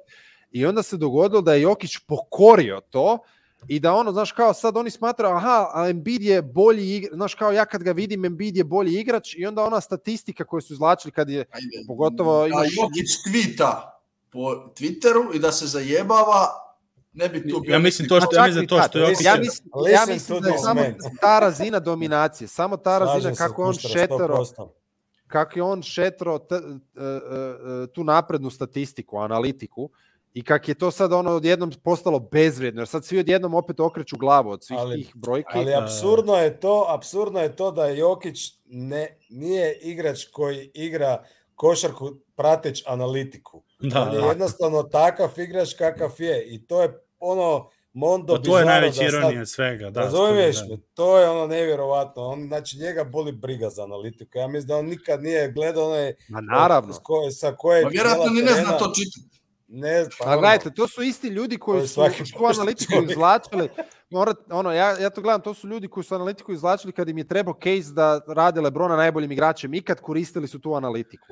I 0.51 0.65
onda 0.65 0.83
se 0.83 0.97
dogodilo 0.97 1.41
da 1.41 1.53
je 1.53 1.61
Jokić 1.61 1.97
pokorio 2.07 2.81
to 2.89 3.17
i 3.67 3.79
da 3.79 3.93
ono, 3.93 4.11
znaš, 4.11 4.31
kao 4.31 4.53
sad 4.53 4.77
oni 4.77 4.89
smatraju, 4.89 5.35
aha, 5.35 5.69
a 5.73 5.89
Embiid 5.89 6.21
je 6.21 6.41
bolji 6.41 6.95
igrač, 6.95 7.13
znaš, 7.13 7.35
kao 7.35 7.51
ja 7.51 7.65
kad 7.65 7.83
ga 7.83 7.91
vidim, 7.91 8.25
Embiid 8.25 8.57
je 8.57 8.63
bolji 8.63 8.99
igrač 8.99 9.35
i 9.37 9.45
onda 9.45 9.63
ona 9.63 9.81
statistika 9.81 10.43
koju 10.43 10.61
su 10.61 10.73
izvlačili 10.73 11.11
kad 11.11 11.29
je, 11.29 11.45
Ajde. 11.51 11.83
Pogotovo 11.87 12.41
Da 12.41 12.47
imaš- 12.47 12.77
Jokić 12.77 13.09
twita 13.27 13.81
po 14.31 14.39
Twitteru 14.75 15.35
i 15.35 15.39
da 15.39 15.51
se 15.51 15.67
zajebava, 15.67 16.47
ne 17.13 17.29
bi 17.29 17.49
tu 17.49 17.59
bio... 17.59 17.73
Ja 17.73 17.79
mislim 17.79 18.07
to 18.07 18.21
što, 18.21 18.35
ja 18.35 18.45
mislim 18.45 18.67
to 18.67 18.81
što 18.81 18.99
Jokić... 18.99 19.25
ja 19.25 19.35
mislim, 19.35 19.69
ja 19.93 20.13
mislim 20.13 20.41
da 20.41 20.49
je 20.49 20.57
samo 20.57 20.81
ta 21.21 21.39
razina 21.39 21.79
dominacije, 21.79 22.47
samo 22.47 22.77
ta 22.77 22.99
razina 22.99 23.13
Slažem 23.13 23.35
se, 23.35 23.43
kako 23.43 23.63
on 23.63 23.73
šetero, 23.73 24.37
100%. 24.37 24.69
kako 25.27 25.59
je 25.59 25.63
on 25.63 25.81
šetro 25.81 26.39
t, 26.39 26.55
e, 26.55 26.59
e, 26.59 26.63
e, 27.83 27.87
tu 27.87 28.03
naprednu 28.03 28.49
statistiku, 28.49 29.17
analitiku 29.17 29.89
i 30.33 30.43
kak 30.43 30.67
je 30.67 30.75
to 30.75 30.91
sad 30.91 31.13
ono 31.13 31.31
odjednom 31.31 31.71
postalo 31.83 32.19
bezvrijedno, 32.19 32.81
jer 32.81 32.87
sad 32.87 33.05
svi 33.05 33.19
odjednom 33.19 33.53
opet 33.53 33.79
okreću 33.79 34.17
glavu 34.17 34.49
od 34.49 34.63
svih 34.63 34.79
Ali- 34.79 34.95
tih 34.95 35.11
brojki. 35.15 35.49
Ali 35.53 35.75
apsurdno 35.75 36.35
je 36.35 36.59
to, 36.59 36.85
apsurdno 36.89 37.39
je 37.39 37.55
to 37.55 37.71
da 37.71 37.85
Jokić 37.85 38.39
ne, 38.65 39.19
nije 39.29 39.77
igrač 39.77 40.25
koji 40.31 40.71
igra 40.73 41.23
košarku 41.55 42.11
prateć 42.35 42.83
analitiku. 42.87 43.63
Da, 43.79 44.01
On 44.01 44.13
je 44.13 44.21
da. 44.21 44.27
jednostavno 44.27 44.83
takav 44.83 45.29
igrač 45.37 45.73
kakav 45.73 46.11
je 46.17 46.45
i 46.45 46.65
to 46.67 46.81
je 46.81 46.99
ono 47.19 47.69
Mondo 47.95 48.35
Pa 48.35 48.41
to 48.41 48.59
je 48.59 48.65
najveća 48.65 49.03
da 49.03 49.11
sad- 49.11 49.19
ironija 49.19 49.45
svega. 49.45 49.89
Da, 49.89 50.01
Razumiješ 50.01 50.57
da. 50.57 50.65
me? 50.65 50.77
To 50.93 51.19
je 51.19 51.29
ono 51.29 51.47
nevjerovatno. 51.47 52.21
On, 52.23 52.47
znači, 52.47 52.77
njega 52.77 53.03
boli 53.03 53.31
briga 53.31 53.69
za 53.69 53.83
analitiku. 53.83 54.37
Ja 54.37 54.47
mislim 54.47 54.67
da 54.67 54.77
on 54.77 54.85
nikad 54.85 55.23
nije 55.23 55.51
gledao 55.51 55.85
onaj... 55.85 56.13
Ma 56.29 56.41
naravno. 56.41 56.93
S 56.93 56.99
ko, 57.03 57.31
sa 57.31 57.55
kojeg 57.55 57.83
Pa 57.83 57.89
vjerojatno 57.89 58.25
ni 58.25 58.41
ne 58.41 58.51
zna 58.51 58.77
to 58.77 58.91
čitati. 58.95 59.42
Ne, 59.75 60.05
pa 60.19 60.25
A 60.25 60.37
gledajte, 60.37 60.71
to 60.71 60.87
su 60.87 61.01
isti 61.01 61.27
ljudi 61.27 61.57
koji 61.57 61.87
su 61.87 62.01
pošten 62.37 62.61
analitiku 62.61 62.93
čovjek. 62.93 63.11
izvlačili. 63.11 63.69
Morat, 64.09 64.37
ono, 64.51 64.71
ja, 64.71 64.99
ja 64.99 65.09
to 65.09 65.21
gledam, 65.21 65.41
to 65.41 65.53
su 65.53 65.67
ljudi 65.67 65.87
koji 65.87 66.03
su 66.03 66.15
analitiku 66.15 66.53
izvlačili 66.53 66.93
kad 66.93 67.09
im 67.09 67.17
je 67.17 67.27
trebao 67.27 67.53
case 67.53 67.93
da 67.93 68.21
rade 68.27 68.61
Lebrona 68.61 68.95
najboljim 68.95 69.31
igračem 69.31 69.73
ikad, 69.73 70.01
koristili 70.01 70.47
su 70.47 70.59
tu 70.59 70.73
analitiku. 70.73 71.27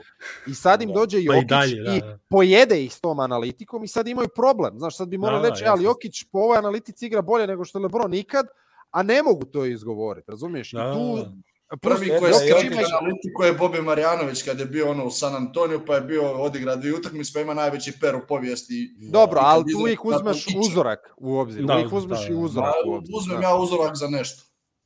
I 0.48 0.54
sad 0.54 0.82
im 0.82 0.90
Da. 0.90 0.94
dođe 0.94 1.18
Pa 1.18 1.22
i 1.22 1.26
Jokić 1.26 1.50
dalje, 1.50 1.82
da, 1.82 1.94
i 1.94 2.00
da. 2.02 2.18
pojede 2.30 2.84
ih 2.84 2.94
s 2.94 3.02
tom 3.02 3.20
analitikom 3.20 3.84
i 3.84 3.88
sad 3.88 4.08
imaju 4.08 4.28
problem. 4.36 4.80
Znaš, 4.80 4.98
sad 4.98 5.08
bi 5.08 5.18
morali 5.18 5.38
Da, 5.38 5.48
da, 5.48 5.50
reći, 5.50 5.64
"E, 5.64 5.68
ali. 5.68 5.84
Jokić 5.84 6.24
po 6.24 6.40
ovoj 6.40 6.58
analitici 6.58 7.06
igra 7.06 7.22
bolje 7.22 7.48
nego 7.48 7.66
što 7.66 7.80
je 7.80 7.84
Lebron 7.84 8.14
ikad, 8.14 8.46
a 8.92 9.04
ne 9.04 9.24
mogu 9.24 9.46
to 9.46 9.66
izgovoriti, 9.66 10.32
razumiješ? 10.32 10.74
I 10.74 10.76
Da, 10.76 10.94
tu, 10.94 11.16
da, 11.16 11.22
da. 11.22 11.32
Prvi 11.78 12.08
koji 12.10 12.32
je 12.32 12.50
ima- 12.50 12.62
skratio 12.62 12.98
analitiku 13.00 13.44
je 13.44 13.54
Bobi 13.54 13.82
Marjanović 13.82 14.44
kad 14.44 14.60
je 14.60 14.66
bio 14.66 14.92
ono 14.92 15.06
u 15.06 15.12
San 15.12 15.36
Antoniju 15.36 15.86
pa 15.86 15.96
je 15.96 16.02
bio 16.02 16.32
odigra 16.34 16.76
dvije 16.76 16.96
utakmice 16.96 17.32
pa 17.34 17.40
ima 17.40 17.54
najveći 17.54 17.94
per 18.02 18.16
u 18.16 18.22
povijesti. 18.28 18.96
Dobro, 19.12 19.40
I 19.40 19.44
ali 19.44 19.64
tu 19.64 20.10
na 20.10 20.18
uzmeš 20.18 20.46
uzorak 20.60 21.00
u 21.18 21.38
obzir. 21.38 21.66
Da, 21.66 21.74
uvijek 21.74 21.94
uzmeš 21.94 22.20
da, 22.20 22.28
i 22.28 22.34
da. 22.34 22.40
uzorak 22.40 22.74
Ma, 22.86 22.92
u 22.92 22.96
obzir. 22.96 23.16
Uzmem 23.18 23.42
da. 23.42 23.48
ja 23.48 23.56
uzorak 23.56 23.96
za 23.96 24.08
nešto. 24.08 24.44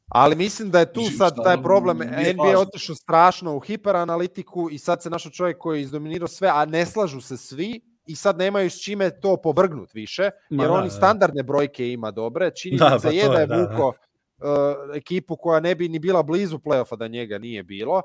Ali 0.10 0.36
mislim 0.36 0.72
da 0.72 0.80
je 0.80 0.94
tu 0.94 1.00
Mislim, 1.00 1.18
sad 1.18 1.44
taj 1.44 1.64
problem. 1.64 1.98
NBA 2.34 2.48
je 2.48 2.58
otišao 2.58 2.96
strašno 2.96 3.56
u 3.56 3.60
hiperanalitiku 3.60 4.70
i 4.72 4.78
sad 4.78 5.04
se 5.04 5.10
našao 5.10 5.32
čovjek 5.32 5.58
koji 5.58 5.80
je 5.80 5.82
izdominirao 5.82 6.28
sve, 6.28 6.48
a 6.48 6.66
ne 6.66 6.86
slažu 6.86 7.22
se 7.22 7.38
svi 7.38 7.82
i 8.08 8.16
sad 8.16 8.38
nemaju 8.38 8.70
s 8.70 8.84
čime 8.84 9.20
to 9.20 9.38
povrgnut 9.38 9.94
više, 9.94 10.30
Ma 10.50 10.64
jer 10.64 10.72
da, 10.72 10.78
on 10.78 10.84
i 10.86 10.88
da. 10.88 10.94
standardne 10.94 11.44
brojke 11.44 11.92
ima 11.92 12.12
dobre. 12.12 12.52
Činjenica 12.52 12.90
Da, 12.90 13.00
pa 13.04 13.10
je 13.10 13.30
da 13.30 13.40
je, 13.40 13.48
da, 13.48 13.56
da. 13.56 13.62
vuko 13.64 13.94
uh, 14.38 14.48
ekipu 14.96 15.36
koja 15.36 15.60
ne 15.60 15.76
bi 15.76 15.90
ni 15.90 16.00
bila 16.00 16.24
blizu 16.24 16.58
play-offa 16.58 16.98
da 16.98 17.08
njega 17.08 17.38
nije 17.38 17.64
bilo. 17.64 18.02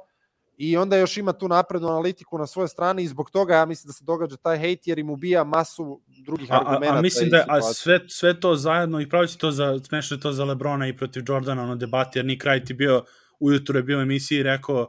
I 0.57 0.77
onda 0.77 0.97
još 0.97 1.17
ima 1.17 1.33
tu 1.33 1.49
naprednu 1.49 1.89
analitiku 1.89 2.39
na 2.39 2.47
svojoj 2.47 2.69
strani 2.69 3.03
i 3.03 3.09
zbog 3.09 3.31
toga 3.31 3.55
ja 3.55 3.67
mislim 3.67 3.89
da 3.89 3.93
se 3.93 4.05
događa 4.05 4.37
taj 4.37 4.59
hejt 4.59 4.87
jer 4.87 4.99
im 4.99 5.11
ubija 5.11 5.45
masu 5.45 6.01
drugih 6.27 6.53
A, 6.53 6.55
a, 6.55 6.61
argumenta. 6.61 6.95
a 6.95 7.03
mislim 7.03 7.31
da 7.31 7.37
je- 7.37 7.45
a 7.49 7.63
sve, 7.63 8.01
sve 8.09 8.41
to 8.41 8.55
zajedno 8.57 9.01
i 9.01 9.09
pravi 9.09 9.29
si 9.29 9.39
to 9.39 9.51
za, 9.51 9.79
smešno 9.79 10.17
to 10.17 10.33
za 10.33 10.45
Lebrona 10.45 10.89
i 10.89 10.97
protiv 10.97 11.23
Jordana, 11.29 11.63
ono 11.63 11.77
debati, 11.77 12.19
jer 12.19 12.27
Nick 12.27 12.45
Wright 12.45 12.71
je 12.71 12.75
bio, 12.75 13.05
ujutro 13.41 13.79
je 13.79 13.83
bio 13.83 13.99
u 13.99 14.03
emisiji 14.03 14.39
i 14.39 14.43
rekao, 14.43 14.89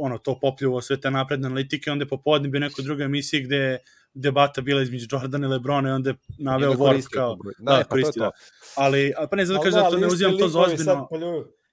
ono, 0.00 0.18
to 0.18 0.38
popljuvo 0.40 0.80
sve 0.80 1.00
te 1.00 1.10
napredne 1.10 1.46
analitike, 1.46 1.90
onda 1.90 2.02
je 2.02 2.08
popodne 2.08 2.48
bio 2.48 2.60
neko 2.60 2.82
druga 2.82 3.04
emisiji 3.04 3.40
gde 3.42 3.56
je 3.56 3.78
debata 4.14 4.60
bila 4.60 4.82
između 4.82 5.06
Jordana 5.12 5.46
i 5.46 5.50
Lebrona 5.50 5.88
i 5.88 5.92
onda 5.92 6.10
je 6.10 6.16
naveo 6.38 6.70
da 6.70 6.76
Ward 6.76 7.06
kao, 7.12 7.36
da, 7.58 7.76
Da, 7.76 7.78
pa 7.82 7.88
koristi, 7.88 8.18
to. 8.18 8.24
da. 8.24 8.30
Ali, 8.76 9.12
a, 9.16 9.26
pa 9.26 9.36
ne 9.36 9.44
znam 9.46 9.58
da 9.58 9.62
kažem 9.64 9.76
da, 9.76 9.80
to 9.80 9.86
ali 9.86 10.00
ne 10.00 10.06
uzimam 10.06 10.38
to 10.38 10.48
za 10.48 10.60
ozbiljno, 10.60 11.08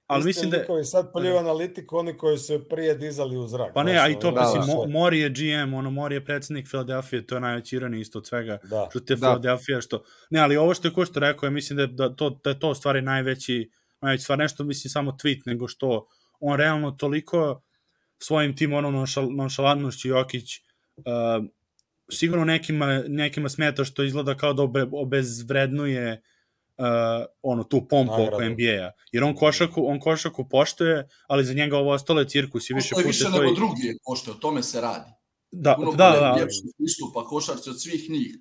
ali 0.06 0.24
mislim 0.24 0.50
da 0.50 0.56
likovi 0.56 0.84
sad 0.84 1.12
poljuju 1.12 1.36
analitiku, 1.36 1.96
oni 1.96 2.16
koji 2.16 2.38
su 2.38 2.52
je 2.52 2.68
prije 2.68 2.94
dizali 2.94 3.36
u 3.36 3.46
zrak. 3.46 3.74
Pa 3.74 3.82
ne, 3.82 3.98
a 3.98 4.08
i 4.08 4.18
to, 4.18 4.30
Da, 4.30 4.40
mislim, 4.40 4.62
da. 4.66 4.72
Mo- 4.72 4.86
Mori 4.92 5.20
je 5.20 5.28
GM, 5.28 5.74
ono, 5.74 5.90
Mori 5.90 6.14
je 6.14 6.24
predsednik 6.24 6.68
Filadelfije, 6.68 7.26
to 7.26 7.34
je 7.34 7.40
najveći 7.40 7.76
ironija 7.76 8.00
isto 8.00 8.18
od 8.18 8.26
svega, 8.26 8.58
Da. 8.62 8.86
što 8.90 9.00
te 9.00 9.14
Da. 9.14 9.18
Filadelfija, 9.26 9.80
što... 9.80 10.02
Ne, 10.30 10.40
ali 10.40 10.56
ovo 10.56 10.74
što 10.74 10.88
je 10.88 10.92
ko 10.94 11.04
što 11.04 11.20
rekao, 11.20 11.46
ja 11.46 11.50
mislim 11.50 11.76
da, 11.76 11.86
da, 11.86 12.16
to, 12.16 12.40
da 12.44 12.50
je 12.50 12.58
to 12.58 12.70
u 12.70 12.74
stvari 12.74 13.02
najveći, 13.02 13.70
najveći 14.00 14.22
stvar, 14.24 14.38
nešto 14.38 14.64
mislim 14.64 14.90
samo 14.90 15.10
tweet, 15.12 15.40
nego 15.46 15.68
što 15.68 16.06
on 16.40 16.56
realno 16.58 16.90
toliko 16.90 17.62
svojim 18.18 18.56
tim 18.56 18.72
ono 18.72 18.90
nonšal, 18.90 19.28
nonšalantnošću 19.30 20.08
Jokić 20.08 20.58
uh, 20.96 21.44
sigurno 22.10 22.44
nekima, 22.44 23.02
nekima 23.08 23.48
smeta 23.48 23.84
što 23.84 24.02
izgleda 24.02 24.34
kao 24.36 24.52
da 24.52 24.62
obe, 24.62 24.86
obezvrednuje 24.92 26.22
uh, 26.78 26.84
ono 27.42 27.64
tu 27.64 27.88
pompu 27.88 28.12
oko. 28.12 28.42
NBA-a. 28.42 28.90
Jer 29.12 29.24
on 29.24 29.34
košaku, 29.34 29.86
on 29.86 30.00
košaku 30.00 30.48
poštuje, 30.48 31.08
ali 31.26 31.44
za 31.44 31.54
njega 31.54 31.78
ovo 31.78 31.92
ostalo 31.92 32.20
je 32.20 32.28
cirkus 32.28 32.70
i 32.70 32.74
više 32.74 32.88
je 32.88 32.94
puta 32.94 33.06
više 33.06 33.24
nego 33.24 33.44
i- 33.44 33.54
drugi, 33.54 33.98
pošto 34.04 34.30
o 34.30 34.34
tome 34.34 34.62
se 34.62 34.80
radi. 34.80 35.10
Da, 35.50 35.74
Puno 35.74 35.92
da, 35.92 36.10
bolje 36.10 36.20
da, 36.20 36.36
ljepši 36.40 36.58
pristupa 36.78 37.24
košarci 37.24 37.70
od 37.70 37.82
svih 37.82 38.10
njih. 38.10 38.36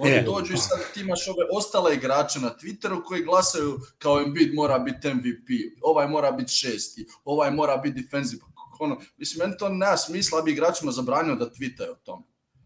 Oni 0.00 0.10
E. 0.10 0.22
dođu 0.22 0.54
i 0.54 0.56
sad 0.56 0.78
ti 0.94 1.00
imaš 1.00 1.28
ove 1.28 1.44
ostale 1.52 1.94
igrače 1.94 2.38
na 2.40 2.50
Twitteru 2.52 3.04
koji 3.04 3.22
glasaju 3.22 3.78
kao 3.98 4.20
Embiid 4.20 4.54
mora 4.54 4.78
biti 4.78 5.08
MVP, 5.08 5.48
ovaj 5.82 6.08
mora 6.08 6.32
biti 6.32 6.52
šesti, 6.52 7.06
ovaj 7.24 7.50
mora 7.50 7.76
biti 7.76 8.02
defensive. 8.02 8.42
Ono, 8.80 8.96
mislim, 9.16 9.38
meni 9.38 9.58
to 9.58 9.68
nema 9.68 9.96
smisla, 9.96 10.38
ja 10.38 10.42
bi 10.42 10.52
igračima 10.52 10.92
zabranio 10.92 11.34
da 11.34 11.44
tweetaju 11.46 11.90
o 11.90 11.94
tome. 11.94 12.22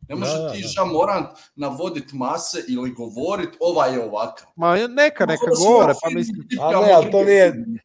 Ne 0.08 0.14
može 0.14 0.32
Da, 0.32 0.38
da, 0.38 0.52
ti 0.52 0.64
da. 0.76 0.84
Morant 0.84 1.26
navodit 1.56 2.12
mase 2.12 2.64
ili 2.68 2.90
govorit 2.90 3.48
ovaj 3.60 3.92
je 3.92 4.04
ovakav. 4.04 4.46
Ma 4.56 4.76
neka, 4.76 5.26
neka 5.26 5.44
Ovo 5.58 5.70
govore, 5.70 5.90
ja 5.90 5.96
pa 6.02 6.10
mislim, 6.10 6.48
A 6.60 6.70
ne, 6.70 6.92
ali 6.92 7.10
to 7.10 7.24
nije- 7.24 7.52
filmove. 7.52 7.78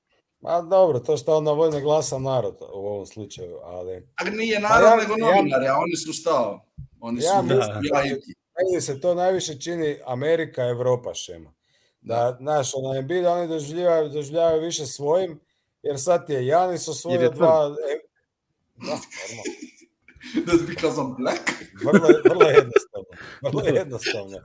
A 0.43 0.61
dobro, 0.61 0.99
to 0.99 1.17
što 1.17 1.37
on 1.37 1.43
navodi 1.43 1.81
glasa 1.81 2.19
narod 2.19 2.55
u 2.73 2.87
ovom 2.87 3.05
slučaju, 3.05 3.57
ali 3.63 4.07
A 4.15 4.29
nije 4.29 4.59
narod, 4.59 4.89
ja- 4.89 4.95
nego 4.95 5.13
ja- 5.17 5.35
novinari, 5.35 5.67
a 5.67 5.75
oni 5.77 5.95
su 5.95 6.13
šta? 6.13 6.59
Oni 6.99 7.21
su 7.21 7.27
Ja 7.27 7.33
ja, 7.35 7.41
mislim- 7.41 7.61
jajki. 7.83 8.33
Meni 8.58 8.82
se 8.82 8.99
to 8.99 9.16
najviše 9.16 9.60
čini 9.60 9.99
Amerika, 10.05 10.64
Evropa 10.64 11.14
šema. 11.14 11.53
Da, 12.01 12.38
znaš, 12.39 12.72
ono 12.76 12.99
Embiid, 12.99 13.26
oni 13.26 13.47
doživljavaju, 13.47 14.10
doživljavaju 14.10 14.62
više 14.62 14.86
svojim, 14.86 15.39
jer 15.82 15.99
sad 15.99 16.28
ti 16.28 16.34
je 16.34 16.47
Janis 16.47 16.88
osvojio 16.88 17.22
je 17.22 17.30
dva... 17.30 17.76
E, 17.89 17.99
da, 18.76 18.86
normalno. 18.86 19.68
That's 20.45 20.68
because 20.68 21.01
I'm 21.01 21.16
black. 21.18 21.41
Vrlo, 21.86 22.08
vrlo 22.30 22.49
jednostavno. 22.49 23.08
Vrlo 23.41 23.62
jednostavno. 23.66 24.38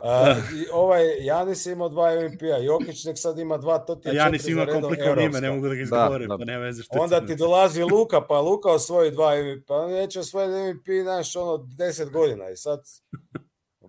A, 0.00 0.34
i 0.54 0.66
ovaj 0.72 1.24
Janis 1.24 1.66
je 1.66 1.72
imao 1.72 1.88
dva 1.88 2.14
MVP-a, 2.14 2.56
Jokić 2.56 3.04
nek 3.04 3.18
sad 3.18 3.38
ima 3.38 3.58
dva, 3.58 3.78
to 3.78 3.94
ti 3.94 4.08
A 4.08 4.12
je 4.12 4.16
Janis 4.16 4.48
ima 4.48 4.66
komplikovano 4.66 5.22
ime, 5.22 5.40
ne 5.40 5.50
mogu 5.50 5.68
da 5.68 5.74
ga 5.74 5.78
Da, 5.78 5.82
izgovorim, 5.82 6.28
da. 6.28 6.38
pa 6.38 6.44
nema 6.44 6.64
veze 6.64 6.82
što 6.82 6.98
Onda 6.98 7.26
ti 7.26 7.36
dolazi 7.36 7.82
Luka, 7.82 8.20
pa 8.20 8.40
Luka 8.40 8.68
osvoji 8.68 9.10
dva 9.10 9.36
MVP, 9.36 9.66
pa 9.66 9.74
on 9.74 9.90
neće 9.90 10.20
osvojiti 10.20 10.74
MVP, 10.74 11.02
znaš, 11.02 11.36
ono, 11.36 11.56
10 11.56 12.10
godina 12.10 12.50
i 12.50 12.56
sad 12.56 12.80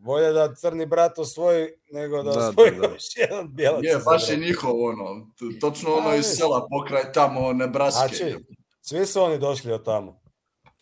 bolje 0.02 0.32
da 0.32 0.56
crni 0.56 0.86
brat 0.86 1.20
osvoji 1.20 1.68
nego 1.92 2.24
da 2.24 2.32
Da, 2.32 2.50
osvoji 2.50 2.72
da, 2.72 2.88
da. 2.88 2.94
još 2.94 3.18
jedan 3.18 3.56
bijelac. 3.56 3.84
Je, 3.84 3.98
baš 4.06 4.30
je 4.30 4.38
njihov 4.38 4.84
ono, 4.84 5.28
točno 5.62 5.94
ono 5.94 6.10
A, 6.10 6.16
iz 6.16 6.26
sela 6.26 6.68
pokraj 6.70 7.12
tamo 7.14 7.54
Nebraske. 7.54 8.16
Znači, 8.16 8.36
svi 8.82 9.06
su 9.06 9.22
oni 9.22 9.38
došli 9.40 9.72
od 9.72 9.86
tamo. 9.86 10.20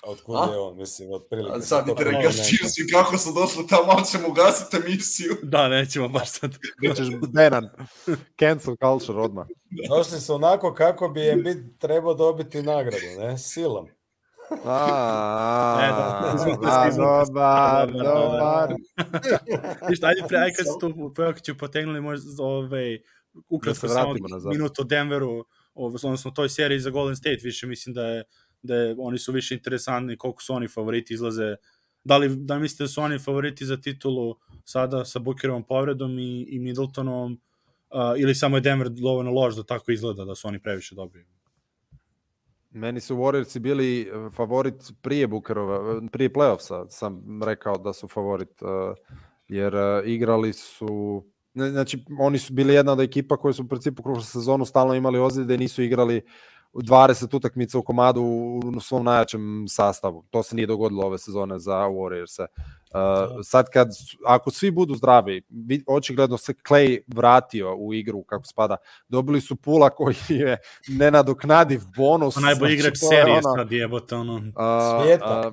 Od 0.04 0.22
kud 0.22 0.36
A? 0.36 0.52
je 0.54 0.60
on, 0.60 0.78
mislim, 0.78 1.12
od 1.12 1.28
prilike. 1.30 1.58
A 1.58 1.62
sad 1.62 1.88
mi 1.88 1.96
te 1.96 2.04
rekaš 2.04 2.36
čirsi 2.50 2.88
kako 2.92 3.18
su 3.18 3.34
došli 3.34 3.68
tamo, 3.68 3.86
ali 3.88 4.06
ćemo 4.06 4.28
ugasiti 4.28 4.78
emisiju. 4.78 5.38
Da, 5.44 5.68
nećemo 5.68 6.08
baš 6.08 6.30
sad. 6.30 6.52
Bićeš 6.82 7.08
banan. 7.34 7.70
Cancel 8.40 8.76
culture 8.76 9.20
odmah. 9.20 9.48
Došli 9.90 10.20
su 10.20 10.34
onako 10.34 10.74
kako 10.74 11.10
bi 11.10 11.30
Embiid 11.30 11.80
trebao 11.80 12.14
dobiti 12.14 12.62
nagradu, 12.62 13.06
ne? 13.20 13.38
Silom. 13.38 13.88
A, 14.66 16.36
a, 16.64 16.90
dobar, 16.98 17.92
Dobar. 17.92 18.76
Ništa, 19.90 20.08
ajde, 20.08 20.22
pre, 20.28 20.38
ajde 20.38 20.56
kad 20.56 20.66
se 20.66 20.74
tu 20.80 21.14
Pojokiću 21.16 21.58
potegnuli, 21.58 22.02
možda 22.02 22.44
ovaj, 22.44 23.00
ukratko 23.50 23.88
Da 23.88 23.88
se 23.88 23.94
samo 23.94 24.10
vratimo 24.10 24.28
nazad. 24.28 24.54
minut 24.54 24.80
o 24.80 24.84
Denveru, 24.84 25.46
ovo, 25.74 25.96
odnosno 26.04 26.32
toj 26.32 26.50
seriji 26.50 26.80
za 26.80 26.90
Golden 26.90 27.16
State, 27.16 27.40
više 27.44 27.68
mislim 27.68 27.94
da 27.94 28.06
je 28.06 28.24
da 28.62 28.76
je, 28.76 28.96
oni 29.00 29.18
su 29.18 29.32
više 29.32 29.56
interesantni, 29.56 30.18
koliko 30.18 30.44
su 30.44 30.54
oni 30.54 30.68
favoriti 30.68 31.14
izlaze. 31.14 31.56
Da 32.04 32.18
li, 32.18 32.36
da 32.36 32.56
li 32.56 32.62
mislite 32.62 32.84
da 32.84 32.88
su 32.88 33.02
oni 33.02 33.20
favoriti 33.20 33.66
za 33.66 33.78
titulu 33.78 34.36
sada 34.64 35.06
sa 35.06 35.20
Bookerovom 35.20 35.64
povredom 35.64 36.20
i, 36.20 36.46
i 36.50 36.60
Middletonom, 36.60 37.34
uh, 37.34 38.00
ili 38.18 38.36
samo 38.36 38.58
je 38.58 38.62
Denver 38.62 38.90
dovoljno 38.90 39.32
loš 39.32 39.56
da 39.56 39.64
tako 39.64 39.92
izgleda, 39.92 40.26
da 40.26 40.36
su 40.36 40.48
oni 40.48 40.60
previše 40.60 40.96
dobri? 40.96 41.26
Meni 42.70 43.00
su 43.00 43.16
Warriorsi 43.16 43.60
bili 43.60 44.02
eh, 44.02 44.30
favorit 44.36 44.92
prije 45.02 45.28
Bookerova, 45.28 45.98
eh, 45.98 46.08
prije 46.12 46.34
playoffsa 46.34 46.90
sam 46.90 47.44
rekao 47.44 47.78
da 47.78 47.94
su 47.94 48.08
favorit, 48.08 48.62
eh, 48.62 48.66
jer 49.48 49.74
igrali 50.06 50.54
su, 50.54 51.24
znači 51.54 52.06
oni 52.20 52.38
su 52.38 52.54
bili 52.54 52.74
jedna 52.74 52.92
od 52.92 53.00
ekipa 53.00 53.38
koje 53.38 53.54
su 53.54 53.64
u 53.64 53.68
principu 53.68 54.04
kroz 54.04 54.30
sezonu 54.30 54.66
stalno 54.66 54.94
imali 54.94 55.20
ozljede 55.20 55.56
i 55.56 55.58
nisu 55.58 55.84
igrali 55.84 56.22
20 56.84 57.36
utakmica 57.36 57.78
u 57.78 57.84
komadu 57.84 58.22
u 58.76 58.80
svom 58.80 59.06
najjačem 59.06 59.66
sastavu. 59.70 60.24
To 60.30 60.44
se 60.44 60.56
nije 60.56 60.68
dogodilo 60.68 61.06
ove 61.06 61.18
sezone 61.18 61.60
za 61.60 61.74
Warriorse. 61.76 62.46
Uh, 62.46 63.40
sad 63.44 63.70
kad, 63.70 63.88
ako 64.26 64.52
svi 64.52 64.72
budu 64.72 64.96
zdravi, 64.96 65.42
vi- 65.50 65.84
očigledno 65.88 66.38
se 66.38 66.54
Clay 66.54 67.00
vratio 67.08 67.76
u 67.76 67.94
igru 67.94 68.24
kako 68.24 68.46
spada. 68.46 68.78
Dobili 69.10 69.42
su 69.42 69.56
Pula 69.56 69.90
koji 69.90 70.16
je 70.30 70.58
nenadoknadiv 70.88 71.82
bonus. 71.98 72.36
Pa 72.36 72.42
najbolji 72.42 72.78
znači, 72.78 72.80
igrač 72.80 72.98
serije 72.98 73.42
ono, 73.46 73.56
sad 73.58 73.72
jebote, 73.72 74.16
ono. 74.16 74.42
a, 74.56 75.00
Svijeta. 75.04 75.52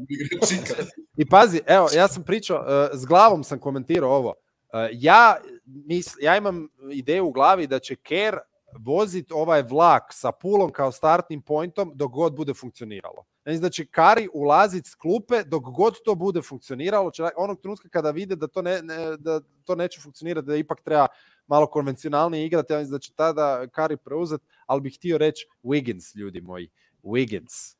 ikad. 0.50 0.86
I 1.22 1.28
pazi, 1.28 1.60
evo, 1.66 1.88
ja 1.96 2.08
sam 2.08 2.22
pričao, 2.22 2.58
uh, 2.58 2.98
s 3.00 3.06
glavom 3.06 3.44
sam 3.44 3.58
komentirao 3.58 4.10
ovo. 4.10 4.28
Uh, 4.28 4.80
ja, 4.92 5.36
mis, 5.64 6.14
ja 6.20 6.36
imam 6.36 6.68
ideju 6.92 7.26
u 7.26 7.32
glavi 7.32 7.66
da 7.66 7.78
će 7.78 7.96
Kerr 7.96 8.36
vozit 8.78 9.32
ovaj 9.32 9.62
vlak 9.62 10.02
sa 10.12 10.32
pulom 10.32 10.72
kao 10.72 10.92
startnim 10.92 11.42
pointom 11.42 11.92
dok 11.94 12.12
god 12.12 12.34
bude 12.36 12.54
funkcioniralo. 12.54 13.24
Znači 13.46 13.72
će 13.72 13.86
Kari 13.86 14.28
ulazit 14.32 14.86
s 14.86 14.94
klupe 14.94 15.42
dok 15.46 15.62
god 15.62 15.94
to 16.04 16.14
bude 16.14 16.42
funkcioniralo, 16.42 17.10
će, 17.10 17.22
onog 17.36 17.60
trenutka 17.60 17.88
kada 17.88 18.10
vide 18.10 18.36
da 18.36 18.46
to, 18.46 18.62
ne, 18.62 18.82
ne, 18.82 19.16
da 19.16 19.40
to 19.64 19.74
neće 19.74 20.00
funkcionirati, 20.00 20.46
da 20.46 20.56
ipak 20.56 20.80
treba 20.80 21.06
malo 21.46 21.66
konvencionalnije 21.66 22.46
igrati, 22.46 22.72
ja 22.72 22.78
mislim 22.78 22.92
da 22.92 22.98
će 22.98 23.12
tada 23.12 23.66
Kari 23.66 23.96
preuzet, 23.96 24.40
ali 24.66 24.80
bih 24.80 24.94
htio 24.96 25.18
reći 25.18 25.46
Wiggins, 25.62 26.16
ljudi 26.16 26.40
moji. 26.40 26.70
Wiggins. 27.02 27.76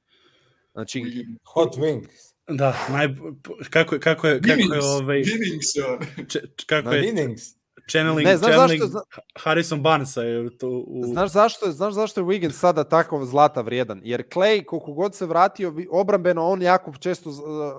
Znači, 0.73 1.27
Hot 1.45 1.77
Wings. 1.77 2.35
Da, 2.49 2.87
naj, 2.91 3.09
kako, 3.71 3.95
je- 3.95 4.01
kako 4.01 4.27
je, 4.27 4.41
kako 4.41 4.51
je, 4.51 4.57
Ginnings, 4.57 4.85
ovaj, 4.87 5.23
Ginnings 5.23 5.75
je 5.75 5.85
on. 5.87 6.27
če, 6.29 6.41
kako 6.67 6.89
Na 6.89 6.95
je 6.97 7.03
Ginnings. 7.03 7.43
Channeling, 7.89 8.27
Ne, 8.27 8.37
znaš 8.37 8.51
channeling 8.51 8.83
zašto- 8.83 8.91
zna- 8.91 9.03
Harrison 9.37 9.83
Barnesa 9.83 10.23
je 10.23 10.59
to 10.59 10.69
u... 10.69 11.03
Znaš 11.05 11.31
zašto, 11.31 11.73
znaš 11.73 11.95
zašto 11.95 12.21
je 12.21 12.25
Wiggins 12.25 12.51
sada 12.53 12.85
tako 12.85 13.25
zlata 13.25 13.61
vrijedan? 13.61 14.01
Jer 14.05 14.23
Clay, 14.29 14.65
koliko 14.65 14.93
god 14.93 15.15
se 15.15 15.27
vratio, 15.27 15.75
obrambeno 15.91 16.47
on 16.47 16.63
jako 16.63 16.93
često 16.93 17.31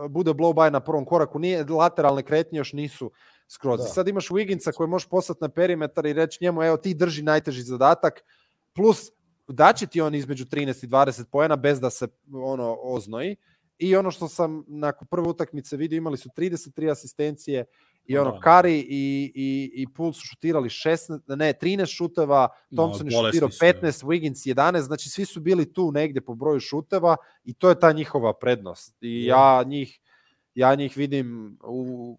bude 0.09 0.31
blow 0.31 0.53
by 0.53 0.69
na 0.69 0.79
prvom 0.79 1.05
koraku, 1.05 1.39
nije 1.39 1.63
lateralne 1.63 2.23
kretnje 2.23 2.57
još 2.57 2.73
nisu 2.73 3.11
skroz. 3.47 3.79
Da. 3.79 3.85
I 3.85 3.89
sad 3.89 4.07
imaš 4.07 4.29
Wigginsa 4.29 4.73
koji 4.73 4.89
možeš 4.89 5.09
poslati 5.09 5.39
na 5.41 5.49
perimetar 5.49 6.05
i 6.05 6.13
reći 6.13 6.37
njemu, 6.41 6.63
evo 6.63 6.77
ti 6.77 6.93
drži 6.93 7.23
najteži 7.23 7.61
zadatak, 7.61 8.23
plus 8.73 9.11
daće 9.47 9.87
ti 9.87 10.01
on 10.01 10.15
između 10.15 10.45
13 10.45 10.83
i 10.83 10.87
20 10.87 11.23
poena 11.31 11.55
bez 11.55 11.79
da 11.79 11.89
se 11.89 12.07
ono 12.33 12.77
oznoji. 12.81 13.35
I 13.77 13.95
ono 13.95 14.11
što 14.11 14.27
sam 14.27 14.63
nakon 14.67 15.07
prve 15.07 15.27
utakmice 15.27 15.77
vidio, 15.77 15.97
imali 15.97 16.17
su 16.17 16.29
33 16.29 16.91
asistencije 16.91 17.65
i 18.05 18.17
ono, 18.17 18.31
Da. 18.31 18.39
Kari 18.39 18.79
i, 18.79 19.31
i, 19.35 19.71
i 19.73 19.87
Poole 19.93 20.13
su 20.13 20.21
šutirali 20.27 20.69
16, 20.69 21.35
ne, 21.35 21.53
13 21.61 21.95
šuteva, 21.95 22.47
Thompson 22.75 23.07
je 23.07 23.17
bolesni 23.17 23.39
šutirao 23.39 23.51
su, 23.51 23.59
15, 23.59 24.05
Wiggins 24.05 24.55
11, 24.55 24.81
znači 24.81 25.09
svi 25.09 25.25
su 25.25 25.39
bili 25.39 25.73
tu 25.73 25.91
negde 25.91 26.21
po 26.21 26.35
broju 26.35 26.59
šuteva 26.59 27.17
i 27.43 27.53
to 27.53 27.69
je 27.69 27.79
ta 27.79 27.91
njihova 27.91 28.33
prednost. 28.33 28.97
I 29.01 29.25
ja 29.25 29.63
njih, 29.63 29.99
ja 30.55 30.75
njih 30.75 30.97
vidim 30.97 31.57
u 31.63 32.17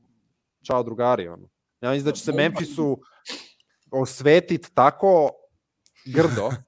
čao 0.63 0.83
drugari. 0.83 1.29
Ono. 1.29 1.49
Ja 1.81 1.91
mislim 1.91 2.05
da 2.05 2.13
će 2.13 2.23
se 2.23 2.33
Memphisu 2.33 3.01
osvetit 3.91 4.71
tako 4.75 5.31
grdo. 6.05 6.51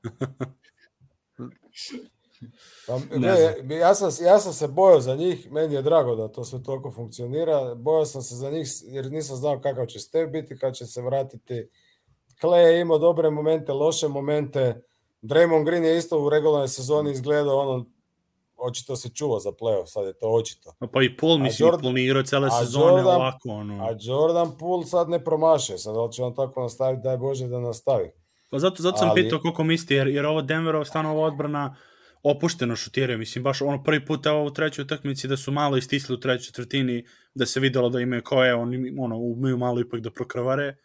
Pa, 2.87 2.99
Ne 2.99 3.55
gle, 3.63 3.77
ja, 3.77 3.95
sam, 3.95 4.27
ja 4.27 4.39
sam 4.39 4.53
se 4.53 4.69
bojao 4.69 5.01
za 5.01 5.15
njih, 5.15 5.53
meni 5.53 5.75
je 5.75 5.83
drago 5.83 6.15
da 6.17 6.29
to 6.29 6.45
sve 6.45 6.63
toliko 6.63 6.91
funkcionira. 6.91 7.75
Bojao 7.75 8.05
sam 8.05 8.23
se 8.23 8.35
za 8.35 8.51
njih 8.51 8.69
jer 8.83 9.11
nisam 9.13 9.37
znao 9.37 9.61
kakav 9.61 9.87
će 9.87 9.99
Steph 9.99 10.33
biti, 10.33 10.59
kad 10.59 10.75
će 10.75 10.87
se 10.87 11.03
vratiti. 11.03 11.69
Clay 12.43 12.57
je 12.59 12.81
imao 12.81 12.99
dobre 12.99 13.31
momente, 13.31 13.73
loše 13.73 14.09
momente. 14.09 14.83
Draymond 15.23 15.65
Green 15.65 15.85
je 15.85 15.99
isto 15.99 16.21
u 16.21 16.29
regularnoj 16.29 16.69
sezoni 16.69 17.11
izgledao 17.11 17.59
ono, 17.59 17.87
očito 18.57 18.97
se 18.97 19.09
čulo 19.09 19.39
za 19.41 19.51
playoff, 19.51 19.87
sad 19.87 20.07
je 20.07 20.13
to 20.13 20.29
očito. 20.29 20.73
Pa 20.93 21.03
i 21.03 21.17
Paul, 21.17 21.39
Paul 21.81 21.93
nije 21.93 22.05
igrao 22.05 22.23
cele 22.23 22.49
sezone 22.51 22.85
Jordan- 23.03 23.17
ovako, 23.17 23.49
ono. 23.49 23.85
A 23.85 23.97
Jordan 24.01 24.59
Poole 24.59 24.87
sad 24.87 25.09
ne 25.09 25.25
promaše, 25.25 25.79
sad 25.79 25.95
da 25.95 26.03
li 26.05 26.13
će 26.13 26.23
on 26.23 26.35
tako 26.35 26.63
nastaviti, 26.63 27.03
daj 27.03 27.17
Bože 27.17 27.49
da 27.49 27.61
nastavi. 27.61 28.11
Pa 28.51 28.59
zato, 28.59 28.83
zato 28.83 28.99
sam 28.99 29.11
Ali- 29.11 29.23
pitao 29.23 29.39
koliko 29.41 29.65
mislite, 29.65 29.95
jer, 29.95 30.09
jer 30.09 30.27
ovo 30.27 30.43
Denverov 30.43 30.85
stano 30.85 31.11
ova 31.13 31.27
odbrana 31.27 31.77
opušteno 32.23 32.77
šutiraju. 32.77 33.19
Mislim, 33.19 33.45
baš 33.45 33.63
ono 33.63 33.83
prvi 33.83 34.05
put 34.05 34.27
evo 34.27 34.45
u 34.45 34.51
trećoj 34.51 34.83
utakmici 34.83 35.29
da 35.29 35.37
su 35.37 35.53
malo 35.53 35.77
istisli 35.77 36.15
u 36.15 36.21
trećoj 36.21 36.45
četvrtini, 36.47 37.05
da 37.35 37.47
se 37.47 37.61
videlo 37.61 37.89
da 37.89 38.01
imaju 38.01 38.23
koje, 38.25 38.55
oni 38.55 38.95
ono, 38.99 39.17
umeju 39.17 39.59
malo 39.59 39.81
ipak 39.81 40.01
da 40.01 40.11
prokravare. 40.11 40.77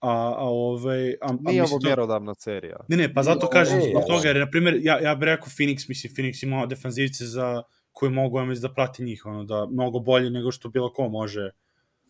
A, 0.00 0.34
a, 0.38 0.44
ovaj, 0.48 1.10
a, 1.10 1.16
a 1.20 1.50
Nije 1.50 1.62
ovo 1.62 1.78
to- 1.78 1.86
mjerodavna 1.86 2.34
serija. 2.34 2.76
Ne, 2.88 2.96
ne, 2.96 3.14
pa 3.14 3.22
zato 3.22 3.46
Nije, 3.46 3.50
kažem 3.52 3.78
nije, 3.78 3.90
zbog 3.90 4.02
toga, 4.08 4.28
jer, 4.28 4.36
na 4.36 4.50
primjer, 4.50 4.78
ja, 4.82 5.00
ja 5.00 5.14
bih 5.14 5.26
rekao 5.26 5.46
Phoenix, 5.46 5.88
mislim, 5.88 6.12
Phoenix 6.14 6.44
ima 6.44 6.66
defanzivce 6.66 7.26
za 7.26 7.62
koji 7.92 8.12
mogu, 8.12 8.38
ja 8.38 8.44
mislim, 8.44 8.62
da 8.62 8.74
prati 8.74 9.02
njih, 9.04 9.26
ono, 9.26 9.44
da 9.44 9.66
mnogo 9.66 9.98
bolje 9.98 10.30
nego 10.30 10.52
što 10.52 10.68
bilo 10.68 10.92
ko 10.92 11.08
može. 11.08 11.50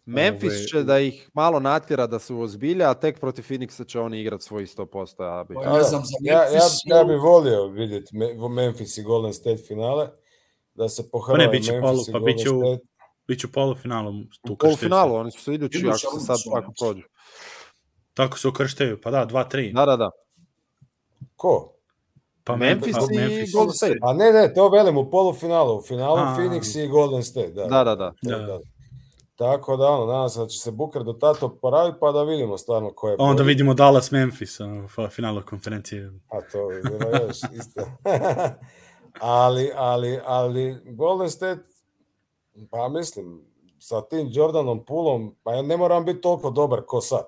Memphis 0.07 0.53
Ove, 0.53 0.66
će 0.66 0.83
da 0.83 0.99
ih 0.99 1.31
malo 1.35 1.61
natjera 1.61 2.07
da 2.07 2.19
se 2.19 2.35
ozbilja, 2.35 2.91
a 2.91 2.95
tek 2.95 3.20
protiv 3.20 3.43
Phoenixa 3.43 3.87
će 3.87 4.01
oni 4.01 4.20
igrati 4.20 4.45
svoj 4.45 4.66
100%. 4.66 5.39
Ja 5.39 5.45
bih... 5.45 5.55
Pa 5.55 5.65
Da, 5.65 5.73
ne 5.73 5.79
da. 5.79 5.85
znam, 5.85 6.03
za 6.05 6.12
ja, 6.20 6.35
ja, 6.35 6.51
Memphis 6.51 6.81
ja 6.85 7.05
bih 7.05 7.20
volio 7.20 7.66
vidjeti 7.66 8.16
Me- 8.16 8.49
Memphis 8.49 8.99
i 8.99 9.03
Golden 9.03 9.33
State 9.33 9.62
finale, 9.69 10.09
da 10.74 10.89
se 10.89 11.03
Pa 11.03 11.09
pohrvaju 11.12 11.51
Memphis 11.51 11.69
polu, 11.81 12.03
i 12.09 12.12
pa 12.12 12.19
Golden 12.19 12.37
bit 12.37 12.43
će 12.43 12.51
u, 12.51 12.61
State. 12.61 12.83
bit 13.27 13.41
će 13.41 13.47
u 13.47 13.51
polufinalu. 13.51 14.12
Tu 14.47 14.53
U 14.53 14.57
polufinalu, 14.57 15.15
oni 15.15 15.31
su 15.31 15.53
idući, 15.53 15.79
Iduća 15.79 16.07
ako 16.09 16.20
se 16.20 16.27
sad 16.27 16.37
ulica, 16.47 16.59
ako 16.59 16.73
prođu. 16.81 17.03
Tako 18.15 18.39
se 18.39 18.49
ukrštaju, 18.49 19.01
pa 19.01 19.11
da, 19.11 19.27
2-3. 19.27 19.74
Da, 19.74 19.87
da, 19.87 19.97
da. 19.97 20.11
Ko? 21.37 21.73
Pa 22.45 22.57
Memphis 22.57 22.97
pa 22.97 23.15
i 23.15 23.16
Memphis. 23.16 23.53
Golden 23.53 23.73
State. 23.74 23.99
A 24.03 24.12
ne, 24.12 24.33
ne, 24.33 24.55
to 24.55 24.69
velim 24.69 24.97
u 24.97 25.11
polufinalu. 25.11 25.79
U 25.79 25.83
finalu 25.83 26.16
A. 26.16 26.37
Phoenix 26.39 26.85
i 26.85 26.89
Golden 26.89 27.23
State. 27.23 27.51
Da, 27.51 27.65
Da, 27.66 27.85
da, 27.85 27.95
da. 27.95 28.11
to, 28.11 28.39
Da. 28.47 28.59
Tako 29.43 29.77
da, 29.77 29.89
ono, 29.89 30.06
nadam 30.12 30.28
se 30.28 30.40
da 30.40 30.47
će 30.47 30.59
se 30.59 30.70
Booker 30.70 31.02
do 31.02 31.12
tato 31.12 31.47
oporaviti, 31.47 31.97
pa 32.01 32.12
da 32.12 32.23
vidimo 32.23 32.59
stvarno 32.59 32.93
ko 32.93 33.09
je 33.09 33.16
Onda 33.19 33.35
bolji. 33.43 33.47
vidimo 33.47 33.74
Dallas 33.74 34.10
Memphis 34.10 34.60
ono, 34.60 34.85
u 34.85 35.09
finalu 35.09 35.43
konferencije. 35.51 36.12
A 36.28 36.40
to 36.52 36.69
bi 36.69 36.82
bilo 36.90 37.10
još 37.27 37.36
isto. 37.60 37.81
ali, 39.20 39.70
ali, 39.77 40.20
ali 40.24 40.81
Golden 40.85 41.31
State, 41.31 41.62
pa 42.70 42.89
mislim, 42.89 43.44
sa 43.78 44.01
tim 44.01 44.28
Jordanom 44.31 44.85
Pulom, 44.85 45.35
pa 45.43 45.52
ja 45.52 45.62
ne 45.62 45.77
moram 45.77 46.05
biti 46.05 46.20
toliko 46.20 46.51
dobar 46.51 46.82
ko 46.86 47.01
sad. 47.01 47.27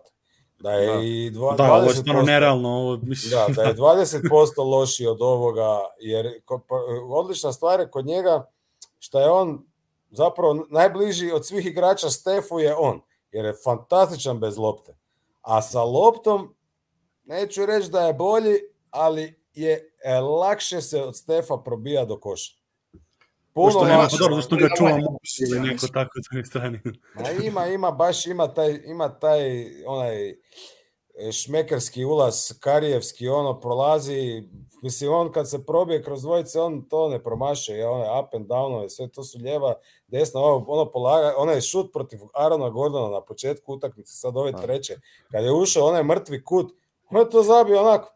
Da 0.60 0.72
je 0.72 0.94
Da. 0.94 1.00
i 1.02 1.30
dva, 1.30 1.54
Da, 1.56 1.72
ovo 1.72 1.82
je 1.82 1.94
stvarno 1.94 2.22
20%, 2.22 2.26
nerealno. 2.26 2.68
Ovo, 2.68 2.96
mislim, 3.02 3.30
Da, 3.30 3.54
da 3.54 3.62
je 3.62 3.74
20% 3.74 4.70
lošiji 4.70 5.06
od 5.06 5.22
ovoga, 5.22 5.78
jer 6.00 6.28
pa, 6.68 6.74
odlična 7.10 7.52
stvar 7.52 7.80
je 7.80 7.90
kod 7.90 8.06
njega 8.06 8.50
što 8.98 9.20
je 9.20 9.30
on 9.30 9.64
zapravo 10.16 10.66
najbliži 10.70 11.30
od 11.30 11.46
svih 11.46 11.66
igrača 11.66 12.10
Stefu 12.10 12.60
je 12.60 12.74
on, 12.74 13.00
jer 13.32 13.44
je 13.44 13.54
fantastičan 13.64 14.40
bez 14.40 14.58
lopte. 14.58 14.96
A 15.42 15.62
sa 15.62 15.82
loptom, 15.82 16.54
neću 17.24 17.66
reći 17.66 17.90
da 17.90 18.06
je 18.06 18.14
bolji, 18.14 18.54
ali 18.90 19.44
je 19.54 19.92
e, 20.04 20.20
lakše 20.20 20.80
se 20.80 21.02
od 21.02 21.16
Stefa 21.16 21.56
probija 21.64 22.04
do 22.04 22.20
koša. 22.20 22.54
Puno 23.52 23.66
Pošto 23.66 23.84
nema, 23.84 24.08
pa 24.10 24.16
dobro, 24.16 24.36
zašto 24.36 24.56
ga 24.56 24.68
čuva 24.76 24.90
Mops 24.96 25.38
ili 25.40 25.60
neko 25.60 25.86
tako 25.86 26.18
s 26.22 26.28
druge 26.30 26.44
strane. 26.44 26.82
Ma 27.14 27.30
ima, 27.30 27.66
ima, 27.66 27.90
baš 27.90 28.26
ima 28.26 28.54
taj, 28.54 28.80
ima 28.84 29.18
taj 29.18 29.66
onaj 29.86 30.34
e, 31.18 31.32
šmekerski 31.32 32.04
ulaz, 32.04 32.52
karijevski, 32.60 33.28
ono 33.28 33.60
prolazi, 33.60 34.48
mislim 34.82 35.12
on 35.12 35.32
kad 35.32 35.50
se 35.50 35.66
probije 35.66 36.02
kroz 36.02 36.22
dvojice, 36.22 36.60
on 36.60 36.88
to 36.88 37.08
ne 37.08 37.22
promaše, 37.22 37.72
je 37.72 37.88
onaj 37.88 38.20
up 38.20 38.34
and 38.34 38.46
down, 38.46 38.88
sve 38.88 39.08
to 39.08 39.24
su 39.24 39.38
ljeva, 39.38 39.74
desna, 40.06 40.40
ono, 40.40 40.64
ono 40.68 40.90
polaga, 40.90 41.34
onaj 41.36 41.60
šut 41.60 41.92
protiv 41.92 42.20
Arona 42.34 42.70
Gordona 42.70 43.08
na 43.08 43.20
početku 43.20 43.72
utakmice, 43.72 44.12
sad 44.12 44.36
ove 44.36 44.52
Da. 44.52 44.58
treće, 44.58 44.96
kad 45.30 45.44
je 45.44 45.52
ušao 45.52 45.86
onaj 45.86 46.02
mrtvi 46.02 46.44
kut, 46.44 46.72
on 47.10 47.20
je 47.20 47.30
to 47.30 47.42
zabio 47.42 47.80
onako, 47.80 48.14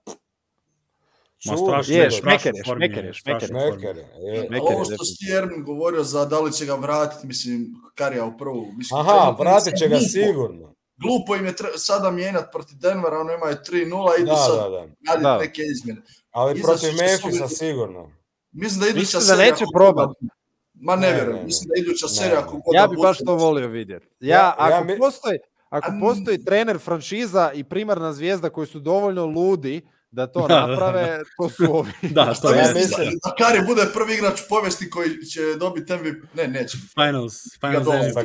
Ma 1.44 1.56
strašno, 1.56 1.94
Je, 1.94 2.10
šmeker 2.10 2.54
je, 2.54 2.64
šmeker 2.64 3.04
je, 3.04 3.12
šmeker 3.12 3.96
je. 3.96 4.60
Ovo 4.60 4.84
što 4.84 5.04
si 5.04 5.24
Jermin 5.24 5.64
govorio 5.64 6.02
za 6.02 6.24
da 6.24 6.40
li 6.40 6.52
će 6.52 6.66
ga 6.66 6.74
vratiti, 6.74 7.26
mislim, 7.26 7.66
Karija 7.94 8.24
u 8.24 8.38
prvu. 8.38 8.66
Mislim, 8.76 9.00
Aha, 9.00 9.36
vratit 9.38 9.78
će 9.78 9.88
ga 9.88 9.98
sigurno. 10.00 10.74
Glupo 10.98 11.36
im 11.36 11.46
je 11.46 11.52
tre- 11.52 11.76
sada 11.78 12.10
mijenjati 12.10 12.48
protiv 12.52 12.78
Denvera, 12.78 13.18
ono 13.18 13.32
imaju 13.32 13.56
3-0, 13.62 13.84
idu 14.16 14.26
Da, 14.26 14.36
sad 14.36 14.56
da, 14.56 14.68
da. 14.68 14.78
raditi 14.78 15.22
Da. 15.22 15.38
neke 15.38 15.62
izmjene. 15.64 16.00
Ali 16.30 16.52
Izašli 16.52 16.62
protiv 16.90 16.96
Memphisa 16.98 17.48
sigurno. 17.50 18.10
Mislim 18.52 18.80
da 18.80 18.86
iduća 18.86 19.00
Mislim 19.18 19.26
da 19.28 19.36
neće 19.36 19.64
ako 19.64 19.72
probat. 19.72 20.06
god- 20.06 20.16
Ma 20.74 20.96
ne, 20.96 21.00
Ne, 21.02 21.12
vjerujem, 21.12 21.32
ne, 21.32 21.38
ne. 21.38 21.44
mislim 21.44 21.68
da 21.68 21.74
iduća 21.76 22.06
Ne, 22.06 22.12
serija... 22.12 22.38
ako 22.38 22.52
god 22.54 22.74
Ja 22.74 22.82
da 22.82 22.88
bi 22.88 22.96
bude- 22.96 23.06
baš 23.08 23.18
to 23.18 23.34
volio 23.36 23.68
vidjeti. 23.68 24.06
Ja, 24.20 24.36
Ja- 24.36 24.38
ja 24.38 24.54
ako 24.58 24.84
mi- 24.84 24.98
postoji 24.98 25.38
ako 25.70 25.92
postoji 26.00 26.44
trener 26.44 26.78
franšiza 26.78 27.52
i 27.52 27.64
primarna 27.64 28.12
zvijezda 28.12 28.50
koji 28.50 28.66
su 28.66 28.78
dovoljno 28.80 29.26
ludi 29.26 29.80
da 30.10 30.26
to 30.26 30.40
Da, 30.48 30.54
da, 30.56 30.66
naprave, 30.66 31.22
to 31.36 31.48
su 31.48 31.64
ovi. 31.76 31.90
Da, 32.02 32.34
Što 32.34 32.48
to 32.48 32.54
Ja 32.54 32.62
mislim- 32.74 33.08
da, 33.24 33.30
da 33.30 33.34
Kari 33.36 33.66
bude 33.66 33.82
prvi 33.94 34.14
igrač 34.14 34.40
u 34.40 34.48
povijesti 34.48 34.90
koji 34.90 35.08
će 35.10 35.40
dobiti 35.54 35.92
MVP? 35.92 36.34
Ne, 36.34 36.48
neće. 36.48 36.78
finals, 36.94 37.34
finals 37.60 37.86
MVP. 37.86 38.24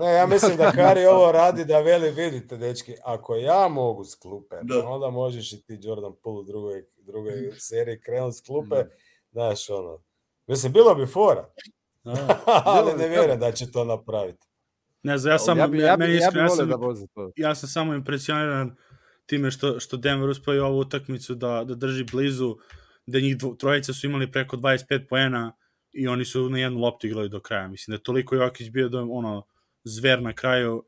Ne, 0.00 0.12
ja 0.12 0.26
mislim 0.26 0.56
da 0.56 0.72
Kari 0.72 1.06
ovo 1.06 1.32
radi 1.32 1.64
da 1.64 1.80
veli, 1.80 2.10
vidite, 2.12 2.56
dečki, 2.56 2.94
ako 3.04 3.34
ja 3.36 3.68
mogu 3.68 4.04
s 4.04 4.14
klupe, 4.14 4.56
Da. 4.62 4.88
onda 4.88 5.10
možeš 5.10 5.52
i 5.52 5.62
ti 5.62 5.78
Jordan 5.80 6.12
Poole 6.22 6.40
u 6.40 6.44
drugoj, 6.44 6.82
drugoj 6.98 7.32
seriji 7.58 8.00
krenut 8.00 8.34
s 8.34 8.40
klupe, 8.40 8.76
Da. 8.76 8.84
znaš, 9.32 9.70
ono. 9.70 9.98
Mislim, 10.46 10.72
bilo 10.72 10.94
bi 10.94 11.06
fora, 11.06 11.48
Da. 12.04 12.38
ali 12.64 12.92
ne 12.92 12.98
da. 12.98 13.06
vjerujem 13.06 13.40
da 13.40 13.52
će 13.52 13.70
to 13.70 13.84
napraviti. 13.84 14.46
Ne 15.02 15.18
znam, 15.18 15.32
ja 15.32 15.38
sam, 15.38 15.58
ja 15.58 15.66
bi, 15.66 15.78
ja 15.78 15.96
bi, 15.96 16.04
ja 16.04 16.30
bi 16.30 16.38
ja 16.38 16.66
da 16.66 16.74
vozi 16.76 17.06
to. 17.08 17.30
ja 17.36 17.54
sam 17.54 17.68
samo 17.68 17.94
impresioniran 17.94 18.76
time 19.28 19.50
što, 19.50 19.80
što 19.80 19.96
Denver 19.96 20.28
uspio 20.28 20.54
i 20.54 20.58
ovu 20.58 20.78
utakmicu 20.78 21.34
da, 21.34 21.64
da 21.64 21.74
drži 21.74 22.04
blizu, 22.12 22.56
da 23.06 23.20
njih 23.20 23.36
dvo, 23.38 23.54
trojica 23.54 23.92
su 23.92 24.06
imali 24.06 24.32
preko 24.32 24.56
25 24.56 25.06
poena 25.08 25.52
i 25.92 26.08
oni 26.08 26.24
su 26.24 26.50
na 26.50 26.58
jednu 26.58 26.80
loptu 26.80 27.06
igrali 27.06 27.28
do 27.28 27.40
kraja. 27.40 27.68
Mislim 27.68 27.92
da 27.92 27.96
je 27.96 28.02
toliko 28.02 28.34
Jokić 28.34 28.70
bio 28.70 28.88
da 28.88 29.00
ono 29.00 29.42
zver 29.84 30.22
na 30.22 30.32
kraju, 30.32 30.84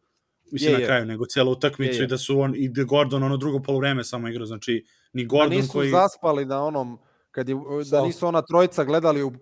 mislim 0.53 0.71
Je, 0.73 0.75
na 0.75 0.81
je. 0.81 0.87
kraju, 0.87 1.07
nego 1.07 1.27
cijelu 1.27 1.53
utakmicu 1.53 1.95
Je, 1.95 1.99
je. 2.01 2.05
i 2.05 2.09
da 2.09 2.19
su 2.19 2.41
on 2.41 2.55
i 2.57 2.69
da 2.69 2.83
Gordon 2.85 3.23
ono 3.23 3.37
drugo 3.37 3.61
polovreme 3.63 4.05
samo 4.05 4.29
igrao, 4.29 4.47
znači 4.47 4.85
ni 5.13 5.25
Da 5.25 5.29
Gordon 5.29 5.57
nisu 5.57 5.73
koji 5.73 5.91
zaspali 5.91 6.45
na 6.45 6.65
onom 6.65 6.99
kad 7.31 7.49
je, 7.49 7.57
da 7.91 8.03
nisu 8.03 8.27
ona 8.27 8.43
trojica 8.43 8.85
gledali 8.85 9.23
u, 9.23 9.29
u, 9.29 9.33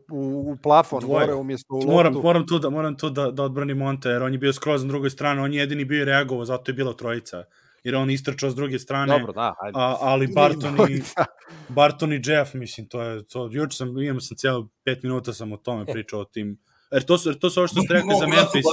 u 0.52 0.56
plafon 0.62 1.00
Dvoje. 1.00 1.26
gore 1.26 1.34
umjesto 1.34 1.74
u 1.74 1.76
loptu. 1.76 1.90
moram, 1.90 2.14
moram 2.14 2.46
tu 2.46 2.58
da 2.58 2.70
moram 2.70 2.96
tu 2.96 3.10
da, 3.10 3.30
da 3.30 3.42
odbranim 3.42 3.78
Monte, 3.78 4.08
jer 4.08 4.22
on 4.22 4.32
je 4.32 4.38
bio 4.38 4.52
skroz 4.52 4.84
na 4.84 4.88
drugoj 4.88 5.10
strani, 5.10 5.40
on 5.40 5.52
je 5.54 5.60
jedini 5.60 5.84
bio 5.84 6.02
i 6.02 6.04
reagovao, 6.04 6.44
zato 6.44 6.70
je 6.70 6.74
bila 6.74 6.92
trojica. 6.92 7.44
Jer 7.84 7.96
on 7.96 8.10
istrčao 8.10 8.50
s 8.50 8.54
druge 8.54 8.78
strane, 8.78 9.18
Dobro, 9.18 9.32
da, 9.32 9.54
ajde. 9.60 9.78
a, 9.78 9.96
ali 10.00 10.26
Barton 10.26 10.76
i. 10.90 11.02
Barton 11.76 12.12
i 12.12 12.20
Jeff, 12.24 12.54
mislim, 12.54 12.88
to 12.88 13.02
je, 13.02 13.26
to, 13.26 13.48
juče 13.52 13.76
sam, 13.76 13.98
imam 13.98 14.20
sam 14.20 14.36
cijelo 14.36 14.68
pet 14.84 15.02
minuta 15.02 15.32
sam 15.32 15.52
o 15.52 15.56
tome 15.56 15.84
pričao 15.86 16.20
o 16.20 16.24
tim, 16.24 16.58
jer 16.92 17.02
to 17.02 17.18
su, 17.18 17.28
jer 17.28 17.38
to 17.38 17.50
su 17.50 17.60
ovo 17.60 17.66
što 17.68 17.80
ste 17.80 17.94
rekli 17.94 18.14
za 18.20 18.26
Memphis, 18.26 18.64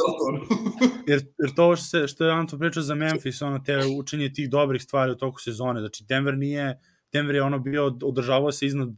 jer, 1.10 1.22
jer 1.40 1.56
to 1.56 1.64
ovo 1.64 1.76
što, 1.76 1.86
se, 1.86 2.07
što 2.07 2.26
je 2.26 2.32
Anto 2.32 2.57
pričao 2.57 2.84
za 2.84 2.95
Memphis, 2.95 3.41
ono, 3.41 3.60
te 3.60 3.77
učenje 3.98 4.34
tih 4.34 4.49
dobrih 4.49 4.84
stvari 4.84 5.11
u 5.11 5.15
toku 5.15 5.40
sezone, 5.40 5.80
znači 5.80 6.03
Denver 6.10 6.38
nije, 6.38 6.80
Denver 7.14 7.36
je 7.36 7.44
ono 7.44 7.60
bio, 7.60 7.98
održavao 8.03 8.52
se 8.52 8.65
iznad, 8.65 8.90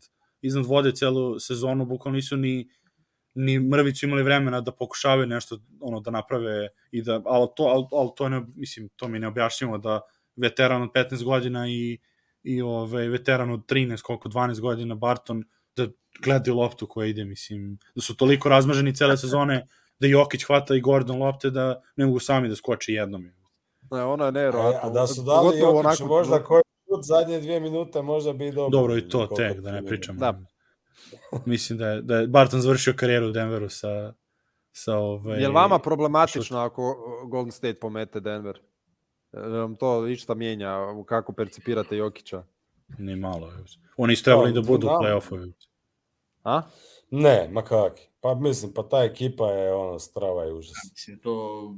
iznad 0.42 0.66
vode 0.66 0.92
celu 0.92 1.40
sezonu, 1.40 1.86
bukvalno 1.86 2.16
nisu 2.16 2.38
ni, 2.38 2.70
ni 3.38 3.60
mrvicu 3.60 4.06
imali 4.06 4.24
vremena 4.24 4.62
da 4.62 4.72
pokušavaju 4.72 5.28
nešto 5.28 5.58
ono 5.82 6.00
da 6.00 6.12
naprave 6.12 6.68
i 6.92 7.02
da 7.02 7.22
ali 7.26 7.48
to 7.56 7.64
ali, 7.64 7.86
ali 7.92 8.10
to 8.16 8.30
ne 8.30 8.42
mislim 8.56 8.90
to 8.90 9.08
mi 9.08 9.20
ne 9.20 9.28
objašnjamo 9.28 9.78
da 9.78 10.02
veteran 10.36 10.82
od 10.82 10.90
15 10.92 11.24
godina 11.24 11.68
i 11.70 11.98
i 12.44 12.62
ovaj 12.62 13.08
veteran 13.08 13.52
od 13.52 13.66
13 13.66 14.02
koliko 14.02 14.30
12 14.30 14.60
godina 14.60 14.96
Barton 14.96 15.44
da 15.76 15.88
gledaju 16.24 16.56
loptu 16.58 16.88
koja 16.88 17.08
ide 17.08 17.26
mislim 17.26 17.78
da 17.96 18.02
su 18.02 18.16
toliko 18.16 18.50
razmaženi 18.50 18.96
cele 18.96 19.18
sezone 19.24 19.68
da 20.00 20.08
Jokić 20.08 20.44
hvata 20.44 20.76
i 20.76 20.82
Gordon 20.82 21.20
lopte 21.20 21.50
da 21.50 21.82
ne 21.96 22.06
mogu 22.06 22.20
sami 22.20 22.50
da 22.50 22.56
skoče 22.56 22.94
jednom 22.94 23.30
Ne, 23.92 24.04
ono 24.04 24.24
je 24.24 24.28
A, 24.28 24.32
nevjerovatno. 24.32 24.80
a 24.84 24.90
da 24.90 25.08
su 25.08 25.24
dali 25.24 25.48
Jokiću 25.48 25.78
onako- 25.78 26.06
možda 26.08 26.44
koji 26.44 26.62
put 26.88 27.06
zadnje 27.06 27.40
dvije 27.40 27.60
minute 27.60 28.02
možda 28.02 28.34
bi 28.34 28.52
dobro. 28.52 28.70
dobro 28.72 28.98
i 28.98 29.10
to 29.10 29.28
tek 29.28 29.60
da 29.60 29.72
ne 29.72 29.86
pričamo 29.86 30.20
Da. 30.20 30.40
mislim 31.46 31.80
da 31.80 31.88
je, 31.88 32.02
da 32.02 32.18
je 32.18 32.28
Barton 32.28 32.62
završio 32.62 32.94
karijeru 32.98 33.28
u 33.28 33.32
Denveru 33.32 33.70
sa 33.70 34.14
sa 34.72 34.96
ovaj 34.96 35.42
Je 35.42 35.48
li 35.48 35.54
vama 35.54 35.80
problematično 35.80 36.58
ako 36.58 36.96
Golden 37.30 37.52
State 37.52 37.80
pomete 37.80 38.20
Denver? 38.20 38.60
Li 39.34 39.60
vam 39.60 39.76
to 39.76 40.08
išta 40.08 40.34
mijenja 40.34 40.78
u 40.96 41.04
kako 41.04 41.34
percipirate 41.34 41.98
Jokića? 41.98 42.44
ni 42.98 43.16
malo 43.16 43.52
oni 43.98 44.16
su 44.16 44.24
trebali 44.24 44.54
Pa, 44.54 44.60
da 44.60 44.68
budu 44.68 44.88
u 44.88 44.90
da. 44.90 44.96
play-offu 44.96 45.52
A? 46.44 46.62
Ne, 47.12 47.50
ma 47.52 47.62
kaki. 47.62 48.10
Pa 48.22 48.36
mislim, 48.36 48.74
pa 48.74 48.84
ta 48.84 49.04
ekipa 49.04 49.52
je 49.52 49.74
ono 49.74 50.00
strava 50.00 50.48
i 50.48 50.52
užas. 50.52 50.76
Mislim, 50.94 51.20
to 51.20 51.76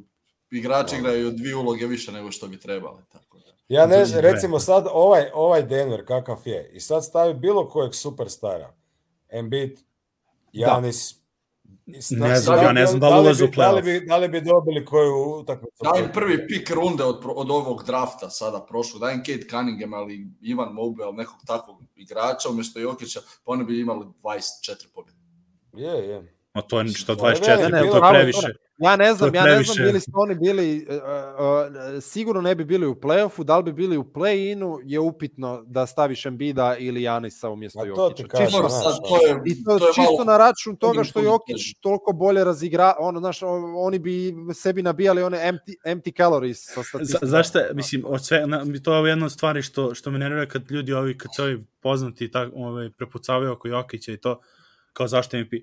igrači 0.51 0.95
igraju 0.95 1.31
dvije 1.31 1.55
uloge 1.55 1.85
više 1.85 2.11
nego 2.11 2.31
što 2.31 2.47
bi 2.47 2.59
trebali. 2.59 3.01
Tako 3.11 3.37
da. 3.37 3.45
Ja 3.67 3.85
ne 3.85 4.05
znam, 4.05 4.21
recimo 4.21 4.59
sad 4.59 4.85
ovaj, 4.91 5.25
ovaj 5.33 5.63
Denver 5.63 6.05
kakav 6.05 6.37
je 6.45 6.69
i 6.73 6.79
sad 6.79 7.05
stavi 7.05 7.33
bilo 7.33 7.69
kojeg 7.69 7.95
superstara, 7.95 8.73
Embiid, 9.30 9.80
Janis, 10.53 11.19
Ne 11.85 12.35
znam, 12.35 12.64
ja 12.64 12.72
ne 12.72 12.85
znam 12.85 12.99
da 12.99 13.10
li 13.10 13.22
ulaze 13.22 13.43
u 13.43 13.47
bi, 13.47 13.56
da 13.56 13.72
li, 13.72 13.81
playoff. 13.81 13.99
bi, 13.99 14.06
da 14.06 14.18
li 14.18 14.27
bi 14.27 14.41
dobili 14.41 14.85
koju 14.85 15.39
utakmicu? 15.39 15.84
Daj 15.84 15.99
im 15.99 16.11
prvi 16.14 16.47
pik 16.47 16.69
runde 16.69 17.03
od, 17.03 17.23
od 17.26 17.51
ovog 17.51 17.84
drafta 17.84 18.30
sada 18.30 18.65
prošlo. 18.69 18.99
Daj 18.99 19.14
im 19.14 19.19
Kate 19.19 19.47
Cunningham, 19.49 19.93
ali 19.93 20.27
Ivan 20.41 20.73
Mobley, 20.73 21.03
ali 21.03 21.15
nekog 21.15 21.38
takvog 21.47 21.81
igrača 21.95 22.49
umjesto 22.49 22.80
Jokića, 22.80 23.19
pa 23.43 23.51
oni 23.51 23.64
bi 23.64 23.80
imali 23.80 24.06
24 24.23 24.88
pobjede. 24.93 25.19
Je, 25.73 26.10
je. 26.10 26.35
A 26.53 26.61
to 26.61 26.80
je 26.80 26.88
što 26.88 27.15
To 27.15 27.30
je 27.30 27.35
24, 27.35 27.72
veliko, 27.72 27.99
to 27.99 28.06
je 28.06 28.11
previše. 28.11 28.47
Ja 28.80 28.95
ne 28.95 29.14
znam, 29.14 29.31
To 29.31 29.38
ja 29.38 29.43
ne 29.43 29.64
znam 29.64 29.85
bili 29.88 29.99
su 29.99 30.11
oni 30.14 30.35
bili, 30.35 30.88
uh, 30.89 30.95
uh, 30.95 32.03
sigurno 32.03 32.41
ne 32.41 32.56
bi 32.56 32.65
bili 32.65 32.88
u 32.88 32.95
play-offu, 32.95 33.43
da 33.43 33.57
li 33.57 33.64
bi 33.64 33.73
bili 33.73 33.97
u 33.97 34.03
play-inu 34.03 34.80
je 34.85 34.99
upitno 34.99 35.64
da 35.68 35.85
staviš 35.85 36.26
Embida 36.26 36.76
ili 36.77 37.01
Janisa 37.01 37.49
umjesto 37.49 37.80
to 37.80 37.85
Jokića. 37.85 38.23
ti 38.23 38.30
kažem, 38.30 38.45
Čisto- 38.47 38.69
sad 38.69 38.93
to 39.10 39.27
je, 39.27 39.41
I 39.45 39.64
to, 39.64 39.80
to 39.80 39.88
je 39.88 39.93
čisto 39.93 40.11
malo... 40.11 40.23
na 40.26 40.38
račun 40.38 40.76
toga 40.76 41.03
što 41.03 41.19
Jokić 41.19 41.73
toliko 41.81 42.14
bolje 42.14 42.43
razigra, 42.43 42.93
ono, 42.99 43.19
znaš, 43.19 43.39
oni 43.77 43.99
bi 43.99 44.34
sebi 44.53 44.81
nabijali 44.81 45.23
one 45.23 45.38
empty, 45.38 45.76
empty 45.85 46.18
calories 46.18 46.57
sa 46.73 46.81
Za, 46.81 46.84
statistikama. 46.84 47.30
zašto, 47.30 47.60
mislim, 47.73 48.03
od 48.06 48.26
sve, 48.26 48.47
na, 48.47 48.65
to 48.84 49.06
je 49.06 49.10
jedna 49.10 49.26
od 49.26 49.31
stvari 49.31 49.61
što, 49.61 49.95
što 49.95 50.11
me 50.11 50.19
nervira 50.19 50.45
kad 50.45 50.72
ljudi 50.72 50.93
ovi, 50.93 51.18
kad 51.18 51.31
se 51.35 51.43
ovi 51.43 51.64
poznati 51.81 52.31
tak, 52.31 52.49
ovaj, 52.56 52.89
prepucavaju 52.97 53.51
oko 53.51 53.68
Jokića 53.68 54.11
i 54.11 54.18
to, 54.18 54.39
kao 54.93 55.07
zašto 55.07 55.38
MVP. 55.38 55.53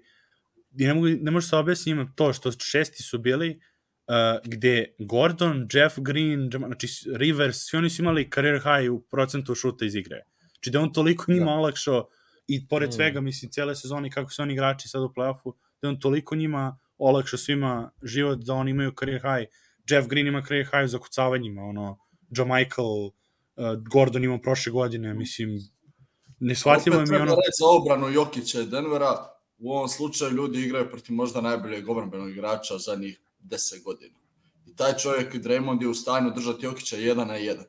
Ne, 0.78 0.94
mogu, 0.94 1.06
ne 1.06 1.30
može 1.30 1.46
se 1.46 1.56
objasniti 1.56 2.10
to 2.14 2.32
što 2.32 2.52
šesti 2.52 3.02
su 3.02 3.18
bili, 3.18 3.50
uh, 3.50 4.50
gde 4.50 4.94
Gordon, 4.98 5.68
Jeff 5.72 5.98
Green, 5.98 6.50
znači 6.58 6.88
Rivers, 7.16 7.56
svi 7.56 7.78
oni 7.78 7.90
su 7.90 8.02
imali 8.02 8.30
career 8.34 8.58
high 8.62 8.92
u 8.92 9.00
procentu 9.00 9.54
šuta 9.54 9.84
iz 9.84 9.94
igre. 9.94 10.22
Znači 10.38 10.70
da 10.70 10.80
on 10.80 10.92
toliko 10.92 11.32
njima 11.32 11.52
olakšao 11.52 12.08
i 12.48 12.68
pored 12.68 12.88
Mm. 12.88 12.92
svega, 12.92 13.20
mislim, 13.20 13.50
cijele 13.50 13.74
sezone 13.74 14.10
kako 14.10 14.30
su 14.30 14.42
oni 14.42 14.52
igrači 14.52 14.88
sad 14.88 15.02
u 15.02 15.12
play-offu, 15.16 15.52
da 15.82 15.88
on 15.88 16.00
toliko 16.00 16.36
njima 16.36 16.78
olakšao 16.98 17.38
svima 17.38 17.90
život 18.02 18.38
da 18.38 18.54
oni 18.54 18.70
imaju 18.70 18.92
career 18.98 19.20
high. 19.20 19.50
Jeff 19.90 20.08
Green 20.08 20.26
ima 20.26 20.42
career 20.42 20.66
high 20.66 20.86
za 20.86 20.98
kucavanjima, 20.98 21.62
ono, 21.62 21.98
Joe 22.30 22.46
Michael, 22.46 22.86
uh, 22.86 23.12
Gordon 23.92 24.24
imao 24.24 24.38
prošle 24.42 24.72
godine, 24.72 25.14
mislim, 25.14 25.58
neshvatljivo 26.40 26.96
je 26.96 27.02
Opet 27.02 27.10
mi 27.10 27.16
treba 27.16 27.32
ono... 27.32 27.34
reći 27.34 27.56
za 27.58 27.66
obranu 27.66 28.08
Jokića 28.08 28.60
i 28.60 28.66
Denvera, 28.66 29.35
u 29.58 29.72
ovom 29.72 29.88
slučaju 29.88 30.30
ljudi 30.32 30.62
igraju 30.62 30.90
protiv 30.90 31.14
možda 31.14 31.40
najboljeg 31.40 31.88
obrambenog 31.88 32.30
igrača 32.30 32.78
zadnjih 32.78 33.20
10 33.44 33.82
godina. 33.84 34.18
I 34.66 34.76
taj 34.76 34.96
čovjek 34.96 35.34
Draymond 35.34 35.82
je 35.82 35.88
u 35.88 35.94
stanju 35.94 36.30
držati 36.30 36.66
Jokića 36.66 36.96
jedan 36.96 37.28
na 37.28 37.34
jedan. 37.34 37.64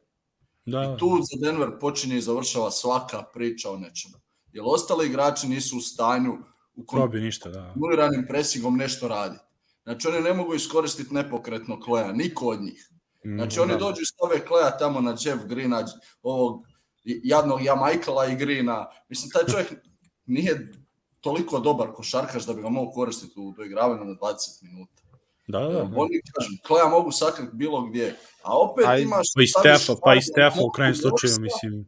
Da, 0.65 0.95
I 0.95 0.99
tu 0.99 1.09
za 1.21 1.45
Denver 1.45 1.69
počinje 1.79 2.17
i 2.17 2.21
završava 2.21 2.71
svaka 2.71 3.23
priča 3.33 3.71
o 3.71 3.77
nečemu. 3.77 4.15
Jer 4.53 4.63
ostali 4.67 5.07
igrači 5.07 5.47
nisu 5.47 5.77
u 5.77 5.81
stanju 5.81 6.37
u 6.75 6.85
Probi 6.85 7.19
ništa, 7.21 7.49
da. 7.49 7.63
kontinuiranim 7.63 8.25
presingom 8.27 8.77
nešto 8.77 9.07
raditi. 9.07 9.43
Znači 9.83 10.07
oni 10.07 10.21
ne 10.21 10.33
mogu 10.33 10.53
iskoristiti 10.53 11.13
nepokretno 11.13 11.79
Kleja, 11.79 12.11
niko 12.11 12.47
od 12.47 12.61
njih. 12.61 12.89
Znači 13.23 13.59
oni 13.59 13.71
Da. 13.73 13.77
dođu 13.79 14.01
i 14.01 14.05
stave 14.05 14.45
Kleja 14.45 14.77
tamo 14.77 15.01
na 15.01 15.11
Jeff 15.11 15.45
Greena, 15.45 15.85
ovog 16.21 16.65
jadnog 17.03 17.63
ja 17.63 17.75
Michaela 17.75 18.25
i 18.25 18.35
Greena. 18.35 18.87
Mislim, 19.09 19.31
taj 19.31 19.43
čovjek 19.51 19.73
nije 20.25 20.73
toliko 21.21 21.59
dobar 21.59 21.91
košarkaš 21.91 22.45
da 22.45 22.53
bi 22.53 22.61
ga 22.61 22.69
mogu 22.69 22.91
koristiti 22.91 23.33
u 23.37 23.51
doigravanju 23.51 24.05
na 24.05 24.13
20 24.13 24.63
minuta. 24.63 25.01
Da, 25.47 25.59
da, 25.59 25.67
da. 25.69 25.79
Oni, 25.81 26.21
kažem, 26.33 26.57
Kleja 26.67 26.87
mogu 26.87 27.11
sakriti 27.11 27.51
bilo 27.53 27.81
gdje. 27.81 28.15
A 28.43 28.57
opet 28.59 28.85
A 28.87 28.97
i- 28.97 29.01
imaš... 29.03 29.27
Pa 29.35 29.41
i 29.41 29.47
Stefa, 29.47 29.93
pa 30.03 30.15
i 30.15 30.21
Stefa 30.21 30.61
u 30.61 30.69
krajnjem 30.69 30.95
Knoxa. 30.95 31.01
slučaju, 31.01 31.33
mislim. 31.39 31.87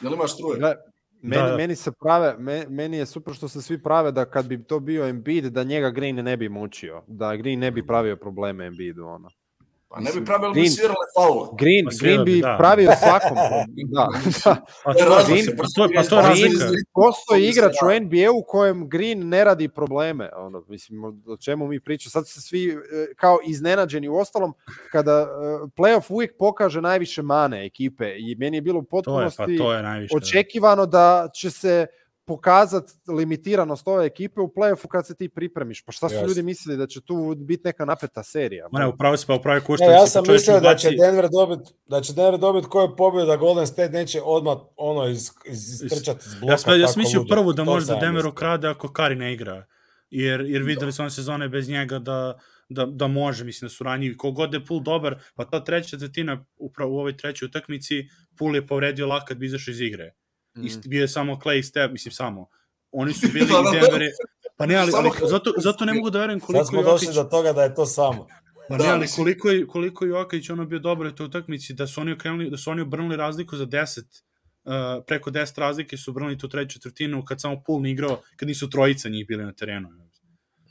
Jel 0.00 0.12
imaš 0.14 0.34
struje? 0.34 0.58
Gle, 0.58 0.74
meni, 1.22 1.42
Da, 1.42 1.48
da. 1.48 1.56
meni 1.56 1.76
se 1.76 1.92
prave, 1.92 2.36
me, 2.38 2.66
meni 2.68 2.96
je 2.96 3.06
super 3.06 3.34
što 3.34 3.48
se 3.48 3.62
svi 3.62 3.82
prave 3.82 4.12
da 4.12 4.24
kad 4.24 4.46
bi 4.46 4.64
to 4.64 4.80
bio 4.80 5.06
Embiid, 5.06 5.44
da 5.44 5.64
njega 5.64 5.90
Green 5.90 6.16
ne 6.16 6.36
bi 6.36 6.48
mučio, 6.48 7.02
da 7.06 7.36
Green 7.36 7.58
ne 7.60 7.70
bi 7.70 7.86
pravio 7.86 8.16
probleme 8.16 8.66
Embiidu, 8.66 9.04
ono. 9.04 9.30
Pa 9.90 10.00
ne 10.00 10.10
bi 10.12 10.24
pravili 10.24 10.52
bi 10.52 10.60
Green- 10.60 10.70
svirale 10.70 11.06
faula. 11.16 11.48
Green, 11.54 11.84
Pa 11.84 11.90
Green 12.00 12.24
bi, 12.24 12.32
bi 12.32 12.40
da. 12.40 12.56
pravio 12.58 12.90
svakom. 12.94 13.36
da, 13.86 14.08
da. 14.44 14.56
Pa 14.84 14.92
To 14.94 15.04
razlika, 15.06 15.52
pa 15.52 15.64
to, 15.66 15.88
pa 15.88 16.02
to 16.02 16.16
je 16.16 16.22
Green- 16.22 16.24
razlika. 16.24 16.64
Green- 16.66 16.84
Postoji 16.94 17.42
To 17.42 17.48
igrač 17.48 17.72
mislim, 17.72 17.88
u 17.88 18.00
NBA 18.02 18.30
u 18.32 18.42
kojem 18.42 18.88
Green 18.88 19.28
ne 19.28 19.44
radi 19.44 19.68
probleme. 19.70 20.30
Ono, 20.36 20.64
mislim, 20.68 21.04
o- 21.04 21.36
čemu 21.36 21.68
mi 21.68 21.80
pričamo. 21.80 22.10
Sad 22.10 22.28
se 22.28 22.40
svi 22.40 22.68
e, 22.68 22.76
kao 23.16 23.38
iznenađeni. 23.46 24.08
U 24.08 24.16
ostalom, 24.16 24.54
kada 24.92 25.12
e, 25.12 25.26
playoff 25.76 26.10
uvijek 26.10 26.36
pokaže 26.38 26.80
najviše 26.80 27.22
mane 27.22 27.66
ekipe 27.66 28.14
i 28.18 28.34
meni 28.34 28.56
je 28.56 28.62
bilo 28.62 28.78
u 28.78 28.82
To 28.82 28.86
je, 28.86 28.90
pa 28.90 28.96
potpunosti 29.30 29.58
to 29.58 29.72
je 29.72 29.82
najviše. 29.82 30.10
da. 30.10 30.16
očekivano 30.16 30.86
da 30.86 31.28
će 31.34 31.50
se 31.50 31.86
pokazati 32.28 32.92
limitiranost 33.08 33.88
ove 33.88 34.06
ekipe 34.06 34.40
u 34.40 34.48
playoffu 34.56 34.86
kad 34.88 35.06
se 35.06 35.14
ti 35.14 35.28
pripremiš. 35.28 35.84
Pa 35.84 35.92
šta 35.92 36.08
su 36.08 36.14
Jasno. 36.14 36.28
ljudi 36.28 36.42
mislili 36.42 36.78
da 36.78 36.86
će 36.86 37.00
tu 37.00 37.34
biti 37.34 37.62
neka 37.64 37.84
napeta 37.84 38.22
serija? 38.22 38.68
Ma 38.72 38.78
ne, 38.78 38.86
upravo 38.86 39.16
se 39.16 39.26
pa 39.26 39.34
upravo 39.34 39.58
Ne, 39.58 39.64
kušta. 39.64 39.84
ja 39.84 40.06
sam 40.06 40.24
mislio 40.28 40.60
da 40.60 40.76
će 40.76 40.90
Denver 40.90 41.28
dobiti 41.28 41.70
da 41.86 42.00
će 42.00 42.12
Denver 42.12 42.38
dobiti 42.40 42.68
koju 42.68 42.96
pobjedu 42.96 43.26
da 43.26 43.36
Golden 43.36 43.66
State 43.66 43.92
neće 43.92 44.20
odmah 44.24 44.56
ono 44.76 45.08
iz, 45.08 45.30
iz, 45.46 45.82
istrčati 45.82 46.24
iz 46.26 46.34
bloka. 46.34 46.52
Ja 46.52 46.58
sam, 46.58 46.80
ja 46.80 46.88
sam 46.88 47.00
mislio 47.00 47.20
ludo. 47.20 47.34
prvo 47.34 47.52
da 47.52 47.64
To 47.64 47.70
možda 47.70 47.94
Denver 47.94 48.26
ukrade 48.26 48.68
ako 48.68 48.92
Kari 48.92 49.14
ne 49.14 49.32
igra. 49.32 49.64
Jer, 50.10 50.40
jer 50.40 50.62
videli 50.62 50.92
su 50.92 51.02
one 51.02 51.10
sezone 51.10 51.48
bez 51.48 51.68
njega 51.68 51.98
da, 51.98 52.38
da, 52.68 52.86
da 52.86 53.06
može, 53.06 53.44
mislim 53.44 53.66
da 53.66 53.70
su 53.70 53.84
ranjivi. 53.84 54.16
Kogod 54.16 54.54
je 54.54 54.64
Pool 54.64 54.80
dobar, 54.80 55.18
pa 55.34 55.44
ta 55.44 55.64
treća 55.64 55.88
četvrtina 55.88 56.44
upravo 56.56 56.94
u 56.94 56.98
ovoj 56.98 57.16
trećoj 57.16 57.46
utakmici, 57.46 57.94
Pool 58.38 58.54
je 58.54 58.66
povredio 58.66 59.06
lakat 59.06 59.36
bi 59.36 59.46
izašao 59.46 59.72
iz 59.72 59.80
igre. 59.80 60.12
Mhm. 60.58 60.66
I 60.66 60.88
bio 60.88 61.00
je 61.00 61.08
samo 61.08 61.34
Clay 61.44 61.58
i 61.58 61.62
Steph, 61.62 61.92
mislim 61.92 62.12
samo. 62.12 62.48
Oni 62.90 63.12
su 63.12 63.26
bili 63.34 63.46
Da, 63.46 63.52
da, 63.52 63.60
i 63.60 63.64
da. 63.64 63.70
Denver 63.80 64.02
je... 64.02 64.12
Pa 64.56 64.66
ne, 64.66 64.76
ali, 64.76 64.92
ali 64.94 65.10
zato, 65.28 65.52
zato 65.56 65.84
ne 65.84 65.94
mogu 65.94 66.10
da 66.10 66.18
verujem 66.18 66.40
Sad 66.40 66.46
koliko 66.46 66.64
smo 66.64 66.78
je 66.78 66.84
došli 66.84 67.06
Jokić... 67.06 67.16
do 67.16 67.24
toga 67.24 67.52
da 67.52 67.62
je 67.62 67.74
to 67.74 67.86
samo. 67.86 68.26
Pa 68.68 68.76
Da, 68.76 68.84
ne, 68.84 68.90
ali 68.90 69.08
koliko 69.16 69.48
je, 69.48 69.66
koliko 69.66 70.04
je 70.04 70.08
Jokić 70.08 70.50
ono 70.50 70.64
bio 70.64 70.78
dobro 70.78 71.08
u 71.08 71.12
toj 71.12 71.26
utakmici, 71.26 71.74
da 71.74 71.86
su 71.86 72.00
oni 72.00 72.12
okrenuli, 72.12 72.50
da 72.50 72.56
su 72.56 72.70
oni 72.70 72.82
obrnuli 72.82 73.16
razliku 73.16 73.56
za 73.56 73.66
10, 73.66 74.00
uh, 74.64 75.04
preko 75.06 75.30
10 75.30 75.60
razlike 75.60 75.96
su 75.96 76.10
obrnuli 76.10 76.38
tu 76.38 76.48
treću 76.48 76.72
četvrtinu 76.72 77.24
kad 77.24 77.40
samo 77.40 77.62
Pool 77.66 77.82
ne 77.82 77.90
igrao, 77.90 78.20
kad 78.36 78.48
nisu 78.48 78.70
trojica 78.70 79.08
njih 79.08 79.26
bili 79.26 79.44
na 79.44 79.52
terenu. 79.52 79.88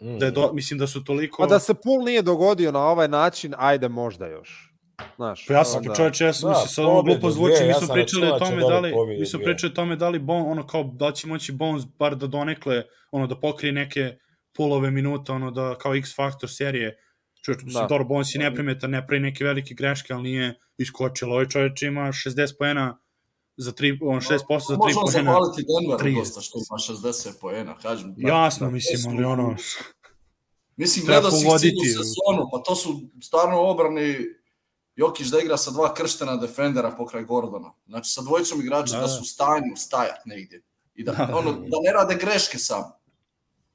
Mm. 0.02 0.20
Da 0.20 0.26
je 0.26 0.32
do, 0.32 0.52
mislim 0.54 0.80
da 0.80 0.88
su 0.88 1.04
toliko... 1.04 1.44
Pa 1.44 1.48
da 1.48 1.60
se 1.60 1.74
pool 1.74 2.04
nije 2.06 2.22
dogodio 2.22 2.72
na 2.72 2.80
ovaj 2.80 3.08
način, 3.08 3.54
ajde 3.58 3.90
možda 3.90 4.28
još. 4.28 4.67
Znaš, 5.16 5.46
Pa 5.48 5.54
ja 5.54 5.64
sam, 5.64 5.78
onda- 5.78 5.96
čovječe, 5.96 6.26
ja 6.26 6.34
sam, 6.34 6.42
Da, 6.44 6.52
mislim, 6.52 6.68
sad 6.68 6.86
ovo 6.86 7.04
glupo 7.04 7.32
zvuči, 7.32 7.64
mi 7.64 7.74
smo 7.74 7.80
sam 7.82 7.94
pričali 7.94 8.28
o 8.28 8.32
da 8.32 8.40
tome 8.40 8.62
da 8.62 8.80
li, 8.80 8.92
mi 9.10 9.26
smo 9.26 9.40
pričali 9.42 9.72
o 9.72 9.76
tome 9.76 9.96
da 9.96 10.10
li 10.10 10.20
bon, 10.22 10.42
ono 10.44 10.68
kao, 10.68 10.84
da 10.86 11.12
će 11.12 11.28
moći 11.28 11.52
Bones 11.52 11.84
bar 11.90 12.16
da 12.16 12.28
donekle, 12.28 12.84
ono, 13.12 13.28
da 13.28 13.36
pokrije 13.38 13.72
neke 13.74 14.18
pulove 14.54 14.92
minuta, 14.92 15.34
ono, 15.34 15.52
da 15.52 15.76
kao 15.76 15.96
X 15.96 16.16
faktor 16.16 16.50
serije, 16.50 16.98
čovječ, 17.42 17.64
mislim, 17.64 17.82
Da. 17.82 17.88
dobro, 17.88 18.06
Bones 18.06 18.36
je 18.36 18.40
neprimetan, 18.40 18.90
ne 18.90 19.08
pravi 19.08 19.20
neke 19.22 19.44
velike 19.44 19.74
greške, 19.74 20.14
ali 20.14 20.24
nije 20.24 20.48
iskočilo, 20.78 21.34
ovaj 21.34 21.48
čovječ 21.48 21.82
ima 21.84 22.02
60 22.04 22.58
poena 22.60 22.98
za 23.58 23.72
3, 23.72 23.98
on 24.02 24.20
6% 24.20 24.28
za 24.62 24.76
3 24.76 24.78
Možemo 24.78 25.02
poena. 25.04 25.12
zahvaliti 25.12 25.66
Denveru 25.72 26.00
30. 26.02 26.16
dosta 26.16 26.42
što 26.42 26.60
ima 26.60 26.78
60 27.00 27.40
poena, 27.42 27.78
kažem. 27.78 28.14
Jasno, 28.18 28.68
Da, 28.68 28.72
mislim, 28.72 28.98
su- 28.98 29.10
ali 29.10 29.24
ono, 29.26 29.56
Mislim, 30.78 31.06
gledao 31.06 31.32
si 31.32 31.38
cijelu 31.40 31.60
sezonu, 31.84 32.50
pa 32.52 32.58
to 32.60 32.76
su 32.76 32.90
stvarno 33.24 33.62
obrani 33.62 34.16
Jokić 34.98 35.28
da 35.28 35.40
igra 35.40 35.58
sa 35.58 35.72
dva 35.72 35.94
krštena 35.94 36.36
defendera 36.36 36.92
pokraj 36.98 37.24
Gordona. 37.24 37.72
Znači, 37.88 38.12
sa 38.12 38.22
dvojicom 38.22 38.62
igrača 38.62 38.94
Da, 38.94 38.98
da, 38.98 39.02
da. 39.02 39.08
su 39.08 39.22
u 39.22 39.26
stanju 39.26 39.76
stajat 39.76 40.26
negdje. 40.26 40.62
I 40.96 41.04
da, 41.04 41.12
Da. 41.12 41.36
ono, 41.38 41.52
da 41.52 41.78
ne 41.84 41.94
rade 41.94 42.16
greške 42.16 42.58
sam. 42.58 42.84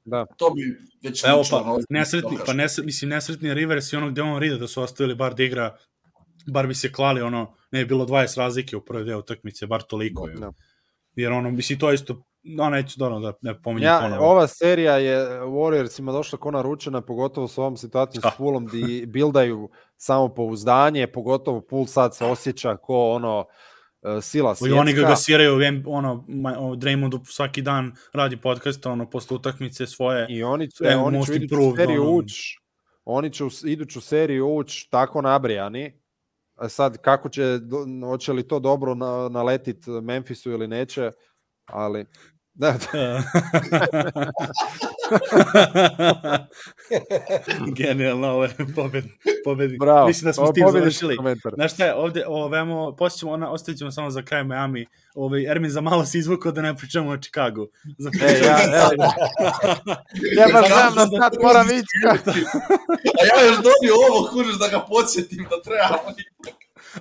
Da. 0.05 0.25
To 0.37 0.49
bi 0.49 0.79
već 1.03 1.23
Evo 1.23 1.43
pa, 1.49 1.57
ovaj 1.57 1.83
nesretni, 1.89 2.37
pa 2.45 2.53
nesretni, 2.53 2.85
mislim, 2.85 3.09
nesretni 3.09 3.53
Rivers 3.53 3.93
i 3.93 3.95
onog 3.95 4.13
Devon 4.13 4.39
Rida 4.39 4.57
da 4.57 4.67
su 4.67 4.81
ostavili 4.81 5.15
bar 5.15 5.35
da 5.35 5.43
igra, 5.43 5.77
bar 6.47 6.67
bi 6.67 6.75
se 6.75 6.91
klali, 6.91 7.21
ono, 7.21 7.55
ne 7.71 7.79
je 7.79 7.85
bilo 7.85 8.05
20 8.05 8.37
razlike 8.37 8.77
u 8.77 8.85
prvoj 8.85 9.03
deo 9.03 9.19
utakmice, 9.19 9.65
bar 9.67 9.81
toliko. 9.81 10.27
je. 10.27 10.35
Da. 10.35 10.51
Jer 11.15 11.31
ono, 11.31 11.51
mislim, 11.51 11.79
to 11.79 11.89
je 11.89 11.95
isto, 11.95 12.23
no, 12.43 12.69
neću 12.69 12.99
da, 12.99 13.05
ono, 13.07 13.19
da 13.19 13.33
ne 13.41 13.61
pominjem 13.61 13.87
Ja, 13.87 13.99
ponovo. 14.01 14.25
ova 14.25 14.47
serija 14.47 14.97
je 14.97 15.17
Warriorsima 15.41 16.11
došla 16.11 16.39
ko 16.39 16.51
naručena, 16.51 17.01
pogotovo 17.01 17.47
s 17.47 17.57
ovom 17.57 17.77
situacijom 17.77 18.21
s 18.23 18.37
Poolom 18.37 18.67
di 18.67 19.05
bildaju 19.07 19.69
samopouzdanje, 19.97 21.07
pogotovo 21.07 21.61
Pool 21.61 21.85
sad 21.85 22.15
se 22.15 22.25
osjeća 22.25 22.77
ko 22.77 23.09
ono 23.09 23.45
e, 24.01 24.21
sila 24.21 24.51
I 24.51 24.55
svjetska. 24.55 24.79
oni 24.79 24.93
ga 24.93 25.01
gasiraju, 25.01 25.59
ono, 25.87 26.25
Draymondu 26.75 27.19
svaki 27.25 27.61
dan 27.61 27.91
radi 28.13 28.37
podcast, 28.37 28.85
ono, 28.85 29.09
posle 29.09 29.35
utakmice 29.35 29.87
svoje. 29.87 30.25
I 30.29 30.43
oni 30.43 30.71
će, 30.71 30.83
E, 30.83 30.95
oni 30.95 31.25
će 31.25 31.31
u 31.31 31.35
iduću 31.35 31.75
seriju 31.77 32.01
ono. 32.01 32.11
uć, 32.11 32.31
oni 33.05 33.29
će 33.29 33.43
iduću 33.65 34.01
seriju 34.01 34.47
uć 34.47 34.87
tako 34.89 35.21
nabrijani, 35.21 35.99
A 36.55 36.69
sad 36.69 36.97
kako 36.97 37.29
će, 37.29 37.59
hoće 38.05 38.33
li 38.33 38.47
to 38.47 38.59
dobro 38.59 38.95
na, 38.95 39.29
naletit 39.29 39.77
Memphisu 40.03 40.51
ili 40.51 40.67
neće, 40.67 41.11
ali 41.65 42.05
da, 42.55 42.75
Genijalno, 47.77 48.27
ovo 48.27 48.43
je 48.43 48.49
pobed, 48.75 49.03
pobednik. 49.45 49.79
bravo. 49.79 50.07
Mislim 50.07 50.25
da 50.25 50.33
smo 50.33 50.47
s 50.47 50.53
tim 50.53 50.67
završili. 50.71 51.17
komentar. 51.17 51.53
Znaš 51.55 51.73
šta 51.73 51.85
je, 51.85 51.95
ovde, 51.95 52.23
ovemo, 52.27 52.95
poslije 52.95 53.19
ćemo, 53.19 53.31
ona, 53.31 53.51
ostavit 53.51 53.79
ćemo 53.79 53.91
samo 53.91 54.09
za 54.09 54.21
kraj 54.21 54.43
Miami. 54.43 54.85
Ovaj, 55.15 55.45
Ermin 55.51 55.71
za 55.71 55.81
malo 55.81 56.05
se 56.05 56.17
izvukao 56.17 56.51
da 56.51 56.61
ne 56.61 56.75
pričamo 56.75 57.09
o 57.11 57.17
Chicagu. 57.17 57.67
Za 57.97 58.09
E, 58.21 58.39
ja, 58.45 58.57
evo, 58.63 59.03
ja 60.37 60.47
baš 60.53 60.67
znam 60.67 60.95
da 60.95 61.05
sad 61.21 61.33
moram 61.43 61.67
ići. 61.67 61.97
A 63.19 63.25
ja 63.25 63.45
još 63.47 63.55
dobio 63.55 63.93
ovo, 64.09 64.29
kužiš, 64.33 64.59
da 64.59 64.67
ga 64.67 64.79
podsjetim 64.79 65.47
da 65.49 65.61
treba. 65.61 65.99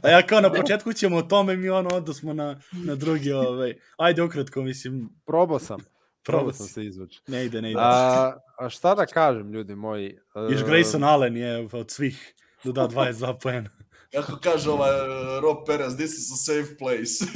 A 0.02 0.09
ja 0.09 0.27
kao 0.27 0.40
na 0.40 0.52
početku 0.52 0.93
ćemo 0.93 1.16
o 1.16 1.23
tome, 1.23 1.56
mi 1.56 1.69
ono, 1.69 1.97
onda 1.97 2.14
smo 2.14 2.35
na, 2.35 2.60
na 2.73 2.94
drugi, 2.94 3.32
ovaj, 3.32 3.74
ajde 3.97 4.23
ukratko, 4.23 4.62
mislim, 4.62 5.09
Probao 5.27 5.59
sam. 5.59 5.81
Probao 6.27 6.52
sam 6.52 6.66
se 6.66 6.85
izvući. 6.85 7.20
Ne 7.27 7.44
ide, 7.44 7.62
ne 7.62 7.70
ide. 7.70 7.81
A, 7.82 8.32
a 8.59 8.69
šta 8.69 8.94
da 8.94 9.06
kažem, 9.06 9.52
ljudi 9.52 9.74
moji? 9.74 10.19
Još 10.51 10.60
E, 10.60 10.64
Grayson 10.64 11.05
Allen 11.05 11.36
je 11.36 11.69
od 11.73 11.90
svih 11.90 12.35
da 12.64 12.73
da 12.73 12.89
22 12.89 13.40
poena. 13.43 13.70
Kako 14.14 14.39
kaže 14.43 14.70
ovaj 14.70 14.90
uh, 14.90 15.43
Rob 15.43 15.56
Perez, 15.66 15.97
this 15.97 16.10
is 16.10 16.32
a 16.32 16.36
safe 16.36 16.77
place. 16.78 17.24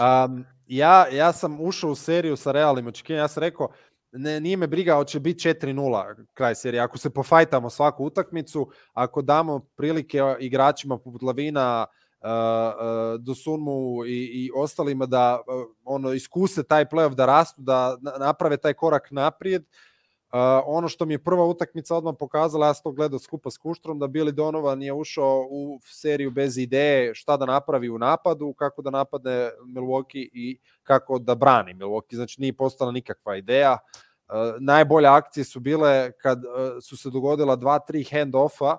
Um, 0.00 0.44
ja, 0.66 1.06
ja 1.08 1.32
sam 1.32 1.60
ušao 1.60 1.90
u 1.90 1.94
seriju 1.94 2.36
sa 2.36 2.52
realnim 2.52 2.86
očekivanjem. 2.86 3.22
Ja 3.22 3.28
sam 3.28 3.40
rekao, 3.40 3.68
ne, 4.12 4.40
nije 4.40 4.56
me 4.56 4.66
briga, 4.66 4.94
hoće 4.94 5.20
biti 5.20 5.48
4-0 5.48 6.24
kraj 6.34 6.54
serije. 6.54 6.80
Ako 6.80 6.98
se 6.98 7.10
pofajtamo 7.10 7.70
svaku 7.70 8.04
utakmicu, 8.04 8.70
ako 8.92 9.22
damo 9.22 9.58
prilike 9.76 10.20
igračima 10.40 10.98
poput 10.98 11.22
Lavina, 11.22 11.86
uh, 12.20 12.28
uh, 12.28 13.20
Dosunmu 13.20 14.04
i, 14.06 14.10
i 14.10 14.50
ostalima 14.54 15.06
da 15.06 15.40
uh, 15.46 15.66
ono 15.84 16.12
iskuse 16.12 16.62
taj 16.62 16.84
playoff, 16.84 17.14
da 17.14 17.26
rastu, 17.26 17.62
da 17.62 17.96
na- 18.00 18.16
naprave 18.18 18.56
taj 18.56 18.72
korak 18.74 19.10
naprijed, 19.10 19.62
Uh, 19.62 19.97
ono 20.66 20.88
što 20.88 21.06
mi 21.06 21.14
je 21.14 21.24
prva 21.24 21.44
utakmica 21.44 21.96
odmah 21.96 22.14
pokazala, 22.18 22.66
ja 22.66 22.74
sam 22.74 22.82
to 22.82 22.92
gledao 22.92 23.18
skupa 23.18 23.50
s 23.50 23.58
Kuštrom, 23.58 23.98
da 23.98 24.06
Billy 24.06 24.30
Donovan 24.30 24.82
je 24.82 24.92
ušao 24.92 25.46
u 25.50 25.80
seriju 25.84 26.30
bez 26.30 26.58
ideje 26.58 27.14
šta 27.14 27.36
da 27.36 27.46
napravi 27.46 27.90
u 27.90 27.98
napadu, 27.98 28.52
kako 28.52 28.82
da 28.82 28.90
napadne 28.90 29.50
Milwaukee 29.66 30.28
i 30.32 30.58
kako 30.82 31.18
da 31.18 31.34
brani 31.34 31.74
Milwaukee. 31.74 32.14
Znači 32.14 32.40
nije 32.40 32.56
postala 32.56 32.92
nikakva 32.92 33.36
ideja. 33.36 33.78
Uh, 34.28 34.34
najbolje 34.60 35.08
akcije 35.08 35.44
su 35.44 35.60
bile 35.60 36.12
kad 36.12 36.38
uh, 36.38 36.82
su 36.82 36.96
se 36.96 37.10
dogodila 37.10 37.56
dva, 37.56 37.78
tri 37.78 38.04
hand-offa 38.04 38.76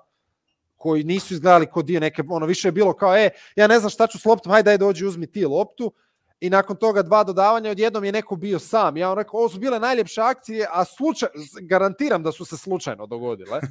koji 0.79 1.03
nisu 1.03 1.33
izgledali 1.33 1.65
kod 1.65 1.85
dio 1.85 1.99
neke, 1.99 2.23
ono 2.29 2.45
više 2.45 2.67
je 2.67 2.71
bilo 2.71 2.93
kao, 2.93 3.15
e, 3.17 3.29
ja 3.55 3.67
ne 3.67 3.79
znam 3.79 3.89
šta 3.89 4.07
ću 4.07 4.19
s 4.19 4.25
loptom, 4.25 4.51
hajde 4.51 4.69
daj 4.69 4.77
dođi 4.77 5.05
uzmi 5.05 5.31
ti 5.31 5.45
loptu, 5.45 5.93
i 6.39 6.49
nakon 6.49 6.75
toga 6.75 7.01
dva 7.01 7.23
dodavanja, 7.23 7.71
odjednom 7.71 8.03
je 8.05 8.11
neko 8.11 8.35
bio 8.35 8.59
sam. 8.59 8.97
Ja 8.97 9.11
on 9.11 9.17
rekao, 9.17 9.39
ovo 9.39 9.49
su 9.49 9.59
bile 9.59 9.79
najljepše 9.79 10.21
akcije, 10.21 10.67
a 10.71 10.85
slučaj, 10.85 11.29
garantiram 11.61 12.23
da 12.23 12.31
su 12.31 12.45
se 12.45 12.57
slučajno 12.57 13.07
dogodile. 13.07 13.59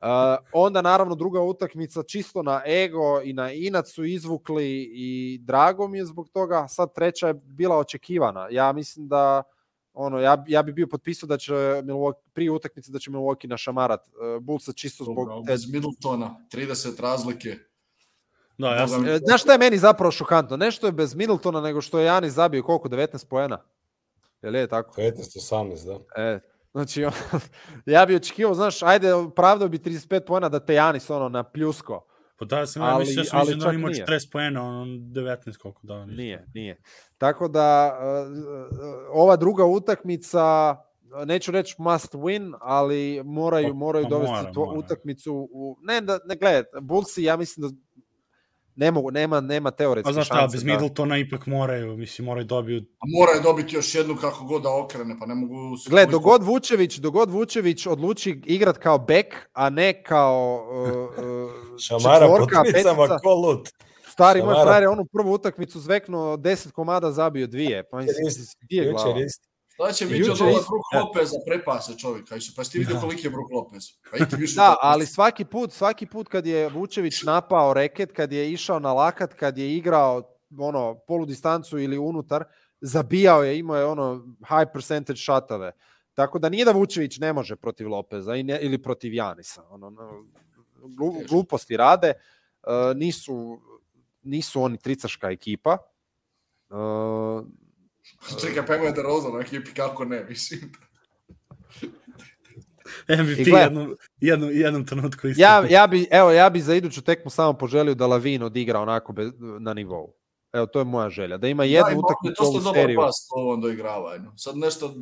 Uh, 0.00 0.06
onda 0.52 0.82
naravno 0.82 1.14
druga 1.14 1.40
utakmica 1.40 2.02
čisto 2.02 2.42
na 2.42 2.62
ego 2.66 3.20
i 3.24 3.32
na 3.32 3.52
inat 3.52 3.88
su 3.88 4.04
izvukli 4.04 4.90
i 4.94 5.38
drago 5.42 5.88
mi 5.88 5.98
je 5.98 6.04
zbog 6.04 6.28
toga. 6.28 6.68
Sad 6.68 6.94
treća 6.94 7.28
je 7.28 7.34
bila 7.34 7.78
očekivana. 7.78 8.48
Ja 8.50 8.72
mislim 8.72 9.08
da 9.08 9.42
ono 9.92 10.18
ja 10.18 10.44
ja 10.48 10.62
bi 10.62 10.72
bio 10.72 10.86
potpisao 10.86 11.26
da 11.26 11.36
će 11.36 11.52
Milwaukee 11.52 12.30
prije 12.32 12.50
utakmice 12.50 12.92
da 12.92 12.98
će 12.98 13.10
Milwaukee 13.10 13.48
našamarat 13.48 14.08
uh, 14.08 14.42
Bullsa 14.42 14.72
čisto 14.72 15.04
zbog 15.04 15.28
te 15.46 15.52
Bez 15.52 15.72
Middletona, 15.72 16.36
30 16.52 17.00
razlike. 17.00 17.58
Da, 18.60 18.74
ja 18.74 18.88
sam, 18.88 19.08
E, 19.08 19.18
Znaš 19.18 19.42
šta 19.42 19.52
je 19.52 19.58
meni 19.58 19.78
zapravo 19.78 20.10
šokantno? 20.10 20.56
Nešto 20.56 20.86
je 20.86 20.92
bez 20.92 21.14
Middletona 21.14 21.60
nego 21.60 21.80
što 21.80 21.98
je 21.98 22.06
Janis 22.06 22.32
zabio 22.32 22.62
koliko 22.62 22.88
19 22.88 23.26
poena. 23.28 23.58
Jel 24.42 24.54
je 24.54 24.66
tako? 24.66 25.00
15-18, 25.00 25.86
da. 25.86 26.22
E, 26.22 26.40
znači 26.72 27.04
on, 27.04 27.12
ja 27.94 28.06
bi 28.06 28.16
očekivao, 28.16 28.54
znaš, 28.54 28.82
ajde 28.82 29.12
pravdao 29.36 29.68
bi 29.68 29.78
35 29.78 30.20
poena 30.26 30.48
da 30.48 30.60
te 30.60 30.74
Janis 30.74 31.10
ono 31.10 31.28
na 31.28 31.42
pljusko. 31.42 32.06
pa 32.38 32.44
da, 32.44 32.66
sam, 32.66 32.82
ja 32.82 32.88
ja 32.88 33.24
sam 33.24 33.38
ali 33.38 33.46
mislim 33.46 33.58
da 33.60 33.68
on 33.68 33.74
ima 33.74 33.88
nije. 33.88 34.06
40 34.06 34.32
poena, 34.32 34.80
on 34.80 34.88
19 34.88 35.56
koliko 35.56 35.80
da. 35.82 36.06
Nije, 36.06 36.46
nije. 36.54 36.82
Tako 37.18 37.48
da 37.48 37.98
uh, 38.00 38.30
uh, 38.32 38.66
ova 39.12 39.36
druga 39.36 39.64
utakmica 39.64 40.76
neću 41.26 41.50
reći 41.52 41.74
must 41.78 42.14
win, 42.14 42.54
ali 42.60 43.22
moraju, 43.24 43.68
Pa- 43.68 43.74
moraju 43.74 44.04
pa 44.04 44.08
dovesti 44.10 44.36
mora, 44.36 44.52
tu 44.52 44.60
mora. 44.60 44.78
utakmicu 44.78 45.48
u... 45.52 45.76
Ne, 45.82 46.00
da, 46.00 46.18
ne 46.24 46.36
gledaj, 46.36 46.62
Bullsi, 46.80 47.22
ja 47.22 47.36
mislim 47.36 47.68
da 47.68 47.76
ne 48.80 48.90
mogu, 48.90 49.10
nema, 49.10 49.40
nema 49.40 49.70
teoretske 49.70 50.10
A 50.10 50.12
znaš 50.12 50.26
šta, 50.26 50.34
šanse 50.34 50.56
bez 50.56 50.64
da- 50.64 50.72
Middletona 50.72 51.18
ipak 51.18 51.46
moraju, 51.46 51.96
mislim, 51.96 52.26
moraju 52.26 52.44
dobiju... 52.44 52.80
A 52.80 53.04
moraju 53.18 53.42
dobiti 53.42 53.76
još 53.76 53.94
jednu 53.94 54.16
kako 54.16 54.44
god 54.44 54.62
da 54.62 54.74
okrene, 54.74 55.16
pa 55.20 55.26
ne 55.26 55.34
mogu... 55.34 55.54
Gle, 55.88 56.06
dogod 56.06 56.42
Vučević, 56.42 56.96
dogod 56.96 57.30
Vučević 57.30 57.86
odluči 57.86 58.40
igrat 58.46 58.78
kao 58.78 58.98
bek, 58.98 59.48
a 59.52 59.70
ne 59.70 60.02
kao 60.02 60.64
uh, 61.18 61.24
uh, 61.24 61.50
Šamara 61.80 62.26
četvorka, 62.26 62.62
petica. 62.64 63.18
ko 63.22 63.34
lut. 63.34 63.68
Stari 64.08 64.42
moj 64.42 64.54
frajer 64.64 64.82
je 64.82 64.88
onu 64.88 65.04
prvu 65.12 65.32
utakmicu 65.32 65.80
zveknuo 65.80 66.36
10 66.36 66.70
komada, 66.70 67.12
zabio 67.12 67.46
dvije. 67.46 67.88
Pa 67.90 67.96
mislim, 67.96 68.46
gdje 68.60 68.82
je 68.82 68.92
glava? 68.92 69.08
Jučer 69.08 69.24
isto. 69.24 69.49
Šta 69.80 69.92
će 69.92 70.06
biti 70.06 70.30
od 70.30 70.40
ova 70.40 70.50
Brook 70.50 70.84
e. 70.94 70.98
Lopeza 70.98 71.36
prepase 71.46 71.98
čovjeka? 71.98 72.36
Isu, 72.36 72.52
pa 72.56 72.64
ti 72.64 72.78
vidio 72.78 72.94
Da. 72.94 73.00
koliki 73.00 73.26
je 73.26 73.30
Brook 73.30 73.50
Lopez? 73.50 73.84
Pa 74.10 74.16
i 74.16 74.40
više 74.40 74.54
Da, 74.54 74.76
ali 74.82 75.06
svaki 75.06 75.44
put, 75.44 75.72
svaki 75.72 76.06
put 76.06 76.28
kad 76.28 76.46
je 76.46 76.68
Vučević 76.68 77.22
napao 77.22 77.74
reket, 77.74 78.12
kad 78.12 78.32
je 78.32 78.52
išao 78.52 78.78
na 78.78 78.92
lakat, 78.92 79.34
kad 79.34 79.58
je 79.58 79.76
igrao 79.76 80.22
ono 80.58 80.94
polu 81.06 81.26
distancu 81.26 81.78
ili 81.78 81.98
unutar, 81.98 82.44
zabijao 82.80 83.44
je, 83.44 83.58
imao 83.58 83.76
je 83.76 83.84
ono 83.84 84.36
high 84.38 84.72
percentage 84.72 85.18
shotove. 85.18 85.72
Tako 86.14 86.38
da 86.38 86.48
nije 86.48 86.64
da 86.64 86.72
Vučević 86.72 87.18
ne 87.18 87.32
može 87.32 87.56
protiv 87.56 87.88
Lopeza 87.88 88.36
i 88.36 88.42
ne, 88.42 88.58
ili 88.62 88.82
protiv 88.82 89.14
Janisa. 89.14 89.64
Ono, 89.70 89.90
no, 89.90 90.24
glu, 90.96 91.14
gluposti 91.28 91.76
rade, 91.76 92.08
e, 92.08 92.14
nisu, 92.94 93.60
nisu 94.22 94.62
oni 94.62 94.78
tricaška 94.78 95.30
ekipa. 95.30 95.78
E, 96.70 96.74
Čekaj, 98.40 98.66
pa 98.66 98.76
ima 98.76 98.90
DeRozan 98.90 99.32
na 99.32 99.40
ekipi, 99.40 99.74
kako 99.74 100.04
ne, 100.04 100.24
mislim. 100.28 100.60
MVP 103.08 103.38
I 103.38 103.44
gle- 103.44 103.62
jednom, 103.62 103.96
jednom, 104.20 104.50
jednom 104.52 104.86
trenutku 104.86 105.28
isto. 105.28 105.42
ja, 105.42 105.66
ja 105.70 105.86
bi, 105.86 106.08
evo, 106.10 106.30
ja 106.30 106.50
bi 106.50 106.60
za 106.60 106.74
iduću 106.74 107.02
tekmu 107.02 107.30
samo 107.30 107.52
poželio 107.52 107.94
da 107.94 108.06
Lavin 108.06 108.42
odigra 108.42 108.80
onako 108.80 109.12
bez, 109.12 109.32
na 109.60 109.74
nivou. 109.74 110.14
Evo, 110.52 110.66
to 110.66 110.78
je 110.78 110.84
moja 110.84 111.08
želja. 111.10 111.36
Da 111.36 111.48
ima 111.48 111.64
jednu 111.64 111.84
da, 111.86 111.92
ima 111.92 112.00
utakmicu 112.04 112.42
dosta 112.42 112.56
ovu 112.56 112.64
dobar 112.64 112.74
seriju. 112.74 113.00
pas 113.00 113.14
u 113.36 113.38
ovom 113.40 113.60
doigravanju. 113.60 114.30
Sad 114.36 114.56
nešto 114.56 114.94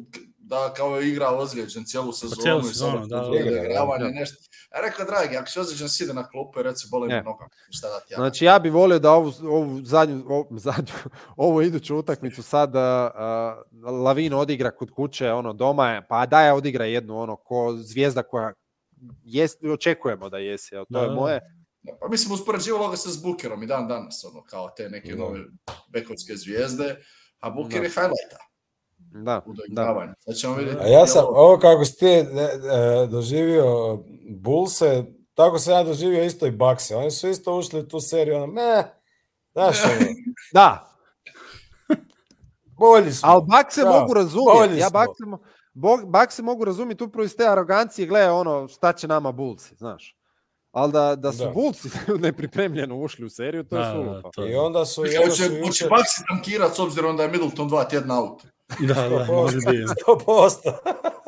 da 0.48 0.72
kao 0.76 0.96
je 0.96 1.08
igra 1.08 1.28
ozlijeđen 1.30 1.84
cijelu 1.84 2.12
sezonu. 2.12 2.42
cijelu 2.42 2.60
i 2.60 2.62
sad 2.62 2.72
sezonu, 2.72 3.06
da, 3.06 3.16
da, 3.16 3.22
da. 3.22 3.28
doigravanje, 3.28 4.04
Da. 4.04 4.10
nešto. 4.10 4.36
Ja 4.74 4.80
rekao, 4.80 5.04
dragi, 5.06 5.36
ako 5.36 5.50
si 5.50 5.60
ozlijeđen, 5.60 5.88
side 5.88 6.14
na 6.14 6.28
klupu 6.28 6.60
i 6.60 6.62
reci 6.62 6.86
boli 6.90 7.08
me 7.08 7.22
noga. 7.22 7.48
Šta 7.70 7.88
da 7.88 8.00
ti 8.00 8.12
ja? 8.12 8.16
Znači, 8.16 8.44
ja 8.44 8.58
bih 8.58 8.72
volio 8.72 8.98
da 8.98 9.12
ovu, 9.12 9.32
ovu 9.42 9.82
zadnju, 9.82 10.24
ovu, 10.28 10.46
zadnju, 10.50 10.92
ovu 11.36 11.62
iduću 11.62 11.96
utakmicu 11.96 12.42
sad 12.42 12.74
uh, 12.74 12.80
Lavin 14.04 14.34
odigra 14.34 14.70
kod 14.70 14.90
kuće, 14.90 15.32
ono, 15.32 15.52
doma 15.52 15.90
je, 15.90 16.06
pa 16.08 16.26
daj 16.26 16.50
odigra 16.50 16.84
jednu, 16.84 17.18
ono, 17.18 17.36
ko 17.36 17.74
zvijezda 17.76 18.22
koja 18.22 18.52
jest, 19.24 19.64
očekujemo 19.64 20.28
da 20.28 20.38
jesi, 20.38 20.70
to 20.70 20.84
Da, 20.88 21.00
je 21.00 21.08
da. 21.08 21.14
moje. 21.14 21.40
Pa 22.00 22.08
mislim, 22.08 22.32
uspoređivalo 22.32 22.88
ga 22.88 22.96
se 22.96 23.10
s 23.10 23.22
Bukerom 23.22 23.62
i 23.62 23.66
dan 23.66 23.88
danas, 23.88 24.24
ono, 24.24 24.42
kao 24.44 24.68
te 24.76 24.88
neke 24.88 25.12
Da. 25.12 25.18
nove 25.18 25.40
bekovske 25.88 26.36
zvijezde, 26.36 26.96
a 27.40 27.50
Buker 27.50 27.78
Da. 27.78 27.84
je 27.84 27.88
highlighta 27.90 28.47
Da, 29.14 29.42
da. 29.68 30.14
Sad 30.18 30.34
ćemo 30.34 30.54
vidjeti. 30.54 30.80
A 30.80 30.88
ja 30.88 31.06
sam, 31.06 31.24
ovo 31.26 31.58
kako 31.58 31.84
si 31.84 31.96
ti 31.96 32.06
e, 32.06 32.26
doživio 33.06 33.98
Bulse, 34.32 35.04
tako 35.34 35.58
sam 35.58 35.72
ja 35.72 35.82
doživio 35.82 36.24
isto 36.24 36.46
i 36.46 36.50
Bakse. 36.50 36.96
Oni 36.96 37.10
su 37.10 37.28
isto 37.28 37.54
ušli 37.54 37.80
u 37.80 37.88
tu 37.88 38.00
seriju, 38.00 38.36
ono, 38.36 38.46
me, 38.46 38.84
znaš, 39.52 39.76
ono, 39.84 39.94
Da, 40.52 40.90
bolji 42.70 43.12
smo. 43.12 43.28
ali 43.28 43.42
Bakse 43.44 43.82
Da, 43.82 43.90
mogu 43.90 44.14
razumjeti. 44.14 44.58
bolji 44.58 44.78
Ja. 44.78 44.90
Bakse, 44.90 45.22
mo- 45.22 45.38
Bog- 45.74 46.06
Bakse 46.06 46.42
mogu 46.42 46.64
razumjeti 46.64 47.04
upravo 47.04 47.24
iz 47.24 47.36
te 47.36 47.46
arogancije, 47.46 48.06
gle, 48.06 48.30
ono, 48.30 48.68
šta 48.68 48.92
će 48.92 49.08
nama 49.08 49.32
Bulci, 49.32 49.74
znaš. 49.76 50.14
Ali 50.70 50.92
da, 50.92 51.16
da 51.16 51.32
su 51.32 51.38
Da. 51.38 51.50
Bulci 51.50 51.88
nepripremljeno 52.18 52.96
ušli 52.96 53.24
u 53.24 53.30
seriju, 53.30 53.64
to 53.64 53.76
je 53.76 53.82
Da, 53.82 53.86
da, 53.86 53.92
suludo. 53.94 54.30
to 54.32 54.46
I 54.46 54.50
je. 54.50 54.60
onda 54.60 54.84
su, 54.84 55.04
i 55.04 55.08
Hoće, 55.08 55.18
onda 55.20 55.34
su 55.34 55.42
hoće 55.42 55.58
jučer, 55.58 55.88
Baxi 55.88 56.22
tankirat 56.28 56.74
s 56.74 56.78
obzirom 56.78 57.16
da 57.16 57.22
je 57.22 57.28
Middleton 57.28 57.68
dva 57.68 57.84
tjedna 57.84 58.20
out. 58.20 58.42
Da, 58.80 58.94
da, 59.08 59.24
može 59.32 59.56
biti. 59.56 59.84
100%. 60.06 60.72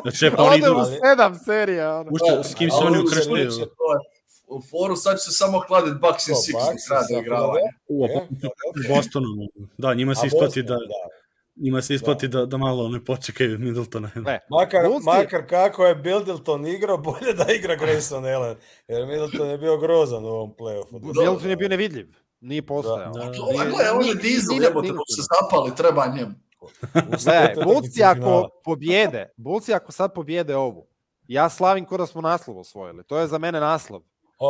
Znači, 0.03 0.37
pa 0.37 0.43
oni 0.43 0.59
idu, 0.59 0.73
u 0.73 0.85
sedam 0.85 1.35
serija, 1.45 1.97
ono. 2.01 2.11
ušte, 2.13 2.49
s 2.51 2.55
kim 2.55 2.71
se 2.71 2.77
oni 2.77 2.97
ovo 2.97 3.05
ukrštaju? 3.07 3.37
je 3.39 3.67
U 4.47 4.63
foru 4.71 4.97
sad 4.97 5.19
će 5.19 5.25
se 5.25 5.33
samo 5.33 5.59
hladit 5.59 5.95
Bucks 6.01 6.29
in 6.29 6.35
To, 6.35 6.41
Six 6.41 6.53
kraja 6.53 6.77
sa 6.79 7.15
doigravanja. 7.15 7.61
U, 7.89 8.07
Je, 8.07 8.29
Bostonu. 8.89 9.27
Da, 9.79 9.95
njima 9.95 10.15
se 10.15 10.27
isplati 10.27 10.63
Boston, 10.63 10.79
da, 10.79 11.63
njima 11.65 11.83
se 11.83 11.95
isplati 11.95 12.29
da, 12.29 12.47
da 12.47 12.57
malo 12.57 12.89
ne 12.89 13.05
počekaju 13.05 13.59
Middletona. 13.59 14.11
Ne, 14.15 14.41
Makar, 14.51 14.81
makar 15.05 15.47
kako 15.49 15.87
je 15.87 15.95
Middleton 15.95 16.67
igrao, 16.67 16.99
bolje 16.99 17.33
da 17.33 17.53
igra 17.53 17.77
Grayson 17.77 18.35
Allen. 18.37 18.57
Jer 18.89 19.07
Middleton 19.07 19.51
je 19.51 19.59
bio 19.59 19.77
grozan 19.79 20.25
u 20.25 20.29
ovom 20.29 20.55
playoffu. 20.59 20.93
Middleton 20.93 21.51
je 21.51 21.57
bio 21.57 21.69
nevidljiv. 21.69 22.07
Nije 22.41 22.63
postojao. 22.63 23.13
Da. 23.13 23.21
A 23.21 23.27
Gle, 23.27 23.65
gle, 23.71 23.91
on 23.91 24.07
je 24.07 24.15
Ni- 24.15 24.23
dizel, 24.23 24.57
ni- 24.59 24.65
jebote, 24.65 24.89
se 24.89 25.23
zapali, 25.41 25.75
treba 25.77 26.07
njemu. 26.07 26.35
Gledaj, 27.25 27.55
Bulci 27.65 28.03
ako 28.05 28.49
pobjede, 28.65 29.33
Bulci 29.37 29.75
ako 29.75 29.93
sad 29.93 30.15
pobjede 30.15 30.57
ovu, 30.57 30.87
ja 31.29 31.49
slavim 31.49 31.85
ko 31.85 31.97
da 31.97 32.07
smo 32.07 32.21
naslov 32.21 32.59
osvojili. 32.59 33.05
To 33.05 33.19
je 33.19 33.27
za 33.27 33.39
mene 33.39 33.61
naslov. 33.61 34.03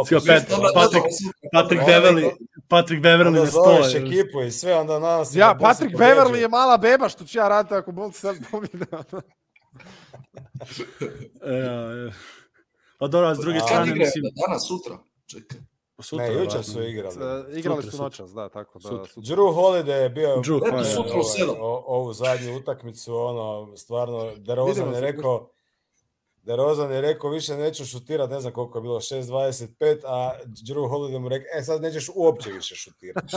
Sio 0.08 0.20
pet, 0.26 0.42
Patrick, 0.74 1.06
Patrick 1.52 1.82
Beverly, 1.86 2.30
Patrick 2.68 3.02
Beverly 3.04 3.26
Onda 3.26 3.40
na 3.40 3.46
zoveš 3.46 3.88
sto. 3.88 3.98
ekipu 3.98 4.42
i 4.42 4.50
sve, 4.50 4.74
onda 4.74 4.98
nas... 4.98 5.34
Ja, 5.34 5.56
Patrick 5.60 5.94
Beverly 5.96 6.36
je 6.36 6.48
mala 6.48 6.76
beba, 6.76 7.08
što 7.08 7.24
ću 7.24 7.38
ja 7.38 7.48
raditi 7.48 7.74
ako 7.74 7.92
Bulci 7.92 8.20
sad 8.20 8.36
pobjede. 8.50 8.86
E, 11.42 11.54
e. 11.54 12.10
Pa 12.98 13.08
dobro, 13.08 13.28
a 13.28 13.34
s 13.34 13.38
druge 13.38 13.60
strane, 13.60 13.86
igra? 13.86 13.98
mislim, 13.98 14.24
Danas, 14.46 14.68
sutra? 14.68 14.98
Čekaj. 15.26 15.69
Sutra, 16.02 16.26
Ne, 16.26 16.34
jučer 16.34 16.64
su 16.64 16.82
igrali. 16.82 17.14
E, 17.14 17.18
Igrali 17.50 17.76
Sutra, 17.76 17.82
su 17.82 17.90
sutra. 17.90 18.04
noćas, 18.04 18.30
da, 18.30 18.48
tako 18.48 18.78
da. 18.78 18.88
Sutra. 18.88 19.06
sutra. 19.06 19.22
Drew 19.26 19.54
Holiday 19.54 19.90
je 19.92 20.10
bio 20.10 20.36
Drew, 20.36 20.58
hvala. 20.60 20.84
sutra 20.86 21.10
u 21.10 21.24
ovaj, 21.42 21.56
o- 21.60 21.84
ovu 21.88 22.12
zadnju 22.12 22.56
utakmicu, 22.56 23.16
ono, 23.16 23.76
stvarno, 23.76 24.30
DeRozan 24.36 24.68
Vidimo 24.68 24.86
je 24.88 24.94
se, 24.96 25.00
rekao, 26.46 26.56
DeRozan 26.56 26.92
je 26.92 27.00
rekao, 27.00 27.30
više 27.30 27.56
neću 27.56 27.84
šutirat, 27.84 28.30
ne 28.30 28.40
znam 28.40 28.52
koliko 28.52 28.78
je 28.78 28.82
bilo, 28.82 29.00
6.25, 29.00 30.00
a 30.04 30.32
Drew 30.44 30.88
Holiday 30.90 31.18
mu 31.18 31.28
rekao, 31.28 31.46
e, 31.58 31.62
sad 31.62 31.82
nećeš 31.82 32.10
uopće 32.14 32.50
više 32.50 32.74
šutirati. 32.74 33.36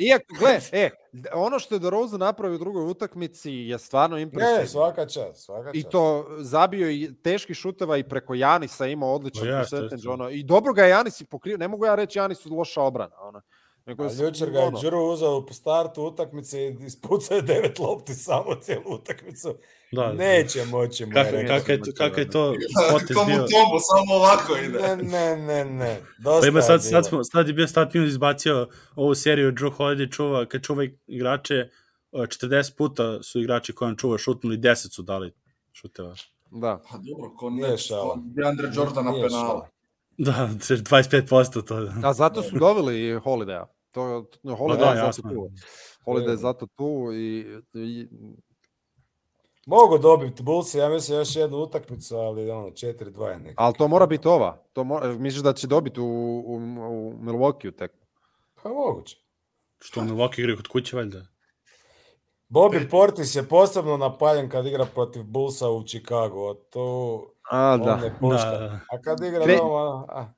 Iako, 0.00 0.24
gle, 0.38 0.60
e, 0.72 0.90
ono 1.32 1.58
što 1.58 1.74
je 1.74 1.78
DeRozan 1.78 2.20
napravio 2.20 2.54
u 2.54 2.58
drugoj 2.58 2.90
utakmici 2.90 3.52
je 3.52 3.78
stvarno 3.78 4.16
ne, 4.16 4.22
impresivno. 4.22 4.66
svaka 4.66 5.06
čast, 5.06 5.44
svaka 5.44 5.72
čast. 5.72 5.86
I 5.86 5.90
to 5.90 6.26
zabio 6.38 6.90
i 6.90 7.14
teški 7.22 7.54
šuteva 7.54 7.96
i 7.96 8.08
preko 8.08 8.34
Janisa 8.34 8.86
imao 8.86 9.14
odličan 9.14 9.46
percentage, 9.46 9.94
jeste. 9.94 10.08
ono, 10.08 10.30
i 10.30 10.42
dobro 10.42 10.72
ga 10.72 10.84
je 10.84 10.90
Janis 10.90 11.20
i 11.20 11.24
pokrio, 11.24 11.56
ne 11.56 11.68
mogu 11.68 11.86
ja 11.86 11.94
reći 11.94 12.18
Janis 12.18 12.44
loša 12.44 12.82
obrana, 12.82 13.16
ono. 13.20 13.40
Nego 13.86 14.04
A 14.04 14.06
je 14.06 14.26
jučer 14.26 14.50
ga 14.50 14.58
je 14.60 14.70
Drew 14.70 15.12
uzeo 15.12 15.38
u 15.38 15.52
startu 15.52 16.02
utakmice 16.02 16.60
i 16.60 16.76
ispucao 16.86 17.34
je 17.34 17.42
devet 17.42 17.78
lopti 17.78 18.14
samo 18.28 18.54
cijelu 18.60 18.94
utakmicu. 18.94 19.54
Da, 19.92 20.12
Neće 20.12 20.64
moći 20.64 21.06
mu 21.06 21.12
je 21.12 21.14
Kakav 21.14 21.40
rekao. 21.40 21.58
kak 21.58 21.68
je, 21.68 21.80
kak 21.98 22.18
je 22.18 22.30
to 22.30 22.54
potez 22.92 23.16
bio? 23.26 23.36
tomu, 23.36 23.78
samo 23.80 24.14
ovako 24.14 24.56
ide. 24.56 24.78
Ne, 24.78 24.96
ne, 24.96 25.36
ne, 25.36 25.64
ne. 25.64 26.00
Dosta 26.18 26.40
Pa 26.40 26.46
ima 26.46 26.62
sad, 26.62 26.84
sad, 26.84 27.06
smo, 27.06 27.24
sad 27.24 27.48
je 27.48 27.54
bio 27.54 27.66
Stat 27.68 27.94
News 27.94 28.08
izbacio 28.08 28.68
ovu 28.96 29.14
seriju 29.14 29.52
Drew 29.52 29.70
Holiday 29.76 30.12
čuva, 30.12 30.46
kad 30.46 30.62
čuva 30.62 30.84
igrače, 31.06 31.54
e, 31.54 31.68
40 32.12 32.76
puta 32.76 33.22
su 33.22 33.40
igrači 33.40 33.72
koji 33.72 33.88
on 33.88 33.96
čuva 33.96 34.18
šutnuli, 34.18 34.56
10 34.58 34.94
su 34.94 35.02
dali 35.02 35.32
šuteva. 35.72 36.14
Da. 36.50 36.82
Pa 36.90 36.98
dobro, 36.98 37.36
ko 37.36 37.50
Nije 37.50 37.68
ne, 37.68 37.78
šala. 37.78 38.14
ko 38.14 38.20
Deandre 38.24 38.68
Jordan 38.74 39.04
na 39.04 39.12
penala. 39.12 39.68
Da, 40.18 40.48
25% 40.52 41.66
to. 41.66 42.08
A 42.08 42.12
zato 42.12 42.42
su 42.42 42.58
doveli 42.58 43.20
Holidaya. 43.20 43.66
To, 43.90 44.24
to 44.42 44.56
Holiday 44.56 44.78
da, 44.78 44.90
je 44.90 45.12
zato 45.12 45.22
tu. 45.22 45.50
Holiday 46.06 46.30
je 46.30 46.36
zato 46.36 46.66
tu 46.66 47.12
i, 47.12 47.46
i 47.74 48.08
Mogu 49.66 49.98
dobiti 49.98 50.42
Bulls, 50.42 50.74
ja 50.74 50.88
mislim 50.88 51.18
još 51.18 51.36
jednu 51.36 51.58
utakmicu, 51.58 52.16
ali 52.16 52.50
ono, 52.50 52.70
4-2 52.70 53.28
je 53.28 53.38
neki. 53.38 53.54
ali 53.56 53.74
to 53.74 53.88
mora 53.88 54.06
biti 54.06 54.28
ova. 54.28 54.62
To 54.72 54.84
mora, 54.84 55.12
misliš 55.12 55.42
da 55.42 55.52
će 55.52 55.66
dobiti 55.66 56.00
u, 56.00 56.04
u, 56.04 56.54
u 56.56 57.14
Milwaukee 57.20 57.76
tek? 57.76 57.92
Pa 58.62 58.68
moguće. 58.68 59.16
Što 59.78 60.00
Milwaukee 60.00 60.40
igra 60.40 60.56
kod 60.56 60.68
kuće, 60.68 60.96
valjda. 60.96 61.26
Bobby 62.48 62.90
Portis 62.90 63.34
je 63.34 63.48
posebno 63.48 63.96
napaljen 63.96 64.48
kad 64.48 64.66
igra 64.66 64.86
protiv 64.94 65.22
Bullsa 65.22 65.70
u 65.70 65.84
Chicago. 65.86 66.54
To 66.54 67.33
A, 67.50 67.72
on 67.72 67.80
da. 67.80 67.96
ne 67.96 68.14
pušta. 68.20 68.50
Da, 68.50 68.58
da. 68.58 68.80
A 68.90 69.00
kad 69.04 69.20
igra 69.20 69.44
Kre- 69.44 69.58
doma, 69.58 70.04
a, 70.08 70.32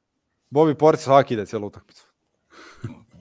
Bobby 0.50 0.74
Portis 0.74 1.04
svaki 1.04 1.34
ide 1.34 1.46
cijelu 1.46 1.66
utakmicu. 1.66 2.06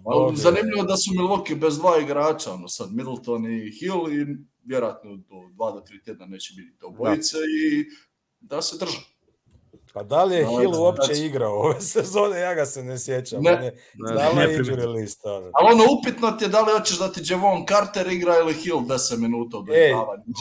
Ali 0.05 0.19
Dobio 0.19 0.35
zanimljivo 0.35 0.83
da 0.83 0.97
su 0.97 1.11
Milwaukee 1.11 1.59
bez 1.59 1.77
dva 1.77 1.97
igrača, 1.97 2.53
ono 2.53 2.67
sad 2.67 2.93
Middleton 2.93 3.45
i 3.45 3.71
Hill 3.79 4.13
i 4.13 4.37
vjerojatno 4.63 5.15
do 5.15 5.35
dva 5.53 5.71
do 5.71 5.79
tri 5.79 6.03
tjedna 6.03 6.25
neće 6.25 6.53
biti 6.57 6.77
to 6.79 6.89
bojice 6.89 7.37
i 7.37 7.85
da 8.39 8.61
se 8.61 8.77
drže. 8.77 9.14
Pa 9.95 10.03
da 10.05 10.23
li 10.23 10.35
je 10.35 10.43
Da, 10.43 10.49
Hill 10.49 10.72
da, 10.72 10.80
uopće 10.80 11.01
znači- 11.05 11.22
igrao 11.22 11.53
ove 11.53 11.81
sezone, 11.93 12.39
ja 12.39 12.53
ga 12.53 12.65
se 12.65 12.84
ne 12.84 12.99
sjećam. 12.99 13.41
Ne. 13.41 13.51
Ne, 13.51 13.72
ne 14.05 14.22
injury 14.47 14.63
primetim. 14.65 14.91
lista. 14.91 15.31
ono. 15.31 15.51
Ali 15.53 15.73
ono, 15.73 15.84
upitno 15.93 16.31
ti 16.31 16.45
je 16.45 16.49
da 16.49 16.61
li 16.61 16.72
hoćeš 16.72 16.99
da 16.99 17.11
ti 17.11 17.22
Javon 17.23 17.65
Carter 17.67 18.07
igra 18.07 18.38
ili 18.38 18.53
Hill 18.55 18.77
10 18.80 19.17
minuta 19.17 19.57
od 19.57 19.69
Ej. 19.69 19.89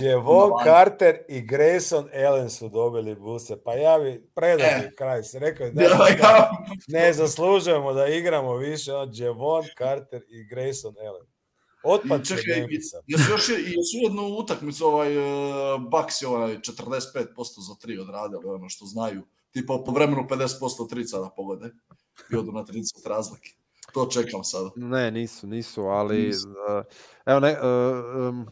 Javon. 0.02 0.52
Carter 0.64 1.18
i 1.28 1.42
Grayson 1.42 2.04
Allen 2.26 2.50
su 2.50 2.68
dobili 2.68 3.14
buse. 3.16 3.56
Pa 3.56 3.74
ja 3.74 3.98
bi 3.98 4.30
predao 4.34 4.66
E. 4.68 4.90
kraj. 4.92 5.22
Se 5.22 5.38
rekao, 5.38 5.70
da, 5.70 5.82
Ja, 5.82 5.88
ja, 6.18 6.50
ne 6.88 7.12
zaslužujemo 7.12 7.92
da 7.92 8.06
igramo 8.08 8.56
više 8.56 8.92
od 8.94 9.18
Javon 9.18 9.64
Carter 9.78 10.22
i 10.22 10.44
Grayson 10.46 10.94
Allen. 11.00 11.26
Otpad 11.86 12.26
čekaj, 12.28 12.56
Memphisa. 12.56 12.96
jesu 13.06 13.30
još 13.30 13.48
je- 13.48 13.54
jesu 13.56 13.96
jednu 14.02 14.22
utakmicu 14.28 14.86
ovaj 14.86 15.18
uh, 15.18 15.24
Bucks 15.82 16.22
je 16.22 16.28
ovaj 16.28 16.56
45% 16.58 17.26
za 17.60 17.74
tri 17.80 17.98
odradili, 17.98 18.42
ono 18.46 18.68
što 18.68 18.84
znaju. 18.86 19.22
Tipa 19.54 19.78
po 19.86 19.92
vremenu 19.92 20.26
50% 20.30 20.88
trica 20.90 21.18
da 21.18 21.30
pogode. 21.36 21.70
I 22.32 22.36
odu 22.36 22.52
na 22.52 22.60
30 22.60 23.08
razlike. 23.08 23.50
To 23.92 24.06
čekam 24.06 24.44
sada. 24.44 24.70
Ne, 24.76 25.10
nisu, 25.10 25.46
nisu, 25.46 25.82
ali 25.82 26.22
Nisu. 26.26 26.48
uh, 26.48 26.84
evo 27.26 27.40
ne, 27.40 27.52
uh, 27.52 28.28
um, 28.28 28.46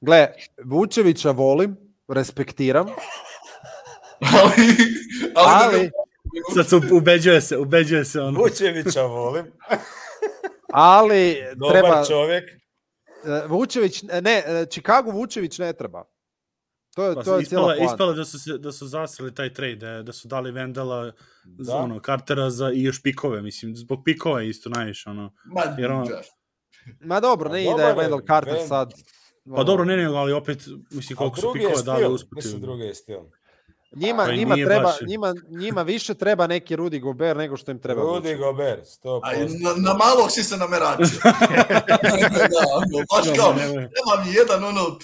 gle, 0.00 0.26
Vučevića 0.64 1.30
volim, 1.30 1.76
respektiram, 2.08 2.86
ali, 4.42 4.66
ali, 5.34 5.76
ali, 5.76 5.90
Sad 6.54 6.68
se 6.68 6.76
ubeđuje 6.92 7.40
se, 7.40 7.58
ubeđuje 7.58 8.04
se 8.04 8.20
ono. 8.20 8.40
Vučevića 8.40 9.02
volim. 9.02 9.46
ali 10.72 11.36
Dobar 11.56 11.72
treba, 11.80 12.04
čovjek. 12.04 12.44
uh, 13.44 13.50
Vučević, 13.50 14.02
ne, 14.02 14.42
Chicago 14.70 15.10
Vučević 15.10 15.58
ne 15.58 15.72
treba. 15.72 16.04
To 16.90 17.04
je, 17.04 17.14
Pa 17.14 17.22
to 17.22 17.38
je 17.38 17.44
cijela 17.44 17.64
ispala, 17.64 17.74
poanta. 17.76 17.94
ispala 17.94 18.12
da 18.12 18.24
su, 18.24 18.38
se, 18.38 18.58
da 18.58 18.72
su 18.72 18.86
zasrali 18.86 19.34
taj 19.34 19.54
trade, 19.54 19.76
da, 19.76 20.02
da 20.02 20.12
su 20.12 20.28
dali 20.28 20.52
Vendela 20.52 21.12
za 21.58 21.72
Da. 21.72 21.76
ono, 21.76 22.00
Cartera 22.00 22.50
za, 22.50 22.70
i 22.70 22.82
još 22.82 23.02
pikove, 23.02 23.42
mislim, 23.42 23.76
zbog 23.76 24.00
pikova 24.04 24.40
je 24.40 24.48
isto 24.48 24.68
najviše, 24.70 25.10
ono. 25.10 25.32
ma, 25.46 25.62
Jer 25.78 25.90
ono-. 25.90 26.06
Ma 27.00 27.20
dobro, 27.20 27.48
Pa 27.48 27.54
ne 27.54 27.62
ide 27.62 27.70
dobar 27.70 27.86
je, 27.88 27.94
Wendell 27.94 28.26
Carter 28.26 28.54
Wendell. 28.54 28.68
sad. 28.68 28.92
Pa 29.44 29.52
ono, 29.52 29.64
dobro, 29.64 29.84
ne, 29.84 29.96
ne, 29.96 30.04
ali 30.06 30.32
opet, 30.32 30.58
mislim, 30.90 31.16
koliko 31.16 31.36
su 31.36 31.52
pikove 31.52 31.82
dali 31.84 31.98
stil. 31.98 32.12
usput. 32.12 32.36
Mislim, 32.36 32.60
drugi 32.60 32.82
je 32.82 32.94
stil. 32.94 33.18
Njima, 33.92 34.24
Pa 34.24 34.32
njima, 34.32 34.54
treba, 34.56 34.82
baš- 34.82 35.00
njima, 35.02 35.34
njima 35.50 35.82
više 35.82 36.14
treba 36.14 36.46
neki 36.46 36.76
Rudy 36.76 37.00
Gobert 37.00 37.38
nego 37.38 37.56
što 37.56 37.70
im 37.70 37.78
treba 37.78 38.02
Rudy 38.02 38.16
Vučević. 38.16 38.38
Gobert, 38.38 38.84
100%. 39.04 39.20
A, 39.24 39.32
na, 39.60 39.82
na 39.82 39.94
malog 39.94 40.30
si 40.30 40.42
se 40.42 40.56
nameračio. 40.56 41.06
da, 42.50 42.62
baš 43.10 43.36
kao, 43.36 43.52
nema 43.54 44.24
mi 44.24 44.32
jedan 44.32 44.64
ono, 44.64 44.98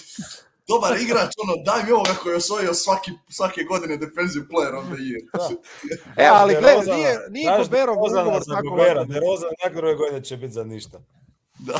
dobar 0.67 0.97
igrač, 1.01 1.31
ono, 1.43 1.53
daj 1.65 1.83
mi 1.85 1.91
ovoga 1.91 2.13
koji 2.21 2.33
je 2.33 2.37
osvojio 2.37 2.73
svaki, 2.73 3.11
svake 3.29 3.61
godine 3.63 3.97
defensive 3.97 4.45
player 4.51 4.73
of 4.79 4.85
the 4.85 4.99
year. 5.07 5.21
Da. 5.33 5.49
E, 6.23 6.27
ali 6.33 6.53
Znaš 6.53 6.63
gle, 6.63 6.71
DeRozana- 6.71 6.95
nije, 6.95 7.19
nije 7.29 7.45
znaš 7.55 7.67
Goberov 7.67 7.95
ugovor 7.97 8.41
za 8.45 8.53
tako 8.55 8.69
Gobera, 8.69 8.93
važan. 8.93 9.07
DeRozan 9.07 9.49
nakon 9.63 9.77
druge 9.77 9.95
godine 9.95 10.23
će 10.23 10.37
biti 10.37 10.53
za 10.53 10.63
ništa. 10.63 10.99
Da. 11.59 11.79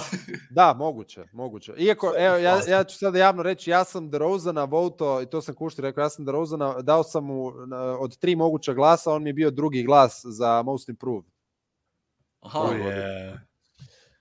Da, 0.49 0.73
moguće, 0.73 1.23
moguće. 1.33 1.73
Iako, 1.77 2.13
evo, 2.17 2.35
ja, 2.35 2.61
ja 2.67 2.83
ću 2.83 2.97
sada 2.97 3.19
javno 3.19 3.43
reći, 3.43 3.69
ja 3.69 3.83
sam 3.83 4.09
DeRozana 4.09 4.63
voto, 4.63 5.21
i 5.21 5.25
to 5.25 5.41
sam 5.41 5.55
Kušti 5.55 5.81
rekao, 5.81 6.01
ja 6.01 6.09
sam 6.09 6.25
DeRozana, 6.25 6.81
dao 6.81 7.03
sam 7.03 7.25
mu 7.25 7.51
od 7.99 8.17
tri 8.17 8.35
moguća 8.35 8.73
glasa, 8.73 9.11
on 9.11 9.23
mi 9.23 9.29
je 9.29 9.33
bio 9.33 9.51
drugi 9.51 9.83
glas 9.83 10.21
za 10.25 10.61
Most 10.61 10.89
Improved. 10.89 11.25
Aha, 12.41 12.73
je... 12.73 13.46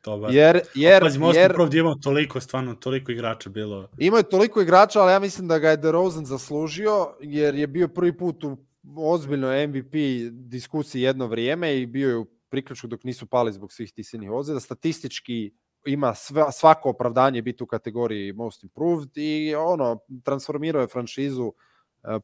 Dobar. 0.06 0.34
Jer, 0.34 0.60
jer, 0.74 1.02
Pazi, 1.02 1.18
Most 1.18 1.36
jer 1.36 1.54
je 1.72 1.80
imao 1.80 1.94
toliko, 1.94 2.40
stvarno, 2.40 2.74
toliko 2.74 3.12
igrača 3.12 3.50
bilo. 3.50 3.88
imao 3.98 4.18
je 4.18 4.28
toliko 4.28 4.60
igrača, 4.60 5.00
ali 5.00 5.12
ja 5.12 5.18
mislim 5.18 5.48
da 5.48 5.58
ga 5.58 5.70
je 5.70 5.76
DeRozan 5.76 6.24
zaslužio, 6.24 7.08
jer 7.20 7.54
je 7.54 7.66
bio 7.66 7.88
prvi 7.88 8.16
put 8.16 8.44
u 8.44 8.56
ozbiljnoj 8.96 9.66
MVP 9.66 9.94
diskusiji 10.30 11.02
jedno 11.02 11.26
vrijeme 11.26 11.80
i 11.80 11.86
bio 11.86 12.08
je 12.08 12.16
u 12.16 12.26
priključku 12.48 12.86
dok 12.86 13.04
nisu 13.04 13.26
pali 13.26 13.52
zbog 13.52 13.72
svih 13.72 13.92
tih 13.92 14.06
silnih 14.06 14.30
ozljeda. 14.30 14.60
Statistički 14.60 15.50
ima 15.86 16.14
sve, 16.14 16.44
svako 16.52 16.90
opravdanje 16.90 17.42
biti 17.42 17.64
u 17.64 17.66
kategoriji 17.66 18.32
most 18.32 18.62
improved 18.62 19.10
i 19.16 19.54
ono, 19.54 19.98
transformirao 20.24 20.82
je 20.82 20.88
franšizu 20.88 21.46
e, 21.46 21.52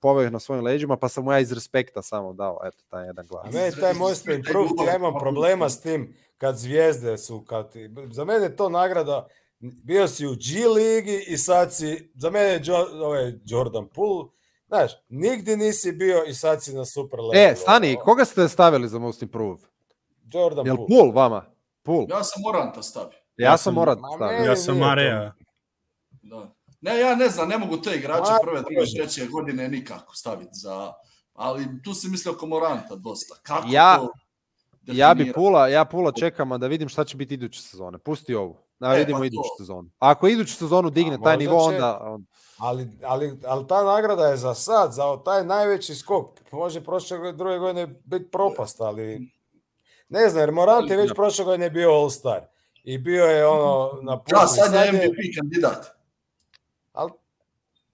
poveo 0.01 0.25
ih 0.25 0.33
na 0.33 0.39
svojim 0.39 0.65
leđima, 0.65 0.97
pa 0.97 1.09
sam 1.09 1.25
mu 1.25 1.33
ja 1.33 1.39
iz 1.41 1.53
respekta 1.53 2.03
samo 2.03 2.33
dao 2.33 2.59
eto, 2.65 2.85
taj 2.89 3.07
jedan 3.07 3.25
A 3.25 3.29
glas. 3.29 3.55
meni 3.55 3.73
taj 3.81 3.95
most 3.95 4.27
improved, 4.29 4.73
ja 4.87 4.97
imam 4.97 5.15
problema 5.21 5.69
s 5.69 5.81
tim 5.81 6.15
kad 6.39 6.57
zvijezde 6.57 7.19
su, 7.19 7.45
kad, 7.45 7.73
za 8.11 8.25
mene 8.25 8.45
je 8.45 8.57
to 8.57 8.69
nagrada, 8.69 9.27
bio 9.61 10.09
si 10.09 10.27
u 10.27 10.31
G 10.31 10.69
ligi 10.69 11.25
i 11.29 11.37
sad 11.37 11.75
si, 11.75 12.11
za 12.15 12.31
mene 12.31 12.47
je 12.47 12.61
jo, 12.65 12.77
ovaj 12.95 13.33
Jordan 13.45 13.89
Poole, 13.89 14.25
znaš, 14.67 14.93
nigdje 15.09 15.57
nisi 15.57 15.93
bio 15.93 16.25
i 16.25 16.35
sad 16.35 16.63
si 16.63 16.75
na 16.75 16.85
super 16.85 17.21
levelu. 17.21 17.53
E, 17.53 17.55
stani, 17.57 17.97
koga 18.05 18.25
ste 18.25 18.49
stavili 18.49 18.89
za 18.89 18.99
most 18.99 19.23
improved? 19.23 19.65
Jordan 20.33 20.67
Jel 20.67 20.77
Poole. 20.77 20.89
Pool 20.89 21.13
vama? 21.13 21.45
Pool. 21.83 22.07
Ja 22.09 22.25
sam 22.25 22.43
Moranta 22.43 22.83
stavio. 22.83 23.19
Ja, 23.37 23.51
Ja 23.51 23.57
sam 23.57 23.75
Ma 23.75 23.97
stavio. 24.17 24.39
ne, 24.39 24.47
Ja 24.47 24.57
sam. 24.57 24.79
Mareja. 24.79 25.35
Da. 26.23 26.55
Ne, 26.83 27.01
ja 27.01 27.15
ne 27.15 27.29
znam, 27.29 27.49
ne 27.49 27.59
mogu 27.59 27.77
te 27.77 27.91
igrače 27.91 28.33
prve, 28.43 28.61
druge, 28.61 28.91
treće 28.97 29.27
godine 29.27 29.69
nikako 29.69 30.15
staviti 30.15 30.51
za... 30.53 30.93
Ali 31.35 31.83
tu 31.85 31.95
si 31.95 32.09
mislio 32.09 32.33
oko 32.33 32.47
Moranta 32.47 32.95
dosta. 32.97 33.35
Kako 33.43 33.69
Ja- 33.71 33.97
to 33.97 34.13
Ja 34.87 35.15
bi? 35.15 35.33
Pula, 35.33 35.69
ja 35.69 35.85
Pula 35.85 36.13
čekam 36.13 36.49
da 36.51 36.67
vidim 36.67 36.89
šta 36.89 37.05
će 37.05 37.17
biti 37.17 37.35
iduće 37.35 37.63
sezone. 37.63 37.99
Pusti 37.99 38.35
ovu. 38.35 38.57
Da 38.81 38.89
E, 38.89 38.99
vidimo 38.99 39.19
pa 39.19 39.25
iduću 39.27 39.49
sezonu. 39.59 39.91
Ako 39.99 40.29
iduću 40.29 40.55
sezonu 40.55 40.91
digne 40.91 41.15
A 41.15 41.19
taj 41.19 41.37
nivo, 41.37 41.53
će- 41.61 41.75
onda... 41.75 41.99
on- 42.03 42.27
Ali, 42.59 42.89
ali, 43.05 43.39
ali 43.47 43.67
ta 43.67 43.85
nagrada 43.85 44.27
je 44.27 44.37
za 44.37 44.55
sad, 44.55 44.93
za 44.93 45.23
taj 45.25 45.45
najveći 45.45 45.95
skok. 45.95 46.31
Može 46.53 46.81
prošle 46.81 47.19
godine- 47.19 47.33
druge 47.33 47.59
godine 47.59 47.87
biti 48.05 48.31
propast, 48.31 48.81
ali 48.81 49.21
ne 50.09 50.29
znam, 50.29 50.41
jer 50.41 50.53
Morant 50.53 50.91
je 50.91 50.97
već 50.97 51.13
prošle 51.15 51.45
godine 51.45 51.71
bio 51.71 51.91
All-Star. 51.91 52.41
I 52.85 52.99
bio 52.99 53.25
je 53.25 53.47
ono 53.47 53.91
na 54.03 54.19
putu. 54.19 54.31
Da, 54.33 54.47
sad 54.47 54.75
je- 54.75 54.93
MVP 54.93 55.17
kandidat. 55.39 55.87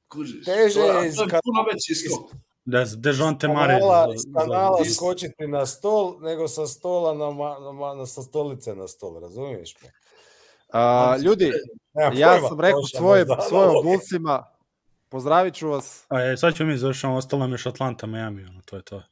Kužiš, 0.09 0.45
teže 0.45 0.81
je 0.81 1.09
iz 1.09 1.17
puno 1.17 1.63
veći 1.73 1.95
skok. 1.95 2.31
Da, 2.65 2.85
Mare. 3.49 3.75
kanala, 3.75 4.07
za- 4.07 4.15
iz 4.15 4.21
za- 4.23 4.41
kanala 4.41 4.85
skočiti 4.87 5.47
na 5.47 5.67
stol, 5.67 6.17
nego 6.21 6.49
sa 6.49 6.67
stola 6.67 7.15
na, 7.15 7.31
ma, 7.31 7.59
na, 7.59 7.73
ma- 7.73 7.95
na 7.95 8.07
sa 8.07 8.23
stolice 8.23 8.75
na 8.75 8.89
stol, 8.89 9.21
razumiješ 9.21 9.75
me? 9.83 9.91
A, 10.73 11.17
ljudi, 11.17 11.53
Nemam 11.95 12.13
ja 12.15 12.29
pojma, 12.29 12.49
sam 12.49 12.61
rekao 12.61 12.83
svoje, 12.85 13.27
svojim 13.49 13.77
obulcima, 13.79 14.45
pozdravit 15.09 15.55
ću 15.55 15.69
vas. 15.69 16.05
A 16.09 16.21
je, 16.21 16.37
sad 16.37 16.55
ćemo 16.55 16.71
mi 16.71 16.79
završamo, 16.79 17.17
ostalo 17.17 17.41
nam 17.41 17.51
još 17.51 17.67
Atlanta, 17.67 18.07
Miami, 18.07 18.45
ono, 18.45 18.61
to 18.65 18.77
je 18.77 18.83
to. 18.83 19.03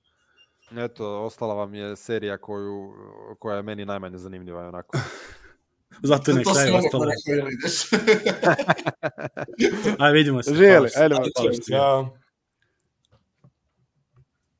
Eto, 0.77 1.25
ostala 1.25 1.55
vam 1.55 1.75
je 1.75 1.97
serija 1.97 2.39
koju, 2.39 2.93
koja 3.39 3.57
je 3.57 3.63
meni 3.63 3.85
najmanje 3.85 4.19
zanimljiva. 4.19 4.69
Onako. 4.69 4.99
Zato 6.03 6.31
je 6.31 6.35
na 6.35 6.43
To 6.43 6.51
si 6.51 6.61
kraju 6.61 6.77
ostalo. 6.77 7.05
rekao 7.05 7.35
ili 7.39 7.55
ideš. 7.55 7.83
Aj, 9.99 10.13
vidimo 10.13 10.43
se. 10.43 10.55
Želi, 10.55 10.89
ajde, 10.97 11.15
Hvala. 11.15 11.53
Ja, 11.69 12.11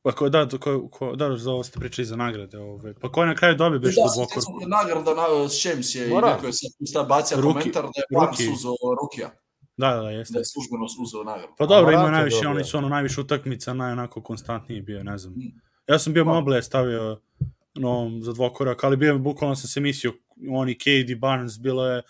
Pa 0.03 0.13
ko, 0.13 0.29
da, 0.29 0.49
to 0.49 0.59
ko, 0.59 0.89
ko, 0.89 1.17
da, 1.17 1.37
za 1.37 1.51
ovo 1.51 1.65
ste 1.65 1.81
pričali 1.81 2.07
za 2.07 2.17
nagrade. 2.17 2.59
Ove. 2.59 2.95
Pa 2.95 3.09
ko 3.09 3.21
je 3.21 3.27
na 3.27 3.35
kraju 3.35 3.55
dobio 3.55 3.79
beš 3.79 3.95
Da, 3.95 4.03
tu 4.03 4.09
sad 4.09 4.19
Bokor? 4.21 4.43
smo 4.43 4.55
kod 4.55 4.69
nagrada 4.71 5.15
na 5.15 5.27
Šems 5.51 5.95
je 5.95 6.07
i 6.07 6.11
Moram. 6.11 6.31
rekao 6.31 6.47
je 6.47 6.53
sad 6.53 7.07
bacio 7.09 7.37
Ruki- 7.39 7.53
komentar 7.53 7.83
da 7.83 7.89
je 7.89 8.05
Ruki. 8.21 8.49
uzeo 8.49 8.75
Rukija, 9.03 9.31
Da, 9.77 9.91
da, 9.91 10.03
da, 10.03 10.11
jeste. 10.11 10.33
da 10.33 10.39
je 10.39 10.45
službeno 10.45 10.85
uzeo 11.01 11.25
nagradu. 11.25 11.53
Pa 11.59 11.67
dobro, 11.67 11.93
ima 11.93 12.11
najviše, 12.11 12.47
oni 12.49 12.65
su 12.65 12.79
ono 12.79 12.89
najviše 12.89 13.21
utakmica, 13.21 13.75
naj 13.75 13.93
onako 13.93 14.23
konstantniji 14.23 14.81
bio, 14.81 15.03
ne 15.03 15.19
znam. 15.19 15.35
Mm. 15.35 15.53
Ja 15.89 15.99
sam 15.99 16.13
bio 16.13 16.25
Pa. 16.25 16.31
Mobley 16.31 16.63
stavio 16.63 17.21
no, 17.77 18.11
za 18.23 18.33
dvokorak, 18.33 18.85
ali 18.85 18.97
bio 18.97 19.19
bukvalno 19.19 19.57
sam 19.57 19.69
se 19.69 19.81
mislio, 19.81 20.13
oni 20.51 20.79
KD 20.79 21.19
Barnes, 21.19 21.59
bilo 21.61 21.87
je 21.89 22.03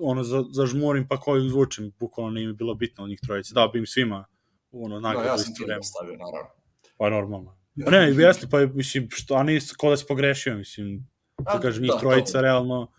ono 0.00 0.22
za, 0.24 0.44
za 0.50 0.66
žmurim 0.66 1.08
pa 1.08 1.20
koju 1.20 1.46
izvučem, 1.46 1.92
bukvalno 2.00 2.30
nije 2.32 2.46
mi 2.46 2.52
bilo 2.52 2.74
bitno 2.74 3.04
od 3.04 3.10
njih 3.10 3.20
trojice. 3.26 3.54
Da, 3.54 3.68
bi 3.72 3.78
im 3.78 3.86
svima 3.86 4.24
ono, 4.72 4.94
Da, 4.94 5.00
nagradu 5.00 5.28
ja 5.28 5.34
isto 5.34 5.44
sam 5.44 5.66
vreme. 5.66 5.82
stavio, 5.82 6.12
naravno. 6.12 6.50
Pa 6.98 7.10
normalno. 7.10 7.56
Pa 7.84 7.90
ne, 7.90 7.98
jeste, 8.24 8.46
pa 8.50 8.66
mislim, 8.66 9.08
što, 9.10 9.34
a 9.34 9.42
nisi 9.42 9.74
ko 9.74 9.90
da 9.90 9.96
si 9.96 10.04
pogrešio, 10.08 10.56
mislim, 10.56 11.08
A, 11.44 11.54
da 11.54 11.60
kažem, 11.60 11.82
njih 11.82 11.92
da, 11.94 11.98
trojica, 11.98 12.32
to- 12.32 12.40
realno, 12.40 12.92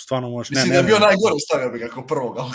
stvarno 0.00 0.30
možeš, 0.30 0.50
ne, 0.50 0.54
Mislim 0.54 0.68
ne, 0.68 0.74
da 0.74 0.80
je 0.80 0.86
bio 0.86 0.98
najgore, 0.98 1.34
stavio 1.38 1.70
bi 1.70 1.78
ga 1.78 1.88
kao 1.88 2.06
prvog, 2.06 2.36
ali 2.38 2.50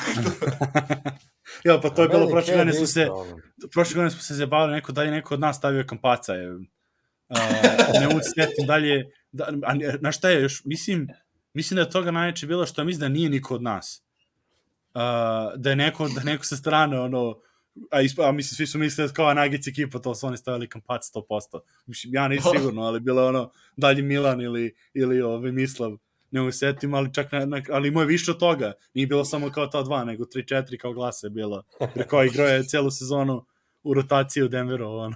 ja, 1.65 1.79
pa 1.81 1.89
to 1.89 2.01
je 2.01 2.09
bilo 2.09 2.27
prošle 2.29 2.53
godine 2.57 2.73
smo 2.73 2.85
se, 2.87 3.07
prošle 3.73 3.95
godine 3.95 4.11
smo 4.11 4.21
se 4.21 4.33
zabavili, 4.33 4.75
neko 4.75 4.91
dalje, 4.91 5.11
neko 5.11 5.33
od 5.33 5.39
nas 5.39 5.57
stavio 5.57 5.85
kampaca, 5.87 6.33
je. 6.33 6.59
Uh, 7.35 7.99
ne 8.01 8.07
mogu 8.07 8.19
se 8.19 8.65
dalje, 8.67 9.11
da, 9.31 9.43
a, 9.63 9.73
na 9.99 10.11
šta 10.11 10.29
je 10.29 10.41
još, 10.41 10.61
mislim, 10.65 11.07
mislim 11.53 11.75
da 11.75 11.81
je 11.81 11.89
toga 11.89 12.11
najveće 12.11 12.47
bilo 12.47 12.65
što 12.65 12.83
mislim 12.83 12.99
da 12.99 13.09
nije 13.09 13.29
niko 13.29 13.55
od 13.55 13.63
nas. 13.63 14.03
Uh, 14.93 15.01
da 15.55 15.69
je 15.69 15.75
neko, 15.75 16.07
da 16.15 16.23
neko 16.23 16.45
sa 16.45 16.55
strane, 16.55 16.99
ono, 16.99 17.35
a, 17.91 18.01
isp, 18.01 18.19
a 18.19 18.31
mislim, 18.31 18.55
svi 18.55 18.67
su 18.67 18.79
mislili 18.79 19.13
kao 19.13 19.33
Nuggets 19.33 19.67
ekipa, 19.67 19.99
to 19.99 20.15
su 20.15 20.27
oni 20.27 20.37
stavili 20.37 20.69
kampac 20.69 21.11
100%. 21.15 21.59
Mislim, 21.85 22.13
ja 22.13 22.27
nisam 22.27 22.51
sigurno, 22.57 22.81
ali 22.81 22.99
bilo 22.99 23.27
ono, 23.27 23.51
dalje 23.77 24.01
Milan 24.01 24.41
ili, 24.41 24.75
ili 24.93 25.21
ovaj, 25.21 25.51
Mislav, 25.51 25.97
ne 26.31 26.39
mogu 26.39 26.51
setim, 26.51 26.93
ali 26.93 27.13
čak 27.13 27.31
na, 27.31 27.45
na, 27.45 27.61
ali 27.71 27.87
imao 27.87 28.01
je 28.01 28.07
više 28.07 28.31
od 28.31 28.39
toga. 28.39 28.73
Nije 28.93 29.07
bilo 29.07 29.25
samo 29.25 29.49
kao 29.49 29.67
ta 29.67 29.83
dva, 29.83 30.03
nego 30.03 30.23
3-4 30.23 30.77
kao 30.77 30.93
glasa 30.93 31.27
je 31.27 31.31
bilo. 31.31 31.63
Jer 31.95 32.07
kao 32.07 32.23
igrao 32.23 32.47
je 32.47 32.63
celu 32.63 32.91
sezonu 32.91 33.45
u 33.83 33.93
rotaciji 33.93 34.43
u 34.43 34.47
Denveru, 34.47 34.87
ono. 34.87 35.15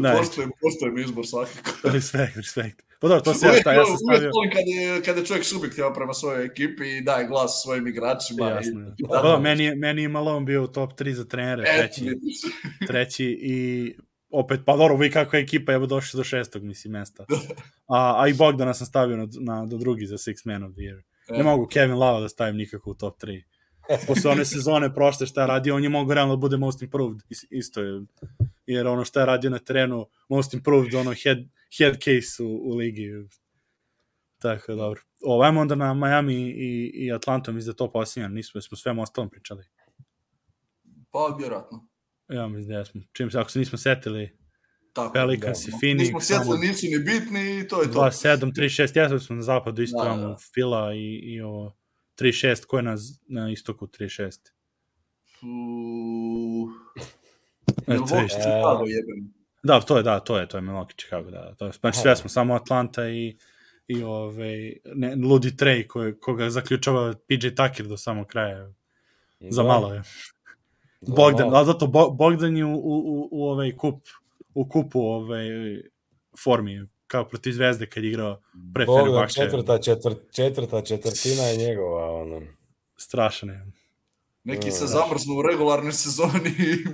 Ne, 0.00 0.12
Poštujem, 0.12 0.50
poštujem 0.60 0.98
izbor 0.98 1.26
svakako. 1.26 1.70
respekt, 1.90 2.36
respekt. 2.36 2.82
Pa 3.00 3.08
dobro, 3.08 3.20
to 3.22 3.34
se 3.34 3.46
ja, 3.46 3.50
Uvijek, 3.50 3.62
šta, 3.62 3.72
ja 3.72 3.84
sam 3.84 3.92
uvijek 3.92 4.00
stavio... 4.10 4.30
volim 4.30 4.50
kad 4.50 4.62
je, 4.66 5.02
kad 5.02 5.16
je 5.16 5.24
čovjek 5.24 5.44
subjektivan 5.44 5.94
prema 5.94 6.14
svojoj 6.14 6.44
ekipi 6.44 6.84
i 6.88 7.02
daje 7.02 7.26
glas 7.26 7.60
svojim 7.62 7.86
igračima. 7.86 8.48
Jasno. 8.48 8.94
I, 8.98 9.02
Pa 9.04 9.16
dobro, 9.16 9.40
meni, 9.40 9.64
je- 9.64 9.74
meni 9.76 10.02
je 10.02 10.08
Malone 10.08 10.46
bio 10.46 10.64
u 10.64 10.68
top 10.68 10.92
3 10.92 11.12
za 11.12 11.24
trenere, 11.24 11.64
treći, 11.66 12.04
treći 12.88 13.38
i 13.40 13.94
opet, 14.30 14.60
pa 14.66 14.76
dobro, 14.76 14.96
vi 14.96 15.10
kakva 15.10 15.38
je 15.38 15.42
ekipa, 15.42 15.72
evo 15.72 15.86
došli 15.86 16.18
do 16.18 16.24
šestog, 16.24 16.62
mislim, 16.62 16.92
mesta. 16.92 17.24
A, 17.88 18.14
a 18.18 18.28
i 18.28 18.34
Bogdana 18.34 18.74
sam 18.74 18.86
stavio 18.86 19.16
na, 19.16 19.26
na, 19.40 19.66
do 19.66 19.76
drugi 19.76 20.06
za 20.06 20.16
Six 20.16 20.34
Man 20.44 20.62
of 20.62 20.72
the 20.72 20.80
Year. 20.80 21.02
Ne 21.30 21.42
mogu 21.42 21.66
Kevin 21.66 21.94
Love 21.94 22.20
da 22.20 22.28
stavim 22.28 22.56
nikako 22.56 22.90
u 22.90 22.94
top 22.94 23.18
3. 23.18 23.42
Posle 24.06 24.30
one 24.30 24.44
sezone 24.44 24.94
prošle 24.94 25.26
šta 25.26 25.40
je 25.40 25.46
radio, 25.46 25.74
on 25.76 25.82
je 25.82 25.88
mogu 25.88 26.14
realno 26.14 26.36
da 26.36 26.40
bude 26.40 26.56
most 26.56 26.82
improved. 26.82 27.18
Is- 27.30 27.46
Isto 27.50 27.80
je. 27.80 28.00
Jer 28.66 28.86
ono 28.86 29.04
šta 29.04 29.20
je 29.20 29.26
radio 29.26 29.50
na 29.50 29.58
terenu, 29.58 30.06
most 30.28 30.54
improved, 30.54 30.94
ono 30.94 31.14
head, 31.22 31.38
head 31.78 31.94
case 31.94 32.42
u, 32.42 32.70
u 32.70 32.74
ligi. 32.76 33.08
Tako, 34.38 34.74
dobro. 34.74 35.00
Ovo, 35.22 35.42
ajmo 35.42 35.60
onda 35.60 35.74
na 35.74 35.94
Miami 35.94 36.34
i, 36.34 36.90
i 36.94 37.12
Atlantu, 37.12 37.52
mislim 37.52 37.72
da 37.72 37.76
to 37.76 37.92
posljednja, 37.92 38.28
nismo, 38.28 38.60
smo 38.60 38.76
sve 38.76 38.92
ostalom 38.92 39.30
pričali. 39.30 39.64
Pa, 41.10 41.36
vjerojatno. 41.38 41.88
Ja 42.28 42.48
mislim 42.48 42.76
da 42.78 42.84
smo. 42.84 43.02
Čim 43.12 43.30
se, 43.30 43.38
ako 43.38 43.50
se 43.50 43.58
nismo 43.58 43.78
setili, 43.78 44.38
Tako, 44.92 45.12
Pelicans 45.12 45.68
i 45.68 45.70
da. 45.70 45.76
Phoenix, 45.76 45.98
Nismo 45.98 46.20
sjetili, 46.20 46.44
samo- 46.44 46.56
nisu 46.56 46.86
ni 46.86 46.98
bitni 46.98 47.58
i 47.60 47.68
to 47.68 47.82
je 47.82 47.92
to. 47.92 47.98
2-7, 47.98 48.52
3-6, 48.52 48.98
ja 48.98 49.18
smo 49.18 49.36
na 49.36 49.42
zapadu 49.42 49.82
isto 49.82 49.98
Da, 49.98 50.04
da, 50.04 50.14
imamo 50.14 50.28
da. 50.28 50.36
Fila 50.54 50.94
i, 50.94 51.20
i 51.22 51.40
ovo 51.40 51.76
3-6, 52.20 52.66
ko 52.66 52.76
je 52.76 52.82
na, 52.82 52.96
na 53.28 53.50
istoku 53.50 53.86
3-6? 53.86 54.38
U... 55.42 56.68
Eto, 57.68 57.92
Milwaukee, 57.92 58.16
vidiš. 58.16 58.32
Chicago 58.32 58.84
jebem. 58.86 59.34
Da, 59.62 59.80
to 59.80 59.96
je, 59.96 60.02
da, 60.02 60.20
to 60.20 60.38
je, 60.38 60.48
to 60.48 60.56
je 60.56 60.62
Milwaukee 60.62 60.96
Chicago, 60.96 61.30
da. 61.30 61.54
To 61.54 61.66
je, 61.66 61.72
znači 61.80 61.98
sve 61.98 62.16
smo, 62.16 62.28
samo 62.30 62.54
Atlanta 62.54 63.08
i, 63.08 63.36
i 63.88 64.02
ovaj, 64.02 64.72
ne, 64.94 65.14
Ludi 65.16 65.50
Trey, 65.50 65.86
koje, 65.86 66.18
koga 66.18 66.50
zaključava 66.50 67.14
PJ 67.28 67.48
Tucker 67.48 67.86
do 67.86 67.96
samog 67.96 68.26
kraja. 68.26 68.72
Za 69.40 69.62
Da. 69.62 69.68
malo 69.68 69.94
je. 69.94 70.02
Bogdan, 71.00 71.54
ali 71.54 71.66
zato 71.66 71.86
Bo, 71.86 72.10
Bogdan 72.10 72.56
je 72.56 72.64
u, 72.64 72.74
u, 72.74 73.28
u, 73.30 73.44
ovaj 73.44 73.76
kup, 73.76 74.02
u 74.54 74.68
kupu 74.68 75.00
ovaj, 75.00 75.46
formi, 76.44 76.86
kao 77.06 77.28
protiv 77.28 77.52
Zvezde 77.52 77.86
kad 77.86 78.04
je 78.04 78.10
igrao 78.10 78.40
pre 78.74 78.86
Bogdan, 78.86 79.04
Fenerbahče. 79.04 79.34
četvrta, 79.34 79.78
četvrt, 79.78 80.18
četvrta 80.32 80.82
četvrtina 80.82 81.42
je 81.42 81.56
njegova. 81.56 82.10
Ono. 82.10 82.40
Strašan 82.96 83.48
je. 83.48 83.66
Neki 84.44 84.68
Mm, 84.68 84.70
se 84.70 84.86
zamrznu 84.86 85.34
u 85.34 85.42
regularnoj 85.42 85.92
sezoni 85.94 86.48
i 86.50 86.86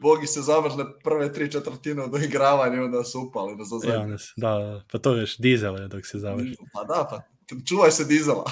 Bogi 0.00 0.26
se 0.26 0.42
zamrzne 0.42 0.84
prve 1.04 1.32
tri 1.32 1.52
četvrtine 1.52 2.02
od 2.02 2.22
igravanja 2.22 2.76
i 2.76 2.80
onda 2.80 3.04
su 3.04 3.20
upali 3.20 3.56
na 3.56 3.64
za 3.64 3.76
Ja, 3.84 3.92
zadnje. 3.92 4.18
se- 4.18 4.32
da, 4.36 4.48
da, 4.50 4.82
pa 4.92 4.98
to 4.98 5.12
već 5.12 5.38
dizel 5.38 5.76
je 5.76 5.88
dok 5.88 6.06
se 6.06 6.18
završi. 6.18 6.56
Pa 6.72 6.84
da, 6.84 7.06
pa 7.10 7.20
čuvaj 7.64 7.90
se 7.90 8.04
dizela. 8.04 8.44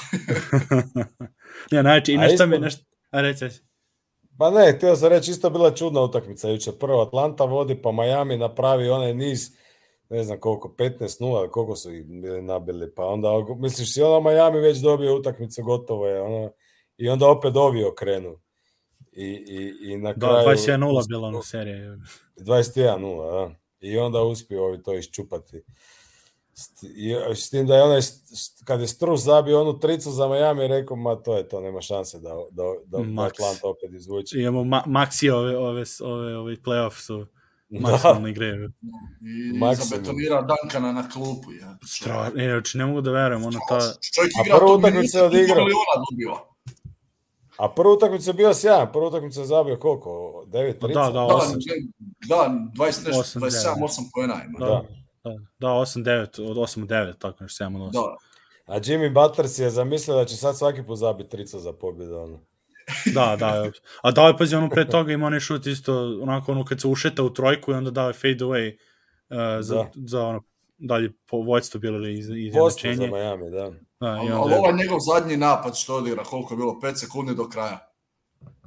ne, 1.72 1.80
znači, 1.80 2.12
i 2.12 2.16
nešto 2.16 2.46
mi, 2.46 2.58
nešto, 2.58 2.84
a 3.10 3.20
reci, 3.20 3.44
reci. 3.44 3.60
Pa 4.38 4.50
ne, 4.50 4.72
htio 4.72 4.96
sam 4.96 5.08
reći, 5.08 5.30
isto 5.30 5.50
bila 5.50 5.70
čudna 5.70 6.00
utakmica 6.00 6.48
jučer. 6.48 6.74
Prvo 6.74 7.02
Atlanta 7.02 7.44
vodi, 7.44 7.82
pa 7.82 7.92
Miami 7.92 8.36
napravi 8.36 8.88
onaj 8.88 9.14
niz, 9.14 9.50
ne 10.10 10.24
znam 10.24 10.40
koliko, 10.40 10.68
15-0, 10.68 11.50
koliko 11.50 11.76
su 11.76 11.92
ih 11.92 12.04
bili 12.06 12.42
nabili, 12.42 12.94
pa 12.94 13.04
onda, 13.04 13.28
misliš 13.58 13.94
si 13.94 14.02
ono 14.02 14.30
Miami 14.30 14.60
već 14.60 14.78
dobio 14.78 15.16
utakmicu, 15.16 15.62
gotovo 15.62 16.06
je, 16.06 16.20
ono, 16.20 16.50
i 16.96 17.08
onda 17.08 17.28
opet 17.28 17.56
ovi 17.56 17.84
okrenu. 17.84 18.40
I, 19.16 19.24
i, 19.24 19.92
i 19.92 19.96
na 19.96 20.12
Da, 20.12 20.42
kraju... 20.42 20.58
21-0 20.58 21.08
bila 21.08 21.28
ono 21.28 21.42
serija. 21.42 21.96
21-0, 22.36 23.48
da. 23.48 23.54
I 23.80 23.98
onda 23.98 24.22
uspio 24.22 24.64
ovi 24.64 24.82
to 24.82 24.94
iščupati. 24.94 25.62
S, 26.54 26.82
i, 26.82 27.14
s 27.34 27.50
tim 27.50 27.66
da 27.66 27.76
je 27.76 27.82
onaj, 27.82 28.00
kad 28.64 28.80
je 28.80 28.86
Strus 28.86 29.20
zabio 29.20 29.60
onu 29.60 29.78
tricu 29.78 30.10
za 30.10 30.28
Miami, 30.28 30.68
rekao, 30.68 30.96
ma 30.96 31.14
to 31.16 31.36
je 31.36 31.48
to, 31.48 31.60
nema 31.60 31.80
šanse 31.80 32.18
da, 32.18 32.28
da, 32.50 32.62
da, 32.86 32.98
da 32.98 33.04
Max. 33.04 33.26
Atlanta 33.26 33.68
opet 33.68 33.92
izvuče. 33.92 34.38
Imamo 34.40 34.64
ma 34.64 34.82
Maxi 34.86 35.30
ove, 35.30 35.56
ove, 35.56 35.84
ove, 36.00 36.36
ove 36.36 36.56
playoff 36.56 37.00
su 37.00 37.26
maksimalno 37.68 38.28
igre. 38.28 38.46
I 38.46 39.58
Maksimum. 39.58 39.88
zabetonira 39.88 40.42
Dankana 40.42 40.92
na 40.92 41.08
klupu. 41.08 41.52
Ja. 41.52 41.78
Stra, 41.86 42.30
ne, 42.34 42.44
znači, 42.44 42.78
ne 42.78 42.86
mogu 42.86 43.00
da 43.00 43.10
verujem, 43.10 43.44
ono 43.44 43.58
ta... 43.68 43.78
Čovjek 44.14 44.32
A 44.38 44.42
igra 44.46 44.56
prvu 44.56 44.68
to 44.68 44.74
utakmicu 44.74 45.18
je 45.18 45.22
odigrao. 45.24 45.56
miliona 45.56 45.96
dobiva. 46.10 46.55
A 47.58 47.68
prvu 47.68 47.92
utakmicu 47.92 48.30
je 48.30 48.34
bio 48.34 48.54
sjajan, 48.54 48.92
prvu 48.92 49.06
utakmicu 49.06 49.40
je 49.40 49.46
zabio 49.46 49.76
koliko? 49.76 50.10
9 50.46 50.72
Da, 50.72 50.78
trica? 50.80 51.00
da, 51.00 51.10
Da, 51.10 51.24
osam. 51.24 51.58
da, 52.28 52.50
20 52.76 52.86
nešto, 53.06 53.20
Osam, 53.20 53.42
27, 53.42 53.74
devet. 53.74 53.90
8 53.90 54.10
pojena 54.14 54.34
ima. 54.44 54.58
Da, 54.58 54.66
Da. 54.66 54.84
da, 55.24 55.36
da 55.58 55.68
8-9, 55.68 56.50
od 56.50 56.56
8-9, 56.56 57.18
tako 57.18 57.42
nešto, 57.44 57.64
7 57.64 57.76
od 57.76 57.82
8. 57.82 57.92
Da. 57.92 58.16
A 58.66 58.80
Jimmy 58.80 59.12
Butler 59.12 59.48
si 59.48 59.62
je 59.62 59.70
zamislio 59.70 60.16
da 60.16 60.24
će 60.24 60.36
sad 60.36 60.58
svaki 60.58 60.82
put 60.82 60.98
zabiti 60.98 61.30
trica 61.30 61.58
za 61.58 61.72
pobjedu. 61.72 62.14
Ono. 62.16 62.40
Da, 63.14 63.36
da. 63.38 63.70
A 64.02 64.10
da 64.10 64.26
je, 64.26 64.36
pazi, 64.36 64.56
ono 64.56 64.68
pre 64.70 64.88
toga 64.88 65.12
ima 65.12 65.26
onaj 65.26 65.40
šut 65.40 65.66
isto, 65.66 66.18
onako, 66.22 66.52
ono, 66.52 66.64
kad 66.64 66.80
se 66.80 66.88
ušeta 66.88 67.22
u 67.22 67.30
trojku 67.30 67.70
i 67.70 67.74
onda 67.74 67.90
dao 67.90 68.08
je 68.08 68.12
fade 68.12 68.36
away 68.40 68.76
uh, 69.30 69.36
za, 69.60 69.74
Da. 69.74 69.90
za 69.94 70.26
ono, 70.26 70.42
dalje 70.78 71.12
po 71.30 71.36
vođstvo 71.36 71.80
bilo 71.80 71.96
ili 71.96 72.18
iz, 72.18 72.28
Posto 72.54 72.88
za. 72.94 73.06
Miami, 73.06 73.50
da. 73.50 73.72
Da, 74.00 74.06
Ali, 74.06 74.30
ali 74.32 74.54
ovaj 74.54 74.72
njegov 74.72 74.98
zadnji 75.00 75.36
napad 75.36 75.76
što 75.76 75.94
odigra, 75.94 76.24
koliko 76.24 76.54
je 76.54 76.58
bilo, 76.58 76.78
5 76.82 76.94
sekundi 76.96 77.34
do 77.34 77.48
kraja. 77.48 77.92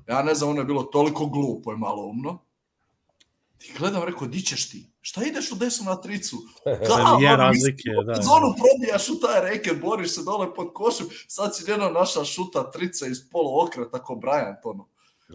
Ja 0.08 0.24
ne 0.24 0.36
znam, 0.36 0.50
ono 0.50 0.62
je 0.62 0.66
bilo 0.66 0.84
toliko 0.84 1.26
glupo 1.26 1.74
i 1.74 1.78
malo 1.78 2.04
umno. 2.06 2.40
I 3.68 3.78
gledam, 3.78 4.04
rekao, 4.04 4.28
di 4.28 4.42
ćeš 4.42 4.70
ti? 4.70 4.90
Šta 5.02 5.24
ideš 5.24 5.52
u 5.52 5.56
desnu 5.56 5.86
na 5.86 6.02
tricu? 6.02 6.38
Da, 6.66 7.18
je 7.22 7.38
razlike, 7.38 7.90
da. 8.06 8.14
Zonu 8.14 8.56
probijaš 8.58 9.10
u 9.10 9.20
taj 9.20 9.50
reket, 9.50 9.82
boriš 9.82 10.16
se 10.16 10.24
dole 10.24 10.54
pod 10.56 10.74
košem, 10.74 11.08
sad 11.28 11.56
si 11.56 11.72
jedno 11.72 11.90
naša 11.90 12.24
šuta 12.24 12.72
trica 12.72 13.08
iz 13.08 13.30
polu 13.32 13.62
okreta 13.62 14.04
ko 14.04 14.14
Bryant, 14.14 14.60
ono. 14.64 14.88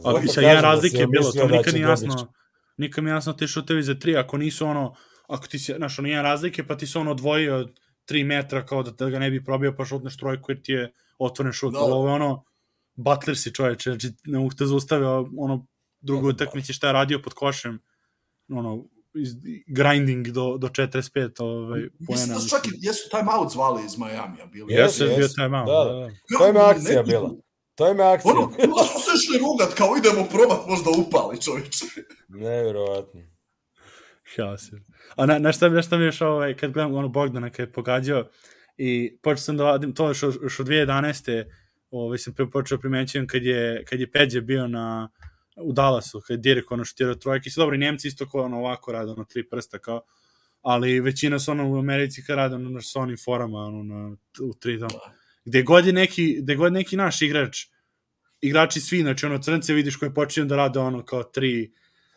Sa 0.02 0.12
kažem 0.12 0.42
jedan 0.42 0.54
da 0.54 0.60
si 0.60 0.62
razlike 0.62 0.96
je 0.96 1.06
bilo, 1.06 1.32
to 1.32 1.46
da 1.46 1.56
nikad 1.56 1.74
nije 1.74 1.88
jasno. 1.88 2.32
Nikad 2.76 3.04
mi 3.04 3.10
jasno 3.10 3.32
ti 3.32 3.46
šutevi 3.46 3.82
za 3.82 3.94
tri, 3.94 4.16
ako 4.16 4.36
nisu 4.36 4.66
ono, 4.66 4.94
ako 5.26 5.46
ti 5.46 5.58
se, 5.58 5.74
znaš, 5.76 5.98
ono 5.98 6.08
jedan 6.08 6.24
razlike, 6.24 6.66
pa 6.66 6.76
ti 6.76 6.86
se 6.86 6.98
ono 6.98 7.10
odvojio 7.10 7.56
od 7.56 7.80
3 8.06 8.24
metra 8.24 8.66
kao 8.66 8.82
da, 8.82 8.90
da 8.90 9.10
ga 9.10 9.18
ne 9.18 9.30
bi 9.30 9.44
probio, 9.44 9.74
pa 9.74 9.84
šutneš 9.84 10.16
trojku 10.16 10.50
jer 10.50 10.62
ti 10.62 10.72
je 10.72 10.92
otvoren 11.18 11.52
šut. 11.52 11.72
Da. 11.72 11.78
Da. 11.78 11.84
Ali 11.84 11.92
ovo 11.92 12.08
je 12.08 12.14
ono, 12.14 12.44
Butler 12.94 13.36
si 13.36 13.52
čoveče, 13.52 13.90
znači 13.90 14.08
ne 14.24 14.38
mogu 14.38 14.50
te 14.50 14.66
zaustavio 14.66 15.30
ono 15.38 15.66
drugo 16.00 16.28
utakmici 16.28 16.72
šta 16.72 16.86
je 16.86 16.92
radio 16.92 17.20
pod 17.20 17.34
košem, 17.34 17.78
ono, 18.48 18.84
iz, 19.14 19.30
grinding 19.66 20.26
do, 20.28 20.56
do 20.58 20.68
45 20.68 21.30
ovaj, 21.38 21.80
Mislim 21.80 21.96
poena. 22.06 22.34
da 22.34 22.40
su 22.40 22.48
čak 22.48 22.66
i 22.66 22.70
jesu 22.74 23.08
time 23.10 23.32
out 23.32 23.52
zvali 23.52 23.84
iz 23.84 23.98
Majamija 23.98 24.46
bili. 24.46 24.72
Jeste, 24.72 25.04
Jesu, 25.04 25.16
bio 25.16 25.22
jesu. 25.22 25.34
time 25.34 25.58
out, 25.58 25.66
Da, 25.66 25.84
da, 25.84 25.92
da. 25.92 26.00
da. 26.00 26.38
To 26.38 26.48
im 26.48 26.54
je 26.56 26.60
Kako 26.60 26.70
akcija 26.70 26.96
neki- 26.96 27.10
bila. 27.10 27.30
To 27.74 27.90
im 27.90 27.98
je 27.98 28.04
akcija. 28.04 28.32
Ono, 28.32 28.42
onda 28.42 28.82
su 28.92 29.00
se 29.00 29.10
išli 29.16 29.38
rugat, 29.38 29.74
kao 29.74 29.96
idemo 29.96 30.24
probat, 30.26 30.66
možda 30.68 30.90
upali 30.98 31.40
čovječe. 31.40 31.84
Nevjerovatno. 32.28 33.20
Haos 34.36 34.72
je. 34.72 34.80
A 35.16 35.26
na, 35.26 35.38
na 35.38 35.52
šta, 35.52 35.68
na 35.68 35.82
šta 35.82 35.98
mi 35.98 36.04
još 36.04 36.20
ovaj, 36.20 36.56
kad 36.56 36.72
gledam 36.72 36.94
ono 36.94 37.08
Bogdana 37.08 37.50
kad 37.50 37.68
je 37.68 37.72
pogađao 37.72 38.28
i 38.76 39.18
počeo 39.22 39.36
sam 39.36 39.56
da 39.56 39.64
vadim 39.64 39.94
to 39.94 40.08
još, 40.08 40.22
još 40.22 40.60
od 40.60 40.66
2011. 40.66 41.44
Ovaj, 41.90 42.18
sam 42.18 42.34
počeo 42.52 42.78
primećujem 42.78 43.26
kad 43.26 43.42
je, 43.42 43.84
kad 43.84 44.00
je 44.00 44.10
Peđe 44.10 44.40
bio 44.40 44.68
na, 44.68 45.08
u 45.56 45.72
Dallasu, 45.72 46.20
kad 46.26 46.34
je 46.34 46.40
Dirk 46.40 46.70
ono 46.70 46.84
štirao 46.84 47.14
trojke. 47.14 47.48
I 47.48 47.52
dobro, 47.56 47.76
Njemci 47.76 48.08
isto 48.08 48.30
kao 48.30 48.42
ono 48.42 48.58
ovako 48.58 48.92
rade, 48.92 49.10
ono 49.10 49.24
tri 49.24 49.48
prsta 49.48 49.78
kao, 49.78 50.02
ali 50.62 51.00
većina 51.00 51.38
su 51.38 51.50
ono 51.50 51.70
u 51.70 51.78
Americi 51.78 52.24
kad 52.24 52.36
rade 52.36 52.54
ono 52.54 52.70
na 52.70 52.80
sa 52.80 53.00
onim 53.00 53.16
forama, 53.24 53.58
ono 53.58 53.82
na, 53.82 54.16
u 54.40 54.54
tri 54.54 54.78
tamo. 54.78 55.00
Gde 55.44 55.62
god 55.62 55.86
je 55.86 55.92
neki, 55.92 56.38
gde 56.42 56.54
god 56.54 56.72
neki 56.72 56.96
naš 56.96 57.22
igrač, 57.22 57.66
igrači 58.40 58.80
svi, 58.80 59.00
znači 59.00 59.26
ono 59.26 59.38
crnce 59.38 59.74
vidiš 59.74 59.96
koji 59.96 60.14
počinju 60.14 60.46
da 60.46 60.56
rade 60.56 60.78
ono 60.78 61.04
kao 61.04 61.22
tri, 61.22 61.72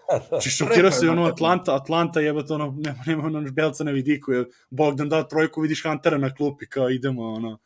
Znači 0.29 0.49
šokirao 0.49 0.91
se 0.91 1.09
ono 1.09 1.23
Atlanta, 1.23 1.75
Atlanta 1.75 2.19
jebate 2.19 2.53
ono, 2.53 2.75
nema, 2.77 3.03
nema 3.05 3.25
ono 3.25 3.51
belca 3.51 3.83
na 3.83 3.91
vidiku, 3.91 4.31
jer 4.31 4.45
Bogdan 4.69 5.09
da 5.09 5.27
trojku, 5.27 5.61
vidiš 5.61 5.83
Huntera 5.83 6.17
na 6.17 6.35
klupi, 6.35 6.67
kao 6.67 6.89
idemo, 6.89 7.23
ono. 7.33 7.59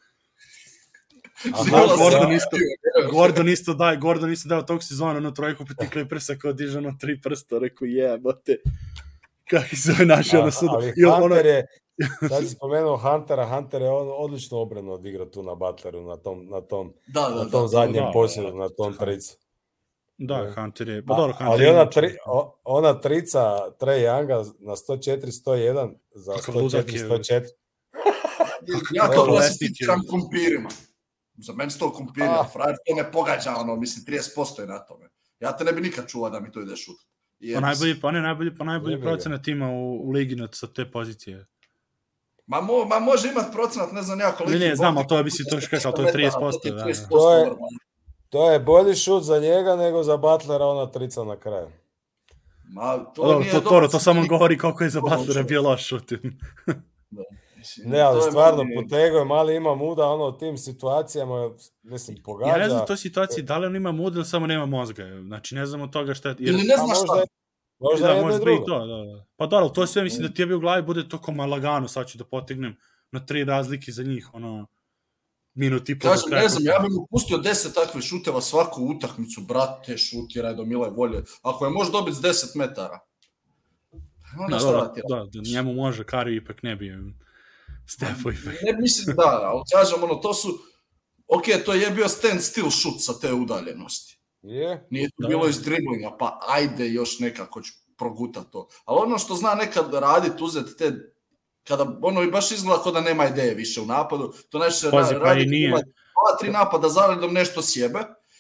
A 1.53 1.63
sam 1.63 1.97
Gordon 1.97 2.31
ja. 2.31 2.38
isto, 2.38 2.57
Gordon 3.11 3.49
isto 3.49 3.73
da, 3.73 3.95
Gordon 3.95 4.31
isto 4.31 4.49
dao 4.49 4.61
tog 4.61 4.84
sezona, 4.84 5.18
ono 5.18 5.31
trojku 5.31 5.65
proti 5.65 5.88
Clippersa, 5.91 6.35
kao 6.35 6.53
diže 6.53 6.77
ono 6.77 6.95
tri 6.99 7.22
prsta, 7.22 7.57
rekao 7.57 7.85
jebate. 7.85 8.57
Kako 9.49 9.76
se 9.76 9.91
zove 9.91 10.05
naši, 10.05 10.38
ono 10.38 10.51
sad, 10.51 10.69
ali 10.72 10.93
i 10.97 11.05
ono, 11.05 11.19
Hunter 11.19 11.45
je, 11.45 11.65
sad 12.30 12.43
si 12.43 12.49
spomenuo 12.49 12.97
Huntera, 12.97 13.47
Hunter 13.47 13.81
je 13.81 13.89
on, 13.89 14.07
odlično 14.18 14.57
obranu 14.57 14.93
odigrao 14.93 15.26
tu 15.26 15.43
na 15.43 15.55
Butleru, 15.55 16.01
na 16.01 16.18
tom, 16.18 16.47
na 16.49 16.61
tom, 16.61 16.93
Da, 17.07 17.22
da, 17.22 17.35
na 17.35 17.43
da. 17.43 17.49
tom 17.49 17.68
zadnjem 17.68 18.05
da, 18.05 18.11
posjedu, 18.13 18.57
na 18.57 18.69
tom 18.69 18.97
tricu. 18.97 19.38
Da, 20.22 20.53
Hunter 20.53 20.88
je, 20.89 21.06
pa 21.06 21.14
dobro, 21.14 21.34
Hunter 21.34 21.48
ali 21.48 21.64
je 21.64 21.72
ona, 21.72 21.85
tri, 21.88 22.15
o- 22.26 22.60
ona 22.65 22.93
trica 22.95 23.41
Trae 23.72 23.99
Younga 23.99 24.53
na 24.60 24.73
104-101 24.73 25.93
za 26.11 26.34
Kakav 26.35 26.56
ludak 26.56 26.93
je. 26.93 26.99
104-104. 26.99 27.43
Ja 28.93 29.07
to 29.07 29.15
Dobro, 29.15 29.31
klasificiram 29.31 30.02
kumpirima. 30.10 30.69
Za 31.38 31.53
meni 31.53 31.72
su 31.72 31.80
to 31.80 31.93
kumpiri, 31.93 32.26
Ah. 32.27 32.39
a 32.39 32.45
frajer 32.45 32.76
to 32.77 32.95
ne 32.95 33.11
pogađa, 33.11 33.56
ono, 33.56 33.76
mislim, 33.76 34.06
30% 34.06 34.61
je 34.61 34.68
na 34.68 34.80
tome. 34.80 35.10
Ja 35.39 35.52
te 35.52 35.64
ne 35.64 35.72
bi 35.72 35.81
nikad 35.81 36.07
čuo 36.07 36.30
da 36.30 36.39
mi 36.39 36.52
to 36.52 36.61
ide 36.61 36.76
šut. 36.76 36.95
Pa 37.56 37.60
najbolji, 37.61 38.02
pa 38.02 38.11
ne 38.11 38.22
najbolji, 38.22 38.56
pa 38.56 38.64
najbolji 38.64 39.02
procenat 39.02 39.48
ima 39.48 39.69
u, 39.69 39.99
u 39.99 40.11
ligi 40.11 40.35
na, 40.35 40.48
sa 40.52 40.68
te 40.68 40.85
pozicije. 40.88 41.45
Ma, 42.48 42.61
mo, 42.61 42.85
ma 42.85 42.99
može 42.99 43.27
imat 43.30 43.45
procenat, 43.52 43.91
ne 43.91 44.02
znam 44.02 44.19
ja 44.19 44.31
koliko. 44.31 44.53
Ne, 44.53 44.60
ne, 44.60 44.76
znam, 44.76 44.98
ali 44.98 45.07
to 45.07 45.18
je, 45.18 45.23
mislim, 45.23 45.48
to 45.49 45.56
je 45.56 45.61
što- 45.61 45.77
ali 45.84 45.95
to 45.95 46.02
je 46.02 46.14
30%, 46.14 46.31
da, 46.65 46.76
da. 46.76 46.84
To 47.10 47.38
je- 47.38 47.52
To 48.32 48.52
je 48.52 48.60
bolji 48.62 48.95
šut 48.95 49.24
za 49.24 49.40
njega 49.40 49.76
nego 49.76 50.03
za 50.03 50.18
Butlera 50.18 50.66
ona 50.66 50.86
trica 50.88 51.24
na 51.24 51.36
kraju. 51.36 51.68
Ma, 52.66 52.98
to, 53.06 53.22
To, 53.24 53.40
nije 53.40 53.52
to, 53.52 53.60
dobro. 53.62 53.82
to, 53.82 53.91
to 53.91 53.99
samo 53.99 54.26
govori 54.28 54.58
koliko 54.58 54.84
je 54.84 54.90
za 54.90 55.02
Butlera 55.02 55.44
bio 55.44 55.62
loš 55.62 55.88
šut. 55.88 56.12
Mislim, 57.58 57.90
Ne, 57.90 57.99
ali 57.99 58.20
to 58.20 58.26
je 58.26 58.32
stvarno, 58.32 58.64
meni- 58.64 58.76
Potego 58.78 59.18
je 59.18 59.26
mali 59.26 59.56
ima 59.56 59.76
muda, 59.76 60.06
ono, 60.06 60.26
u 60.26 60.32
tim 60.32 60.58
situacijama, 60.58 61.49
mislim, 61.84 62.18
pogađa. 62.24 62.52
Ja 62.52 62.58
ne 62.58 62.70
znam 62.70 62.84
u 62.84 62.88
toj 62.88 62.98
situaciji 62.98 63.44
da 63.44 63.58
li 63.58 63.68
on 63.68 63.76
ima 63.76 63.91
mud 63.91 64.16
ili 64.16 64.26
samo 64.26 64.48
nema 64.48 64.66
mozga. 64.68 65.03
Znači, 65.22 65.56
ne 65.56 65.66
znam 65.66 65.82
od 65.82 65.91
toga 65.91 66.14
šta... 66.14 66.30
Jer, 66.30 66.38
Ili 66.40 66.64
ne 66.64 66.74
Pa 66.78 66.78
znaš 66.78 66.88
možda, 66.90 67.06
šta. 67.06 67.20
je- 67.20 67.28
možda 67.80 68.08
da, 68.08 68.22
možda 68.22 68.45
bi 68.45 68.53
i 68.53 68.66
to, 68.68 68.80
da, 68.80 68.95
da. 69.06 69.26
Pa 69.36 69.45
dobro, 69.48 69.70
to 69.70 69.88
sve 69.88 70.03
mislim 70.03 70.28
da 70.28 70.34
ti 70.34 70.41
je 70.41 70.45
bio 70.45 70.58
u 70.58 70.60
glavi 70.60 70.82
bude 70.84 71.10
toko 71.10 71.32
lagano, 71.32 71.88
sad 71.88 72.08
ću 72.08 72.18
da 72.18 72.24
potegnem 72.26 72.78
na 73.12 73.26
tri 73.26 73.44
razlike 73.44 73.91
za 73.91 74.03
njih, 74.03 74.30
ono, 74.34 74.68
minut 75.53 75.90
i 75.90 75.99
po 75.99 76.07
do 76.07 76.11
Kažem, 76.11 76.30
kraja. 76.30 76.44
ne 76.44 76.49
znam, 76.49 76.65
ja 76.65 76.80
bih 76.80 76.90
mu 76.91 77.07
pustio 77.07 77.38
10 77.38 77.73
takvih 77.73 78.03
šuteva 78.03 78.41
svaku 78.41 78.84
utakmicu, 78.86 79.41
brate, 79.41 79.98
šutiraj 79.98 80.53
do 80.56 80.65
mile 80.65 80.90
volje. 80.90 81.23
Ako 81.41 81.65
je 81.65 81.72
može 81.72 81.91
dobiti 81.91 82.18
s 82.18 82.22
10 82.22 82.56
metara. 82.56 82.99
Da, 84.49 84.57
da 84.57 84.94
da, 85.10 85.26
da, 85.34 85.49
njemu 85.52 85.73
može, 85.73 86.03
Kari 86.03 86.36
ipak 86.36 86.64
ne 86.64 86.76
bi. 86.76 86.91
Stefo 87.88 88.32
ipak. 88.32 88.53
Ne 88.64 88.82
mislim 88.82 89.15
da, 89.15 89.40
ali 89.44 89.61
kažem, 89.73 90.03
ono, 90.03 90.15
to 90.15 90.34
su, 90.34 90.60
ok, 91.28 91.44
to 91.65 91.73
je 91.73 91.90
bio 91.91 92.07
stand 92.07 92.41
still 92.41 92.69
šut 92.69 92.94
sa 92.99 93.19
te 93.19 93.34
udaljenosti. 93.34 94.18
Je? 94.41 94.88
Nije 94.90 95.10
to 95.10 95.15
Da. 95.19 95.28
bilo 95.28 95.48
iz 95.48 95.61
driblinga, 95.61 96.15
pa 96.19 96.40
ajde 96.48 96.90
još 96.90 97.19
nekako 97.19 97.61
ću 97.61 97.73
progutat 97.98 98.44
to. 98.52 98.68
Ali 98.86 98.99
ono 99.02 99.18
što 99.18 99.36
zna 99.36 99.56
nekad 99.56 99.94
radit, 99.94 100.41
uzet 100.41 100.78
te, 100.78 101.10
kada 101.63 101.97
ono 102.01 102.23
i 102.23 102.27
baš 102.27 102.51
izgleda 102.51 102.83
kao 102.83 102.91
da 102.91 103.01
nema 103.01 103.25
ideje 103.25 103.55
više 103.55 103.81
u 103.81 103.85
napadu, 103.85 104.33
to 104.49 104.59
najčešće 104.59 104.88
Pazi, 104.91 105.13
pa 105.13 105.19
radi 105.19 105.43
i 105.43 105.45
nije. 105.45 105.67
ima 105.67 105.77
dva, 105.77 106.38
tri 106.39 106.49
napada 106.49 106.89
zaredom 106.89 107.33
nešto 107.33 107.61
sjebe 107.61 107.99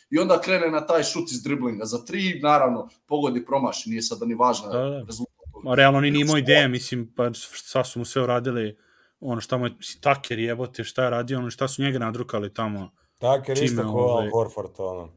i 0.09 0.19
onda 0.19 0.41
krene 0.41 0.67
na 0.69 0.85
taj 0.85 1.03
šut 1.03 1.31
iz 1.31 1.43
driblinga. 1.43 1.85
Za 1.85 2.05
tri, 2.05 2.39
naravno, 2.43 2.89
pogodi 3.07 3.45
promaši, 3.45 3.89
nije 3.89 4.01
sada 4.01 4.25
ni 4.25 4.33
važno 4.35 4.67
Da, 4.67 4.79
da. 4.79 4.99
rezultat. 4.99 5.35
Ma, 5.63 5.75
realno 5.75 6.01
ni 6.01 6.11
nije 6.11 6.21
imao 6.21 6.37
ideje, 6.37 6.67
mislim, 6.67 7.13
pa 7.15 7.29
šta 7.33 7.83
su 7.83 7.99
mu 7.99 8.05
sve 8.05 8.21
uradili, 8.21 8.77
ono 9.19 9.41
šta 9.41 9.57
mu 9.57 9.65
je, 9.65 9.71
mislim, 9.77 10.01
Taker 10.01 10.39
jebote, 10.39 10.83
šta 10.83 11.03
je 11.03 11.09
radio, 11.09 11.37
ono 11.39 11.49
šta 11.49 11.67
su 11.67 11.81
njega 11.81 11.99
nadrukali 11.99 12.53
tamo. 12.53 12.91
Taker 13.19 13.63
isto 13.63 13.83
ko 13.83 13.89
ovaj- 13.89 14.29
Horford, 14.29 14.71
ono. 14.77 15.09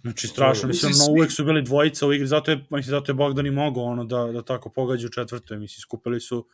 Znači, 0.00 0.28
strašno, 0.28 0.68
mislim, 0.68 0.92
svi- 0.94 1.12
uvek 1.12 1.32
su 1.32 1.44
bili 1.44 1.62
dvojica 1.62 2.06
u 2.06 2.12
igri, 2.12 2.26
zato 2.26 2.50
je, 2.50 2.56
mislim, 2.56 2.90
zato 2.90 3.10
je 3.12 3.16
Bogdan 3.16 3.46
i 3.46 3.50
mogao, 3.50 3.84
ono, 3.84 4.04
da, 4.04 4.24
da 4.24 4.42
tako 4.42 4.68
pogađa 4.68 5.06
u 5.06 5.10
četvrtoj, 5.10 5.58
mislim, 5.58 5.80
skupili 5.80 6.20
su, 6.20 6.46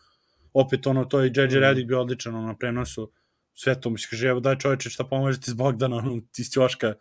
opet, 0.52 0.86
ono, 0.86 1.04
to 1.04 1.20
Mm. 1.20 1.24
JJ 1.24 1.58
Redick 1.60 1.88
bio 1.88 2.00
odličan, 2.00 2.34
ono, 2.34 2.46
na 2.46 2.56
prenosu, 2.56 3.12
sve 3.52 3.80
to, 3.80 3.90
mislim, 3.90 4.08
kaže, 4.10 4.28
evo, 4.28 4.40
daj 4.40 4.58
čoveče, 4.58 4.90
šta 4.90 5.04
pomožete 5.04 5.50
s 5.50 5.54
Bogdana, 5.54 5.96
ono, 5.96 6.20
iz 6.38 6.50
Ćoška, 6.50 6.94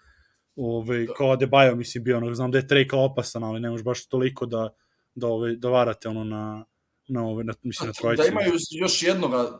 ove, 0.55 1.05
Da. 1.05 1.13
kao 1.13 1.35
Adebayo, 1.35 1.75
mislim, 1.75 2.03
bio, 2.03 2.17
ono, 2.17 2.33
znam 2.33 2.51
da 2.51 2.57
je 2.57 2.67
Trejka 2.67 2.97
opasan, 2.97 3.43
ali 3.43 3.59
ne 3.59 3.69
može 3.69 3.83
baš 3.83 4.07
toliko 4.07 4.45
da, 4.45 4.69
da, 5.15 5.27
ove, 5.27 5.55
da 5.55 5.69
varate, 5.69 6.09
ono, 6.09 6.23
na, 6.23 6.65
na, 7.07 7.25
ove, 7.25 7.43
na, 7.43 7.53
mislim, 7.63 7.87
na 7.87 7.93
trojici. 7.93 8.23
Da 8.23 8.27
imaju 8.27 8.53
još 8.71 9.03
jednoga, 9.03 9.59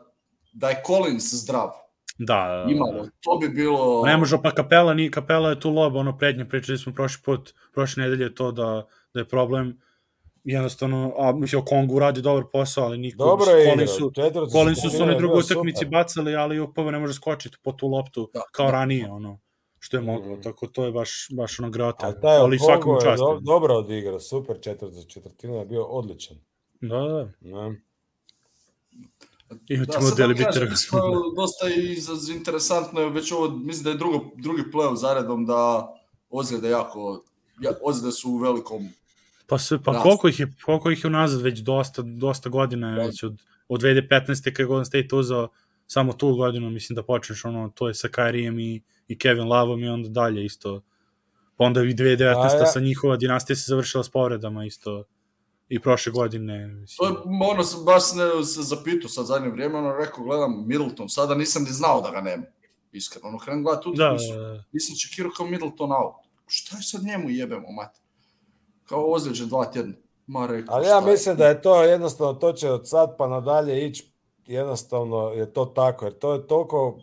da 0.53 0.69
je 0.69 0.81
Collins 0.87 1.33
zdrav. 1.33 1.69
Da, 2.17 2.47
da, 2.47 2.63
da. 2.65 2.71
Imalo, 2.71 3.09
to 3.21 3.37
bi 3.41 3.49
bilo... 3.49 4.05
Ne 4.05 4.17
može, 4.17 4.37
pa 4.43 4.51
kapela, 4.51 4.93
ni, 4.93 5.11
kapela 5.11 5.49
je 5.49 5.59
tu 5.59 5.69
lob, 5.69 5.95
ono 5.95 6.17
prednje, 6.17 6.45
pričali 6.49 6.77
smo 6.77 6.93
prošli 6.93 7.21
put, 7.25 7.53
prošle 7.73 8.03
nedelje 8.03 8.35
to 8.35 8.51
da, 8.51 8.87
da 9.13 9.19
je 9.19 9.27
problem 9.27 9.81
jednostavno, 10.47 11.13
a 11.17 11.31
mislim, 11.31 11.61
Kongu 11.61 11.99
radi 11.99 12.21
dobar 12.21 12.43
posao, 12.53 12.85
ali 12.85 12.97
niko, 12.97 13.25
Dobro 13.25 13.51
je. 13.51 13.69
Collinsu, 13.69 14.11
Četvrti 14.11 14.51
Collinsu 14.51 14.89
su 14.89 15.03
one 15.03 15.15
bio 15.15 15.33
utakmici 15.35 15.85
bacali, 15.87 16.35
ali 16.35 16.59
Opava 16.59 16.91
ne 16.91 16.99
može 16.99 17.13
skočiti 17.13 17.57
po 17.63 17.71
tu 17.71 17.87
loptu 17.87 18.29
Da, 18.33 18.41
kao 18.51 18.65
da. 18.65 18.71
ranije, 18.71 19.11
ono, 19.11 19.39
što 19.79 19.97
je 19.97 20.01
moglo, 20.01 20.31
Mhm. 20.33 20.41
tako 20.41 20.67
to 20.67 20.85
je 20.85 20.91
baš, 20.91 21.27
baš 21.31 21.59
ono 21.59 21.69
grota. 21.69 22.05
Ali 22.05 22.15
taj 22.21 22.37
ali 22.37 22.59
svakom 22.59 22.81
Okongo 22.81 22.99
je 22.99 23.05
čast. 23.05 23.19
do, 23.19 23.39
dobro 23.41 23.73
odigrao, 23.75 24.19
super 24.19 24.55
četvrta 24.61 25.01
četvrtina 25.03 25.53
je 25.53 25.65
bio 25.65 25.83
odličan. 25.83 26.37
Da, 26.81 26.97
da, 26.97 27.29
Ne? 27.41 27.81
i 29.67 29.77
Da, 29.77 29.85
ćemo 29.85 30.01
sad 30.01 30.17
deli 30.17 30.33
da 30.33 30.45
biti 30.45 30.59
dosta 31.35 31.67
i 31.71 31.95
za- 31.95 32.33
interesantno 32.33 33.01
je 33.01 33.09
već 33.09 33.31
ovo, 33.31 33.49
mislim 33.49 33.83
da 33.83 33.89
je 33.89 33.95
drugo, 33.95 34.25
drugi 34.35 34.63
play 34.63 34.95
zaredom 34.95 35.45
da 35.45 35.93
ozljede 36.29 36.69
jako, 36.69 37.23
ja, 37.61 37.71
ozljede 37.83 38.11
su 38.11 38.31
u 38.31 38.37
velikom, 38.37 38.89
Pa 39.47 39.57
sve, 39.57 39.83
pa 39.83 39.91
Rast. 39.91 40.03
koliko 40.03 40.27
ih 40.27 40.39
je, 40.39 40.53
koliko 40.61 40.91
ih 40.91 41.03
je 41.03 41.07
unazad 41.07 41.41
već 41.41 41.59
dosta, 41.59 42.01
dosta 42.01 42.49
godina 42.49 42.89
je 42.89 42.95
Da. 42.95 43.03
već 43.03 43.23
od, 43.23 43.37
od 43.67 43.81
2015. 43.81 44.09
kad 44.43 44.59
je 44.59 44.65
Golden 44.65 44.85
State 44.85 45.15
uzao 45.15 45.49
samo 45.87 46.13
tu 46.13 46.35
godinu, 46.35 46.69
mislim 46.69 46.95
da 46.95 47.03
počneš 47.03 47.45
ono, 47.45 47.69
to 47.69 47.87
je 47.87 47.93
sa 47.93 48.07
Kyrijem 48.07 48.61
i, 48.61 48.81
i 49.07 49.17
Kevin 49.17 49.43
Loveom 49.43 49.83
i 49.83 49.89
onda 49.89 50.09
dalje 50.09 50.45
isto. 50.45 50.81
Pa 51.57 51.63
onda 51.63 51.81
i 51.81 51.85
2019. 51.85 52.23
A 52.51 52.55
ja- 52.55 52.65
sa 52.65 52.79
njihova 52.79 53.17
dinastija 53.17 53.55
se 53.55 53.63
završila 53.67 54.03
s 54.03 54.09
povredama 54.09 54.65
isto 54.65 55.03
i 55.69 55.79
prošle 55.79 56.11
godine. 56.11 56.67
to 56.67 56.73
Mislim. 56.73 57.09
je, 57.09 57.47
ono, 57.47 57.63
sam 57.63 57.85
baš 57.85 58.03
ne, 58.13 58.43
se 58.45 58.61
zapitao 58.61 59.09
sad 59.09 59.25
zadnje 59.25 59.49
vrijeme, 59.49 59.77
ono, 59.77 59.93
rekao, 59.95 60.23
gledam 60.23 60.67
Middleton, 60.67 61.09
sada 61.09 61.35
nisam 61.35 61.63
ni 61.63 61.71
znao 61.71 62.01
da 62.01 62.11
ga 62.11 62.21
nema, 62.21 62.43
iskreno, 62.91 63.27
ono, 63.27 63.37
krenem 63.37 63.63
gledati 63.63 63.87
Da, 63.87 63.91
utakmicu, 64.05 64.33
da, 64.33 64.41
da. 64.43 64.63
nisam 64.71 64.95
čekirao 64.97 65.31
kao 65.31 65.47
Middleton 65.47 65.91
out, 65.91 66.15
šta 66.47 66.77
je 66.77 66.83
sad 66.83 67.03
njemu 67.03 67.29
jebemo, 67.29 67.71
mate, 67.71 67.99
kao 68.87 69.05
ozljeđen 69.05 69.47
dva 69.47 69.65
tjedna, 69.65 69.93
ma 70.27 70.45
rekao, 70.47 70.75
Ali 70.75 70.85
ja 70.85 70.89
šta 70.91 70.97
je? 70.99 71.11
mislim 71.11 71.37
da 71.37 71.47
je 71.47 71.61
to 71.61 71.83
jednostavno, 71.83 72.33
to 72.33 72.53
će 72.53 72.69
od 72.69 72.89
sad 72.89 73.17
pa 73.17 73.27
nadalje 73.27 73.87
ići, 73.87 74.11
jednostavno 74.45 75.29
je 75.29 75.53
to 75.53 75.65
tako, 75.65 76.05
jer 76.05 76.13
to 76.13 76.33
je 76.33 76.47
toliko 76.47 76.99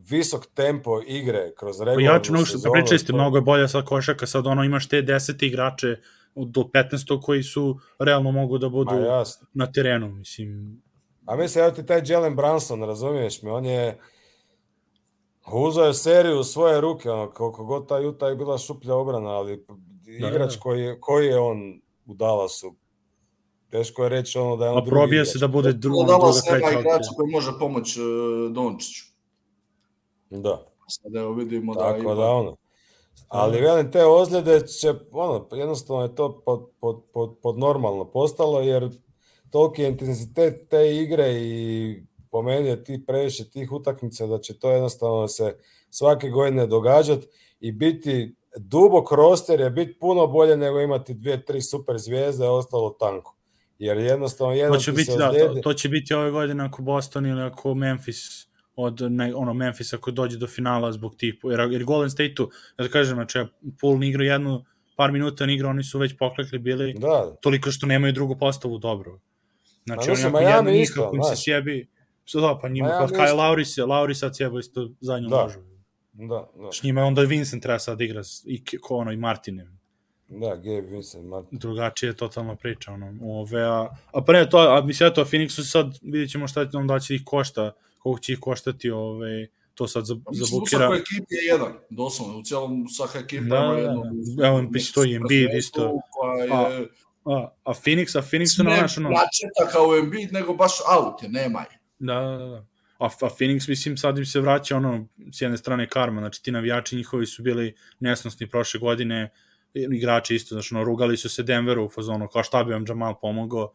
visok 0.00 0.46
tempo 0.46 1.00
igre 1.02 1.52
kroz 1.54 1.78
Pa 1.78 1.84
regularnu 1.84 2.12
ja 2.12 2.20
ću 2.20 2.32
mnogo 2.32 2.46
što 2.46 2.52
sezonu, 2.52 2.72
pričali 2.72 2.98
ste, 2.98 3.06
to- 3.06 3.16
mnogo 3.16 3.36
je 3.36 3.42
bolja 3.42 3.68
sad 3.68 3.84
košaka, 3.84 4.26
sad 4.26 4.46
ono 4.46 4.64
imaš 4.64 4.88
te 4.88 5.02
desete 5.02 5.46
igrače 5.46 5.96
od- 6.34 6.48
do 6.48 6.60
15. 6.64 7.20
koji 7.20 7.42
su 7.42 7.78
realno 7.98 8.30
mogu 8.32 8.58
da 8.58 8.68
budu 8.68 8.90
na 9.54 9.72
terenu, 9.72 10.08
mislim. 10.08 10.82
A 11.26 11.36
mislim, 11.36 11.64
evo 11.64 11.72
ti 11.72 11.86
taj 11.86 12.02
Jalen 12.06 12.36
Brunson, 12.36 12.82
razumiješ 12.82 13.42
mi, 13.42 13.50
on 13.50 13.64
je 13.64 13.98
uzeo 15.54 15.84
je 15.84 15.94
seriju 15.94 16.38
u 16.38 16.44
svoje 16.44 16.80
ruke, 16.80 17.10
ono, 17.10 17.30
koliko 17.30 17.64
god 17.64 17.88
ta 17.88 17.96
Utah 17.96 18.28
je 18.28 18.36
bila 18.36 18.58
šuplja 18.58 18.94
obrana, 18.94 19.30
ali 19.30 19.66
igrač 20.08 20.54
da. 20.54 20.60
koji 20.60 20.80
je, 20.82 21.00
koji 21.00 21.26
je 21.26 21.38
on 21.38 21.80
u 22.06 22.14
Dallasu, 22.14 22.74
teško 23.70 24.02
je 24.02 24.08
reći 24.08 24.38
ono 24.38 24.56
da 24.56 24.64
je 24.64 24.70
on 24.70 24.78
A 24.78 24.80
drugi 24.80 24.90
probija 24.90 25.16
igrač. 25.16 25.32
se 25.32 25.38
da 25.38 25.48
bude 25.48 25.72
dru, 25.72 25.90
Ono, 25.90 25.98
druga, 25.98 26.18
Dallas 26.18 26.44
nema 26.46 26.58
treća 26.58 26.78
opcija. 26.78 27.12
koji 27.16 27.30
može 27.30 27.50
pomoći 27.58 28.00
uh, 28.02 28.52
Dončiću. 28.52 29.04
Da. 30.30 30.64
Sad 30.88 31.14
evo 31.14 31.32
vidimo 31.32 31.74
da 31.74 31.80
Tako 31.80 31.98
ima- 32.00 32.14
da 32.14 32.26
ono. 32.26 32.56
Ali 33.28 33.60
velim, 33.60 33.92
te 33.92 34.04
ozljede 34.06 34.60
će, 34.60 34.94
ono, 35.12 35.48
jednostavno 35.52 36.02
je 36.02 36.14
to 36.14 36.40
pod, 36.40 36.70
pod, 36.80 37.02
pod, 37.12 37.36
pod 37.42 37.58
normalno 37.58 38.04
postalo, 38.04 38.60
jer 38.60 38.90
toliki 39.50 39.82
je 39.82 39.88
intenzitet 39.88 40.68
te 40.68 40.96
igre 40.96 41.32
i 41.34 42.02
po 42.30 42.42
meni 42.42 42.68
je 42.68 42.84
ti 42.84 43.04
previše 43.06 43.50
tih 43.50 43.72
utakmica 43.72 44.26
da 44.26 44.38
će 44.38 44.58
to 44.58 44.70
jednostavno 44.70 45.28
se 45.28 45.56
svake 45.90 46.28
godine 46.28 46.66
događati 46.66 47.26
i 47.60 47.72
biti 47.72 48.34
dubok 48.56 49.12
roster 49.12 49.60
je 49.60 49.70
biti 49.70 49.98
puno 49.98 50.26
bolje 50.26 50.56
nego 50.56 50.80
imati 50.80 51.14
dvije, 51.14 51.44
tri 51.44 51.62
super 51.62 51.98
zvijezde, 51.98 52.46
a 52.46 52.50
ostalo 52.50 52.90
tanko. 52.90 53.34
Jer 53.78 53.98
jednostavno 53.98 54.52
To 54.52 54.56
jedan 54.56 54.78
će 54.80 54.90
ti 54.90 54.96
biti, 54.96 55.12
da, 55.18 55.32
to, 55.32 55.60
to 55.62 55.74
će 55.74 55.88
biti 55.88 56.14
ove 56.14 56.30
godine 56.30 56.64
ako 56.64 56.82
Boston 56.82 57.26
ili 57.26 57.42
ako 57.42 57.74
Memphis 57.74 58.48
od 58.76 59.00
ne, 59.00 59.34
ono 59.34 59.54
Memphis 59.54 59.92
ako 59.92 60.10
dođe 60.10 60.36
do 60.38 60.46
finala 60.46 60.92
zbog 60.92 61.16
tih 61.16 61.34
jer, 61.44 61.60
jer 61.70 61.84
Golden 61.84 62.10
State-u 62.10 62.50
da 62.78 62.88
kažem 62.88 63.14
znači 63.14 63.38
Pool 63.80 64.04
igra 64.04 64.24
jednu 64.24 64.64
par 64.96 65.12
minuta 65.12 65.46
ne 65.46 65.54
igra 65.54 65.68
oni 65.68 65.84
su 65.84 65.98
već 65.98 66.16
poklekli 66.18 66.58
bili 66.58 66.94
Da, 66.98 67.36
toliko 67.40 67.70
što 67.70 67.86
nemaju 67.86 68.12
drugu 68.12 68.38
postavu 68.38 68.78
dobro 68.78 69.20
znači 69.86 70.08
Ma 70.08 70.14
oni 70.14 70.22
ako 70.24 70.38
Miami 70.38 70.56
jedno 70.56 70.70
njih 70.70 70.82
isto, 70.82 71.02
ako 71.02 71.16
im 71.16 71.22
se 71.22 71.36
sjebi 71.36 71.88
da, 72.34 72.58
pa 72.62 72.68
njima, 72.68 72.88
pa 72.88 73.06
Kyle. 73.06 73.36
Lauri 73.36 73.64
se, 73.64 73.84
Lauri 73.84 74.14
sad 74.14 74.36
sjeba 74.36 74.60
isto 74.60 74.90
zadnju 75.00 75.28
Da. 75.28 75.42
nožu. 75.42 75.58
Da, 76.18 76.26
da, 76.56 76.72
S 76.72 76.82
njima 76.82 77.02
onda 77.02 77.22
Vincent 77.22 77.62
treba 77.62 77.78
sad 77.78 78.00
igra 78.00 78.24
s- 78.24 78.42
i 78.46 78.78
ko 78.78 78.96
ono 78.96 79.12
i 79.12 79.16
Martine. 79.16 79.68
da, 80.28 80.48
Gabe 80.48 80.80
Vincent, 80.82 81.24
Martin. 81.26 81.58
drugačije 81.58 82.10
je 82.10 82.16
totalna 82.16 82.56
priča 82.56 82.92
ono. 82.92 83.14
Ove, 83.22 83.62
a, 83.62 83.80
a 84.12 84.22
pre 84.22 84.50
to, 84.50 84.58
a 84.58 84.82
mislim 84.82 85.08
eto, 85.08 85.24
Phoenixu 85.24 85.62
sad 85.62 85.98
vidjet 86.02 86.30
ćemo 86.30 86.48
šta 86.48 86.64
će, 86.64 86.70
da 86.84 87.00
će 87.00 87.14
ih 87.14 87.22
košta, 87.24 87.72
koliko 87.98 88.20
će 88.20 88.32
ih 88.32 88.38
koštati 88.40 88.90
ove, 88.90 89.46
to 89.74 89.88
sad 89.88 90.04
za, 90.04 90.14
za 90.14 90.20
Mislim, 90.30 90.56
u 90.56 90.60
bukira. 90.60 90.78
svakoj 90.78 90.98
ekipi 90.98 91.34
je 91.34 91.44
jedan, 91.44 91.72
doslovno, 91.90 92.38
u 92.38 92.42
cijelom 92.42 92.88
svaka 92.88 93.18
ekipa 93.18 93.44
Da, 93.44 93.56
ima 93.56 93.66
da, 93.66 93.78
jednu... 93.78 94.02
da. 94.36 94.46
Evo, 94.46 94.62
mislim, 94.62 94.92
to 94.94 95.04
i 95.04 95.14
Embiid 95.14 95.50
isto. 95.54 96.00
Koja 96.10 96.44
je, 96.44 96.86
A, 97.24 97.50
a 97.64 97.72
Phoenix, 97.74 98.18
a 98.18 98.22
Phoenix 98.22 98.56
su 98.56 98.64
ne 98.64 98.70
naš, 98.72 98.98
ono, 98.98 99.08
načeta 99.08 99.72
kao 99.72 99.96
Embiid, 99.96 100.32
nego 100.32 100.54
baš 100.54 100.72
out 100.92 101.22
je, 101.22 101.28
nema 101.28 101.60
je. 101.60 101.78
da, 101.98 102.14
da, 102.14 102.46
da. 102.46 102.64
A, 102.98 103.06
a 103.06 103.28
Phoenix, 103.38 103.68
mislim, 103.68 103.96
sad 103.96 104.18
im 104.18 104.26
se 104.26 104.40
vraća 104.40 104.76
ono, 104.76 105.06
s 105.32 105.40
jedne 105.40 105.56
strane 105.56 105.88
karma, 105.88 106.20
znači 106.20 106.42
ti 106.42 106.50
navijači 106.52 106.96
njihovi 106.96 107.26
su 107.26 107.42
bili 107.42 107.74
nesnosni 108.00 108.46
prošle 108.46 108.80
godine, 108.80 109.30
igrači 109.74 110.34
isto, 110.34 110.54
znači, 110.54 110.74
ono, 110.74 110.84
rugali 110.84 111.16
su 111.16 111.28
se 111.28 111.42
Denveru 111.42 111.84
u 111.84 111.88
fazonu, 111.88 112.28
kao 112.28 112.42
šta 112.42 112.64
bi 112.64 112.72
vam 112.72 112.84
Jamal 112.88 113.14
pomogao, 113.20 113.72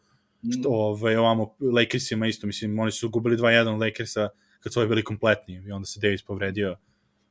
što, 0.52 0.68
ovaj, 0.68 1.16
ovamo, 1.16 1.54
Lakersima 1.74 2.26
isto, 2.26 2.46
mislim, 2.46 2.78
oni 2.78 2.92
su 2.92 3.08
gubili 3.10 3.36
2-1 3.36 3.80
Lakersa 3.80 4.28
kad 4.60 4.72
su 4.72 4.80
ovi 4.80 4.88
bili 4.88 5.04
kompletni 5.04 5.62
i 5.66 5.72
onda 5.72 5.86
se 5.86 6.00
Davis 6.00 6.22
povredio 6.22 6.76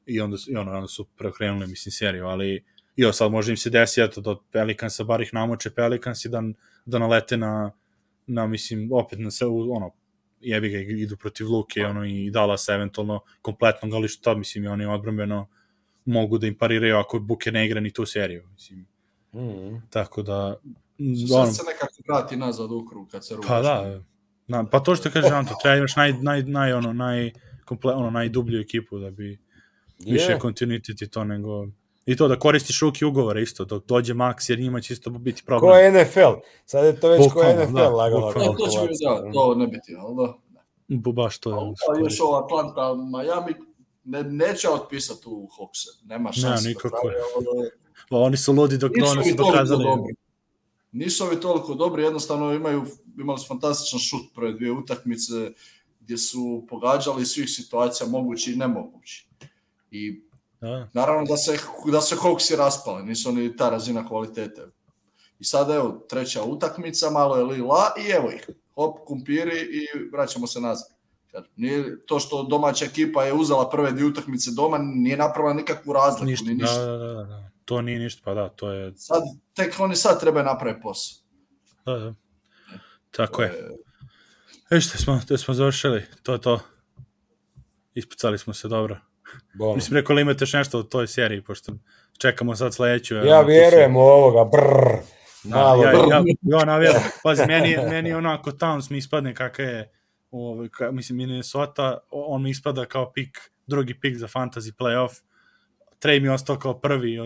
i 0.05 0.19
onda, 0.21 0.37
i 0.47 0.55
ono, 0.55 0.71
onda 0.71 0.87
su 0.87 1.05
preokrenuli, 1.17 1.67
mislim, 1.67 1.91
seriju, 1.91 2.25
ali 2.25 2.63
ovo 3.03 3.13
sad 3.13 3.31
može 3.31 3.51
im 3.51 3.57
se 3.57 3.69
desi, 3.69 4.01
eto, 4.01 4.21
da 4.21 4.29
od 4.31 4.39
Pelikansa 4.51 5.03
bar 5.03 5.21
ih 5.21 5.33
namoče 5.33 5.69
Pelikans 5.69 6.25
i 6.25 6.29
da, 6.29 6.43
da 6.85 6.99
nalete 6.99 7.37
na, 7.37 7.71
na, 8.27 8.47
mislim, 8.47 8.89
opet 8.91 9.19
na 9.19 9.31
sve, 9.31 9.47
u- 9.47 9.75
ono, 9.75 9.91
jebi 10.43 10.69
ga, 10.69 10.77
idu 10.79 11.17
protiv 11.17 11.47
Luke, 11.51 11.85
ono, 11.85 12.05
i 12.05 12.31
Dallas 12.31 12.69
eventualno 12.69 13.19
kompletno, 13.41 13.95
ali 13.95 14.07
što, 14.07 14.35
mislim, 14.37 14.63
i 14.63 14.67
oni 14.67 14.85
odbrambeno 14.85 15.47
mogu 16.05 16.37
da 16.37 16.47
im 16.47 16.57
pariraju 16.57 16.97
ako 16.97 17.19
Buke 17.19 17.51
ne 17.51 17.65
igra 17.65 17.79
ni 17.79 17.91
tu 17.91 18.05
seriju, 18.05 18.47
mislim, 18.53 18.85
Mhm. 19.33 19.75
tako 19.89 20.21
da, 20.23 20.55
Sad 21.29 21.39
ono, 21.39 21.51
se 21.51 21.63
nekako 21.67 21.93
vrati 22.07 22.35
nazad 22.37 22.71
u 22.71 22.85
krug 22.85 23.09
kad 23.11 23.25
se 23.27 23.35
rugaš. 23.35 23.47
Pa 23.49 23.61
da, 23.61 24.01
na, 24.47 24.69
pa 24.69 24.79
to 24.79 24.95
što 24.95 25.11
kaže 25.11 25.27
Anto, 25.27 25.53
treba 25.61 25.77
imaš 25.77 25.95
naj, 25.95 26.13
naj, 26.13 26.43
naj, 26.43 26.73
ono, 26.73 26.93
naj, 26.93 27.31
komple, 27.65 27.93
ono, 27.93 28.09
najdublju 28.09 28.59
ekipu 28.61 28.99
da 28.99 29.11
bi 29.11 29.39
više 30.05 30.31
Je. 30.31 30.39
kontinuitet 30.39 31.01
i 31.01 31.09
to 31.09 31.23
nego... 31.23 31.67
I 32.05 32.15
to 32.15 32.27
da 32.27 32.39
koristiš 32.39 32.81
ruki 32.81 33.05
ugovore 33.05 33.41
isto, 33.41 33.65
dok 33.65 33.85
dođe 33.85 34.13
Max, 34.13 34.49
jer 34.49 34.59
njima 34.59 34.81
će 34.81 34.93
isto 34.93 35.09
biti 35.09 35.43
problem. 35.45 35.71
Ko 35.71 35.77
je 35.77 35.91
NFL? 35.93 36.39
Sad 36.65 36.85
je 36.85 36.99
to 36.99 37.09
već 37.09 37.19
ko 37.19 37.23
Bukvalno, 37.25 37.63
NFL 37.63 37.73
da, 37.73 37.89
lagano. 37.89 38.25
bukvalno. 38.27 38.51
E, 38.51 38.55
to 38.57 38.67
će 38.67 38.79
biti, 38.81 39.03
da, 39.03 39.31
to 39.33 39.55
ne 39.55 39.67
biti, 39.67 39.95
ali 39.99 40.15
da. 40.17 40.33
Bu, 40.89 41.11
baš 41.11 41.37
to 41.37 41.49
je. 41.51 41.55
A 41.57 41.99
još 41.99 42.19
ovo 42.19 42.35
Atlanta, 42.35 42.81
Miami, 42.95 43.53
ne, 44.03 44.23
neće 44.23 44.69
otpisati 44.69 45.23
u 45.25 45.47
Hawkse. 45.49 46.05
Nema 46.05 46.31
šanse. 46.31 46.67
nikako. 46.69 46.89
da 46.97 47.01
traje, 47.01 47.23
ali- 47.57 47.69
Pa 48.09 48.17
oni 48.17 48.37
su 48.37 48.53
ludi 48.53 48.77
dok 48.77 48.91
Nisu 48.95 49.11
oni 49.11 49.23
su 49.23 49.35
toliko 49.35 49.51
dokazali. 49.51 49.83
dobri. 49.83 50.13
Nisu 50.91 51.23
ovi 51.23 51.39
toliko 51.39 51.73
dobri, 51.73 52.03
jednostavno 52.03 52.53
imaju, 52.53 52.85
imali 53.19 53.39
su 53.39 53.47
fantastičan 53.47 53.99
šut 53.99 54.21
prve 54.35 54.53
dvije 54.53 54.71
utakmice 54.71 55.51
gdje 55.99 56.17
su 56.17 56.65
pogađali 56.69 57.25
svih 57.25 57.49
situacija 57.49 58.07
mogući 58.09 58.51
i 58.51 58.55
nemogući. 58.55 59.27
I 59.91 60.21
Da, 60.63 60.89
naravno 60.93 61.25
da 61.25 61.37
se, 61.37 61.57
da 61.91 62.01
se 62.01 62.15
Hawksi 62.15 62.55
raspali, 62.57 63.03
nisu 63.03 63.29
oni 63.29 63.57
ta 63.57 63.69
razina 63.69 64.07
kvalitete. 64.07 64.61
I 65.39 65.43
sad 65.43 65.69
evo, 65.69 66.05
treća 66.09 66.43
utakmica, 66.43 67.09
malo 67.09 67.35
je 67.35 67.43
lila 67.43 67.93
i 68.07 68.11
evo 68.11 68.31
ih. 68.31 68.49
Hop, 68.75 68.97
kumpiri 69.07 69.59
i 69.61 70.09
vraćamo 70.11 70.47
se 70.47 70.61
nazad. 70.61 70.87
Nije 71.55 72.05
to 72.05 72.19
što 72.19 72.43
domaća 72.43 72.85
ekipa 72.85 73.23
je 73.23 73.33
uzela 73.33 73.69
prve 73.69 73.91
dvije 73.91 74.07
utakmice 74.07 74.51
doma, 74.51 74.77
nije 74.77 75.17
napravila 75.17 75.53
nikakvu 75.53 75.93
razliku, 75.93 76.25
ništa, 76.25 76.45
ni 76.45 76.53
ništa. 76.53 76.85
da, 76.85 76.97
da, 76.97 77.13
da, 77.13 77.23
da. 77.23 77.49
To 77.65 77.81
nije 77.81 77.99
ništa, 77.99 78.21
pa 78.25 78.33
da, 78.33 78.49
to 78.49 78.71
je... 78.71 78.93
Sad, 78.95 79.21
tek 79.53 79.79
oni 79.79 79.95
sad 79.95 80.19
trebaju 80.19 80.45
napraviti 80.45 80.81
posao. 80.81 81.23
Da, 81.85 81.93
da. 81.93 82.13
Tako 83.11 83.41
je. 83.41 83.69
E 84.71 84.81
što 84.81 84.97
smo, 84.97 85.21
to 85.27 85.37
smo 85.37 85.53
završili, 85.53 86.03
to 86.23 86.33
je 86.33 86.41
to. 86.41 86.59
Ispucali 87.93 88.37
smo 88.37 88.53
se 88.53 88.67
dobro. 88.67 88.97
Bom. 89.53 89.75
Mislim, 89.75 89.97
rekao 89.97 90.15
li 90.15 90.21
imate 90.21 90.43
još 90.43 90.53
nešto 90.53 90.79
u 90.79 90.83
toj 90.83 91.07
seriji, 91.07 91.41
pošto 91.41 91.73
čekamo 92.17 92.55
sad 92.55 92.73
sledeću. 92.73 93.15
Ja 93.15 93.41
vjerujem 93.41 93.95
u 93.95 93.99
ovoga, 93.99 94.49
brr. 94.51 94.97
Da, 95.43 95.55
Malo, 95.55 95.83
ja, 95.83 95.91
brr. 95.91 95.99
ja, 96.09 96.23
ja 96.41 96.65
navjerujem. 96.65 97.03
Pazi, 97.23 97.43
meni, 97.47 97.77
meni 97.89 98.13
onako 98.13 98.51
Towns 98.51 98.91
mi 98.91 98.97
ispadne 98.97 99.35
kakav 99.35 99.65
je, 99.65 99.91
ovaj, 100.31 100.67
ka, 100.69 100.91
mislim, 100.91 101.17
Minnesota, 101.17 101.97
on 102.11 102.43
mi 102.43 102.49
ispada 102.49 102.85
kao 102.85 103.11
pik, 103.11 103.51
drugi 103.67 103.99
pik 103.99 104.17
za 104.17 104.27
fantasy 104.27 104.71
playoff. 104.79 105.21
Trey 105.99 106.19
mi 106.21 106.27
je 106.27 106.31
ostao 106.31 106.59
kao 106.59 106.79
prvi 106.79 107.17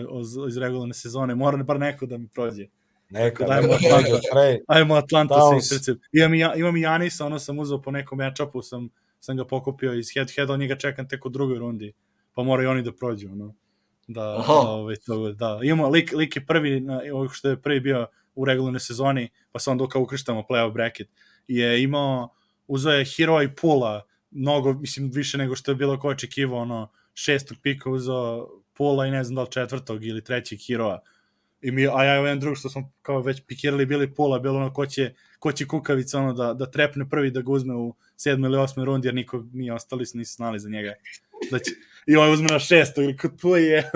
iz 0.48 0.56
regularne 0.56 0.94
sezone, 0.94 1.34
mora 1.34 1.56
bar 1.56 1.78
neko 1.78 2.06
da 2.06 2.18
mi 2.18 2.28
prođe. 2.28 2.66
Neka, 3.10 3.44
Dajmo 3.44 3.68
neka 3.68 3.96
Atlanta. 3.96 4.62
Ajmo 4.66 4.94
Atlanta 4.94 5.34
Towns. 5.34 5.50
svim 5.50 5.60
srcem. 5.60 6.00
Imam, 6.12 6.34
i 6.34 6.38
ja, 6.38 6.54
imam 6.54 6.76
i 6.76 6.80
Janisa, 6.80 7.26
ono 7.26 7.38
sam 7.38 7.58
uzeo 7.58 7.82
po 7.82 7.90
nekom 7.90 8.18
matchupu, 8.18 8.62
sam, 8.62 8.88
sam 9.20 9.36
ga 9.36 9.44
pokupio 9.44 9.94
iz 9.94 10.12
head 10.14 10.30
head, 10.34 10.50
on 10.50 10.60
njega 10.60 10.76
čekam 10.76 11.08
tek 11.08 11.26
u 11.26 11.28
drugoj 11.28 11.58
rundi, 11.58 11.92
pa 12.34 12.42
moraju 12.42 12.70
oni 12.70 12.82
da 12.82 12.92
prođu, 12.92 13.28
ono. 13.32 13.54
Da, 14.08 14.36
Aha. 14.38 14.52
da, 14.52 14.60
ovaj, 14.60 14.96
to, 15.06 15.32
da. 15.32 15.60
Imamo, 15.62 15.88
lik, 15.88 16.12
lik 16.12 16.36
je 16.36 16.46
prvi, 16.46 16.80
na, 16.80 17.00
što 17.32 17.48
je 17.48 17.62
prvi 17.62 17.80
bio 17.80 18.06
u 18.34 18.44
regularnoj 18.44 18.80
sezoni, 18.80 19.28
pa 19.52 19.58
se 19.58 19.70
onda 19.70 19.86
kao 19.86 20.02
ukrštamo 20.02 20.44
playoff 20.50 20.72
bracket, 20.72 21.08
je 21.48 21.82
imao, 21.82 22.28
uzeo 22.66 22.92
je 22.92 23.04
Hero 23.04 23.42
i 23.42 23.54
Pula, 23.54 24.02
mnogo, 24.30 24.72
mislim, 24.72 25.10
više 25.10 25.38
nego 25.38 25.56
što 25.56 25.70
je 25.70 25.74
bilo 25.74 25.98
ko 26.00 26.08
očekivao, 26.08 26.58
ono, 26.58 26.90
šestog 27.14 27.58
pika 27.62 27.90
uzeo 27.90 28.48
Pula 28.72 29.06
i 29.06 29.10
ne 29.10 29.24
znam 29.24 29.34
da 29.34 29.42
li 29.42 29.50
četvrtog 29.50 30.04
ili 30.04 30.24
trećeg 30.24 30.58
Heroa. 30.66 31.00
I 31.60 31.70
mi, 31.70 31.86
a 31.88 32.04
ja 32.04 32.14
i 32.14 32.24
jedan 32.24 32.40
drug 32.40 32.56
što 32.56 32.68
smo 32.70 32.92
kao 33.02 33.20
već 33.20 33.42
pikirali 33.46 33.86
bili 33.86 34.14
Pula, 34.14 34.38
bilo 34.38 34.56
ono 34.56 34.72
ko 34.72 34.86
će, 34.86 35.14
ko 35.38 35.52
će 35.52 35.66
kukavica 35.66 36.18
ono 36.18 36.32
da, 36.32 36.54
da 36.54 36.70
trepne 36.70 37.08
prvi 37.10 37.30
da 37.30 37.40
ga 37.40 37.50
uzme 37.52 37.74
u 37.74 37.94
sedmoj 38.16 38.48
ili 38.48 38.58
osmoj 38.58 38.84
rundi, 38.86 39.08
jer 39.08 39.14
niko 39.14 39.44
nije 39.52 39.72
ostali 39.72 40.06
su 40.06 40.18
nisu 40.18 40.34
znali 40.36 40.58
za 40.58 40.68
njega. 40.68 40.94
Da 41.50 41.58
će, 41.58 41.70
I 42.06 42.16
on 42.16 42.32
uzme 42.32 42.48
na 42.50 42.58
šestog, 42.58 43.04
ili 43.04 43.16
kod 43.16 43.40
tu 43.40 43.56
je, 43.66 43.90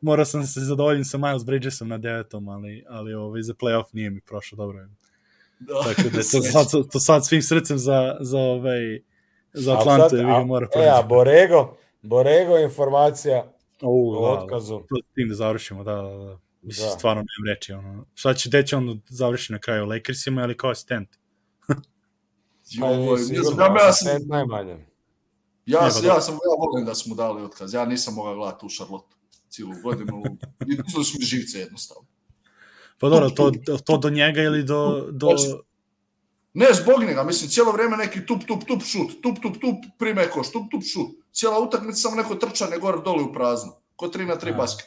morao 0.00 0.24
sam 0.24 0.46
se 0.46 0.60
zadovoljiti 0.60 1.08
sa 1.08 1.18
Miles 1.18 1.44
Bridgesom 1.44 1.88
na 1.88 1.98
devetom, 1.98 2.48
ali, 2.48 2.84
ali 2.88 3.14
ovaj, 3.14 3.42
za 3.42 3.54
playoff 3.54 3.84
nije 3.92 4.10
mi 4.10 4.20
prošlo 4.20 4.56
dobro. 4.56 4.86
Da. 5.58 5.74
Tako 5.84 6.02
da 6.02 6.18
to 6.32 6.42
sad, 6.42 6.90
to 6.92 7.00
sad 7.00 7.26
svim 7.26 7.42
srcem 7.42 7.78
za, 7.78 8.16
za, 8.20 8.38
ovaj, 8.38 9.00
za 9.52 9.72
A 9.72 9.78
Atlantu, 9.80 10.08
sad, 10.08 10.18
je 10.18 10.24
vi 10.24 10.32
ga 10.32 10.38
a- 10.38 10.44
mora 10.44 10.68
E, 10.76 10.88
a. 10.88 11.02
Borego, 11.02 11.76
Borego 12.02 12.58
informacija 12.58 13.52
o 13.82 14.20
da, 14.22 14.42
otkazu. 14.42 14.78
to 14.88 14.96
s 15.10 15.14
tim 15.14 15.28
da 15.28 15.34
završimo, 15.34 15.84
da, 15.84 15.94
da, 15.94 16.02
da. 16.02 16.38
Mislim, 16.62 16.86
Da. 16.88 16.98
stvarno 16.98 17.22
nemam 17.22 17.54
reči, 17.54 17.72
ono. 17.72 18.04
Šta 18.14 18.34
će, 18.34 18.48
gde 18.48 18.66
će 18.66 18.76
on 18.76 19.00
završi 19.08 19.52
na 19.52 19.58
kraju, 19.58 19.86
Lakersima 19.86 20.44
ili 20.44 20.56
kao 20.56 20.70
asistent? 20.70 21.08
Joj, 22.70 22.96
ne 23.18 23.42
znam, 23.42 23.58
ja, 23.58 23.64
ja 23.64 23.78
sam, 23.78 23.88
asistent 23.88 24.28
najmanje. 24.28 24.72
ja, 25.66 25.78
ja 25.78 25.84
da. 25.84 25.90
sam, 25.90 26.34
ja 26.34 26.40
volim 26.58 26.86
da 26.86 26.94
smo 26.94 27.14
dali 27.14 27.42
otkaz. 27.42 27.74
Ja 27.74 27.84
nisam 27.84 28.14
mogao 28.14 28.34
gledati 28.34 28.66
u 28.66 28.68
Charlotte 28.68 29.16
cijelu 29.48 29.72
godinu. 29.82 30.22
Izli 30.88 31.04
su 31.04 31.16
mi 31.18 31.24
živce 31.24 31.58
jednostavno. 31.58 32.08
Pa 32.98 33.08
dobro, 33.08 33.30
to, 33.30 33.52
to 33.86 33.98
do 33.98 34.10
njega 34.10 34.42
ili 34.42 34.64
do... 34.64 35.08
do... 35.12 35.28
Ne, 36.58 36.66
zbog 36.72 37.04
njega, 37.08 37.24
mislim, 37.24 37.50
cijelo 37.50 37.72
vrijeme 37.72 37.96
neki 37.96 38.26
tup, 38.26 38.44
tup, 38.46 38.64
tup, 38.66 38.82
šut, 38.82 39.10
tup, 39.22 39.36
tup, 39.42 39.60
tup, 39.60 39.76
prime 39.98 40.30
koš, 40.30 40.52
tup, 40.52 40.70
tup, 40.70 40.82
šut. 40.92 41.08
Cijela 41.32 41.58
utakmica 41.60 41.96
samo 41.96 42.16
neko 42.16 42.34
trčanje 42.34 42.78
gore 42.80 42.98
dole 43.04 43.22
u 43.22 43.32
prazno. 43.32 43.72
Ko 43.96 44.06
3 44.06 44.26
na 44.26 44.36
3 44.36 44.54
A. 44.54 44.56
basket. 44.56 44.86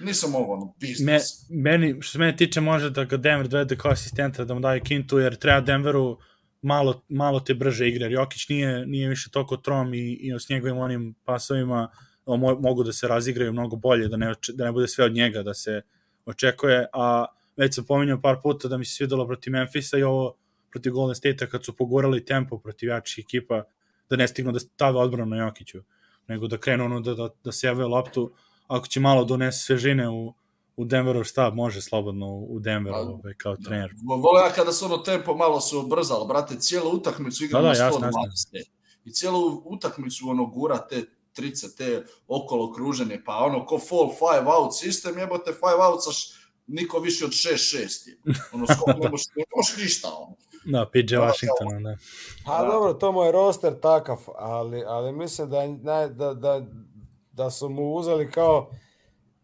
Nisam 0.00 0.30
mogao, 0.30 0.54
ono, 0.54 0.64
Me, 0.64 0.72
biznis. 0.80 1.46
meni, 1.50 2.02
što 2.02 2.12
se 2.12 2.18
mene 2.18 2.36
tiče, 2.36 2.60
može 2.60 2.90
da 2.90 3.04
ga 3.04 3.16
Denver 3.16 3.48
dovede 3.48 3.76
kao 3.76 3.90
asistenta, 3.90 4.44
da 4.44 4.54
mu 4.54 4.60
daje 4.60 4.80
kintu, 4.80 5.18
jer 5.18 5.36
treba 5.36 5.60
Denveru 5.60 6.18
malo, 6.62 7.02
malo 7.08 7.40
te 7.40 7.54
brže 7.54 7.88
igre, 7.88 8.04
jer 8.04 8.12
Jokić 8.12 8.48
nije, 8.48 8.86
nije 8.86 9.08
više 9.08 9.30
toliko 9.30 9.56
trom 9.56 9.94
i, 9.94 10.12
i 10.12 10.32
s 10.38 10.48
njegovim 10.48 10.78
onim 10.78 11.14
pasovima 11.24 11.88
mo, 12.26 12.54
mogu 12.60 12.84
da 12.84 12.92
se 12.92 13.08
razigraju 13.08 13.52
mnogo 13.52 13.76
bolje, 13.76 14.08
da 14.08 14.16
ne, 14.16 14.34
da 14.54 14.64
ne 14.64 14.72
bude 14.72 14.88
sve 14.88 15.04
od 15.04 15.12
njega 15.12 15.42
da 15.42 15.54
se 15.54 15.82
očekuje, 16.26 16.86
a 16.92 17.26
već 17.56 17.74
sam 17.74 17.84
pominjao 17.84 18.20
par 18.20 18.36
puta 18.42 18.68
da 18.68 18.76
mi 18.76 18.84
se 18.84 18.94
svidelo 18.94 19.26
protiv 19.26 19.52
Memphisa 19.52 19.98
i 19.98 20.02
ovo 20.02 20.41
protiv 20.72 20.92
Golden 20.92 21.14
State-a 21.14 21.46
kad 21.46 21.64
su 21.64 21.72
pogurali 21.74 22.24
tempo 22.24 22.58
protiv 22.58 22.88
jačih 22.88 23.24
ekipa, 23.24 23.62
da 24.10 24.16
ne 24.16 24.28
stignu 24.28 24.52
da 24.52 24.60
stave 24.60 24.98
odbranu 24.98 25.26
na 25.26 25.36
Jokiću, 25.38 25.82
nego 26.28 26.46
da 26.46 26.58
krenu 26.58 26.84
ono 26.84 27.00
da, 27.00 27.14
da, 27.14 27.28
da 27.44 27.52
sevaju 27.52 27.88
loptu, 27.88 28.32
ako 28.66 28.86
će 28.86 29.00
malo 29.00 29.24
donese 29.24 29.58
svežine 29.58 30.08
u, 30.10 30.34
u 30.76 30.84
Denveru 30.84 31.24
štab, 31.24 31.54
može 31.54 31.82
slobodno 31.82 32.26
u 32.28 32.58
Denveru 32.60 32.96
Pa, 32.96 33.00
ovaj, 33.02 33.34
kao 33.34 33.56
trener. 33.56 33.90
Vo- 34.04 34.16
Vole 34.16 34.40
ja 34.40 34.50
kada 34.50 34.72
se 34.72 34.84
ono 34.84 34.98
tempo 34.98 35.34
malo 35.34 35.60
se 35.60 35.76
ubrzalo, 35.76 36.24
brate, 36.24 36.56
cijelu 36.56 36.90
utakmicu 36.90 37.44
igra 37.44 37.60
Da, 37.60 37.62
da, 37.62 37.72
na 37.72 37.78
jasno, 37.78 38.00
120. 38.00 38.62
I 39.04 39.12
cijelu 39.12 39.62
utakmicu 39.64 40.28
ono 40.28 40.46
gura 40.46 40.78
te 40.78 41.02
trice, 41.32 41.76
te 41.76 42.04
okolo 42.28 42.72
kruženje, 42.72 43.22
pa 43.24 43.36
ono 43.36 43.66
ko 43.66 43.78
fall 43.78 44.08
five 44.10 44.46
out 44.48 44.74
sistem, 44.74 45.18
jebote 45.18 45.52
five 45.52 45.84
out 45.84 46.04
sa 46.04 46.10
š- 46.10 46.32
niko 46.66 46.98
više 46.98 47.24
od 47.24 47.30
6-6 47.30 48.08
je. 48.08 48.16
Ono, 48.52 48.66
skoro 48.66 48.98
ne 48.98 49.10
možeš 49.56 49.76
ništa, 49.78 50.08
ono. 50.10 50.36
Da, 50.64 50.86
PJ 50.92 51.16
Washington, 51.16 51.82
da. 51.82 51.96
A 52.46 52.62
Da. 52.62 52.72
dobro, 52.72 52.92
to 52.92 53.12
mu 53.12 53.22
je 53.22 53.32
roster 53.32 53.80
takav, 53.80 54.18
ali, 54.34 54.84
ali 54.86 55.12
mislim 55.12 55.50
da, 55.50 55.66
da, 56.08 56.34
da, 56.34 56.62
da 57.32 57.50
su 57.50 57.68
mu 57.68 57.94
uzeli 57.94 58.30
kao 58.30 58.70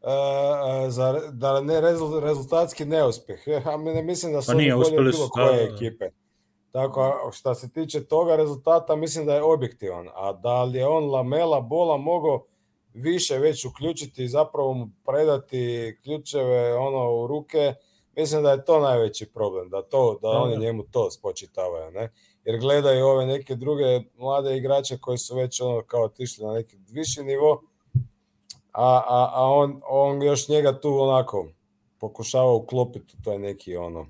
uh, 0.01 0.90
za, 0.90 1.20
da 1.32 1.61
ne 1.61 1.81
rezul, 1.81 2.20
rezultatski 2.20 2.85
neuspjeh. 2.85 3.47
Ja 3.47 3.77
ne 3.77 4.03
mislim 4.03 4.32
da 4.32 4.43
su 4.43 4.53
Pa 4.53 4.55
nije, 4.55 4.74
uspeli 4.74 5.11
bilo 5.11 5.12
su, 5.12 5.31
da, 5.36 5.43
koje 5.43 5.57
da, 5.57 5.70
da. 5.70 5.74
ekipe. 5.74 6.05
Tako, 6.73 7.01
a 7.01 7.32
što 7.32 7.55
se 7.55 7.73
tiče 7.73 8.05
toga 8.05 8.36
rezultata, 8.36 8.97
mislim 8.97 9.27
da 9.27 9.35
je 9.35 9.43
objektivan. 9.43 10.09
A 10.15 10.32
da 10.32 10.65
li 10.65 10.78
je 10.78 10.86
on 10.86 11.11
Lamela 11.11 11.61
Bola 11.61 11.97
mogao 11.97 12.45
više 12.95 13.39
već 13.39 13.65
uključiti 13.65 14.24
i 14.24 14.28
zapravo 14.28 14.73
mu 14.73 14.89
predati 15.07 15.97
ključeve 16.03 16.74
ono 16.74 17.15
u 17.15 17.27
ruke, 17.27 17.74
mislim 18.19 18.43
da 18.43 18.51
je 18.51 18.65
to 18.65 18.81
najveći 18.81 19.27
problem, 19.27 19.70
da 19.70 19.82
to 19.82 20.19
da 20.23 20.28
Da, 20.28 20.39
oni 20.39 20.55
da. 20.55 20.61
njemu 20.61 20.82
to 20.82 21.11
spočitavaju, 21.11 21.90
ne? 21.90 22.09
Jer 22.45 22.59
gledaju 22.61 23.07
ove 23.07 23.27
neke 23.27 23.55
druge 23.55 24.01
mlade 24.16 24.57
igrače 24.57 24.99
koji 24.99 25.19
su 25.19 25.36
već 25.36 25.61
ono 25.61 25.82
kao 25.82 26.05
otišli 26.05 26.45
na 26.47 26.53
neki 26.53 26.77
viši 26.90 27.23
nivo, 27.23 27.62
a, 28.73 29.03
a, 29.09 29.31
a 29.35 29.45
on, 29.45 29.81
on 29.89 30.23
još 30.23 30.49
njega 30.49 30.81
tu 30.81 31.01
onako 31.01 31.49
pokušava 32.01 32.55
uklopiti 32.55 33.23
taj 33.24 33.39
neki 33.39 33.77
ono 33.77 34.07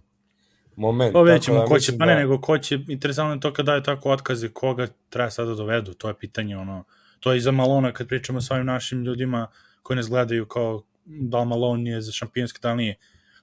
moment. 0.77 1.13
Pa 1.13 1.21
vidjet 1.21 1.43
ćemo 1.43 1.59
da 1.59 1.65
ko 1.65 1.79
će, 1.79 1.99
pa 1.99 2.07
ne, 2.07 2.15
da- 2.15 2.21
nego 2.21 2.41
ko 2.41 2.59
će, 2.59 2.79
interesantno 2.89 3.35
je 3.35 3.41
to 3.41 3.53
kad 3.53 3.67
daje 3.67 3.83
tako 3.83 4.11
otkaze, 4.11 4.49
koga 4.49 4.87
treba 5.09 5.31
sada 5.31 5.49
da 5.49 5.55
dovedu, 5.55 5.95
to 5.95 6.09
je 6.09 6.15
pitanje, 6.15 6.57
ono, 6.57 6.85
to 7.21 7.33
je 7.33 7.39
i 7.39 7.41
za 7.41 7.51
Malona 7.51 7.93
kad 7.93 8.09
pričamo 8.09 8.41
sa 8.41 8.55
ovim 8.55 8.67
našim 8.67 9.03
ljudima 9.05 9.47
koji 9.83 9.97
nas 9.97 10.09
gledaju 10.09 10.47
kao 10.47 10.83
da 11.05 11.41
li 11.41 11.47
Malone 11.47 11.91
je 11.91 12.01
za 12.01 12.13
šampionski, 12.13 12.61
da 12.63 12.71
li 12.71 12.77
nije. 12.77 12.97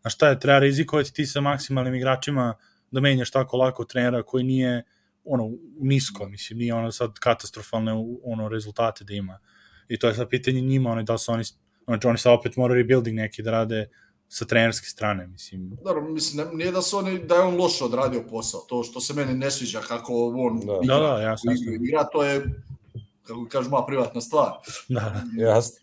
A 0.05 0.09
šta 0.09 0.29
je, 0.29 0.39
treba 0.39 0.59
rizikovati 0.59 1.13
ti 1.13 1.25
sa 1.25 1.41
maksimalnim 1.41 1.95
igračima 1.95 2.53
da 2.91 3.01
menjaš 3.01 3.31
tako 3.31 3.57
lako 3.57 3.85
trenera 3.85 4.23
koji 4.23 4.43
nije 4.43 4.83
ono 5.23 5.49
nisko, 5.79 6.27
mislim, 6.29 6.59
nije 6.59 6.73
ono 6.73 6.91
sad 6.91 7.13
katastrofalne 7.19 7.91
ono 8.23 8.49
rezultate 8.49 9.03
da 9.03 9.13
ima. 9.13 9.39
I 9.87 9.99
to 9.99 10.07
je 10.07 10.13
sad 10.13 10.29
pitanje 10.29 10.61
njima, 10.61 10.89
ono, 10.91 11.03
da 11.03 11.17
su 11.17 11.31
oni, 11.31 11.43
znači 11.85 12.07
oni 12.07 12.17
sad 12.17 12.33
opet 12.33 12.55
moraju 12.55 12.77
rebuilding 12.77 13.15
neki 13.17 13.43
da 13.43 13.51
rade 13.51 13.89
sa 14.27 14.45
trenerske 14.45 14.87
strane, 14.87 15.27
mislim. 15.27 15.77
Dobro, 15.85 16.01
mislim, 16.09 16.47
ne- 16.47 16.55
nije 16.55 16.71
da, 16.71 16.81
su 16.81 16.97
oni, 16.97 17.19
da 17.19 17.35
je 17.35 17.41
on 17.41 17.57
loše 17.57 17.83
odradio 17.83 18.23
posao. 18.29 18.61
To 18.61 18.83
što 18.83 18.99
se 19.01 19.13
meni 19.13 19.33
ne 19.33 19.51
sviđa 19.51 19.79
kako 19.81 20.13
on 20.35 20.59
Da. 20.59 20.79
igra, 20.83 20.95
Da, 20.97 21.03
da, 21.03 21.21
jasno, 21.21 21.51
jasno. 21.51 21.71
igra, 21.81 22.03
to 22.03 22.23
je, 22.23 22.45
kako 23.23 23.45
kažu, 23.45 23.69
moja 23.69 23.85
privatna 23.85 24.21
stvar. 24.21 24.51
Da, 24.89 25.21
Jasno. 25.37 25.79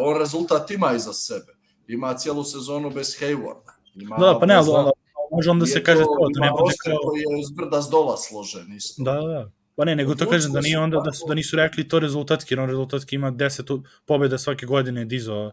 On 0.00 0.18
rezultat 0.18 0.70
ima 0.70 0.92
iza 0.92 1.12
sebe. 1.12 1.54
Ima 1.88 2.14
cijelu 2.14 2.44
sezonu 2.44 2.90
bez 2.90 3.16
Haywarda. 3.20 3.72
Ima, 3.94 4.16
da, 4.16 4.38
pa 4.40 4.46
ne, 4.46 4.54
ali 4.54 4.64
zna- 4.64 4.90
može 5.30 5.50
onda 5.50 5.66
se 5.66 5.84
kaže 5.84 6.02
to- 6.02 6.06
to, 6.06 6.28
da 6.34 6.40
ne 6.40 6.50
bude 6.52 6.74
kao... 6.84 6.96
koji 7.02 7.20
je 7.20 7.44
zbrda 7.44 7.82
s 7.82 7.88
dola 7.88 8.16
složen 8.16 8.72
isto. 8.72 9.02
Da, 9.02 9.12
da, 9.12 9.26
da. 9.28 9.50
Pa 9.76 9.84
ne, 9.84 9.96
nego 9.96 10.14
to 10.14 10.28
kažem 10.28 10.52
da 10.52 10.60
nije 10.60 10.78
onda 10.78 11.00
da, 11.00 11.12
su, 11.12 11.24
da 11.28 11.34
nisu 11.34 11.56
rekli 11.56 11.88
to 11.88 11.98
rezultatski, 11.98 12.54
jer 12.54 12.60
on 12.60 12.68
rezultatski 12.68 13.16
ima 13.16 13.32
10 13.32 13.74
u- 13.74 13.82
pobjeda 14.06 14.38
svake 14.38 14.66
godine 14.66 15.04
dizo, 15.04 15.50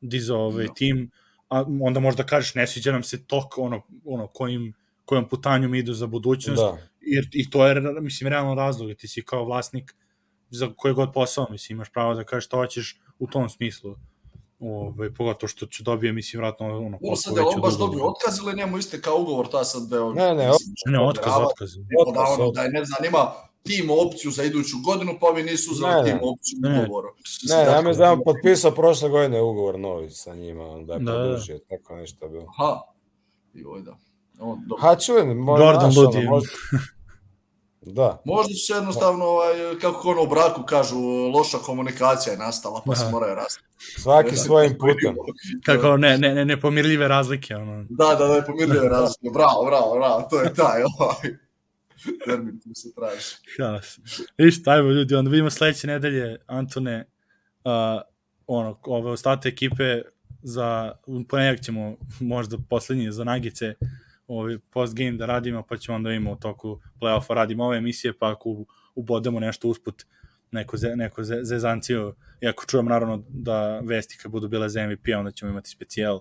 dizo 0.00 0.36
ovaj 0.36 0.66
Da. 0.66 0.74
tim, 0.74 1.10
a 1.48 1.64
onda 1.80 2.00
možda 2.00 2.22
kažeš 2.22 2.54
ne 2.54 2.66
sviđa 2.66 2.92
nam 2.92 3.02
se 3.02 3.24
tok 3.24 3.58
ono, 3.58 3.82
ono 4.04 4.26
kojim, 4.26 4.74
kojom 5.04 5.28
putanjom 5.28 5.74
idu 5.74 5.94
za 5.94 6.06
budućnost, 6.06 6.62
Da. 6.62 6.78
jer, 7.00 7.28
i 7.32 7.50
to 7.50 7.66
je, 7.66 7.80
mislim, 8.00 8.28
realno 8.28 8.54
razlog, 8.54 8.94
ti 8.94 9.08
si 9.08 9.22
kao 9.22 9.44
vlasnik 9.44 9.94
za 10.50 10.68
koji 10.76 10.94
god 10.94 11.12
posao, 11.12 11.46
mislim, 11.50 11.76
imaš 11.76 11.90
pravo 11.92 12.14
da 12.14 12.24
kažeš 12.24 12.46
što 12.46 12.56
hoćeš 12.56 13.00
u 13.18 13.26
tom 13.26 13.48
smislu. 13.48 13.96
Ovaj, 14.62 15.10
pogotovo 15.10 15.48
što 15.48 15.66
će 15.66 15.82
dobije, 15.82 16.12
mislim, 16.12 16.40
vratno 16.40 16.66
ono, 16.66 16.76
Ono 16.78 16.98
koliko 16.98 17.16
sad, 17.16 17.34
je 17.34 17.40
li 17.40 17.46
veću 17.46 17.56
on 17.56 17.62
baš 17.62 17.74
dobio 17.74 18.04
otkaz 18.04 18.38
ili 18.38 18.56
njemu 18.56 18.78
istekao 18.78 19.18
ugovor, 19.18 19.48
ta 19.48 19.64
sad 19.64 19.82
da 19.82 19.96
je 19.96 20.02
on... 20.02 20.14
Ne, 20.14 20.34
ne, 20.34 20.46
mislim, 20.46 20.74
Ne, 20.86 21.00
otkaz, 21.00 21.22
provjerava, 21.22 21.46
otkaz. 21.46 21.70
nego 21.76 21.88
da, 22.04 22.20
Otkaz, 22.20 22.34
ono, 22.34 22.44
otkaz. 22.44 22.54
da 22.54 22.62
je 22.62 22.70
ne 22.70 22.82
zanima 22.86 23.32
tim 23.62 23.86
opciju 23.98 24.30
za 24.30 24.42
iduću 24.44 24.76
godinu, 24.84 25.12
pa 25.20 25.26
ovi 25.26 25.42
nisu 25.42 25.72
uzeli 25.72 25.90
Ne, 25.90 25.96
ne. 25.96 26.04
tim 26.04 26.18
opciju 26.22 26.58
Ne, 26.58 26.68
ne. 26.70 26.82
ugovoru. 26.82 27.08
Ne, 27.48 27.56
ja 27.64 27.80
mislim 27.80 27.98
da 27.98 28.04
je 28.04 28.10
on 28.10 28.22
potpisao 28.24 28.70
prošle 28.72 29.08
godine 29.08 29.40
ugovor 29.42 29.78
novi 29.78 30.10
sa 30.10 30.34
njima, 30.34 30.64
onda 30.64 30.92
je 30.92 30.98
Da, 30.98 31.04
da. 31.04 31.18
produžio, 31.18 31.58
tako 31.60 31.96
nešto 31.96 32.24
je 32.24 32.30
bilo. 32.30 32.46
Aha. 32.50 32.80
Joj, 33.54 33.82
da. 33.82 33.96
On, 34.40 34.58
dobro. 34.66 34.82
Ha, 34.82 34.96
čujem, 34.96 35.38
možda, 35.38 35.64
Gordon 35.64 35.92
Ludi. 35.96 36.26
možda- 36.26 36.48
Da, 37.86 38.22
Možda 38.24 38.54
su 38.54 38.66
se 38.66 38.72
jednostavno, 38.72 39.24
ovaj, 39.24 39.54
kako 39.80 40.10
ono 40.10 40.22
u 40.22 40.26
braku 40.26 40.62
kažu, 40.62 40.98
loša 41.34 41.58
komunikacija 41.58 42.32
je 42.32 42.38
nastala, 42.38 42.82
pa 42.86 42.94
se 42.94 43.04
moraju 43.10 43.34
rasti. 43.34 43.62
svaki 43.98 44.36
svojim 44.36 44.78
putem. 44.78 45.16
Kako 45.64 45.96
ne, 45.96 46.18
ne, 46.18 46.34
ne, 46.34 46.44
nepomirljive 46.44 47.08
razlike, 47.08 47.56
ono. 47.56 47.86
Da, 47.90 48.14
da, 48.14 48.26
da 48.26 48.34
je 48.34 48.46
pomirljive 48.46 48.88
razlike. 48.98 49.30
Bravo, 49.32 49.64
bravo, 49.66 49.94
bravo, 49.94 50.26
to 50.30 50.40
je 50.40 50.54
taj, 50.54 50.82
ovaj. 50.98 51.36
Termin 52.24 52.60
tu 52.60 52.68
se 52.74 52.94
traži. 52.94 53.36
Haos. 53.58 53.98
Isto, 54.36 54.70
ajmo 54.70 54.90
ljudi, 54.90 55.14
onda 55.14 55.30
vidimo 55.30 55.50
sledeće 55.50 55.86
nedelje, 55.86 56.36
Antone, 56.46 57.04
uh, 57.64 57.72
ono, 58.46 58.78
ove 58.82 59.10
ostate 59.10 59.48
ekipe 59.48 60.02
za, 60.42 60.92
ponedjak 61.28 61.60
ćemo 61.60 61.96
možda 62.20 62.56
poslednji 62.70 63.12
za 63.12 63.24
nagice, 63.24 63.74
ovaj 64.26 64.58
post 64.70 64.94
game 64.94 65.12
da 65.12 65.26
radimo, 65.26 65.62
pa 65.68 65.76
ćemo 65.76 65.96
onda 65.96 66.10
vidimo 66.10 66.32
u 66.32 66.36
toku 66.36 66.80
play-offa 67.00 67.34
radimo 67.34 67.64
ove 67.64 67.78
emisije, 67.78 68.12
pa 68.18 68.30
ako 68.30 68.64
ubodemo 68.94 69.40
nešto 69.40 69.68
usput, 69.68 70.02
neko, 70.50 70.76
ze, 70.76 70.96
neko 70.96 71.24
ze, 71.24 71.38
zezanciju, 71.42 72.14
iako 72.40 72.64
čujemo 72.66 72.90
naravno 72.90 73.24
da 73.28 73.80
vesti 73.80 74.18
kad 74.22 74.32
budu 74.32 74.48
bile 74.48 74.68
za 74.68 74.86
MVP, 74.86 75.06
onda 75.18 75.30
ćemo 75.30 75.50
imati 75.50 75.70
specijal 75.70 76.16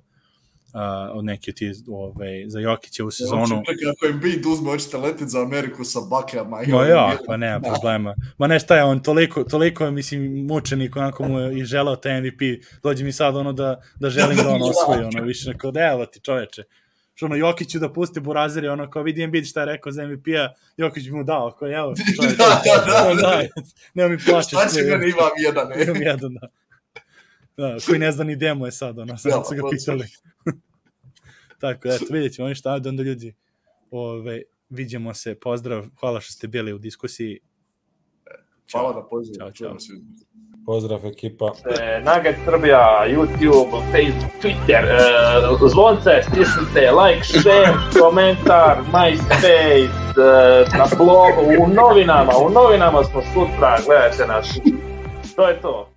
uh, 0.74 1.18
od 1.18 1.26
neke 1.26 1.52
od 1.52 1.56
ti 1.56 1.72
ovaj, 1.88 2.44
za 2.48 2.60
Jokića 2.60 3.06
u 3.06 3.12
sezonu. 3.12 3.64
Čekaj, 3.70 3.90
ako 3.90 4.06
im 4.06 4.20
bid 4.20 4.46
uzme, 4.46 4.70
hoćete 4.70 4.98
letiti 4.98 5.30
za 5.30 5.42
Ameriku 5.42 5.84
sa 5.84 6.00
bakljama. 6.10 6.64
i 6.64 6.72
Ma 6.72 6.86
ja, 6.86 7.18
pa 7.28 7.38
nema 7.38 7.60
problema. 7.60 8.16
Ma 8.38 8.48
ne 8.48 8.60
šta 8.60 8.76
je, 8.76 8.84
on 8.84 9.04
toliko, 9.04 9.44
toliko 9.44 9.86
je, 9.86 9.92
mislim, 9.92 10.46
mučenik, 10.46 10.96
onako 10.96 11.28
mu 11.28 11.40
je 11.40 11.60
i 11.60 11.64
želeo 11.64 11.96
taj 11.96 12.22
MVP, 12.22 12.42
dođe 12.84 13.04
mi 13.04 13.12
sad 13.12 13.36
ono 13.36 13.54
da, 13.54 13.82
da 14.00 14.10
želim 14.10 14.38
da 14.38 14.50
on 14.50 14.62
osvoji, 14.62 15.06
ono, 15.06 15.26
više 15.26 15.50
neko, 15.50 15.72
da 15.72 15.82
evo 15.82 16.06
ti 16.06 16.20
čoveče. 16.20 16.64
Što 17.22 17.26
ono, 17.26 17.36
Jokiću 17.36 17.80
da 17.80 17.94
pusti 17.94 18.20
burazeri, 18.20 18.68
ono, 18.68 18.90
kao 18.90 19.04
vidi 19.04 19.24
Embiid 19.24 19.46
šta 19.46 19.60
je 19.60 19.66
rekao 19.66 19.92
za 19.92 20.08
MVP-a, 20.08 20.54
Jokić 20.78 21.06
bi 21.06 21.12
mu 21.12 21.24
dao, 21.24 21.52
kao 21.60 21.68
evo 21.72 21.94
ti 21.96 22.02
čoveče. 22.16 22.36
Da, 22.36 22.62
da, 22.66 23.14
da. 23.14 23.22
da. 23.22 23.42
Nema 23.94 24.10
mi 24.10 24.18
plaćeš. 24.26 24.60
Šta 24.60 24.68
će 24.68 24.82
meni 24.82 25.12
imam 25.12 25.30
jedan, 25.38 25.72
e? 25.72 25.84
Imam 25.84 26.02
jedan, 26.02 26.34
da. 26.34 26.48
Da, 27.58 27.78
koji 27.86 28.00
ne 28.00 28.12
zna 28.12 28.24
ni 28.24 28.36
demo 28.36 28.66
je 28.66 28.72
sad, 28.72 29.00
ono, 29.00 29.18
sad 29.18 29.32
Da, 29.32 29.44
su 29.44 29.56
ga 29.56 29.62
pa, 29.62 29.70
pitali. 29.70 30.08
Tako, 31.62 31.88
eto, 31.88 32.06
vidjet 32.10 32.34
ćemo, 32.34 32.48
ništa, 32.48 32.74
ajde 32.74 32.90
onda 32.90 33.04
ljudi, 33.04 33.34
ove, 33.92 34.42
vidimo 34.70 35.14
se, 35.14 35.36
pozdrav, 35.36 35.86
hvala 36.00 36.22
što 36.22 36.32
ste 36.32 36.48
bili 36.48 36.74
u 36.74 36.78
diskusiji. 36.78 37.40
Hvala 38.72 38.96
na 38.96 39.08
pozivu. 39.08 39.36
Ćao, 39.36 39.52
čujemo 39.52 39.80
ćao. 39.80 39.96
Pozdrav 40.66 41.06
ekipa. 41.06 41.46
E, 41.46 42.00
Nugget 42.00 42.36
Srbija, 42.46 43.06
YouTube, 43.08 43.72
Facebook, 43.92 44.32
Twitter, 44.42 44.84
e, 44.86 45.70
zvonce, 45.70 46.24
stisnite, 46.24 46.92
like, 46.92 47.24
share, 47.24 47.74
komentar, 48.00 48.78
MySpace, 48.94 49.90
e, 50.18 50.78
na 50.78 50.86
blogu, 50.98 51.64
u 51.64 51.68
novinama, 51.68 52.32
u 52.46 52.50
novinama 52.50 53.04
smo 53.04 53.22
sutra, 53.34 53.78
gledajte 53.86 54.28
nas. 54.28 54.60
To 55.36 55.48
je 55.48 55.62
to. 55.62 55.91